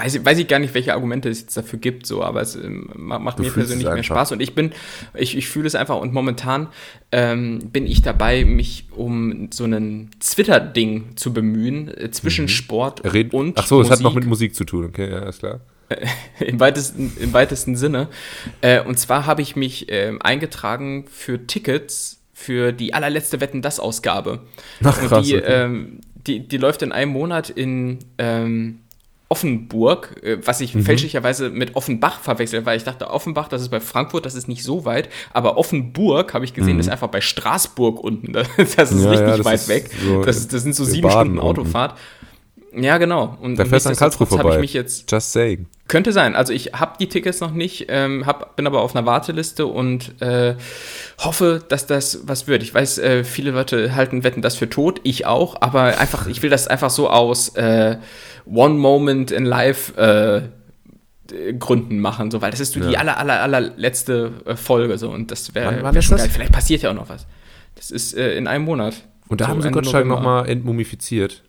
weiß, 0.00 0.14
ich, 0.16 0.24
weiß 0.24 0.38
ich 0.38 0.48
gar 0.48 0.58
nicht, 0.58 0.74
welche 0.74 0.94
Argumente 0.94 1.28
es 1.28 1.40
jetzt 1.40 1.56
dafür 1.56 1.78
gibt, 1.78 2.06
so, 2.06 2.22
aber 2.22 2.40
es 2.40 2.56
ähm, 2.56 2.90
macht 2.94 3.38
du 3.38 3.42
mir 3.42 3.50
persönlich 3.50 3.86
mehr 3.86 4.02
Spaß 4.02 4.32
und 4.32 4.40
ich 4.40 4.54
bin, 4.54 4.72
ich, 5.14 5.36
ich 5.36 5.48
fühle 5.48 5.66
es 5.66 5.74
einfach 5.74 5.98
und 5.98 6.12
momentan 6.12 6.68
ähm, 7.12 7.58
bin 7.70 7.86
ich 7.86 8.02
dabei, 8.02 8.44
mich 8.44 8.88
um 8.96 9.48
so 9.52 9.64
ein 9.64 10.10
Twitter-Ding 10.20 11.16
zu 11.16 11.32
bemühen, 11.32 11.88
äh, 11.96 12.10
zwischen 12.10 12.44
mhm. 12.44 12.48
Sport 12.48 13.12
Red 13.12 13.34
und 13.34 13.58
Ach 13.58 13.66
so, 13.66 13.80
es 13.80 13.90
hat 13.90 14.00
noch 14.00 14.14
mit 14.14 14.26
Musik 14.26 14.54
zu 14.54 14.64
tun, 14.64 14.86
okay, 14.86 15.10
ja, 15.10 15.28
ist 15.28 15.40
klar. 15.40 15.60
Im 16.40 16.60
weitesten, 16.60 17.12
Im 17.20 17.32
weitesten 17.32 17.76
Sinne. 17.76 18.08
Äh, 18.60 18.80
und 18.82 18.98
zwar 18.98 19.26
habe 19.26 19.42
ich 19.42 19.56
mich 19.56 19.90
äh, 19.90 20.12
eingetragen 20.20 21.06
für 21.10 21.46
Tickets 21.46 22.20
für 22.32 22.72
die 22.72 22.94
allerletzte 22.94 23.40
Wetten 23.40 23.60
das 23.60 23.80
Ausgabe. 23.80 24.40
Ach, 24.82 24.98
krass, 24.98 25.26
die, 25.26 25.36
okay. 25.36 25.44
ähm, 25.46 26.00
die, 26.26 26.46
die 26.46 26.56
läuft 26.56 26.82
in 26.82 26.92
einem 26.92 27.12
Monat 27.12 27.50
in 27.50 27.98
ähm, 28.18 28.80
Offenburg, 29.30 30.20
äh, 30.24 30.38
was 30.44 30.60
ich 30.60 30.74
mhm. 30.74 30.82
fälschlicherweise 30.82 31.50
mit 31.50 31.76
Offenbach 31.76 32.18
verwechselt, 32.18 32.66
weil 32.66 32.76
ich 32.76 32.82
dachte, 32.82 33.08
Offenbach, 33.08 33.46
das 33.46 33.62
ist 33.62 33.68
bei 33.68 33.78
Frankfurt, 33.78 34.26
das 34.26 34.34
ist 34.34 34.48
nicht 34.48 34.64
so 34.64 34.84
weit, 34.84 35.08
aber 35.32 35.56
Offenburg, 35.56 36.34
habe 36.34 36.44
ich 36.44 36.52
gesehen, 36.52 36.74
mhm. 36.74 36.80
ist 36.80 36.88
einfach 36.88 37.08
bei 37.08 37.20
Straßburg 37.20 38.00
unten. 38.00 38.32
Das 38.76 38.92
ist 38.92 39.04
ja, 39.04 39.10
richtig 39.10 39.28
ja, 39.28 39.36
das 39.36 39.46
weit 39.46 39.68
weg. 39.68 39.90
So 40.04 40.22
das, 40.22 40.48
das, 40.48 40.62
sind 40.62 40.74
so 40.74 40.84
sieben 40.84 41.08
Baden 41.08 41.34
Stunden 41.34 41.38
Autofahrt. 41.38 41.96
Ja, 42.72 42.98
genau. 42.98 43.36
Und 43.40 43.58
da 43.58 43.64
fährst 43.64 43.86
du 43.86 43.90
an 43.90 43.96
Karlsruhe 43.96 44.26
vorbei. 44.26 44.54
Ich 44.54 44.60
mich 44.60 44.72
jetzt 44.74 45.10
Just 45.10 45.32
saying. 45.32 45.66
Könnte 45.88 46.12
sein. 46.12 46.36
Also 46.36 46.52
ich 46.52 46.72
habe 46.72 46.96
die 47.00 47.08
Tickets 47.08 47.40
noch 47.40 47.50
nicht, 47.50 47.86
ähm, 47.88 48.26
hab, 48.26 48.54
bin 48.54 48.66
aber 48.66 48.80
auf 48.82 48.94
einer 48.94 49.06
Warteliste 49.06 49.66
und 49.66 50.20
äh, 50.22 50.54
hoffe, 51.18 51.64
dass 51.68 51.86
das 51.86 52.20
was 52.24 52.46
wird. 52.46 52.62
Ich 52.62 52.72
weiß, 52.72 52.98
äh, 52.98 53.24
viele 53.24 53.50
Leute 53.50 53.94
halten 53.96 54.22
Wetten 54.22 54.40
das 54.40 54.56
für 54.56 54.70
tot, 54.70 55.00
ich 55.02 55.26
auch, 55.26 55.60
aber 55.60 55.98
einfach, 55.98 56.28
ich 56.28 56.42
will 56.42 56.50
das 56.50 56.68
einfach 56.68 56.90
so 56.90 57.10
aus 57.10 57.56
äh, 57.56 57.96
One 58.46 58.74
Moment 58.74 59.32
in 59.32 59.44
Life 59.44 59.96
äh, 59.96 61.52
Gründen 61.58 61.98
machen, 61.98 62.30
so, 62.30 62.40
weil 62.40 62.50
das 62.52 62.60
ist 62.60 62.72
so 62.72 62.80
ja. 62.80 62.88
die 62.88 62.96
aller, 62.96 63.18
aller, 63.18 63.40
allerletzte 63.40 64.32
äh, 64.46 64.56
Folge 64.56 64.96
so 64.98 65.10
und 65.10 65.30
das 65.30 65.54
wäre 65.54 65.82
wär 65.82 66.02
schon 66.02 66.16
das? 66.16 66.26
geil. 66.26 66.30
Vielleicht 66.32 66.52
passiert 66.52 66.82
ja 66.82 66.90
auch 66.90 66.94
noch 66.94 67.08
was. 67.08 67.26
Das 67.74 67.90
ist 67.90 68.16
äh, 68.16 68.34
in 68.34 68.46
einem 68.46 68.64
Monat. 68.64 68.94
Und 69.28 69.40
da 69.40 69.46
so 69.46 69.50
haben 69.50 69.62
sie 69.62 69.70
Gottschalk 69.70 70.06
nochmal 70.06 70.48
entmumifiziert 70.48 71.42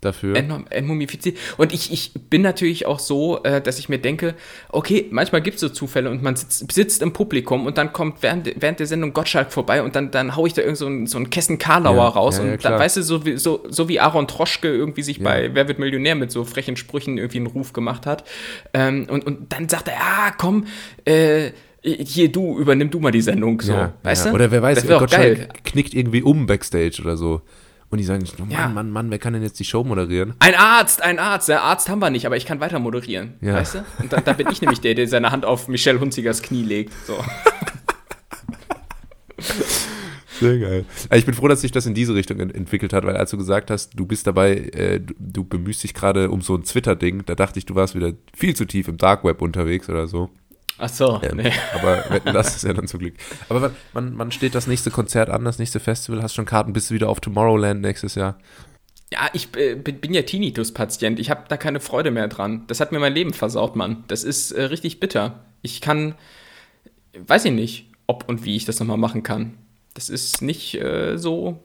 dafür. 0.00 0.36
Entmumifiziert. 0.36 1.36
Und 1.56 1.72
ich, 1.72 1.92
ich 1.92 2.12
bin 2.30 2.42
natürlich 2.42 2.86
auch 2.86 2.98
so, 2.98 3.42
äh, 3.42 3.60
dass 3.60 3.78
ich 3.78 3.88
mir 3.88 3.98
denke, 3.98 4.34
okay, 4.70 5.06
manchmal 5.10 5.42
gibt 5.42 5.56
es 5.56 5.60
so 5.60 5.68
Zufälle 5.68 6.10
und 6.10 6.22
man 6.22 6.36
sitzt, 6.36 6.70
sitzt, 6.72 7.02
im 7.02 7.12
Publikum 7.12 7.66
und 7.66 7.78
dann 7.78 7.92
kommt 7.92 8.22
während, 8.22 8.50
während 8.60 8.78
der 8.78 8.86
Sendung 8.86 9.12
Gottschalk 9.12 9.52
vorbei 9.52 9.82
und 9.82 9.96
dann, 9.96 10.10
dann 10.10 10.36
haue 10.36 10.48
ich 10.48 10.54
da 10.54 10.62
irgend 10.62 10.78
so 10.78 10.86
einen, 10.86 11.06
so 11.06 11.16
einen 11.16 11.30
Kessen 11.30 11.58
Karlauer 11.58 11.96
ja, 11.96 12.08
raus. 12.08 12.38
Ja, 12.38 12.44
und 12.44 12.50
ja, 12.50 12.56
dann, 12.56 12.78
weißt 12.78 12.98
du, 12.98 13.02
so 13.02 13.24
wie, 13.24 13.36
so, 13.36 13.64
so 13.68 13.88
wie 13.88 14.00
Aaron 14.00 14.28
Troschke 14.28 14.68
irgendwie 14.68 15.02
sich 15.02 15.20
bei 15.22 15.50
Wer 15.52 15.68
wird 15.68 15.78
Millionär 15.78 16.14
mit 16.14 16.30
so 16.30 16.44
frechen 16.44 16.76
Sprüchen 16.76 17.18
irgendwie 17.18 17.38
einen 17.38 17.46
Ruf 17.46 17.72
gemacht 17.72 18.06
hat. 18.06 18.24
Ähm, 18.74 19.06
und, 19.10 19.26
und 19.26 19.52
dann 19.52 19.68
sagt 19.68 19.88
er, 19.88 19.94
ja, 19.94 20.34
komm, 20.36 20.66
äh, 21.04 21.50
hier 21.82 22.30
du, 22.30 22.58
übernimm 22.58 22.90
du 22.90 23.00
mal 23.00 23.12
die 23.12 23.20
Sendung, 23.20 23.60
so, 23.60 23.88
weißt 24.02 24.26
du? 24.26 24.30
Oder 24.30 24.50
wer 24.50 24.62
weiß, 24.62 24.86
Gottschalk 24.86 25.64
knickt 25.64 25.94
irgendwie 25.94 26.22
um 26.22 26.46
Backstage 26.46 27.00
oder 27.02 27.16
so. 27.16 27.42
Und 27.90 27.98
die 27.98 28.04
sagen, 28.04 28.22
oh 28.38 28.40
Mann, 28.42 28.50
ja. 28.50 28.68
Mann, 28.68 28.90
Mann, 28.90 29.10
wer 29.10 29.18
kann 29.18 29.32
denn 29.32 29.42
jetzt 29.42 29.58
die 29.58 29.64
Show 29.64 29.82
moderieren? 29.82 30.34
Ein 30.40 30.54
Arzt, 30.54 31.02
ein 31.02 31.18
Arzt. 31.18 31.48
Der 31.48 31.62
Arzt 31.62 31.88
haben 31.88 32.00
wir 32.00 32.10
nicht, 32.10 32.26
aber 32.26 32.36
ich 32.36 32.44
kann 32.44 32.60
weiter 32.60 32.78
moderieren. 32.78 33.34
Ja. 33.40 33.54
Weißt 33.54 33.76
du? 33.76 33.84
Und 33.98 34.12
da, 34.12 34.20
da 34.20 34.34
bin 34.34 34.46
ich 34.50 34.60
nämlich 34.60 34.80
der, 34.80 34.94
der 34.94 35.08
seine 35.08 35.30
Hand 35.30 35.46
auf 35.46 35.68
Michelle 35.68 35.98
Hunzigers 35.98 36.42
Knie 36.42 36.62
legt. 36.62 36.92
So. 37.06 37.16
Sehr 40.40 40.58
geil. 40.58 40.84
Ich 41.14 41.24
bin 41.24 41.34
froh, 41.34 41.48
dass 41.48 41.62
sich 41.62 41.72
das 41.72 41.86
in 41.86 41.94
diese 41.94 42.14
Richtung 42.14 42.38
entwickelt 42.38 42.92
hat, 42.92 43.04
weil 43.04 43.16
als 43.16 43.30
du 43.30 43.38
gesagt 43.38 43.70
hast, 43.70 43.98
du 43.98 44.06
bist 44.06 44.26
dabei, 44.26 44.56
äh, 44.56 45.00
du, 45.00 45.14
du, 45.18 45.44
bemühst 45.44 45.82
dich 45.82 45.94
gerade 45.94 46.30
um 46.30 46.42
so 46.42 46.54
ein 46.54 46.62
Twitter-Ding, 46.62 47.24
da 47.26 47.34
dachte 47.34 47.58
ich, 47.58 47.66
du 47.66 47.74
warst 47.74 47.94
wieder 47.94 48.12
viel 48.36 48.54
zu 48.54 48.64
tief 48.64 48.86
im 48.88 48.98
Dark 48.98 49.24
Web 49.24 49.42
unterwegs 49.42 49.88
oder 49.88 50.06
so. 50.06 50.30
Ach 50.78 50.88
so, 50.88 51.20
ähm, 51.22 51.38
nee. 51.38 51.52
Aber 51.74 52.20
das 52.20 52.56
ist 52.56 52.64
ja 52.64 52.72
dann 52.72 52.86
zum 52.86 53.00
Glück. 53.00 53.14
Aber 53.48 53.72
man, 53.92 54.14
man 54.14 54.30
steht 54.30 54.54
das 54.54 54.66
nächste 54.66 54.90
Konzert 54.90 55.28
an, 55.28 55.44
das 55.44 55.58
nächste 55.58 55.80
Festival, 55.80 56.22
hast 56.22 56.34
schon 56.34 56.44
Karten, 56.44 56.72
bist 56.72 56.90
du 56.90 56.94
wieder 56.94 57.08
auf 57.08 57.20
Tomorrowland 57.20 57.80
nächstes 57.80 58.14
Jahr? 58.14 58.38
Ja, 59.12 59.30
ich 59.32 59.48
äh, 59.56 59.74
bin 59.74 60.12
ja 60.12 60.22
Tinnitus-Patient. 60.22 61.18
Ich 61.18 61.30
habe 61.30 61.44
da 61.48 61.56
keine 61.56 61.80
Freude 61.80 62.10
mehr 62.10 62.28
dran. 62.28 62.64
Das 62.66 62.80
hat 62.80 62.92
mir 62.92 62.98
mein 62.98 63.14
Leben 63.14 63.32
versaut, 63.32 63.74
Mann. 63.74 64.04
Das 64.08 64.22
ist 64.22 64.52
äh, 64.52 64.64
richtig 64.64 65.00
bitter. 65.00 65.44
Ich 65.62 65.80
kann, 65.80 66.14
weiß 67.18 67.46
ich 67.46 67.52
nicht, 67.52 67.90
ob 68.06 68.28
und 68.28 68.44
wie 68.44 68.54
ich 68.54 68.66
das 68.66 68.78
nochmal 68.80 68.98
machen 68.98 69.22
kann. 69.22 69.54
Das 69.94 70.10
ist 70.10 70.42
nicht 70.42 70.74
äh, 70.74 71.16
so 71.16 71.58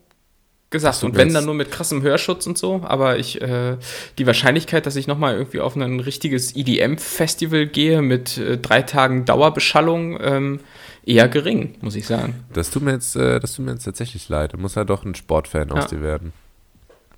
gesagt. 0.74 1.02
Und 1.06 1.16
wenn 1.16 1.34
dann 1.34 1.46
nur 1.46 1.54
mit 1.54 1.72
krassem 1.72 2.02
Hörschutz 2.02 2.46
und 2.46 2.58
so, 2.58 2.82
aber 2.84 3.18
ich, 3.18 3.42
äh, 3.42 3.78
die 4.18 4.28
Wahrscheinlichkeit, 4.28 4.86
dass 4.86 4.98
ich 4.98 5.08
nochmal 5.08 5.36
irgendwie 5.36 5.62
auf 5.62 5.78
ein 5.78 6.02
richtiges 6.02 6.54
EDM-Festival 6.54 7.68
gehe 7.68 8.02
mit 8.02 8.38
äh, 8.38 8.58
drei 8.58 8.82
Tagen 8.82 9.24
Dauerbeschallung, 9.24 10.20
ähm, 10.22 10.60
eher 11.06 11.30
gering, 11.30 11.76
muss 11.80 11.96
ich 11.96 12.06
sagen. 12.06 12.44
Das 12.52 12.70
tut 12.72 12.84
mir 12.84 12.92
jetzt, 12.92 13.16
äh, 13.16 13.40
das 13.40 13.56
tut 13.56 13.66
mir 13.66 13.72
jetzt 13.72 13.86
tatsächlich 13.86 14.28
leid. 14.28 14.54
Da 14.54 14.58
muss 14.58 14.76
ja 14.76 14.84
doch 14.84 15.06
ein 15.06 15.16
Sportfan 15.16 15.70
ja. 15.70 15.76
aus 15.76 15.88
dir 15.88 16.02
werden. 16.02 16.34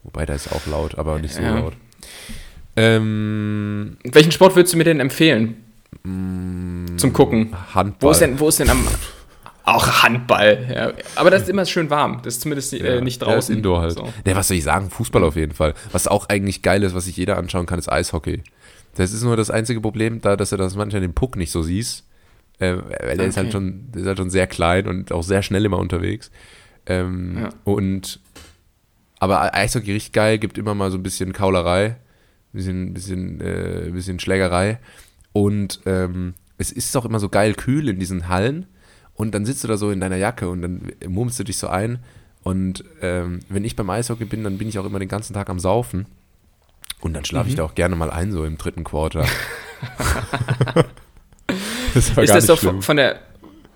Wobei, 0.03 0.28
da 0.28 0.36
ist 0.36 0.51
auch 0.51 0.68
laut, 0.68 0.99
aber 0.99 1.18
nicht 1.18 1.34
so 1.34 1.41
ja. 1.41 1.58
laut. 1.58 1.74
Ähm, 2.76 3.97
Welchen 4.03 4.32
Sport 4.32 4.56
würdest 4.56 4.74
du 4.74 4.78
mir 4.78 4.84
denn 4.84 4.99
empfehlen? 4.99 5.64
Mm, 6.03 6.97
Zum 6.97 7.14
Gucken. 7.14 7.56
Handball. 7.74 8.10
Wo 8.10 8.12
ist 8.12 8.20
denn, 8.20 8.39
wo 8.39 8.49
ist 8.49 8.60
denn 8.60 8.70
am 8.70 8.86
auch 9.66 10.03
Handball, 10.03 10.68
ja. 10.74 10.93
Aber 11.16 11.32
das 11.32 11.43
ist 11.43 11.49
immer 11.49 11.66
schön 11.66 11.89
warm. 11.89 12.22
Das 12.24 12.36
ist 12.36 12.41
zumindest 12.41 12.74
äh, 12.74 13.01
nicht 13.01 13.20
draußen. 13.20 13.53
Ja, 13.53 13.57
Indoor 13.57 13.82
halt. 13.82 13.93
So. 13.93 14.07
Ja, 14.26 14.36
was 14.36 14.47
soll 14.47 14.57
ich 14.57 14.63
sagen? 14.63 14.89
Fußball 14.89 15.24
auf 15.24 15.36
jeden 15.36 15.53
Fall. 15.53 15.74
Was 15.91 16.07
auch 16.07 16.30
eigentlich 16.30 16.61
geil 16.61 16.84
ist, 16.84 16.93
was 16.95 17.05
sich 17.05 17.18
jeder 17.18 17.38
anschauen 17.38 17.66
kann, 17.66 17.80
ist 17.80 17.91
Eishockey. 17.91 18.43
Das 18.95 19.11
ist 19.11 19.24
nur 19.24 19.36
das 19.36 19.51
einzige 19.51 19.82
Problem, 19.82 20.22
da, 20.22 20.36
dass 20.36 20.51
du 20.51 20.57
das 20.57 20.76
manchmal 20.76 21.01
den 21.01 21.13
Puck 21.13 21.36
nicht 21.36 21.51
so 21.51 21.63
siehst. 21.63 22.05
Äh, 22.59 22.78
weil 22.78 22.78
der 22.78 23.13
okay. 23.13 23.28
ist 23.28 23.38
halt 23.38 23.51
schon, 23.51 23.91
der 23.91 24.01
ist 24.01 24.07
halt 24.07 24.18
schon 24.18 24.30
sehr 24.30 24.47
klein 24.47 24.88
und 24.88 25.11
auch 25.11 25.24
sehr 25.24 25.41
schnell 25.41 25.66
immer 25.66 25.78
unterwegs. 25.78 26.32
Ähm, 26.86 27.38
ja. 27.39 27.49
Und 27.63 28.20
aber 29.20 29.53
Eishockey 29.53 29.91
richtig 29.91 30.13
geil, 30.13 30.38
gibt 30.38 30.57
immer 30.57 30.76
mal 30.76 30.91
so 30.91 30.97
ein 30.97 31.03
bisschen 31.03 31.34
Kaulerei, 31.34 31.95
bisschen, 32.53 32.93
bisschen, 32.93 33.41
äh, 33.41 33.89
bisschen 33.91 34.20
Schlägerei. 34.20 34.80
Und 35.34 35.82
ähm, 35.86 36.34
es 36.57 36.72
ist 36.72 36.95
auch 36.95 37.05
immer 37.05 37.20
so 37.20 37.30
geil 37.30 37.55
kühl 37.55 37.89
in 37.89 37.99
diesen 37.99 38.30
Hallen. 38.30 38.68
Und 39.16 39.34
dann 39.34 39.45
sitzt 39.45 39.63
du 39.63 39.68
da 39.68 39.78
so 39.78 39.91
in 39.91 39.99
deiner 39.99 40.18
Jacke 40.18 40.49
und 40.49 40.61
dann 40.61 40.91
murmst 41.07 41.39
du 41.39 41.43
dich 41.43 41.57
so 41.57 41.68
ein. 41.68 41.99
Und 42.43 42.84
ähm, 43.01 43.39
wenn 43.49 43.63
ich 43.66 43.76
beim 43.76 43.89
Eishockey 43.89 44.26
bin, 44.26 44.43
dann 44.43 44.57
bin 44.57 44.68
ich 44.68 44.78
auch 44.78 44.86
immer 44.86 44.99
den 44.99 45.09
ganzen 45.09 45.34
Tag 45.34 45.49
am 45.49 45.59
Saufen. 45.59 46.05
Und 47.01 47.13
dann 47.13 47.26
schlafe 47.26 47.45
mhm. 47.45 47.49
ich 47.49 47.55
da 47.55 47.63
auch 47.63 47.76
gerne 47.76 47.95
mal 47.95 48.11
ein, 48.11 48.32
so 48.32 48.45
im 48.45 48.57
dritten 48.57 48.84
Quarter. 48.84 49.26
das 51.93 52.09
ist 52.09 52.18
das 52.18 52.45
so 52.45 52.55
von, 52.55 52.82
von 52.82 52.97
der 52.97 53.20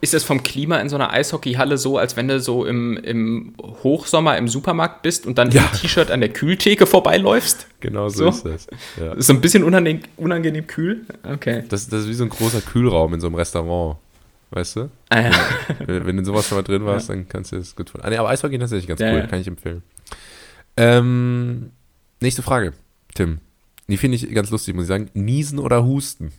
ist 0.02 0.14
es 0.14 0.24
vom 0.24 0.44
Klima 0.44 0.80
in 0.80 0.88
so 0.88 0.96
einer 0.96 1.12
Eishockeyhalle 1.12 1.78
so, 1.78 1.98
als 1.98 2.16
wenn 2.16 2.28
du 2.28 2.40
so 2.40 2.66
im, 2.66 2.96
im 2.98 3.54
Hochsommer 3.84 4.38
im 4.38 4.48
Supermarkt 4.48 5.02
bist 5.02 5.26
und 5.26 5.38
dann 5.38 5.52
ja. 5.52 5.62
im 5.62 5.80
T-Shirt 5.80 6.10
an 6.10 6.22
der 6.22 6.30
Kühltheke 6.30 6.86
vorbeiläufst? 6.86 7.68
Genau 7.82 8.08
so, 8.08 8.32
so. 8.32 8.50
ist 8.50 8.68
das. 8.68 8.68
Ja. 9.00 9.14
Ist 9.14 9.28
so 9.28 9.34
ein 9.34 9.42
bisschen 9.42 9.64
unangenehm, 9.64 10.02
unangenehm 10.16 10.68
kühl? 10.68 11.06
Okay. 11.24 11.64
Das, 11.68 11.90
das 11.90 12.04
ist 12.04 12.08
wie 12.08 12.14
so 12.14 12.24
ein 12.24 12.30
großer 12.30 12.62
Kühlraum 12.62 13.14
in 13.14 13.20
so 13.20 13.28
einem 13.28 13.36
Restaurant. 13.36 13.98
Weißt 14.52 14.78
du? 14.78 14.90
Ah, 15.10 15.22
ja. 15.22 15.32
wenn, 15.86 16.06
wenn 16.06 16.18
du 16.18 16.26
sowas 16.26 16.48
schon 16.48 16.58
mal 16.58 16.64
drin 16.64 16.86
warst, 16.86 17.10
ja. 17.10 17.16
dann 17.16 17.28
kannst 17.28 17.52
du 17.52 17.58
das 17.58 17.76
gut 17.76 17.90
von. 17.90 18.02
Ah, 18.02 18.10
nee, 18.10 18.18
aber 18.18 18.30
Eishockey 18.30 18.56
ist 18.56 18.62
tatsächlich 18.62 18.88
ganz 18.88 19.00
ja, 19.00 19.14
cool, 19.14 19.28
kann 19.28 19.40
ich 19.40 19.48
empfehlen. 19.48 19.84
Ähm, 20.76 21.72
nächste 22.20 22.42
Frage, 22.42 22.74
Tim. 23.14 23.40
Die 23.88 23.98
finde 23.98 24.16
ich 24.16 24.32
ganz 24.34 24.50
lustig, 24.50 24.76
muss 24.76 24.84
ich 24.84 24.88
sagen. 24.88 25.10
Niesen 25.14 25.60
oder 25.60 25.84
Husten? 25.84 26.32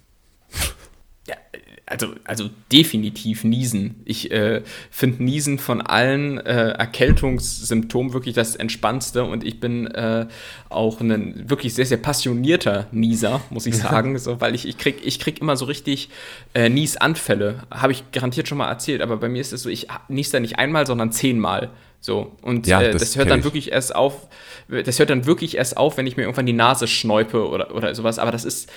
Also, 1.91 2.15
also 2.25 2.49
definitiv 2.71 3.43
Niesen. 3.43 3.97
Ich 4.05 4.31
äh, 4.31 4.63
finde 4.93 5.25
Niesen 5.25 5.59
von 5.59 5.81
allen 5.81 6.39
äh, 6.39 6.71
Erkältungssymptomen 6.71 8.13
wirklich 8.13 8.35
das 8.35 8.55
entspannendste 8.55 9.25
und 9.25 9.45
ich 9.45 9.59
bin 9.59 9.89
äh, 9.89 10.27
auch 10.69 11.01
ein 11.01 11.51
wirklich 11.51 11.75
sehr, 11.75 11.87
sehr 11.87 11.99
passionierter 11.99 12.87
Nieser, 12.93 13.41
muss 13.51 13.67
ich 13.67 13.77
sagen, 13.79 14.17
so, 14.19 14.41
weil 14.41 14.55
ich, 14.55 14.69
ich, 14.69 14.79
krieg, 14.79 15.01
ich 15.05 15.19
krieg 15.19 15.41
immer 15.41 15.57
so 15.57 15.65
richtig 15.65 16.11
äh, 16.55 16.69
Niesanfälle. 16.69 17.65
Habe 17.73 17.93
ich 17.93 18.13
garantiert 18.13 18.47
schon 18.47 18.59
mal 18.59 18.69
erzählt, 18.69 19.03
aber 19.03 19.17
bei 19.17 19.29
mir 19.29 19.41
ist 19.41 19.53
es 19.53 19.65
so, 19.65 19.69
ich 19.69 19.89
niese 20.09 20.33
da 20.33 20.41
nicht 20.41 20.61
einmal, 20.61 20.87
sondern 20.87 21.11
zehnmal. 21.11 21.71
So, 22.01 22.37
und 22.41 22.69
ja, 22.69 22.81
äh, 22.81 22.93
das, 22.93 23.03
das 23.03 23.17
hört 23.17 23.31
dann 23.31 23.41
ich. 23.41 23.45
wirklich 23.45 23.73
erst 23.73 23.97
auf, 23.97 24.29
das 24.69 25.01
hört 25.01 25.11
dann 25.11 25.27
wirklich 25.27 25.57
erst 25.57 25.77
auf, 25.77 25.97
wenn 25.97 26.07
ich 26.07 26.17
mir 26.17 26.23
irgendwann 26.23 26.47
die 26.47 26.53
Nase 26.53 26.87
schnäupe 26.87 27.49
oder, 27.49 27.75
oder 27.75 27.97
sowas, 27.97 28.21
aber 28.21 28.31
das 28.31 28.45
ist. 28.45 28.71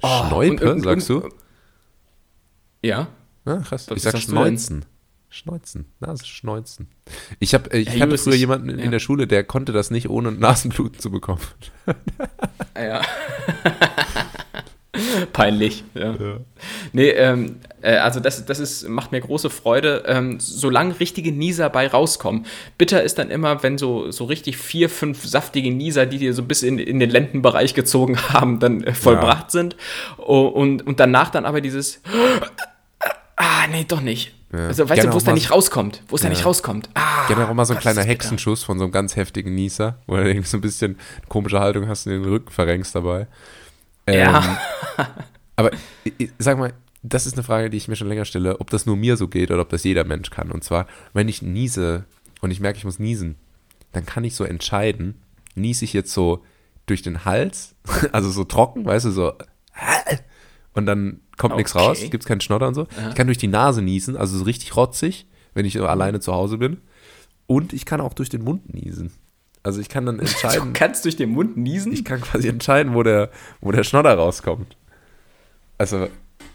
Oh, 0.00 0.28
Schnäupe, 0.28 0.80
sagst 0.80 1.08
du? 1.08 1.28
Ja. 2.82 3.08
Ah, 3.44 3.58
krass. 3.58 3.88
Was 3.88 3.96
ich 3.96 4.02
sag 4.02 4.18
Schneuzen. 4.18 4.84
Schneuzen, 5.32 5.86
Nasenschneuzen. 5.98 6.88
Ich, 7.38 7.54
hab, 7.54 7.72
ich 7.72 7.94
ja, 7.94 8.00
hatte 8.00 8.18
früher 8.18 8.34
jemanden 8.34 8.68
in, 8.68 8.78
ja. 8.78 8.84
in 8.84 8.90
der 8.90 8.98
Schule, 8.98 9.26
der 9.26 9.44
konnte 9.44 9.72
das 9.72 9.90
nicht, 9.90 10.10
ohne 10.10 10.30
Nasenbluten 10.30 10.98
zu 10.98 11.10
bekommen. 11.10 11.40
ja. 12.76 13.00
Peinlich, 15.32 15.84
ja. 15.94 16.12
ja. 16.12 16.36
Nee, 16.92 17.08
ähm, 17.08 17.56
äh, 17.80 17.96
also 17.96 18.20
das, 18.20 18.44
das 18.44 18.58
ist, 18.58 18.86
macht 18.86 19.10
mir 19.10 19.22
große 19.22 19.48
Freude, 19.48 20.02
ähm, 20.06 20.38
solange 20.38 21.00
richtige 21.00 21.32
Nieser 21.32 21.70
bei 21.70 21.86
rauskommen. 21.86 22.44
Bitter 22.76 23.02
ist 23.02 23.18
dann 23.18 23.30
immer, 23.30 23.62
wenn 23.62 23.78
so, 23.78 24.10
so 24.10 24.26
richtig 24.26 24.58
vier, 24.58 24.90
fünf 24.90 25.24
saftige 25.24 25.72
Nieser, 25.72 26.04
die 26.04 26.18
dir 26.18 26.34
so 26.34 26.42
bis 26.42 26.62
in, 26.62 26.78
in 26.78 27.00
den 27.00 27.08
Lendenbereich 27.08 27.72
gezogen 27.72 28.18
haben, 28.28 28.60
dann 28.60 28.84
äh, 28.84 28.92
vollbracht 28.92 29.44
ja. 29.44 29.50
sind. 29.50 29.76
Und, 30.18 30.86
und 30.86 31.00
danach 31.00 31.30
dann 31.30 31.46
aber 31.46 31.62
dieses 31.62 32.02
Ah, 33.42 33.66
nee, 33.66 33.84
doch 33.84 34.00
nicht. 34.00 34.32
Ja. 34.52 34.68
Also, 34.68 34.84
weißt 34.88 34.94
Gerne 34.94 35.08
du, 35.08 35.14
wo 35.14 35.18
es 35.18 35.24
da 35.24 35.32
nicht 35.32 35.50
rauskommt? 35.50 36.02
Wo 36.08 36.14
es 36.14 36.22
ja. 36.22 36.28
da 36.28 36.34
nicht 36.34 36.46
rauskommt. 36.46 36.88
Ah, 36.94 37.26
Gerne 37.26 37.48
auch 37.48 37.54
mal 37.54 37.64
so 37.64 37.72
ein 37.72 37.76
Gott, 37.76 37.82
kleiner 37.82 38.04
Hexenschuss 38.04 38.62
von 38.62 38.78
so 38.78 38.84
einem 38.84 38.92
ganz 38.92 39.16
heftigen 39.16 39.54
Nieser, 39.54 39.98
wo 40.06 40.16
du 40.16 40.28
irgendwie 40.28 40.46
so 40.46 40.58
ein 40.58 40.60
bisschen 40.60 40.96
komische 41.28 41.58
Haltung 41.58 41.88
hast 41.88 42.06
und 42.06 42.12
den 42.12 42.24
Rücken 42.24 42.52
verrenkst 42.52 42.94
dabei. 42.94 43.26
Ähm, 44.06 44.20
ja. 44.20 44.60
aber 45.56 45.72
sag 46.38 46.58
mal, 46.58 46.72
das 47.02 47.26
ist 47.26 47.34
eine 47.34 47.42
Frage, 47.42 47.68
die 47.68 47.78
ich 47.78 47.88
mir 47.88 47.96
schon 47.96 48.08
länger 48.08 48.24
stelle, 48.24 48.60
ob 48.60 48.70
das 48.70 48.86
nur 48.86 48.96
mir 48.96 49.16
so 49.16 49.26
geht 49.26 49.50
oder 49.50 49.62
ob 49.62 49.70
das 49.70 49.82
jeder 49.82 50.04
Mensch 50.04 50.30
kann. 50.30 50.52
Und 50.52 50.62
zwar, 50.62 50.86
wenn 51.12 51.28
ich 51.28 51.42
niese 51.42 52.04
und 52.42 52.52
ich 52.52 52.60
merke, 52.60 52.78
ich 52.78 52.84
muss 52.84 53.00
niesen, 53.00 53.36
dann 53.90 54.06
kann 54.06 54.22
ich 54.22 54.36
so 54.36 54.44
entscheiden, 54.44 55.20
niese 55.56 55.84
ich 55.84 55.92
jetzt 55.92 56.12
so 56.12 56.44
durch 56.86 57.02
den 57.02 57.24
Hals, 57.24 57.74
also 58.12 58.30
so 58.30 58.44
trocken, 58.44 58.84
weißt 58.84 59.06
du, 59.06 59.10
so 59.10 59.32
und 60.74 60.86
dann 60.86 61.20
kommt 61.42 61.54
okay. 61.54 61.62
nichts 61.62 61.74
raus, 61.74 61.98
gibt 62.00 62.22
es 62.22 62.28
keinen 62.28 62.40
Schnotter 62.40 62.68
und 62.68 62.74
so. 62.74 62.82
Aha. 62.82 63.08
Ich 63.08 63.14
kann 63.16 63.26
durch 63.26 63.36
die 63.36 63.48
Nase 63.48 63.82
niesen, 63.82 64.16
also 64.16 64.38
so 64.38 64.44
richtig 64.44 64.76
rotzig, 64.76 65.26
wenn 65.54 65.66
ich 65.66 65.80
alleine 65.80 66.20
zu 66.20 66.32
Hause 66.32 66.56
bin. 66.56 66.78
Und 67.48 67.72
ich 67.72 67.84
kann 67.84 68.00
auch 68.00 68.14
durch 68.14 68.28
den 68.28 68.44
Mund 68.44 68.72
niesen. 68.72 69.10
Also 69.64 69.80
ich 69.80 69.88
kann 69.88 70.06
dann 70.06 70.18
entscheiden. 70.20 70.72
Du 70.72 70.72
kannst 70.72 71.04
durch 71.04 71.16
den 71.16 71.30
Mund 71.30 71.56
niesen? 71.56 71.92
Ich 71.92 72.04
kann 72.04 72.20
quasi 72.20 72.46
entscheiden, 72.46 72.94
wo 72.94 73.02
der, 73.02 73.30
wo 73.60 73.72
der 73.72 73.82
Schnodder 73.82 74.14
rauskommt. 74.14 74.76
Also. 75.78 76.06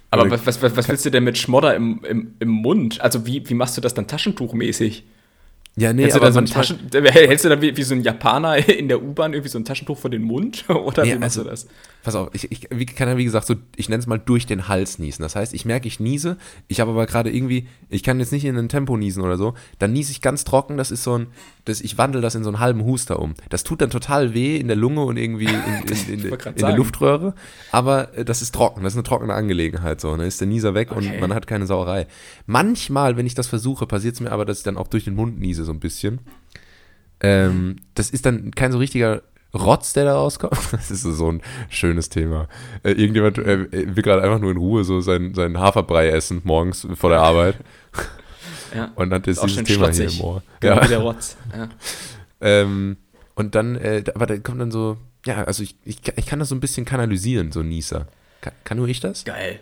Aber 0.09 0.31
was, 0.31 0.45
was, 0.45 0.61
was 0.61 0.87
willst 0.87 1.05
du 1.05 1.09
denn 1.11 1.25
mit 1.25 1.37
Schmodder 1.37 1.75
im, 1.75 2.01
im, 2.05 2.35
im 2.39 2.47
Mund? 2.47 3.01
Also 3.01 3.25
wie, 3.25 3.47
wie 3.49 3.55
machst 3.55 3.75
du 3.75 3.81
das 3.81 3.93
dann 3.93 4.07
taschentuchmäßig? 4.07 5.03
Ja, 5.79 5.93
nee, 5.93 6.01
hältst 6.01 6.17
du, 6.17 6.21
dann 6.21 6.33
so 6.33 6.39
ein 6.39 6.47
Taschen, 6.47 6.79
hältst 6.91 7.45
du 7.45 7.49
dann 7.49 7.61
wie, 7.61 7.77
wie, 7.77 7.83
so 7.83 7.93
ein 7.93 8.01
Japaner 8.01 8.67
in 8.67 8.87
der 8.87 9.03
U-Bahn 9.03 9.33
irgendwie 9.33 9.49
so 9.49 9.59
ein 9.59 9.65
Taschentuch 9.65 9.99
vor 9.99 10.09
den 10.09 10.23
Mund? 10.23 10.65
Oder 10.69 11.03
nee, 11.03 11.13
wie 11.13 11.19
machst 11.19 11.37
also, 11.37 11.43
du 11.43 11.49
das? 11.51 11.67
Pass 12.01 12.15
auf, 12.15 12.29
ich, 12.33 12.51
ich 12.51 12.67
wie, 12.71 12.87
kann 12.87 13.07
ja 13.07 13.17
wie 13.17 13.25
gesagt 13.25 13.45
so, 13.45 13.53
ich 13.75 13.87
nenne 13.87 13.99
es 13.99 14.07
mal 14.07 14.17
durch 14.17 14.47
den 14.47 14.67
Hals 14.67 14.97
niesen. 14.97 15.21
Das 15.21 15.35
heißt, 15.35 15.53
ich 15.53 15.65
merke, 15.65 15.87
ich 15.87 15.99
niese, 15.99 16.37
ich 16.67 16.79
habe 16.79 16.91
aber 16.91 17.05
gerade 17.05 17.29
irgendwie, 17.29 17.67
ich 17.89 18.01
kann 18.01 18.19
jetzt 18.19 18.31
nicht 18.31 18.45
in 18.45 18.57
ein 18.57 18.69
Tempo 18.69 18.97
niesen 18.97 19.21
oder 19.21 19.37
so, 19.37 19.53
dann 19.77 19.93
niese 19.93 20.11
ich 20.11 20.21
ganz 20.21 20.45
trocken, 20.45 20.77
das 20.77 20.89
ist 20.89 21.03
so 21.03 21.15
ein, 21.15 21.27
das, 21.65 21.81
ich 21.81 21.97
wandle 21.99 22.21
das 22.21 22.33
in 22.33 22.43
so 22.43 22.49
einen 22.49 22.59
halben 22.59 22.83
Huster 22.83 23.19
um. 23.19 23.35
Das 23.49 23.63
tut 23.63 23.81
dann 23.81 23.91
total 23.91 24.33
weh 24.33 24.57
in 24.57 24.67
der 24.67 24.77
Lunge 24.77 25.03
und 25.03 25.17
irgendwie 25.17 25.45
in, 25.45 25.61
in, 26.09 26.21
in, 26.21 26.31
in 26.31 26.55
der 26.55 26.75
Luftröhre, 26.75 27.35
aber 27.71 28.17
äh, 28.17 28.25
das 28.25 28.41
ist 28.41 28.55
trocken, 28.55 28.83
das 28.83 28.93
ist 28.93 28.97
eine 28.97 29.03
trockene 29.03 29.35
Angelegenheit 29.35 30.01
so. 30.01 30.09
Dann 30.09 30.25
ist 30.25 30.41
der 30.41 30.47
Nieser 30.47 30.73
weg 30.73 30.91
okay. 30.91 31.11
und 31.13 31.19
man 31.19 31.35
hat 31.35 31.45
keine 31.45 31.67
Sauerei. 31.67 32.07
Manchmal, 32.47 33.15
wenn 33.15 33.27
ich 33.27 33.35
das 33.35 33.45
versuche, 33.45 33.85
passiert 33.85 34.15
es 34.15 34.21
mir 34.21 34.31
aber, 34.31 34.45
dass 34.45 34.59
ich 34.59 34.63
dann 34.63 34.77
auch 34.77 34.87
durch 34.87 35.03
den 35.03 35.13
Mund 35.13 35.39
niese 35.39 35.66
so 35.67 35.71
ein 35.71 35.79
bisschen. 35.79 36.19
Ähm, 37.19 37.77
das 37.95 38.09
ist 38.09 38.25
dann 38.25 38.51
kein 38.51 38.71
so 38.71 38.77
richtiger 38.77 39.21
Rotz, 39.53 39.93
der 39.93 40.05
da 40.05 40.15
rauskommt. 40.15 40.57
Das 40.71 40.91
ist 40.91 41.03
so 41.03 41.31
ein 41.31 41.41
schönes 41.69 42.09
Thema. 42.09 42.47
Äh, 42.83 42.91
irgendjemand 42.91 43.37
äh, 43.37 43.95
will 43.95 44.03
gerade 44.03 44.21
einfach 44.21 44.39
nur 44.39 44.51
in 44.51 44.57
Ruhe 44.57 44.83
so 44.83 45.01
seinen, 45.01 45.33
seinen 45.33 45.59
Haferbrei 45.59 46.09
essen 46.09 46.41
morgens 46.43 46.87
vor 46.95 47.09
der 47.09 47.21
Arbeit. 47.21 47.55
Ja. 48.75 48.91
Und 48.95 49.11
dann 49.11 49.21
ist, 49.23 49.37
ist 49.37 49.43
dieses 49.43 49.63
Thema 49.63 49.85
schlotzig. 49.85 50.11
hier 50.15 50.19
im 50.19 50.25
Ohr. 50.25 50.43
Genau 50.59 50.75
ja. 50.75 50.83
wie 50.83 50.87
der 50.89 50.99
Rotz. 50.99 51.37
Ja. 51.55 51.69
ähm, 52.41 52.97
und 53.33 53.55
dann, 53.55 53.77
äh, 53.77 54.03
aber 54.13 54.25
da 54.25 54.37
kommt 54.39 54.59
dann 54.59 54.71
so, 54.71 54.97
ja, 55.25 55.45
also 55.45 55.63
ich, 55.63 55.77
ich, 55.85 56.01
ich 56.15 56.25
kann 56.25 56.39
das 56.39 56.49
so 56.49 56.55
ein 56.55 56.59
bisschen 56.59 56.83
kanalisieren, 56.83 57.53
so 57.53 57.63
Nieser. 57.63 58.07
Kann, 58.41 58.53
kann 58.65 58.77
nur 58.77 58.89
ich 58.89 58.99
das? 58.99 59.23
Geil. 59.23 59.61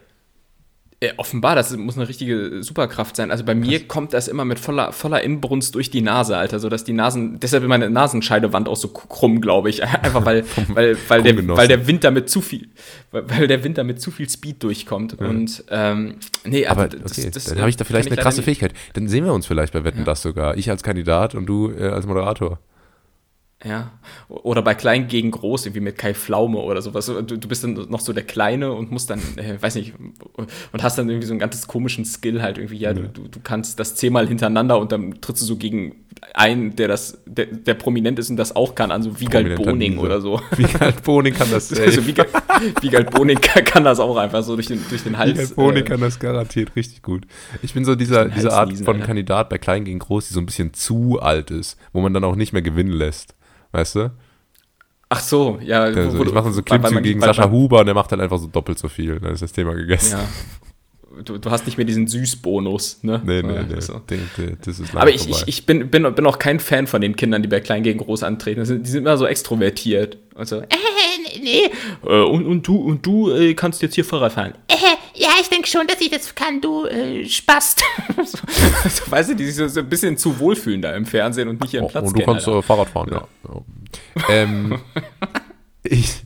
Äh, 1.06 1.14
offenbar, 1.18 1.56
das 1.56 1.76
muss 1.76 1.98
eine 1.98 2.08
richtige 2.08 2.64
Superkraft 2.64 3.16
sein. 3.16 3.32
Also 3.32 3.44
bei 3.44 3.56
mir 3.56 3.80
Krass. 3.80 3.88
kommt 3.88 4.14
das 4.14 4.28
immer 4.28 4.46
mit 4.46 4.60
voller, 4.60 4.92
voller 4.92 5.22
Inbrunst 5.24 5.76
durch 5.76 5.90
die 5.90 6.02
Nase, 6.02 6.38
Alter, 6.38 6.60
so 6.60 6.70
dass 6.70 6.84
die 6.84 6.94
Nasen, 6.94 7.40
deshalb 7.40 7.64
ist 7.64 7.70
meine 7.70 7.90
Nasenscheidewand 7.90 8.68
auch 8.68 8.76
so 8.76 8.88
krumm, 8.90 9.42
glaube 9.42 9.70
ich. 9.70 9.84
Einfach 9.84 10.26
weil, 10.26 10.46
weil, 10.70 10.98
weil, 11.08 11.24
der, 11.24 11.48
weil 11.48 11.68
der 11.68 11.88
Wind 11.88 12.04
damit 12.04 12.30
zu 12.30 12.42
viel, 12.42 12.70
weil 13.12 13.48
der 13.48 13.64
Wind 13.64 13.78
damit 13.78 14.02
zu 14.02 14.12
viel 14.12 14.30
Speed 14.30 14.64
durchkommt. 14.64 15.18
Ja. 15.20 15.28
Und 15.28 15.64
ähm, 15.70 16.16
nee, 16.44 16.66
aber 16.66 16.86
okay, 16.86 17.00
das, 17.04 17.32
das, 17.32 17.44
dann 17.46 17.60
habe 17.60 17.70
ich 17.70 17.78
da 17.78 17.84
vielleicht 17.84 18.12
eine 18.12 18.22
krasse 18.22 18.44
Fähigkeit. 18.44 18.74
Dann 18.94 19.08
sehen 19.08 19.26
wir 19.26 19.34
uns 19.34 19.46
vielleicht 19.46 19.74
bei 19.74 19.84
Wetten 19.84 20.00
ja. 20.00 20.06
das 20.06 20.22
sogar. 20.22 20.58
Ich 20.58 20.70
als 20.70 20.84
Kandidat 20.84 21.36
und 21.36 21.46
du 21.46 21.72
äh, 21.72 21.88
als 21.88 22.06
Moderator. 22.06 22.60
Ja. 23.68 23.92
Oder 24.30 24.62
bei 24.62 24.76
Klein 24.76 25.08
gegen 25.08 25.32
Groß, 25.32 25.66
irgendwie 25.66 25.82
mit 25.82 25.98
Kai 25.98 26.14
Pflaume 26.14 26.60
oder 26.60 26.82
sowas. 26.82 27.08
Du, 27.08 27.22
du 27.22 27.48
bist 27.48 27.64
dann 27.64 27.74
noch 27.74 28.00
so 28.00 28.14
der 28.14 28.24
Kleine 28.24 28.72
und 28.72 28.92
musst 28.92 29.10
dann, 29.10 29.20
äh, 29.38 29.60
weiß 29.60 29.76
nicht, 29.76 29.94
und 30.36 30.84
hast 30.84 30.98
dann 30.98 31.10
irgendwie 31.10 31.28
so 31.28 31.34
einen 31.34 31.40
ganz 31.40 31.68
komischen 31.68 32.06
Skill 32.06 32.42
halt 32.42 32.58
irgendwie, 32.58 32.78
ja. 32.78 32.94
Du, 32.94 33.04
du 33.08 33.40
kannst 33.44 33.80
das 33.80 33.96
zehnmal 33.96 34.28
hintereinander 34.28 34.80
und 34.80 34.92
dann 34.92 35.20
trittst 35.20 35.42
du 35.42 35.48
so 35.48 35.56
gegen 35.56 36.06
einen, 36.34 36.76
der 36.76 36.88
das, 36.88 37.22
der, 37.26 37.46
der 37.46 37.74
prominent 37.74 38.20
ist 38.20 38.30
und 38.30 38.38
das 38.38 38.56
auch 38.56 38.76
kann, 38.76 38.92
also 38.92 39.20
Wiegald 39.20 39.56
Boning 39.56 39.98
oder 39.98 40.22
so. 40.22 40.42
Wiegald 40.58 41.04
Boning 41.04 41.34
kann 41.34 41.50
das. 41.52 41.72
also 41.80 42.06
Wiegald, 42.06 42.30
Wiegald 42.82 43.12
Boning 43.12 43.40
kann, 43.40 43.64
kann, 43.64 43.84
das 43.84 44.00
auch 44.00 44.18
einfach 44.18 44.44
so 44.44 44.56
durch 44.56 44.68
den, 44.68 44.80
durch 44.90 45.04
den 45.04 45.18
Hals. 45.18 45.34
Wiegald 45.34 45.56
Boning 45.56 45.84
äh, 45.84 45.88
kann 45.88 46.02
das 46.02 46.20
garantiert 46.20 46.76
richtig 46.76 47.02
gut. 47.02 47.26
Ich 47.62 47.74
bin 47.74 47.86
so 47.86 47.96
dieser, 47.96 48.26
diese 48.26 48.54
Art 48.54 48.74
von. 48.80 49.02
Kandidat 49.02 49.50
bei 49.50 49.58
Klein 49.58 49.86
gegen 49.86 50.00
Groß, 50.00 50.30
die 50.30 50.34
so 50.34 50.40
ein 50.40 50.46
bisschen 50.46 50.74
zu 50.74 51.20
alt 51.22 51.52
ist, 51.52 51.78
wo 51.94 52.02
man 52.02 52.14
dann 52.14 52.24
auch 52.24 52.36
nicht 52.36 52.54
mehr 52.54 52.62
gewinnen 52.62 52.94
lässt. 52.94 53.35
Weißt 53.76 53.96
du? 53.96 54.12
Ach 55.10 55.20
so, 55.20 55.60
ja. 55.62 55.84
Also, 55.84 56.24
ich 56.24 56.32
mache 56.32 56.52
so 56.54 56.64
Klimmzüge 56.64 57.02
gegen 57.02 57.20
Sascha 57.20 57.52
Huber 57.52 57.82
und 57.82 57.88
der 57.88 57.94
macht 57.94 58.10
dann 58.10 58.22
einfach 58.22 58.40
so 58.40 58.48
doppelt 58.48 58.80
so 58.80 58.88
viel. 58.88 59.20
Dann 59.20 59.34
ist 59.34 59.42
das 59.42 59.52
Thema 59.52 59.74
gegessen. 59.74 60.18
Ja. 60.18 61.22
Du, 61.24 61.38
du 61.38 61.52
hast 61.52 61.66
nicht 61.66 61.78
mehr 61.78 61.86
diesen 61.86 62.08
Süßbonus, 62.08 63.00
ne? 63.04 63.22
Nee, 63.26 63.42
nee, 63.42 63.64
nee. 63.70 63.82
So. 63.82 64.00
Den, 64.00 64.30
den, 64.38 64.58
das 64.64 64.80
ist 64.80 64.96
Aber 64.96 65.10
ich, 65.10 65.30
ich, 65.30 65.44
ich 65.46 65.66
bin, 65.66 65.90
bin, 65.90 66.14
bin 66.16 66.26
auch 66.26 66.40
kein 66.40 66.60
Fan 66.62 66.88
von 66.88 67.02
den 67.02 67.18
Kindern, 67.18 67.42
die 67.42 67.50
bei 67.50 67.60
Klein 67.60 67.84
gegen 67.84 68.00
Groß 68.00 68.24
antreten. 68.24 68.62
Die 68.62 68.66
sind, 68.66 68.88
die 68.88 68.92
sind 68.92 69.04
immer 69.04 69.18
so 69.18 69.26
extrovertiert. 69.26 70.18
Und 70.36 70.48
so, 70.48 70.62
äh, 70.62 70.68
nee. 71.42 71.70
Äh, 72.06 72.22
und, 72.22 72.46
und 72.46 72.68
du, 72.68 72.78
und 72.78 73.06
du 73.06 73.32
äh, 73.32 73.54
kannst 73.54 73.82
jetzt 73.82 73.96
hier 73.96 74.06
Fahrrad 74.06 74.34
fahren. 74.34 74.54
Äh, 74.68 74.76
ja, 75.16 75.30
ich 75.42 75.50
denke 75.50 75.68
schon, 75.68 75.88
dass 75.88 76.02
ich 76.02 76.10
das 76.10 76.34
kann, 76.36 76.62
du 76.62 76.86
äh, 76.86 77.28
Spast. 77.28 77.82
so, 78.26 78.38
also, 78.84 79.12
weißt 79.12 79.30
du, 79.32 79.36
die 79.36 79.46
sich 79.46 79.56
so, 79.56 79.68
so, 79.68 79.80
ein 79.80 79.90
bisschen 79.90 80.18
zu 80.18 80.38
wohlfühlen 80.40 80.82
da 80.82 80.96
im 80.96 81.06
Fernsehen 81.06 81.48
und 81.48 81.62
nicht 81.62 81.74
ihren 81.74 81.86
oh, 81.86 81.90
Platz 81.90 82.08
Und 82.08 82.20
du 82.20 82.26
kannst 82.26 82.48
äh, 82.48 82.62
Fahrrad 82.62 82.90
fahren, 82.90 83.10
ja. 83.12 83.28
ja. 83.48 84.30
ähm, 84.30 84.80
ich, 85.84 86.24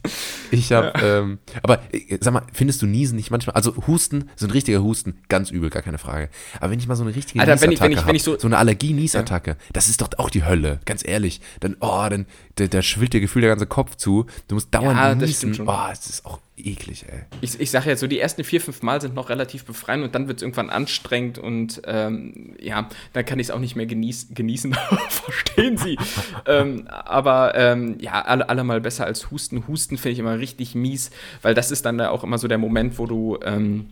ich 0.52 0.72
habe, 0.72 0.94
ja. 0.96 1.20
ähm, 1.20 1.40
aber 1.62 1.82
äh, 1.94 2.18
sag 2.20 2.34
mal, 2.34 2.44
findest 2.54 2.82
du 2.82 2.88
Niesen 2.88 3.16
nicht 3.16 3.30
manchmal, 3.32 3.56
also 3.56 3.76
Husten, 3.88 4.30
so 4.36 4.48
ein 4.48 4.52
richtiger 4.52 4.82
Husten, 4.82 5.20
ganz 5.30 5.52
übel, 5.52 5.70
gar 5.70 5.84
keine 5.84 5.98
Frage. 5.98 6.30
Aber 6.60 6.72
wenn 6.72 6.80
ich 6.80 6.88
mal 6.88 6.96
so 6.96 7.04
eine 7.04 7.16
richtige 7.16 7.40
Alter, 7.40 7.54
Niesattacke 7.54 7.68
wenn 7.68 7.72
ich, 7.74 7.82
wenn 7.82 7.92
ich, 7.92 8.08
wenn 8.08 8.16
ich 8.16 8.24
so, 8.24 8.40
so 8.40 8.48
eine 8.48 8.58
Allergie-Niesattacke, 8.58 9.52
ja. 9.52 9.58
das 9.74 9.90
ist 9.90 10.02
doch 10.02 10.10
auch 10.18 10.30
die 10.30 10.46
Hölle, 10.46 10.80
ganz 10.86 11.08
ehrlich. 11.08 11.42
Dann, 11.60 11.78
oh, 11.80 12.08
dann, 12.10 12.26
da, 12.56 12.68
da 12.68 12.82
schwillt 12.82 13.14
dir 13.14 13.22
gefühlt 13.22 13.44
der 13.44 13.52
ganze 13.52 13.68
Kopf 13.68 13.96
zu. 13.96 14.26
Du 14.48 14.56
musst 14.56 14.74
dauernd 14.74 14.98
ja, 14.98 15.16
niesen. 15.16 15.60
Oh, 15.62 15.88
das 15.90 16.08
ist 16.10 16.26
auch 16.26 16.40
eklig, 16.68 17.05
ey. 17.07 17.22
Ich, 17.41 17.60
ich 17.60 17.72
sage 17.72 17.89
jetzt 17.89 17.99
so, 17.99 18.07
die 18.07 18.20
ersten 18.20 18.43
vier, 18.43 18.62
fünf 18.62 18.82
Mal 18.82 19.01
sind 19.01 19.16
noch 19.16 19.30
relativ 19.30 19.66
befreiend 19.66 20.03
und 20.03 20.16
dann 20.16 20.28
wird 20.28 20.38
es 20.38 20.43
irgendwann 20.43 20.70
anstrengend 20.70 21.38
und 21.38 21.82
ähm, 21.86 22.55
ja, 22.60 22.89
dann 23.14 23.26
kann 23.26 23.39
ich 23.39 23.47
es 23.47 23.51
auch 23.51 23.60
nicht 23.60 23.76
mehr 23.76 23.86
genieß, 23.86 24.30
genießen. 24.34 24.74
Verstehen 25.10 25.78
Sie? 25.78 25.97
ähm, 26.45 26.88
aber 26.88 27.55
ähm, 27.55 27.97
ja, 27.99 28.22
alle, 28.22 28.64
mal 28.64 28.82
besser 28.82 29.05
als 29.05 29.32
Husten. 29.32 29.68
Husten 29.68 29.97
finde 29.97 30.14
ich 30.14 30.20
immer 30.20 30.39
richtig 30.39 30.76
mies, 30.76 31.12
weil 31.41 31.53
das 31.53 31.72
ist 31.72 31.86
dann 31.86 31.97
da 31.97 32.10
auch 32.10 32.24
immer 32.24 32.38
so 32.38 32.47
der 32.47 32.57
Moment, 32.57 32.99
wo 32.99 33.05
du 33.05 33.39
ähm, 33.43 33.89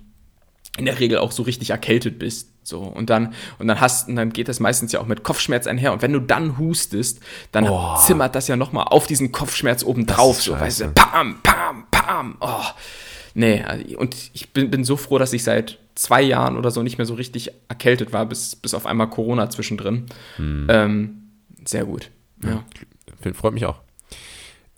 in 0.78 0.86
der 0.86 1.00
Regel 1.00 1.18
auch 1.18 1.32
so 1.32 1.44
richtig 1.44 1.72
erkältet 1.72 2.20
bist. 2.20 2.50
So, 2.64 2.82
und 2.82 3.10
dann, 3.10 3.34
und 3.60 3.68
dann 3.68 3.80
hast, 3.80 4.10
und 4.10 4.16
dann 4.16 4.32
geht 4.32 4.48
das 4.48 4.60
meistens 4.60 4.92
ja 4.92 5.00
auch 5.00 5.08
mit 5.08 5.24
Kopfschmerz 5.24 5.68
einher. 5.68 5.94
Und 5.94 6.02
wenn 6.02 6.14
du 6.14 6.20
dann 6.20 6.58
hustest, 6.58 7.22
dann 7.52 7.68
oh. 7.68 7.96
zimmert 7.96 8.36
das 8.36 8.48
ja 8.48 8.56
nochmal 8.56 8.86
auf 8.90 9.08
diesen 9.08 9.32
Kopfschmerz 9.32 9.84
oben 9.84 10.06
drauf. 10.06 10.42
So, 10.42 10.52
weißt 10.60 10.82
du, 10.82 10.92
pam, 10.92 11.40
pam, 11.44 11.87
pam. 12.08 12.38
Oh. 12.40 12.64
Nee, 13.34 13.64
und 13.98 14.16
ich 14.34 14.50
bin, 14.50 14.72
bin 14.72 14.84
so 14.84 14.98
froh, 14.98 15.20
dass 15.20 15.34
ich 15.34 15.44
seit 15.44 15.78
zwei 15.94 16.22
Jahren 16.22 16.58
oder 16.58 16.72
so 16.72 16.82
nicht 16.82 16.98
mehr 16.98 17.06
so 17.06 17.14
richtig 17.14 17.52
erkältet 17.68 18.14
war, 18.14 18.26
bis, 18.26 18.56
bis 18.56 18.74
auf 18.74 18.86
einmal 18.86 19.10
Corona 19.10 19.50
zwischendrin. 19.50 20.06
Hm. 20.38 20.68
Ähm, 20.70 21.22
sehr 21.66 21.86
gut. 21.86 22.10
Ja. 22.44 22.64
ja. 23.24 23.34
Freut 23.34 23.54
mich 23.54 23.66
auch. 23.66 23.82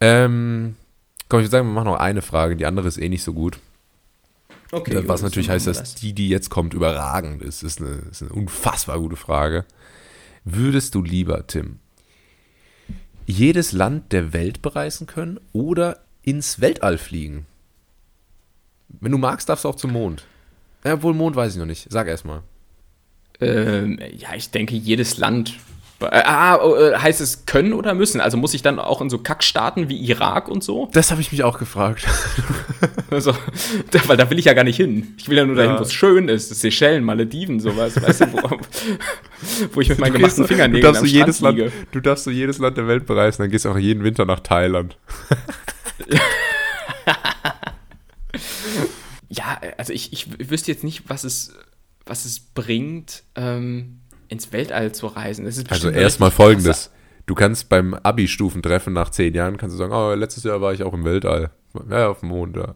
Ähm, 0.01 0.75
komm, 1.30 1.39
ich 1.39 1.43
würde 1.45 1.51
sagen, 1.51 1.67
wir 1.67 1.73
machen 1.73 1.86
noch 1.86 1.99
eine 1.99 2.21
Frage. 2.21 2.55
Die 2.55 2.65
andere 2.65 2.88
ist 2.88 2.97
eh 2.97 3.09
nicht 3.09 3.23
so 3.23 3.34
gut. 3.34 3.59
Okay, 4.71 5.03
Was 5.07 5.21
natürlich 5.21 5.49
heißt, 5.49 5.67
dass 5.67 5.80
das. 5.80 5.95
die, 5.95 6.13
die 6.13 6.30
jetzt 6.30 6.49
kommt, 6.49 6.73
überragend 6.73 7.41
ist. 7.41 7.63
Das 7.63 7.73
ist 7.73 7.82
eine, 7.82 8.01
ist 8.11 8.21
eine 8.21 8.32
unfassbar 8.32 8.99
gute 8.99 9.15
Frage. 9.15 9.65
Würdest 10.43 10.95
du 10.95 11.01
lieber, 11.01 11.47
Tim, 11.47 11.80
jedes 13.25 13.71
Land 13.71 14.11
der 14.11 14.34
Welt 14.34 14.61
bereisen 14.61 15.07
können 15.07 15.39
oder 15.53 15.99
ins 16.30 16.61
Weltall 16.61 16.97
fliegen? 16.97 17.45
Wenn 18.99 19.11
du 19.11 19.17
magst, 19.17 19.49
darfst 19.49 19.65
du 19.65 19.69
auch 19.69 19.75
zum 19.75 19.91
Mond. 19.91 20.25
Ja, 20.84 20.93
obwohl 20.93 21.13
Mond 21.13 21.36
weiß 21.36 21.53
ich 21.53 21.59
noch 21.59 21.65
nicht. 21.65 21.88
Sag 21.89 22.07
erst 22.07 22.25
mal. 22.25 22.43
Ähm, 23.41 23.99
ja, 24.17 24.34
ich 24.36 24.51
denke, 24.51 24.75
jedes 24.75 25.17
Land 25.17 25.55
äh, 26.01 26.21
ah, 26.23 26.55
oh, 26.63 26.75
äh, 26.75 26.95
heißt 26.95 27.19
es 27.19 27.45
können 27.45 27.73
oder 27.73 27.93
müssen? 27.93 28.21
Also 28.21 28.38
muss 28.38 28.53
ich 28.53 28.61
dann 28.61 28.80
auch 28.80 29.01
in 29.01 29.09
so 29.09 29.17
Kackstaaten 29.17 29.89
wie 29.89 29.97
Irak 29.97 30.47
und 30.47 30.63
so? 30.63 30.89
Das 30.93 31.11
habe 31.11 31.19
ich 31.19 31.32
mich 31.32 31.43
auch 31.43 31.59
gefragt. 31.59 32.07
also, 33.11 33.34
da, 33.91 33.99
weil 34.07 34.15
da 34.15 34.30
will 34.30 34.39
ich 34.39 34.45
ja 34.45 34.53
gar 34.53 34.63
nicht 34.63 34.77
hin. 34.77 35.15
Ich 35.17 35.27
will 35.27 35.38
ja 35.38 35.45
nur 35.45 35.55
dahin, 35.55 35.71
ja. 35.71 35.80
wo 35.80 35.84
es 35.84 35.91
schön 35.91 36.30
ist. 36.30 36.49
Seychellen, 36.55 37.03
Malediven, 37.03 37.59
sowas. 37.59 38.01
Weißt 38.01 38.21
du, 38.21 38.34
wo, 38.34 38.39
wo 39.73 39.82
ich 39.82 39.89
mit 39.89 39.99
meinen 39.99 40.13
gemachten 40.13 40.47
Fingernägeln 40.47 40.82
du 40.82 40.88
darfst 40.88 41.01
am 41.01 41.07
jedes 41.07 41.41
Land, 41.41 41.61
Du 41.91 41.99
darfst 41.99 42.23
so 42.23 42.32
jedes 42.32 42.59
Land 42.59 42.77
der 42.77 42.88
Welt 42.88 43.05
bereisen, 43.05 43.41
dann 43.41 43.51
gehst 43.51 43.65
du 43.65 43.69
auch 43.69 43.77
jeden 43.77 44.03
Winter 44.03 44.25
nach 44.25 44.39
Thailand. 44.39 44.97
ja, 49.30 49.60
also 49.78 49.93
ich, 49.93 50.14
ich 50.14 50.50
wüsste 50.50 50.72
jetzt 50.72 50.84
nicht, 50.84 51.10
was 51.10 51.24
es, 51.24 51.54
was 52.06 52.26
es 52.26 52.39
bringt, 52.39 53.24
ähm, 53.36 54.02
ins 54.28 54.52
Weltall 54.52 54.91
zu 54.91 55.08
reisen. 55.08 55.45
also 55.45 55.89
erstmal 55.89 56.32
folgendes. 56.32 56.91
Du 57.26 57.36
kannst 57.36 57.70
beim 57.70 57.93
Abi-Stufentreffen 57.93 58.93
nach 58.93 59.10
zehn 59.12 59.36
Jahren 59.36 59.58
kannst 59.58 59.76
du 59.76 59.78
sagen, 59.78 59.93
oh, 59.93 60.14
letztes 60.16 60.43
Jahr 60.43 60.62
war 60.62 60.74
ich 60.74 60.84
auch 60.84 60.93
im 60.93 61.04
Weltall. 61.06 61.52
Ja, 61.89 62.10
auf 62.10 62.22
dem 62.22 62.30
Mond, 62.30 62.58
ja. 62.58 62.76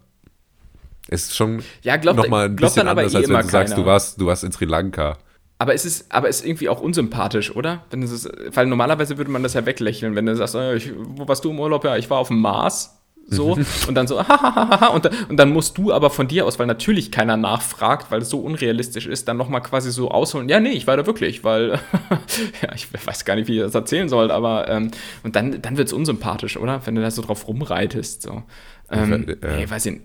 Es 1.08 1.24
ist 1.24 1.36
schon 1.36 1.64
ja, 1.82 1.98
glaubt, 1.98 2.18
nochmal 2.18 2.46
ein 2.46 2.56
bisschen 2.56 2.88
anders, 2.88 3.14
eh 3.14 3.18
als 3.18 3.30
wenn 3.30 3.42
du 3.42 3.48
sagst, 3.50 3.78
du 3.78 3.86
warst, 3.86 4.22
du 4.22 4.26
warst 4.28 4.44
in 4.44 4.52
Sri 4.52 4.66
Lanka. 4.66 5.18
Aber 5.58 5.74
es 5.74 5.86
ist, 5.86 6.12
aber 6.12 6.30
es 6.30 6.42
ist 6.42 6.46
irgendwie 6.46 6.70
auch 6.70 6.82
unsympathisch, 6.82 7.56
oder? 7.56 7.84
Denn 7.92 8.02
ist, 8.02 8.30
weil 8.54 8.66
normalerweise 8.66 9.18
würde 9.18 9.32
man 9.32 9.44
das 9.44 9.54
ja 9.54 9.66
weglächeln, 9.66 10.16
wenn 10.16 10.26
du 10.26 10.36
sagst, 10.36 10.56
oh, 10.56 10.74
ich, 10.74 10.92
wo 10.98 11.28
warst 11.28 11.44
du 11.46 11.52
im 11.52 11.60
Urlaub? 11.60 11.84
Ja, 11.84 11.98
ich 11.98 12.10
war 12.10 12.18
auf 12.18 12.28
dem 12.30 12.40
Mars. 12.40 13.00
So 13.28 13.58
und 13.88 13.96
dann 13.96 14.08
so, 14.08 14.20
hahaha, 14.28 14.88
und, 14.88 15.10
und 15.30 15.38
dann 15.38 15.52
musst 15.52 15.78
du 15.78 15.92
aber 15.94 16.10
von 16.10 16.28
dir 16.28 16.46
aus, 16.46 16.60
weil 16.60 16.68
natürlich 16.68 17.12
keiner 17.12 17.38
nachfragt, 17.38 18.12
weil 18.12 18.22
es 18.22 18.30
so 18.30 18.40
unrealistisch 18.40 19.08
ist, 19.08 19.28
dann 19.28 19.38
nochmal 19.38 19.62
quasi 19.62 19.92
so 19.92 20.12
ausholen, 20.12 20.50
ja, 20.50 20.60
nee, 20.60 20.72
ich 20.72 20.88
war 20.88 20.98
da 20.98 21.06
wirklich, 21.06 21.44
weil, 21.44 21.72
ja, 22.62 22.74
ich 22.76 22.88
weiß 22.94 23.26
gar 23.26 23.36
nicht, 23.36 23.48
wie 23.48 23.58
ich 23.58 23.62
das 23.62 23.76
erzählen 23.76 24.10
soll, 24.10 24.32
aber, 24.32 24.68
ähm, 24.70 24.92
und 25.24 25.36
dann, 25.36 25.62
dann 25.62 25.78
wird 25.78 25.88
es 25.88 25.94
unsympathisch, 25.94 26.58
oder? 26.58 26.86
Wenn 26.86 26.96
du 26.96 27.02
da 27.02 27.12
so 27.12 27.22
drauf 27.22 27.48
rumreitest, 27.48 28.22
so. 28.22 28.44
Ähm, 28.92 29.28
äh, 29.28 29.58
nee, 29.58 29.70
weiß 29.70 29.86
ich 29.88 29.94
nicht. 29.94 30.04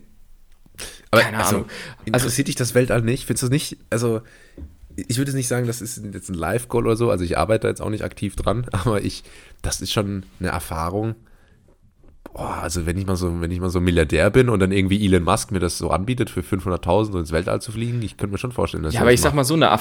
Aber 1.10 1.22
Keine 1.22 1.38
also, 1.38 1.56
Ahnung. 1.56 1.70
Interessiert 2.04 2.30
also, 2.30 2.42
dich 2.44 2.56
das 2.56 2.74
Weltall 2.74 3.02
nicht? 3.02 3.24
Findest 3.24 3.42
du 3.42 3.46
es 3.46 3.50
nicht, 3.50 3.78
also 3.90 4.20
ich 5.06 5.16
würde 5.16 5.30
jetzt 5.30 5.36
nicht 5.36 5.48
sagen, 5.48 5.66
das 5.66 5.80
ist 5.80 6.02
jetzt 6.12 6.28
ein 6.28 6.34
Live-Goal 6.34 6.86
oder 6.86 6.96
so, 6.96 7.10
also 7.10 7.24
ich 7.24 7.38
arbeite 7.38 7.68
jetzt 7.68 7.80
auch 7.80 7.90
nicht 7.90 8.02
aktiv 8.02 8.34
dran, 8.36 8.66
aber 8.72 9.02
ich, 9.02 9.22
das 9.62 9.80
ist 9.80 9.92
schon 9.92 10.24
eine 10.40 10.48
Erfahrung. 10.48 11.14
Boah, 12.34 12.58
also 12.62 12.86
wenn 12.86 12.96
ich 12.96 13.06
mal 13.06 13.16
so, 13.16 13.40
wenn 13.40 13.50
ich 13.50 13.60
mal 13.60 13.70
so 13.70 13.80
Milliardär 13.80 14.30
bin 14.30 14.48
und 14.48 14.60
dann 14.60 14.72
irgendwie 14.72 15.04
Elon 15.04 15.24
Musk 15.24 15.50
mir 15.50 15.60
das 15.60 15.78
so 15.78 15.90
anbietet, 15.90 16.30
für 16.30 16.40
500.000 16.40 17.12
so 17.12 17.18
ins 17.18 17.32
Weltall 17.32 17.60
zu 17.60 17.72
fliegen, 17.72 18.00
ich 18.02 18.16
könnte 18.16 18.32
mir 18.32 18.38
schon 18.38 18.52
vorstellen, 18.52 18.82
dass 18.82 18.94
Ja, 18.94 19.00
aber 19.00 19.12
ich 19.12 19.20
mache. 19.20 19.28
sag 19.30 19.34
mal 19.34 19.44
so 19.44 19.54
eine 19.54 19.78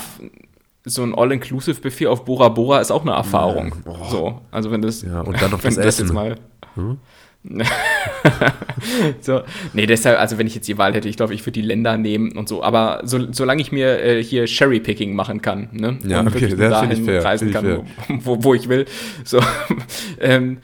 so 0.90 1.04
ein 1.04 1.14
All-Inclusive-Buffet 1.14 2.08
auf 2.08 2.24
Bora 2.24 2.48
Bora 2.50 2.80
ist 2.80 2.92
auch 2.92 3.02
eine 3.02 3.12
Erfahrung. 3.12 3.76
Ja, 3.86 4.10
so, 4.10 4.42
also 4.52 4.72
wenn 4.72 4.82
das 4.82 5.02
ja, 5.02 5.20
und 5.22 5.42
dann 5.42 5.52
noch 5.52 5.62
das 5.62 5.78
Essen. 5.78 5.84
Das 5.84 6.00
jetzt 6.00 6.14
mal 6.14 6.36
hm? 6.76 6.98
so, 9.22 9.42
nee, 9.74 9.86
deshalb, 9.86 10.20
also 10.20 10.38
wenn 10.38 10.48
ich 10.48 10.56
jetzt 10.56 10.68
die 10.68 10.78
Wahl 10.78 10.94
hätte, 10.94 11.08
ich 11.08 11.16
glaube, 11.16 11.34
ich 11.34 11.42
würde 11.42 11.54
die 11.54 11.62
Länder 11.62 11.98
nehmen 11.98 12.34
und 12.34 12.50
so. 12.50 12.62
Aber 12.64 13.02
so, 13.04 13.32
solange 13.32 13.62
ich 13.62 13.72
mir 13.72 14.00
äh, 14.02 14.24
hier 14.24 14.46
Cherry-Picking 14.46 15.16
machen 15.16 15.42
kann, 15.42 15.70
ne? 15.72 15.98
Ja, 16.06 16.20
und 16.20 16.28
okay, 16.28 16.50
das 16.50 16.58
dahin 16.58 16.92
ich 16.92 17.02
fair, 17.02 17.24
reisen 17.24 17.52
kann, 17.52 17.84
wo, 18.10 18.44
wo, 18.44 18.54
ich 18.54 18.68
will. 18.68 18.86
So, 19.24 19.40
ähm, 20.20 20.58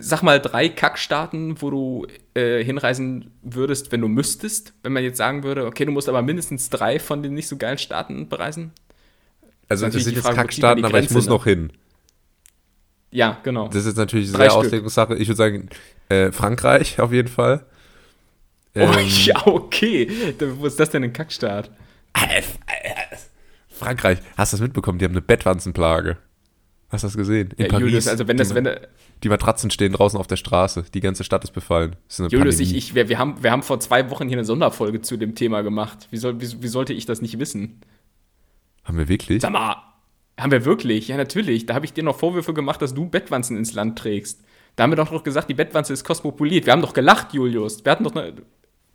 sag 0.00 0.22
mal 0.22 0.40
drei 0.40 0.68
Kackstaaten, 0.68 1.62
wo 1.62 1.70
du 1.70 2.06
äh, 2.34 2.62
hinreisen 2.64 3.30
würdest, 3.42 3.92
wenn 3.92 4.00
du 4.00 4.08
müsstest. 4.08 4.74
Wenn 4.82 4.92
man 4.92 5.04
jetzt 5.04 5.18
sagen 5.18 5.44
würde, 5.44 5.66
okay, 5.66 5.84
du 5.84 5.92
musst 5.92 6.08
aber 6.08 6.22
mindestens 6.22 6.70
drei 6.70 6.98
von 6.98 7.22
den 7.22 7.34
nicht 7.34 7.46
so 7.46 7.56
geilen 7.56 7.78
Staaten 7.78 8.28
bereisen. 8.28 8.72
Also 9.68 9.86
das, 9.86 9.94
das 9.94 10.04
sind 10.04 10.16
jetzt 10.16 10.24
Kackstaaten, 10.24 10.84
aber 10.84 10.98
ich 10.98 11.10
muss 11.10 11.26
noch 11.26 11.44
hin. 11.44 11.72
Ja, 13.10 13.38
genau. 13.44 13.68
Das 13.68 13.86
ist 13.86 13.96
natürlich 13.96 14.28
eine 14.30 14.38
sehr 14.38 14.54
Auslegungssache. 14.54 15.14
Ich 15.14 15.28
würde 15.28 15.36
sagen, 15.36 15.68
äh, 16.08 16.32
Frankreich 16.32 16.98
auf 16.98 17.12
jeden 17.12 17.28
Fall. 17.28 17.64
Oh, 18.74 18.80
ähm, 18.80 18.90
oh, 18.92 18.98
ja, 19.24 19.46
okay. 19.46 20.34
Wo 20.58 20.66
ist 20.66 20.80
das 20.80 20.90
denn 20.90 21.04
ein 21.04 21.12
Kackstaat? 21.12 21.70
Frankreich. 23.68 24.18
Hast 24.36 24.52
du 24.52 24.56
das 24.56 24.62
mitbekommen? 24.62 24.98
Die 24.98 25.04
haben 25.04 25.12
eine 25.12 25.22
Bettwanzenplage. 25.22 26.16
Hast 26.94 27.02
du 27.02 27.08
das 27.08 27.16
gesehen? 27.16 27.50
In 27.56 27.64
ja, 27.64 27.68
Paris. 27.68 27.86
Julius, 27.86 28.06
also 28.06 28.28
wenn 28.28 28.36
das, 28.36 28.50
die, 28.50 28.54
wenn 28.54 28.68
die 29.24 29.28
Matratzen 29.28 29.68
stehen 29.70 29.92
draußen 29.92 30.18
auf 30.18 30.28
der 30.28 30.36
Straße. 30.36 30.84
Die 30.94 31.00
ganze 31.00 31.24
Stadt 31.24 31.42
ist 31.42 31.50
befallen. 31.50 31.96
Ist 32.08 32.20
Julius, 32.30 32.60
ich, 32.60 32.76
ich, 32.76 32.94
wir, 32.94 33.08
wir, 33.08 33.18
haben, 33.18 33.42
wir 33.42 33.50
haben 33.50 33.64
vor 33.64 33.80
zwei 33.80 34.10
Wochen 34.10 34.28
hier 34.28 34.36
eine 34.36 34.44
Sonderfolge 34.44 35.00
zu 35.00 35.16
dem 35.16 35.34
Thema 35.34 35.62
gemacht. 35.62 36.06
Wie, 36.12 36.18
soll, 36.18 36.40
wie, 36.40 36.62
wie 36.62 36.68
sollte 36.68 36.92
ich 36.92 37.04
das 37.04 37.20
nicht 37.20 37.40
wissen? 37.40 37.80
Haben 38.84 38.98
wir 38.98 39.08
wirklich? 39.08 39.42
Sag 39.42 39.50
mal, 39.50 39.76
haben 40.38 40.52
wir 40.52 40.64
wirklich? 40.64 41.08
Ja, 41.08 41.16
natürlich. 41.16 41.66
Da 41.66 41.74
habe 41.74 41.84
ich 41.84 41.92
dir 41.92 42.04
noch 42.04 42.16
Vorwürfe 42.16 42.54
gemacht, 42.54 42.80
dass 42.80 42.94
du 42.94 43.08
Bettwanzen 43.08 43.56
ins 43.56 43.72
Land 43.72 43.98
trägst. 43.98 44.44
Da 44.76 44.84
haben 44.84 44.92
wir 44.92 44.96
doch 44.96 45.10
noch 45.10 45.24
gesagt, 45.24 45.50
die 45.50 45.54
Bettwanze 45.54 45.92
ist 45.92 46.04
kosmopolit. 46.04 46.66
Wir 46.66 46.72
haben 46.72 46.82
doch 46.82 46.94
gelacht, 46.94 47.34
Julius. 47.34 47.84
Wir 47.84 47.90
hatten 47.90 48.04
doch 48.04 48.14
eine. 48.14 48.34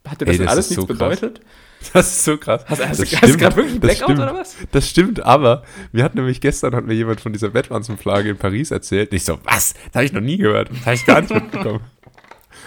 Hat 0.06 0.20
dir 0.20 0.24
das, 0.24 0.34
Ey, 0.34 0.44
das 0.44 0.48
alles 0.52 0.70
nichts 0.70 0.82
so 0.82 0.86
bedeutet? 0.86 1.40
Das 1.94 2.08
ist 2.08 2.24
so 2.24 2.36
krass. 2.36 2.62
Hast, 2.68 2.86
hast, 2.86 3.00
hast 3.00 3.32
du 3.32 3.38
gerade 3.38 3.56
wirklich 3.56 3.80
Blackout 3.80 4.04
stimmt, 4.04 4.18
oder 4.20 4.34
was? 4.34 4.54
Das 4.70 4.86
stimmt, 4.86 5.20
aber 5.24 5.64
wir 5.92 6.04
hatten 6.04 6.18
nämlich 6.18 6.42
gestern, 6.42 6.74
hat 6.74 6.84
mir 6.84 6.92
jemand 6.92 7.22
von 7.22 7.32
dieser 7.32 7.48
Bettwanzenplage 7.48 8.28
in 8.28 8.36
Paris 8.36 8.70
erzählt. 8.70 9.14
Ich 9.14 9.24
so, 9.24 9.38
was? 9.44 9.72
Das 9.72 9.94
habe 9.94 10.04
ich 10.04 10.12
noch 10.12 10.20
nie 10.20 10.36
gehört. 10.36 10.68
Das 10.68 10.84
habe 10.84 10.94
ich 10.96 11.06
gar 11.06 11.20
nicht 11.22 11.32
mitbekommen. 11.34 11.80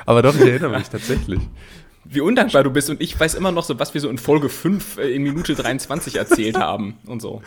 aber 0.08 0.24
doch, 0.24 0.34
ich 0.34 0.42
erinnere 0.42 0.76
mich 0.80 0.90
tatsächlich 0.90 1.42
wie 2.14 2.22
undankbar 2.22 2.64
du 2.64 2.72
bist 2.72 2.90
und 2.90 3.02
ich 3.02 3.20
weiß 3.20 3.36
immer 3.36 3.52
noch 3.52 3.64
so, 3.64 3.80
was 3.80 3.94
wir 3.94 4.02
so 4.02 4.10
in 4.10 4.18
Folge 4.18 4.50
5 4.50 4.98
äh, 4.98 5.12
in 5.14 5.24
Minute 5.24 5.56
23 5.56 6.16
erzählt 6.16 6.58
haben 6.58 6.96
und 7.06 7.22
so. 7.22 7.42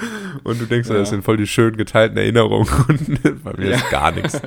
Und 0.44 0.60
du 0.60 0.66
denkst, 0.66 0.88
ja. 0.88 0.96
das 0.96 1.10
sind 1.10 1.22
voll 1.22 1.36
die 1.36 1.46
schön 1.46 1.76
geteilten 1.76 2.16
Erinnerungen 2.16 2.68
und 2.88 3.44
bei 3.44 3.52
mir 3.56 3.70
ja. 3.70 3.76
ist 3.76 3.90
gar 3.90 4.12
nichts. 4.12 4.40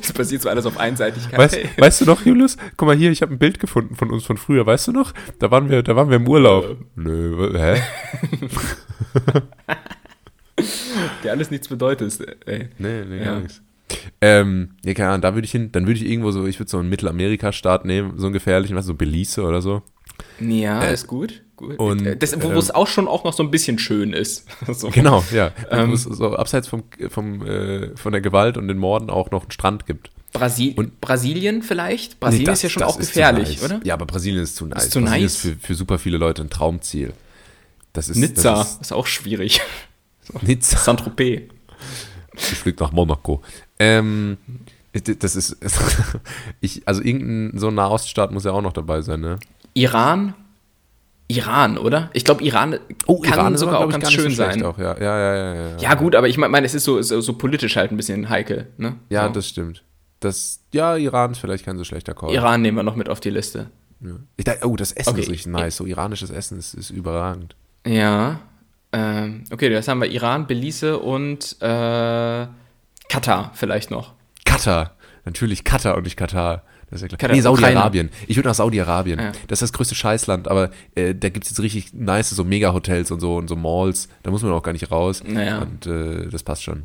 Es 0.00 0.12
passiert 0.12 0.42
so 0.42 0.48
alles 0.48 0.66
auf 0.66 0.78
Einseitigkeit. 0.78 1.38
Weißt, 1.38 1.58
weißt, 1.78 2.00
du 2.02 2.04
noch, 2.04 2.24
Julius? 2.24 2.56
Guck 2.76 2.86
mal 2.86 2.96
hier, 2.96 3.10
ich 3.10 3.22
habe 3.22 3.34
ein 3.34 3.38
Bild 3.38 3.58
gefunden 3.58 3.96
von 3.96 4.10
uns 4.10 4.24
von 4.24 4.36
früher, 4.36 4.64
weißt 4.64 4.88
du 4.88 4.92
noch? 4.92 5.12
Da 5.38 5.50
waren 5.50 5.70
wir, 5.70 5.82
da 5.82 5.96
waren 5.96 6.08
wir 6.08 6.16
im 6.16 6.28
Urlaub. 6.28 6.64
Äh. 6.64 6.76
Nö, 6.96 7.52
hä? 7.58 7.82
Der 11.24 11.32
alles 11.32 11.50
nichts 11.50 11.68
bedeutet, 11.68 12.18
ey. 12.46 12.68
Nee, 12.78 13.04
nee, 13.04 13.24
gar 13.24 13.40
nichts. 13.40 13.62
Ähm, 14.20 14.76
ja, 14.84 14.94
keine 14.94 15.10
Ahnung, 15.10 15.22
da 15.22 15.34
würde 15.34 15.44
ich 15.44 15.52
hin, 15.52 15.72
dann 15.72 15.86
würde 15.86 16.00
ich 16.00 16.06
irgendwo 16.06 16.30
so, 16.30 16.46
ich 16.46 16.58
würde 16.58 16.70
so 16.70 16.78
einen 16.78 16.88
Mittelamerika-Staat 16.88 17.84
nehmen, 17.84 18.18
so 18.18 18.26
einen 18.26 18.32
gefährlichen, 18.32 18.76
was 18.76 18.86
so 18.86 18.94
Belize 18.94 19.42
oder 19.42 19.62
so. 19.62 19.82
Ja, 20.40 20.82
äh, 20.82 20.94
ist 20.94 21.06
gut. 21.06 21.42
gut. 21.56 21.78
Und, 21.78 22.06
äh, 22.06 22.16
das, 22.16 22.40
wo 22.42 22.50
äh, 22.50 22.58
es 22.58 22.70
auch 22.70 22.86
schon 22.86 23.08
auch 23.08 23.24
noch 23.24 23.32
so 23.32 23.42
ein 23.42 23.50
bisschen 23.50 23.78
schön 23.78 24.12
ist. 24.12 24.46
so. 24.68 24.90
Genau, 24.90 25.24
ja. 25.32 25.52
Ähm, 25.70 25.96
so 25.96 26.36
abseits 26.36 26.68
vom, 26.68 26.84
vom, 27.08 27.46
äh, 27.46 27.96
von 27.96 28.12
der 28.12 28.20
Gewalt 28.20 28.56
und 28.56 28.68
den 28.68 28.78
Morden 28.78 29.10
auch 29.10 29.30
noch 29.30 29.42
einen 29.42 29.50
Strand 29.50 29.86
gibt. 29.86 30.10
Brasil 30.32 30.74
und, 30.76 31.00
Brasilien 31.00 31.62
vielleicht? 31.62 32.18
Brasilien 32.18 32.44
nee, 32.44 32.46
das, 32.46 32.58
ist 32.58 32.62
ja 32.62 32.68
schon 32.70 32.82
auch 32.84 32.98
gefährlich, 32.98 33.60
nice. 33.60 33.64
oder? 33.64 33.80
Ja, 33.84 33.94
aber 33.94 34.06
Brasilien 34.06 34.42
ist 34.42 34.56
zu 34.56 34.66
nice. 34.66 34.84
Ist 34.84 34.92
zu 34.92 35.00
Brasilien 35.00 35.22
nice. 35.24 35.34
ist 35.34 35.40
für, 35.40 35.56
für 35.56 35.74
super 35.74 35.98
viele 35.98 36.16
Leute 36.16 36.42
ein 36.42 36.50
Traumziel. 36.50 37.12
Das 37.92 38.08
ist, 38.08 38.16
Nizza 38.16 38.54
das 38.54 38.72
ist, 38.72 38.80
ist 38.82 38.92
auch 38.92 39.06
schwierig. 39.06 39.60
Nizza. 40.40 40.78
Saint-Tropez. 40.84 41.50
Ich 42.34 42.42
fliege 42.42 42.82
nach 42.82 42.92
Monaco. 42.92 43.42
Ähm, 43.82 44.38
das 44.92 45.36
ist, 45.36 45.56
ich, 46.60 46.86
also 46.86 47.02
irgendein 47.02 47.58
so 47.58 47.68
ein 47.68 47.74
Nahoststaat 47.74 48.30
muss 48.30 48.44
ja 48.44 48.52
auch 48.52 48.62
noch 48.62 48.72
dabei 48.72 49.00
sein, 49.00 49.20
ne? 49.20 49.38
Iran? 49.74 50.34
Iran, 51.28 51.78
oder? 51.78 52.10
Ich 52.12 52.24
glaube, 52.24 52.44
Iran 52.44 52.78
oh, 53.06 53.20
kann 53.20 53.38
Iran 53.38 53.56
sogar 53.56 53.80
auch 53.80 53.88
ganz 53.88 54.12
schön 54.12 54.30
so 54.30 54.36
sein. 54.36 54.62
Auch, 54.62 54.76
ja. 54.76 54.94
Ja, 54.98 55.18
ja, 55.18 55.34
ja, 55.34 55.54
ja, 55.54 55.76
ja, 55.78 55.94
gut, 55.94 56.14
aber 56.14 56.28
ich 56.28 56.36
meine, 56.36 56.66
es 56.66 56.74
ist 56.74 56.84
so, 56.84 57.00
so, 57.00 57.20
so, 57.22 57.32
politisch 57.34 57.76
halt 57.76 57.90
ein 57.90 57.96
bisschen 57.96 58.28
heikel, 58.28 58.68
ne? 58.76 58.96
Ja, 59.08 59.28
so. 59.28 59.32
das 59.32 59.48
stimmt. 59.48 59.82
Das, 60.20 60.60
ja, 60.72 60.96
Iran 60.96 61.32
ist 61.32 61.38
vielleicht 61.38 61.64
kein 61.64 61.78
so 61.78 61.84
schlechter 61.84 62.14
Call. 62.14 62.34
Iran 62.34 62.60
nehmen 62.60 62.76
wir 62.76 62.82
noch 62.82 62.96
mit 62.96 63.08
auf 63.08 63.20
die 63.20 63.30
Liste. 63.30 63.70
Ich 64.36 64.44
dachte, 64.44 64.66
oh, 64.66 64.76
das 64.76 64.92
Essen 64.92 65.10
okay. 65.10 65.20
ist 65.20 65.30
richtig 65.30 65.46
nice. 65.46 65.76
So 65.76 65.86
iranisches 65.86 66.30
Essen 66.30 66.58
ist, 66.58 66.74
ist 66.74 66.90
überragend. 66.90 67.56
Ja. 67.86 68.40
Ähm, 68.92 69.44
okay, 69.50 69.70
das 69.70 69.88
haben 69.88 70.00
wir 70.00 70.10
Iran, 70.10 70.46
Belize 70.46 70.98
und 70.98 71.56
äh, 71.60 72.46
Katar 73.08 73.50
vielleicht 73.54 73.90
noch. 73.90 74.14
Katar, 74.44 74.96
natürlich 75.24 75.64
Katar 75.64 75.96
und 75.96 76.04
nicht 76.04 76.16
Katar. 76.16 76.62
Das 76.90 77.00
ist 77.00 77.10
ja 77.10 77.16
klar. 77.16 77.32
Nee, 77.32 77.40
Saudi-Arabien. 77.40 78.10
Ich 78.26 78.36
würde 78.36 78.50
nach 78.50 78.54
Saudi-Arabien. 78.54 79.18
Ja. 79.18 79.32
Das 79.48 79.56
ist 79.56 79.62
das 79.62 79.72
größte 79.72 79.94
Scheißland, 79.94 80.46
aber 80.46 80.70
äh, 80.94 81.14
da 81.14 81.30
gibt 81.30 81.46
es 81.46 81.50
jetzt 81.50 81.60
richtig 81.60 81.94
nice 81.94 82.30
so 82.30 82.44
Mega-Hotels 82.44 83.10
und 83.10 83.20
so 83.20 83.36
und 83.36 83.48
so 83.48 83.56
Malls. 83.56 84.08
Da 84.22 84.30
muss 84.30 84.42
man 84.42 84.52
auch 84.52 84.62
gar 84.62 84.72
nicht 84.72 84.90
raus. 84.90 85.22
Naja. 85.24 85.60
Und 85.60 85.86
äh, 85.86 86.28
das 86.28 86.42
passt 86.42 86.62
schon. 86.62 86.84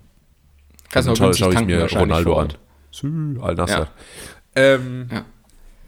Kannst 0.89 1.09
also, 1.09 1.33
schau, 1.33 1.33
schau 1.33 1.51
ich 1.51 1.65
mir 1.65 1.91
Ronaldo 1.91 2.39
an. 2.39 2.53
Sü, 2.89 3.37
Al 3.41 3.55
Nasser. 3.55 3.89
Ja. 4.55 4.75
Ähm, 4.75 5.09
ja. 5.11 5.25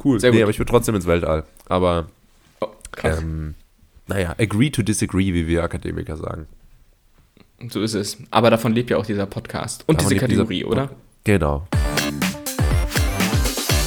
Cool. 0.03 0.19
Sehr 0.19 0.31
nee, 0.31 0.41
aber 0.41 0.51
ich 0.51 0.59
würde 0.59 0.69
trotzdem 0.69 0.95
ins 0.95 1.07
Weltall. 1.07 1.45
Aber 1.67 2.07
oh, 2.59 2.67
ähm, 3.03 3.55
naja, 4.07 4.35
agree 4.37 4.69
to 4.69 4.81
disagree, 4.81 5.33
wie 5.33 5.47
wir 5.47 5.63
Akademiker 5.63 6.17
sagen. 6.17 6.47
So 7.67 7.81
ist 7.81 7.93
es. 7.93 8.17
Aber 8.31 8.49
davon 8.49 8.73
lebt 8.73 8.89
ja 8.89 8.97
auch 8.97 9.05
dieser 9.05 9.25
Podcast. 9.25 9.83
Und 9.87 9.99
davon 9.99 10.09
diese 10.09 10.21
Kategorie, 10.21 10.59
dieser, 10.59 10.69
oder? 10.69 10.89
Genau. 11.25 11.67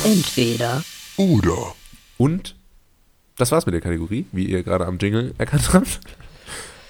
Entweder 0.05 0.83
oder. 1.17 1.75
Und 2.19 2.55
das 3.37 3.51
war's 3.51 3.65
mit 3.65 3.73
der 3.73 3.81
Kategorie, 3.81 4.27
wie 4.33 4.45
ihr 4.45 4.63
gerade 4.63 4.87
am 4.87 4.99
Jingle 4.99 5.35
erkannt 5.39 5.73
habt. 5.73 6.01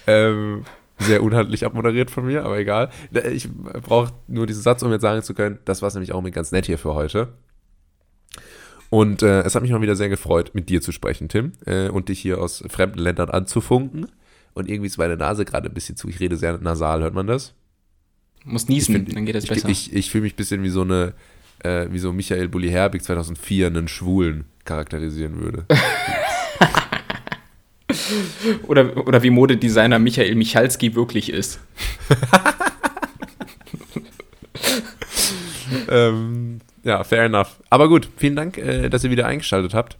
ähm, 0.07 0.64
sehr 0.99 1.22
unhandlich 1.22 1.64
abmoderiert 1.64 2.11
von 2.11 2.26
mir, 2.26 2.45
aber 2.45 2.59
egal. 2.59 2.91
Ich 3.30 3.49
brauche 3.53 4.12
nur 4.26 4.47
diesen 4.47 4.62
Satz, 4.62 4.83
um 4.83 4.91
jetzt 4.91 5.03
sagen 5.03 5.22
zu 5.22 5.35
können, 5.35 5.59
das 5.64 5.83
war's 5.83 5.95
nämlich 5.95 6.12
auch 6.12 6.22
mit 6.22 6.35
ganz 6.35 6.51
nett 6.51 6.66
hier 6.66 6.78
für 6.78 6.95
heute. 6.95 7.35
Und 8.91 9.22
äh, 9.22 9.43
es 9.43 9.55
hat 9.55 9.62
mich 9.62 9.70
mal 9.70 9.80
wieder 9.80 9.97
sehr 9.97 10.09
gefreut, 10.09 10.51
mit 10.53 10.68
dir 10.68 10.83
zu 10.83 10.93
sprechen, 10.93 11.28
Tim, 11.28 11.53
äh, 11.64 11.89
und 11.89 12.09
dich 12.09 12.20
hier 12.20 12.41
aus 12.41 12.62
fremden 12.68 12.99
Ländern 12.99 13.30
anzufunken 13.30 14.09
und 14.55 14.68
irgendwie 14.68 14.86
ist 14.86 14.98
meine 14.98 15.16
Nase 15.16 15.44
gerade 15.44 15.68
ein 15.68 15.74
bisschen 15.74 15.96
zu. 15.96 16.09
Ich 16.09 16.20
rede 16.20 16.36
sehr 16.36 16.59
nasal, 16.59 17.03
hört 17.03 17.14
man 17.14 17.26
das? 17.26 17.55
Muss 18.44 18.68
niesen, 18.68 18.94
find, 18.94 19.16
dann 19.16 19.26
geht 19.26 19.34
das 19.34 19.46
besser. 19.46 19.68
Ich, 19.68 19.92
ich, 19.92 19.96
ich 19.96 20.11
fühle 20.11 20.22
mich 20.22 20.34
ein 20.34 20.36
bisschen 20.36 20.62
wie 20.62 20.68
so 20.68 20.82
eine, 20.82 21.14
äh, 21.62 21.86
wie 21.90 21.98
so 21.98 22.12
Michael 22.12 22.48
Bulli 22.48 22.70
Herbig 22.70 23.03
2004 23.03 23.68
einen 23.68 23.88
Schwulen 23.88 24.45
charakterisieren 24.64 25.41
würde. 25.41 25.66
oder, 28.66 29.07
oder 29.07 29.22
wie 29.22 29.30
Modedesigner 29.30 29.99
Michael 29.99 30.34
Michalski 30.34 30.95
wirklich 30.95 31.30
ist. 31.30 31.61
ähm, 35.88 36.61
ja, 36.83 37.04
fair 37.04 37.24
enough. 37.24 37.61
Aber 37.70 37.88
gut, 37.88 38.08
vielen 38.16 38.37
Dank, 38.37 38.58
äh, 38.58 38.88
dass 38.88 39.04
ihr 39.04 39.11
wieder 39.11 39.26
eingeschaltet 39.26 39.74
habt. 39.74 39.96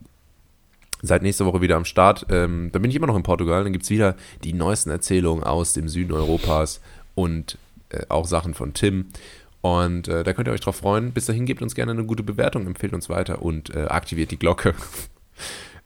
Seid 1.03 1.23
nächste 1.23 1.45
Woche 1.47 1.61
wieder 1.61 1.77
am 1.77 1.85
Start. 1.85 2.27
Ähm, 2.31 2.71
dann 2.73 2.83
bin 2.83 2.91
ich 2.91 2.97
immer 2.97 3.09
noch 3.09 3.17
in 3.17 3.25
Portugal. 3.25 3.65
Dann 3.65 3.73
gibt 3.73 3.85
es 3.85 3.91
wieder 3.91 4.17
die 4.45 4.53
neuesten 4.53 4.91
Erzählungen 4.91 5.43
aus 5.43 5.73
dem 5.73 5.89
Süden 5.89 6.13
Europas 6.13 6.81
und 7.15 7.59
äh, 7.91 8.07
auch 8.09 8.27
Sachen 8.27 8.55
von 8.55 8.73
Tim. 8.73 9.07
Und 9.63 10.09
äh, 10.09 10.25
da 10.25 10.33
könnt 10.33 10.49
ihr 10.49 10.53
euch 10.53 10.61
drauf 10.61 10.77
freuen. 10.77 11.13
Bis 11.13 11.27
dahin 11.27 11.47
gebt 11.47 11.63
uns 11.63 11.75
gerne 11.75 11.93
eine 11.93 12.05
gute 12.05 12.23
Bewertung, 12.23 12.67
empfehlt 12.67 12.93
uns 12.93 13.09
weiter 13.09 13.43
und 13.43 13.75
äh, 13.75 13.85
aktiviert 13.85 14.31
die 14.31 14.39
Glocke. 14.39 14.75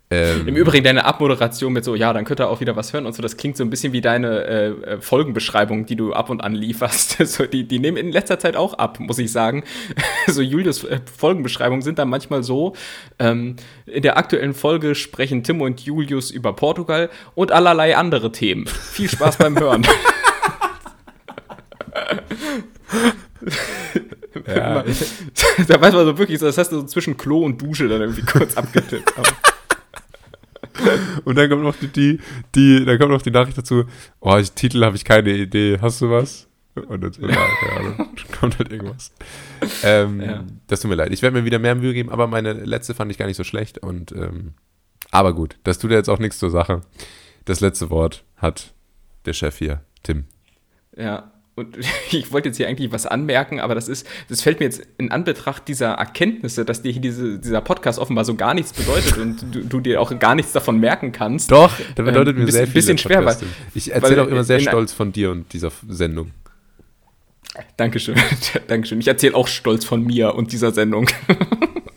Ähm, 0.09 0.47
Im 0.47 0.55
Übrigen 0.55 0.85
deine 0.85 1.05
Abmoderation 1.05 1.73
mit 1.73 1.85
so, 1.85 1.97
ja, 1.97 2.13
dann 2.13 2.25
könnt 2.25 2.39
ihr 2.39 2.49
auch 2.49 2.61
wieder 2.61 2.77
was 2.77 2.93
hören 2.93 3.07
und 3.07 3.13
so, 3.13 3.23
das 3.23 3.37
klingt 3.37 3.57
so 3.57 3.65
ein 3.65 3.71
bisschen 3.71 3.93
wie 3.93 4.01
deine 4.01 4.45
äh, 4.45 4.67
äh 4.69 5.01
Folgenbeschreibung, 5.01 5.85
die 5.85 5.97
du 5.97 6.13
ab 6.13 6.31
und 6.31 6.43
an 6.43 6.55
lieferst. 6.55 7.19
so, 7.27 7.45
die, 7.45 7.65
die 7.65 7.81
nehmen 7.81 7.97
in 7.97 8.13
letzter 8.13 8.39
Zeit 8.39 8.55
auch 8.55 8.75
ab, 8.75 9.01
muss 9.01 9.19
ich 9.19 9.33
sagen. 9.33 9.65
so 10.29 10.43
Julius 10.43 10.85
äh, 10.85 11.01
Folgenbeschreibungen 11.19 11.83
sind 11.83 11.99
dann 11.99 12.09
manchmal 12.09 12.45
so, 12.45 12.75
ähm, 13.19 13.57
in 13.87 14.03
der 14.03 14.17
aktuellen 14.17 14.55
Folge 14.55 14.95
sprechen 14.95 15.43
Tim 15.43 15.61
und 15.61 15.81
Julius 15.81 16.31
über 16.31 16.53
Portugal 16.53 17.11
und 17.35 17.51
allerlei 17.51 17.97
andere 17.97 18.31
Themen. 18.31 18.67
Viel 18.69 19.11
Spaß 19.11 19.39
beim 19.39 19.59
Hören. 19.59 19.85
ja. 24.47 24.85
da 25.67 25.81
weiß 25.81 25.95
man 25.95 26.07
so 26.07 26.17
wirklich, 26.17 26.39
das 26.39 26.57
hast 26.59 26.71
du 26.71 26.77
so 26.81 26.87
zwischen 26.87 27.17
Klo 27.17 27.45
und 27.45 27.61
Dusche 27.61 27.89
dann 27.89 28.03
irgendwie 28.03 28.23
kurz 28.23 28.57
abgetippt. 28.57 29.13
Und 31.25 31.37
dann 31.37 31.49
kommt 31.49 31.63
noch 31.63 31.77
die, 31.77 31.89
die, 31.89 32.21
die, 32.55 32.85
dann 32.85 32.99
kommt 32.99 33.13
noch 33.13 33.23
die 33.23 33.31
Nachricht 33.31 33.59
dazu, 33.59 33.85
oh, 34.21 34.37
ich, 34.37 34.53
Titel 34.53 34.85
habe 34.85 34.97
ich 34.97 35.05
keine 35.05 35.31
Idee, 35.31 35.79
hast 35.81 36.01
du 36.01 36.11
was? 36.11 36.49
Und 36.75 37.03
dann, 37.03 37.13
so, 37.13 37.23
ja, 37.23 37.31
ja, 37.31 38.07
kommt 38.39 38.59
halt 38.59 38.71
irgendwas. 38.71 39.13
Ähm, 39.83 40.21
ja. 40.21 40.45
Das 40.67 40.81
tut 40.81 40.91
mir 40.91 40.97
leid. 40.97 41.13
Ich 41.13 41.23
werde 41.23 41.39
mir 41.39 41.45
wieder 41.45 41.59
mehr 41.59 41.75
Mühe 41.75 41.95
geben, 41.95 42.11
aber 42.11 42.27
meine 42.27 42.53
letzte 42.53 42.95
fand 42.95 43.11
ich 43.11 43.19
gar 43.19 43.27
nicht 43.27 43.37
so 43.37 43.45
schlecht. 43.45 43.79
Und 43.79 44.13
ähm, 44.13 44.55
aber 45.11 45.35
gut, 45.35 45.57
das 45.65 45.79
tut 45.79 45.91
ja 45.91 45.97
jetzt 45.97 46.11
auch 46.11 46.19
nichts 46.19 46.39
zur 46.39 46.51
Sache. 46.51 46.83
Das 47.47 47.61
letzte 47.61 47.89
Wort 47.91 48.25
hat 48.37 48.75
der 49.25 49.33
Chef 49.33 49.57
hier, 49.57 49.81
Tim. 50.03 50.25
Ja, 50.97 51.33
und 51.57 51.79
ich 52.11 52.31
wollte 52.33 52.51
jetzt 52.51 52.59
hier 52.59 52.69
eigentlich 52.69 52.93
was 52.93 53.07
anmerken, 53.07 53.61
aber 53.61 53.75
das 53.75 53.89
ist, 53.89 54.07
das 54.29 54.43
fällt 54.43 54.61
mir 54.61 54.67
jetzt 54.67 54.83
in 54.99 55.11
Anbetracht 55.11 55.67
dieser 55.67 55.93
Erkenntnisse, 55.93 56.65
dass 56.65 56.83
dir 56.83 56.93
hier 56.93 57.01
diese, 57.01 57.39
dieser 57.39 57.63
Podcast 57.63 57.99
offenbar 57.99 58.25
so 58.25 58.35
gar 58.35 58.55
nichts 58.55 58.73
bedeutet 58.73 59.19
und 59.19 59.43
du, 59.53 59.65
du, 59.65 59.81
dir 59.81 60.01
auch 60.01 60.17
gar 60.19 60.35
nichts 60.35 60.53
davon 60.53 60.79
merken 60.79 61.13
kannst. 61.13 61.51
Doch, 61.51 61.73
der 61.97 62.03
bedeutet 62.03 62.37
ähm, 62.37 62.45
mir 62.45 62.53
sehr 62.53 62.67
viel. 62.67 62.75
bisschen 62.75 62.99
schwer, 62.99 63.25
weil, 63.25 63.37
ich 63.75 63.93
erzähle 63.93 64.23
auch 64.23 64.29
immer 64.29 64.45
sehr 64.45 64.61
stolz 64.61 64.93
von 64.93 65.13
dir 65.13 65.31
und 65.31 65.53
dieser 65.53 65.73
Sendung. 65.89 66.31
Dankeschön, 67.79 68.17
Dankeschön. 68.69 69.01
Ich 69.01 69.09
erzähle 69.09 69.35
auch 69.35 69.49
stolz 69.49 69.85
von 69.85 70.05
mir 70.05 70.35
und 70.35 70.53
dieser 70.53 70.73
Sendung. 70.73 71.09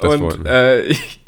und 0.00 0.46
äh, 0.46 0.82
ich, 0.86 1.20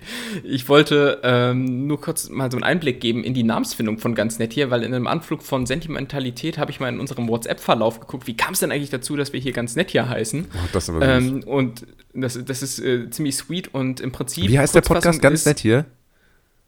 ich 0.42 0.68
wollte 0.68 1.20
ähm, 1.22 1.86
nur 1.86 2.00
kurz 2.00 2.28
mal 2.28 2.50
so 2.50 2.56
einen 2.56 2.64
Einblick 2.64 3.00
geben 3.00 3.24
in 3.24 3.34
die 3.34 3.42
Namensfindung 3.42 3.98
von 3.98 4.14
ganz 4.14 4.38
nett 4.38 4.52
hier, 4.52 4.70
weil 4.70 4.82
in 4.82 4.94
einem 4.94 5.06
Anflug 5.06 5.42
von 5.42 5.66
Sentimentalität 5.66 6.58
habe 6.58 6.70
ich 6.70 6.80
mal 6.80 6.88
in 6.88 7.00
unserem 7.00 7.28
WhatsApp-Verlauf 7.28 8.00
geguckt, 8.00 8.26
wie 8.26 8.36
kam 8.36 8.54
es 8.54 8.60
denn 8.60 8.72
eigentlich 8.72 8.90
dazu, 8.90 9.16
dass 9.16 9.32
wir 9.32 9.40
hier 9.40 9.52
ganz 9.52 9.76
nett 9.76 9.90
hier 9.90 10.08
heißen? 10.08 10.46
Oh, 10.52 10.68
das 10.72 10.90
aber 10.90 11.02
ähm, 11.02 11.42
und 11.44 11.86
das, 12.12 12.38
das 12.44 12.62
ist 12.62 12.78
äh, 12.80 13.10
ziemlich 13.10 13.36
sweet 13.36 13.72
und 13.74 14.00
im 14.00 14.12
Prinzip. 14.12 14.48
Wie 14.48 14.58
heißt 14.58 14.74
der 14.74 14.82
Podcast 14.82 15.20
ganz 15.20 15.44
nett 15.46 15.60
hier? 15.60 15.86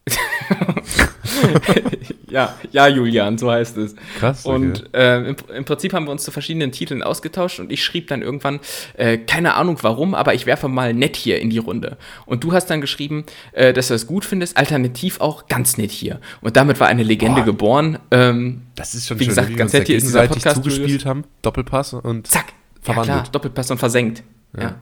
ja, 2.28 2.54
ja, 2.70 2.88
Julian, 2.88 3.38
so 3.38 3.50
heißt 3.50 3.76
es. 3.78 3.94
Krass. 4.18 4.46
Okay. 4.46 4.54
Und 4.54 4.94
äh, 4.94 5.30
im, 5.30 5.36
im, 5.54 5.64
Prinzip 5.64 5.92
haben 5.92 6.06
wir 6.06 6.12
uns 6.12 6.22
zu 6.22 6.30
verschiedenen 6.30 6.72
Titeln 6.72 7.02
ausgetauscht 7.02 7.58
und 7.58 7.72
ich 7.72 7.84
schrieb 7.84 8.08
dann 8.08 8.22
irgendwann, 8.22 8.60
äh, 8.94 9.18
keine 9.18 9.54
Ahnung 9.54 9.78
warum, 9.82 10.14
aber 10.14 10.34
ich 10.34 10.46
werfe 10.46 10.68
mal 10.68 10.94
nett 10.94 11.16
hier 11.16 11.40
in 11.40 11.50
die 11.50 11.58
Runde. 11.58 11.96
Und 12.24 12.44
du 12.44 12.52
hast 12.52 12.66
dann 12.66 12.80
geschrieben, 12.80 13.24
äh, 13.52 13.72
dass 13.72 13.88
du 13.88 13.94
es 13.94 14.06
gut 14.06 14.24
findest, 14.24 14.56
alternativ 14.56 15.20
auch 15.20 15.48
ganz 15.48 15.76
nett 15.76 15.90
hier. 15.90 16.20
Und 16.40 16.56
damit 16.56 16.80
war 16.80 16.86
eine 16.86 17.02
Legende 17.02 17.40
Boah. 17.40 17.46
geboren. 17.46 17.98
Ähm, 18.10 18.62
das 18.74 18.94
ist 18.94 19.08
schon 19.08 19.18
wie 19.18 19.24
schön, 19.24 19.30
gesagt, 19.30 19.48
wie 19.48 19.54
ganz 19.54 19.72
nett 19.72 19.86
hier 19.86 19.96
ist 19.96 20.06
dieser 20.06 20.28
Podcast 20.28 20.56
zugespielt 20.56 21.04
haben, 21.04 21.24
Doppelpass 21.42 21.94
und 21.94 22.26
zack, 22.26 22.52
verwandelt. 22.80 23.08
Ja, 23.08 23.22
klar, 23.22 23.32
Doppelpass 23.32 23.70
und 23.70 23.78
versenkt. 23.78 24.22
Ja. 24.58 24.76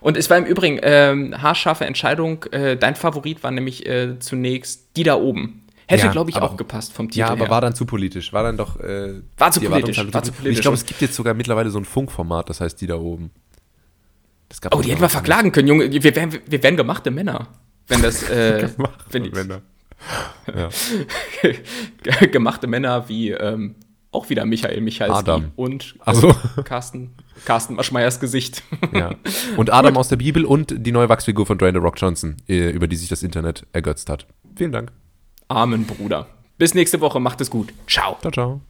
Und 0.00 0.16
es 0.16 0.30
war 0.30 0.38
im 0.38 0.44
Übrigen 0.44 0.78
ähm, 0.82 1.40
haarscharfe 1.40 1.84
Entscheidung. 1.84 2.44
Äh, 2.52 2.76
dein 2.76 2.96
Favorit 2.96 3.42
war 3.42 3.50
nämlich 3.50 3.86
äh, 3.86 4.18
zunächst 4.18 4.96
die 4.96 5.02
da 5.02 5.16
oben. 5.16 5.66
Hätte, 5.86 6.06
ja, 6.06 6.12
glaube 6.12 6.30
ich, 6.30 6.36
aber, 6.36 6.46
auch 6.46 6.56
gepasst 6.56 6.92
vom 6.92 7.08
Titel. 7.08 7.18
Ja, 7.18 7.30
aber 7.30 7.46
her. 7.46 7.50
war 7.50 7.60
dann 7.60 7.74
zu 7.74 7.84
politisch. 7.84 8.32
War 8.32 8.44
dann 8.44 8.56
doch. 8.56 8.78
Äh, 8.78 9.22
war, 9.36 9.50
zu 9.50 9.60
politisch, 9.60 9.98
war 10.12 10.22
zu 10.22 10.30
politisch. 10.30 10.58
Ich 10.58 10.62
glaube, 10.62 10.76
es 10.76 10.86
gibt 10.86 11.00
jetzt 11.00 11.16
sogar 11.16 11.34
mittlerweile 11.34 11.68
so 11.70 11.78
ein 11.78 11.84
Funkformat, 11.84 12.48
das 12.48 12.60
heißt 12.60 12.80
die 12.80 12.86
da 12.86 12.94
oben. 12.94 13.32
oh, 14.70 14.80
die 14.80 14.90
hätten 14.90 15.00
wir 15.00 15.08
verklagen 15.08 15.50
können, 15.50 15.66
Junge. 15.66 15.90
Wir 15.90 16.14
wären, 16.14 16.32
wir 16.46 16.62
wären 16.62 16.76
gemachte 16.76 17.10
Männer. 17.10 17.48
Wenn 17.88 18.02
das. 18.02 18.22
Äh, 18.30 18.68
die, 19.12 19.30
Männer. 19.30 19.62
Gemachte 22.30 22.66
Männer 22.68 23.08
wie. 23.08 23.30
Ähm, 23.30 23.74
auch 24.12 24.30
wieder 24.30 24.44
Michael 24.44 24.80
Michalski 24.80 25.18
Adam. 25.18 25.52
und 25.56 25.96
also. 26.00 26.34
Carsten, 26.64 27.10
Carsten 27.44 27.74
Maschmeyers 27.74 28.20
Gesicht. 28.20 28.62
Ja. 28.92 29.14
Und 29.56 29.72
Adam 29.72 29.96
aus 29.96 30.08
der 30.08 30.16
Bibel 30.16 30.44
und 30.44 30.74
die 30.76 30.90
neue 30.90 31.08
Wachsfigur 31.08 31.46
von 31.46 31.58
Dwayne 31.58 31.78
The 31.78 31.82
Rock 31.82 32.00
Johnson, 32.00 32.36
äh, 32.48 32.70
über 32.70 32.88
die 32.88 32.96
sich 32.96 33.08
das 33.08 33.22
Internet 33.22 33.66
ergötzt 33.72 34.10
hat. 34.10 34.26
Vielen 34.56 34.72
Dank. 34.72 34.90
Amen, 35.48 35.84
Bruder. 35.84 36.26
Bis 36.58 36.74
nächste 36.74 37.00
Woche. 37.00 37.20
Macht 37.20 37.40
es 37.40 37.50
gut. 37.50 37.72
Ciao. 37.86 38.16
Ciao, 38.20 38.32
ciao. 38.32 38.60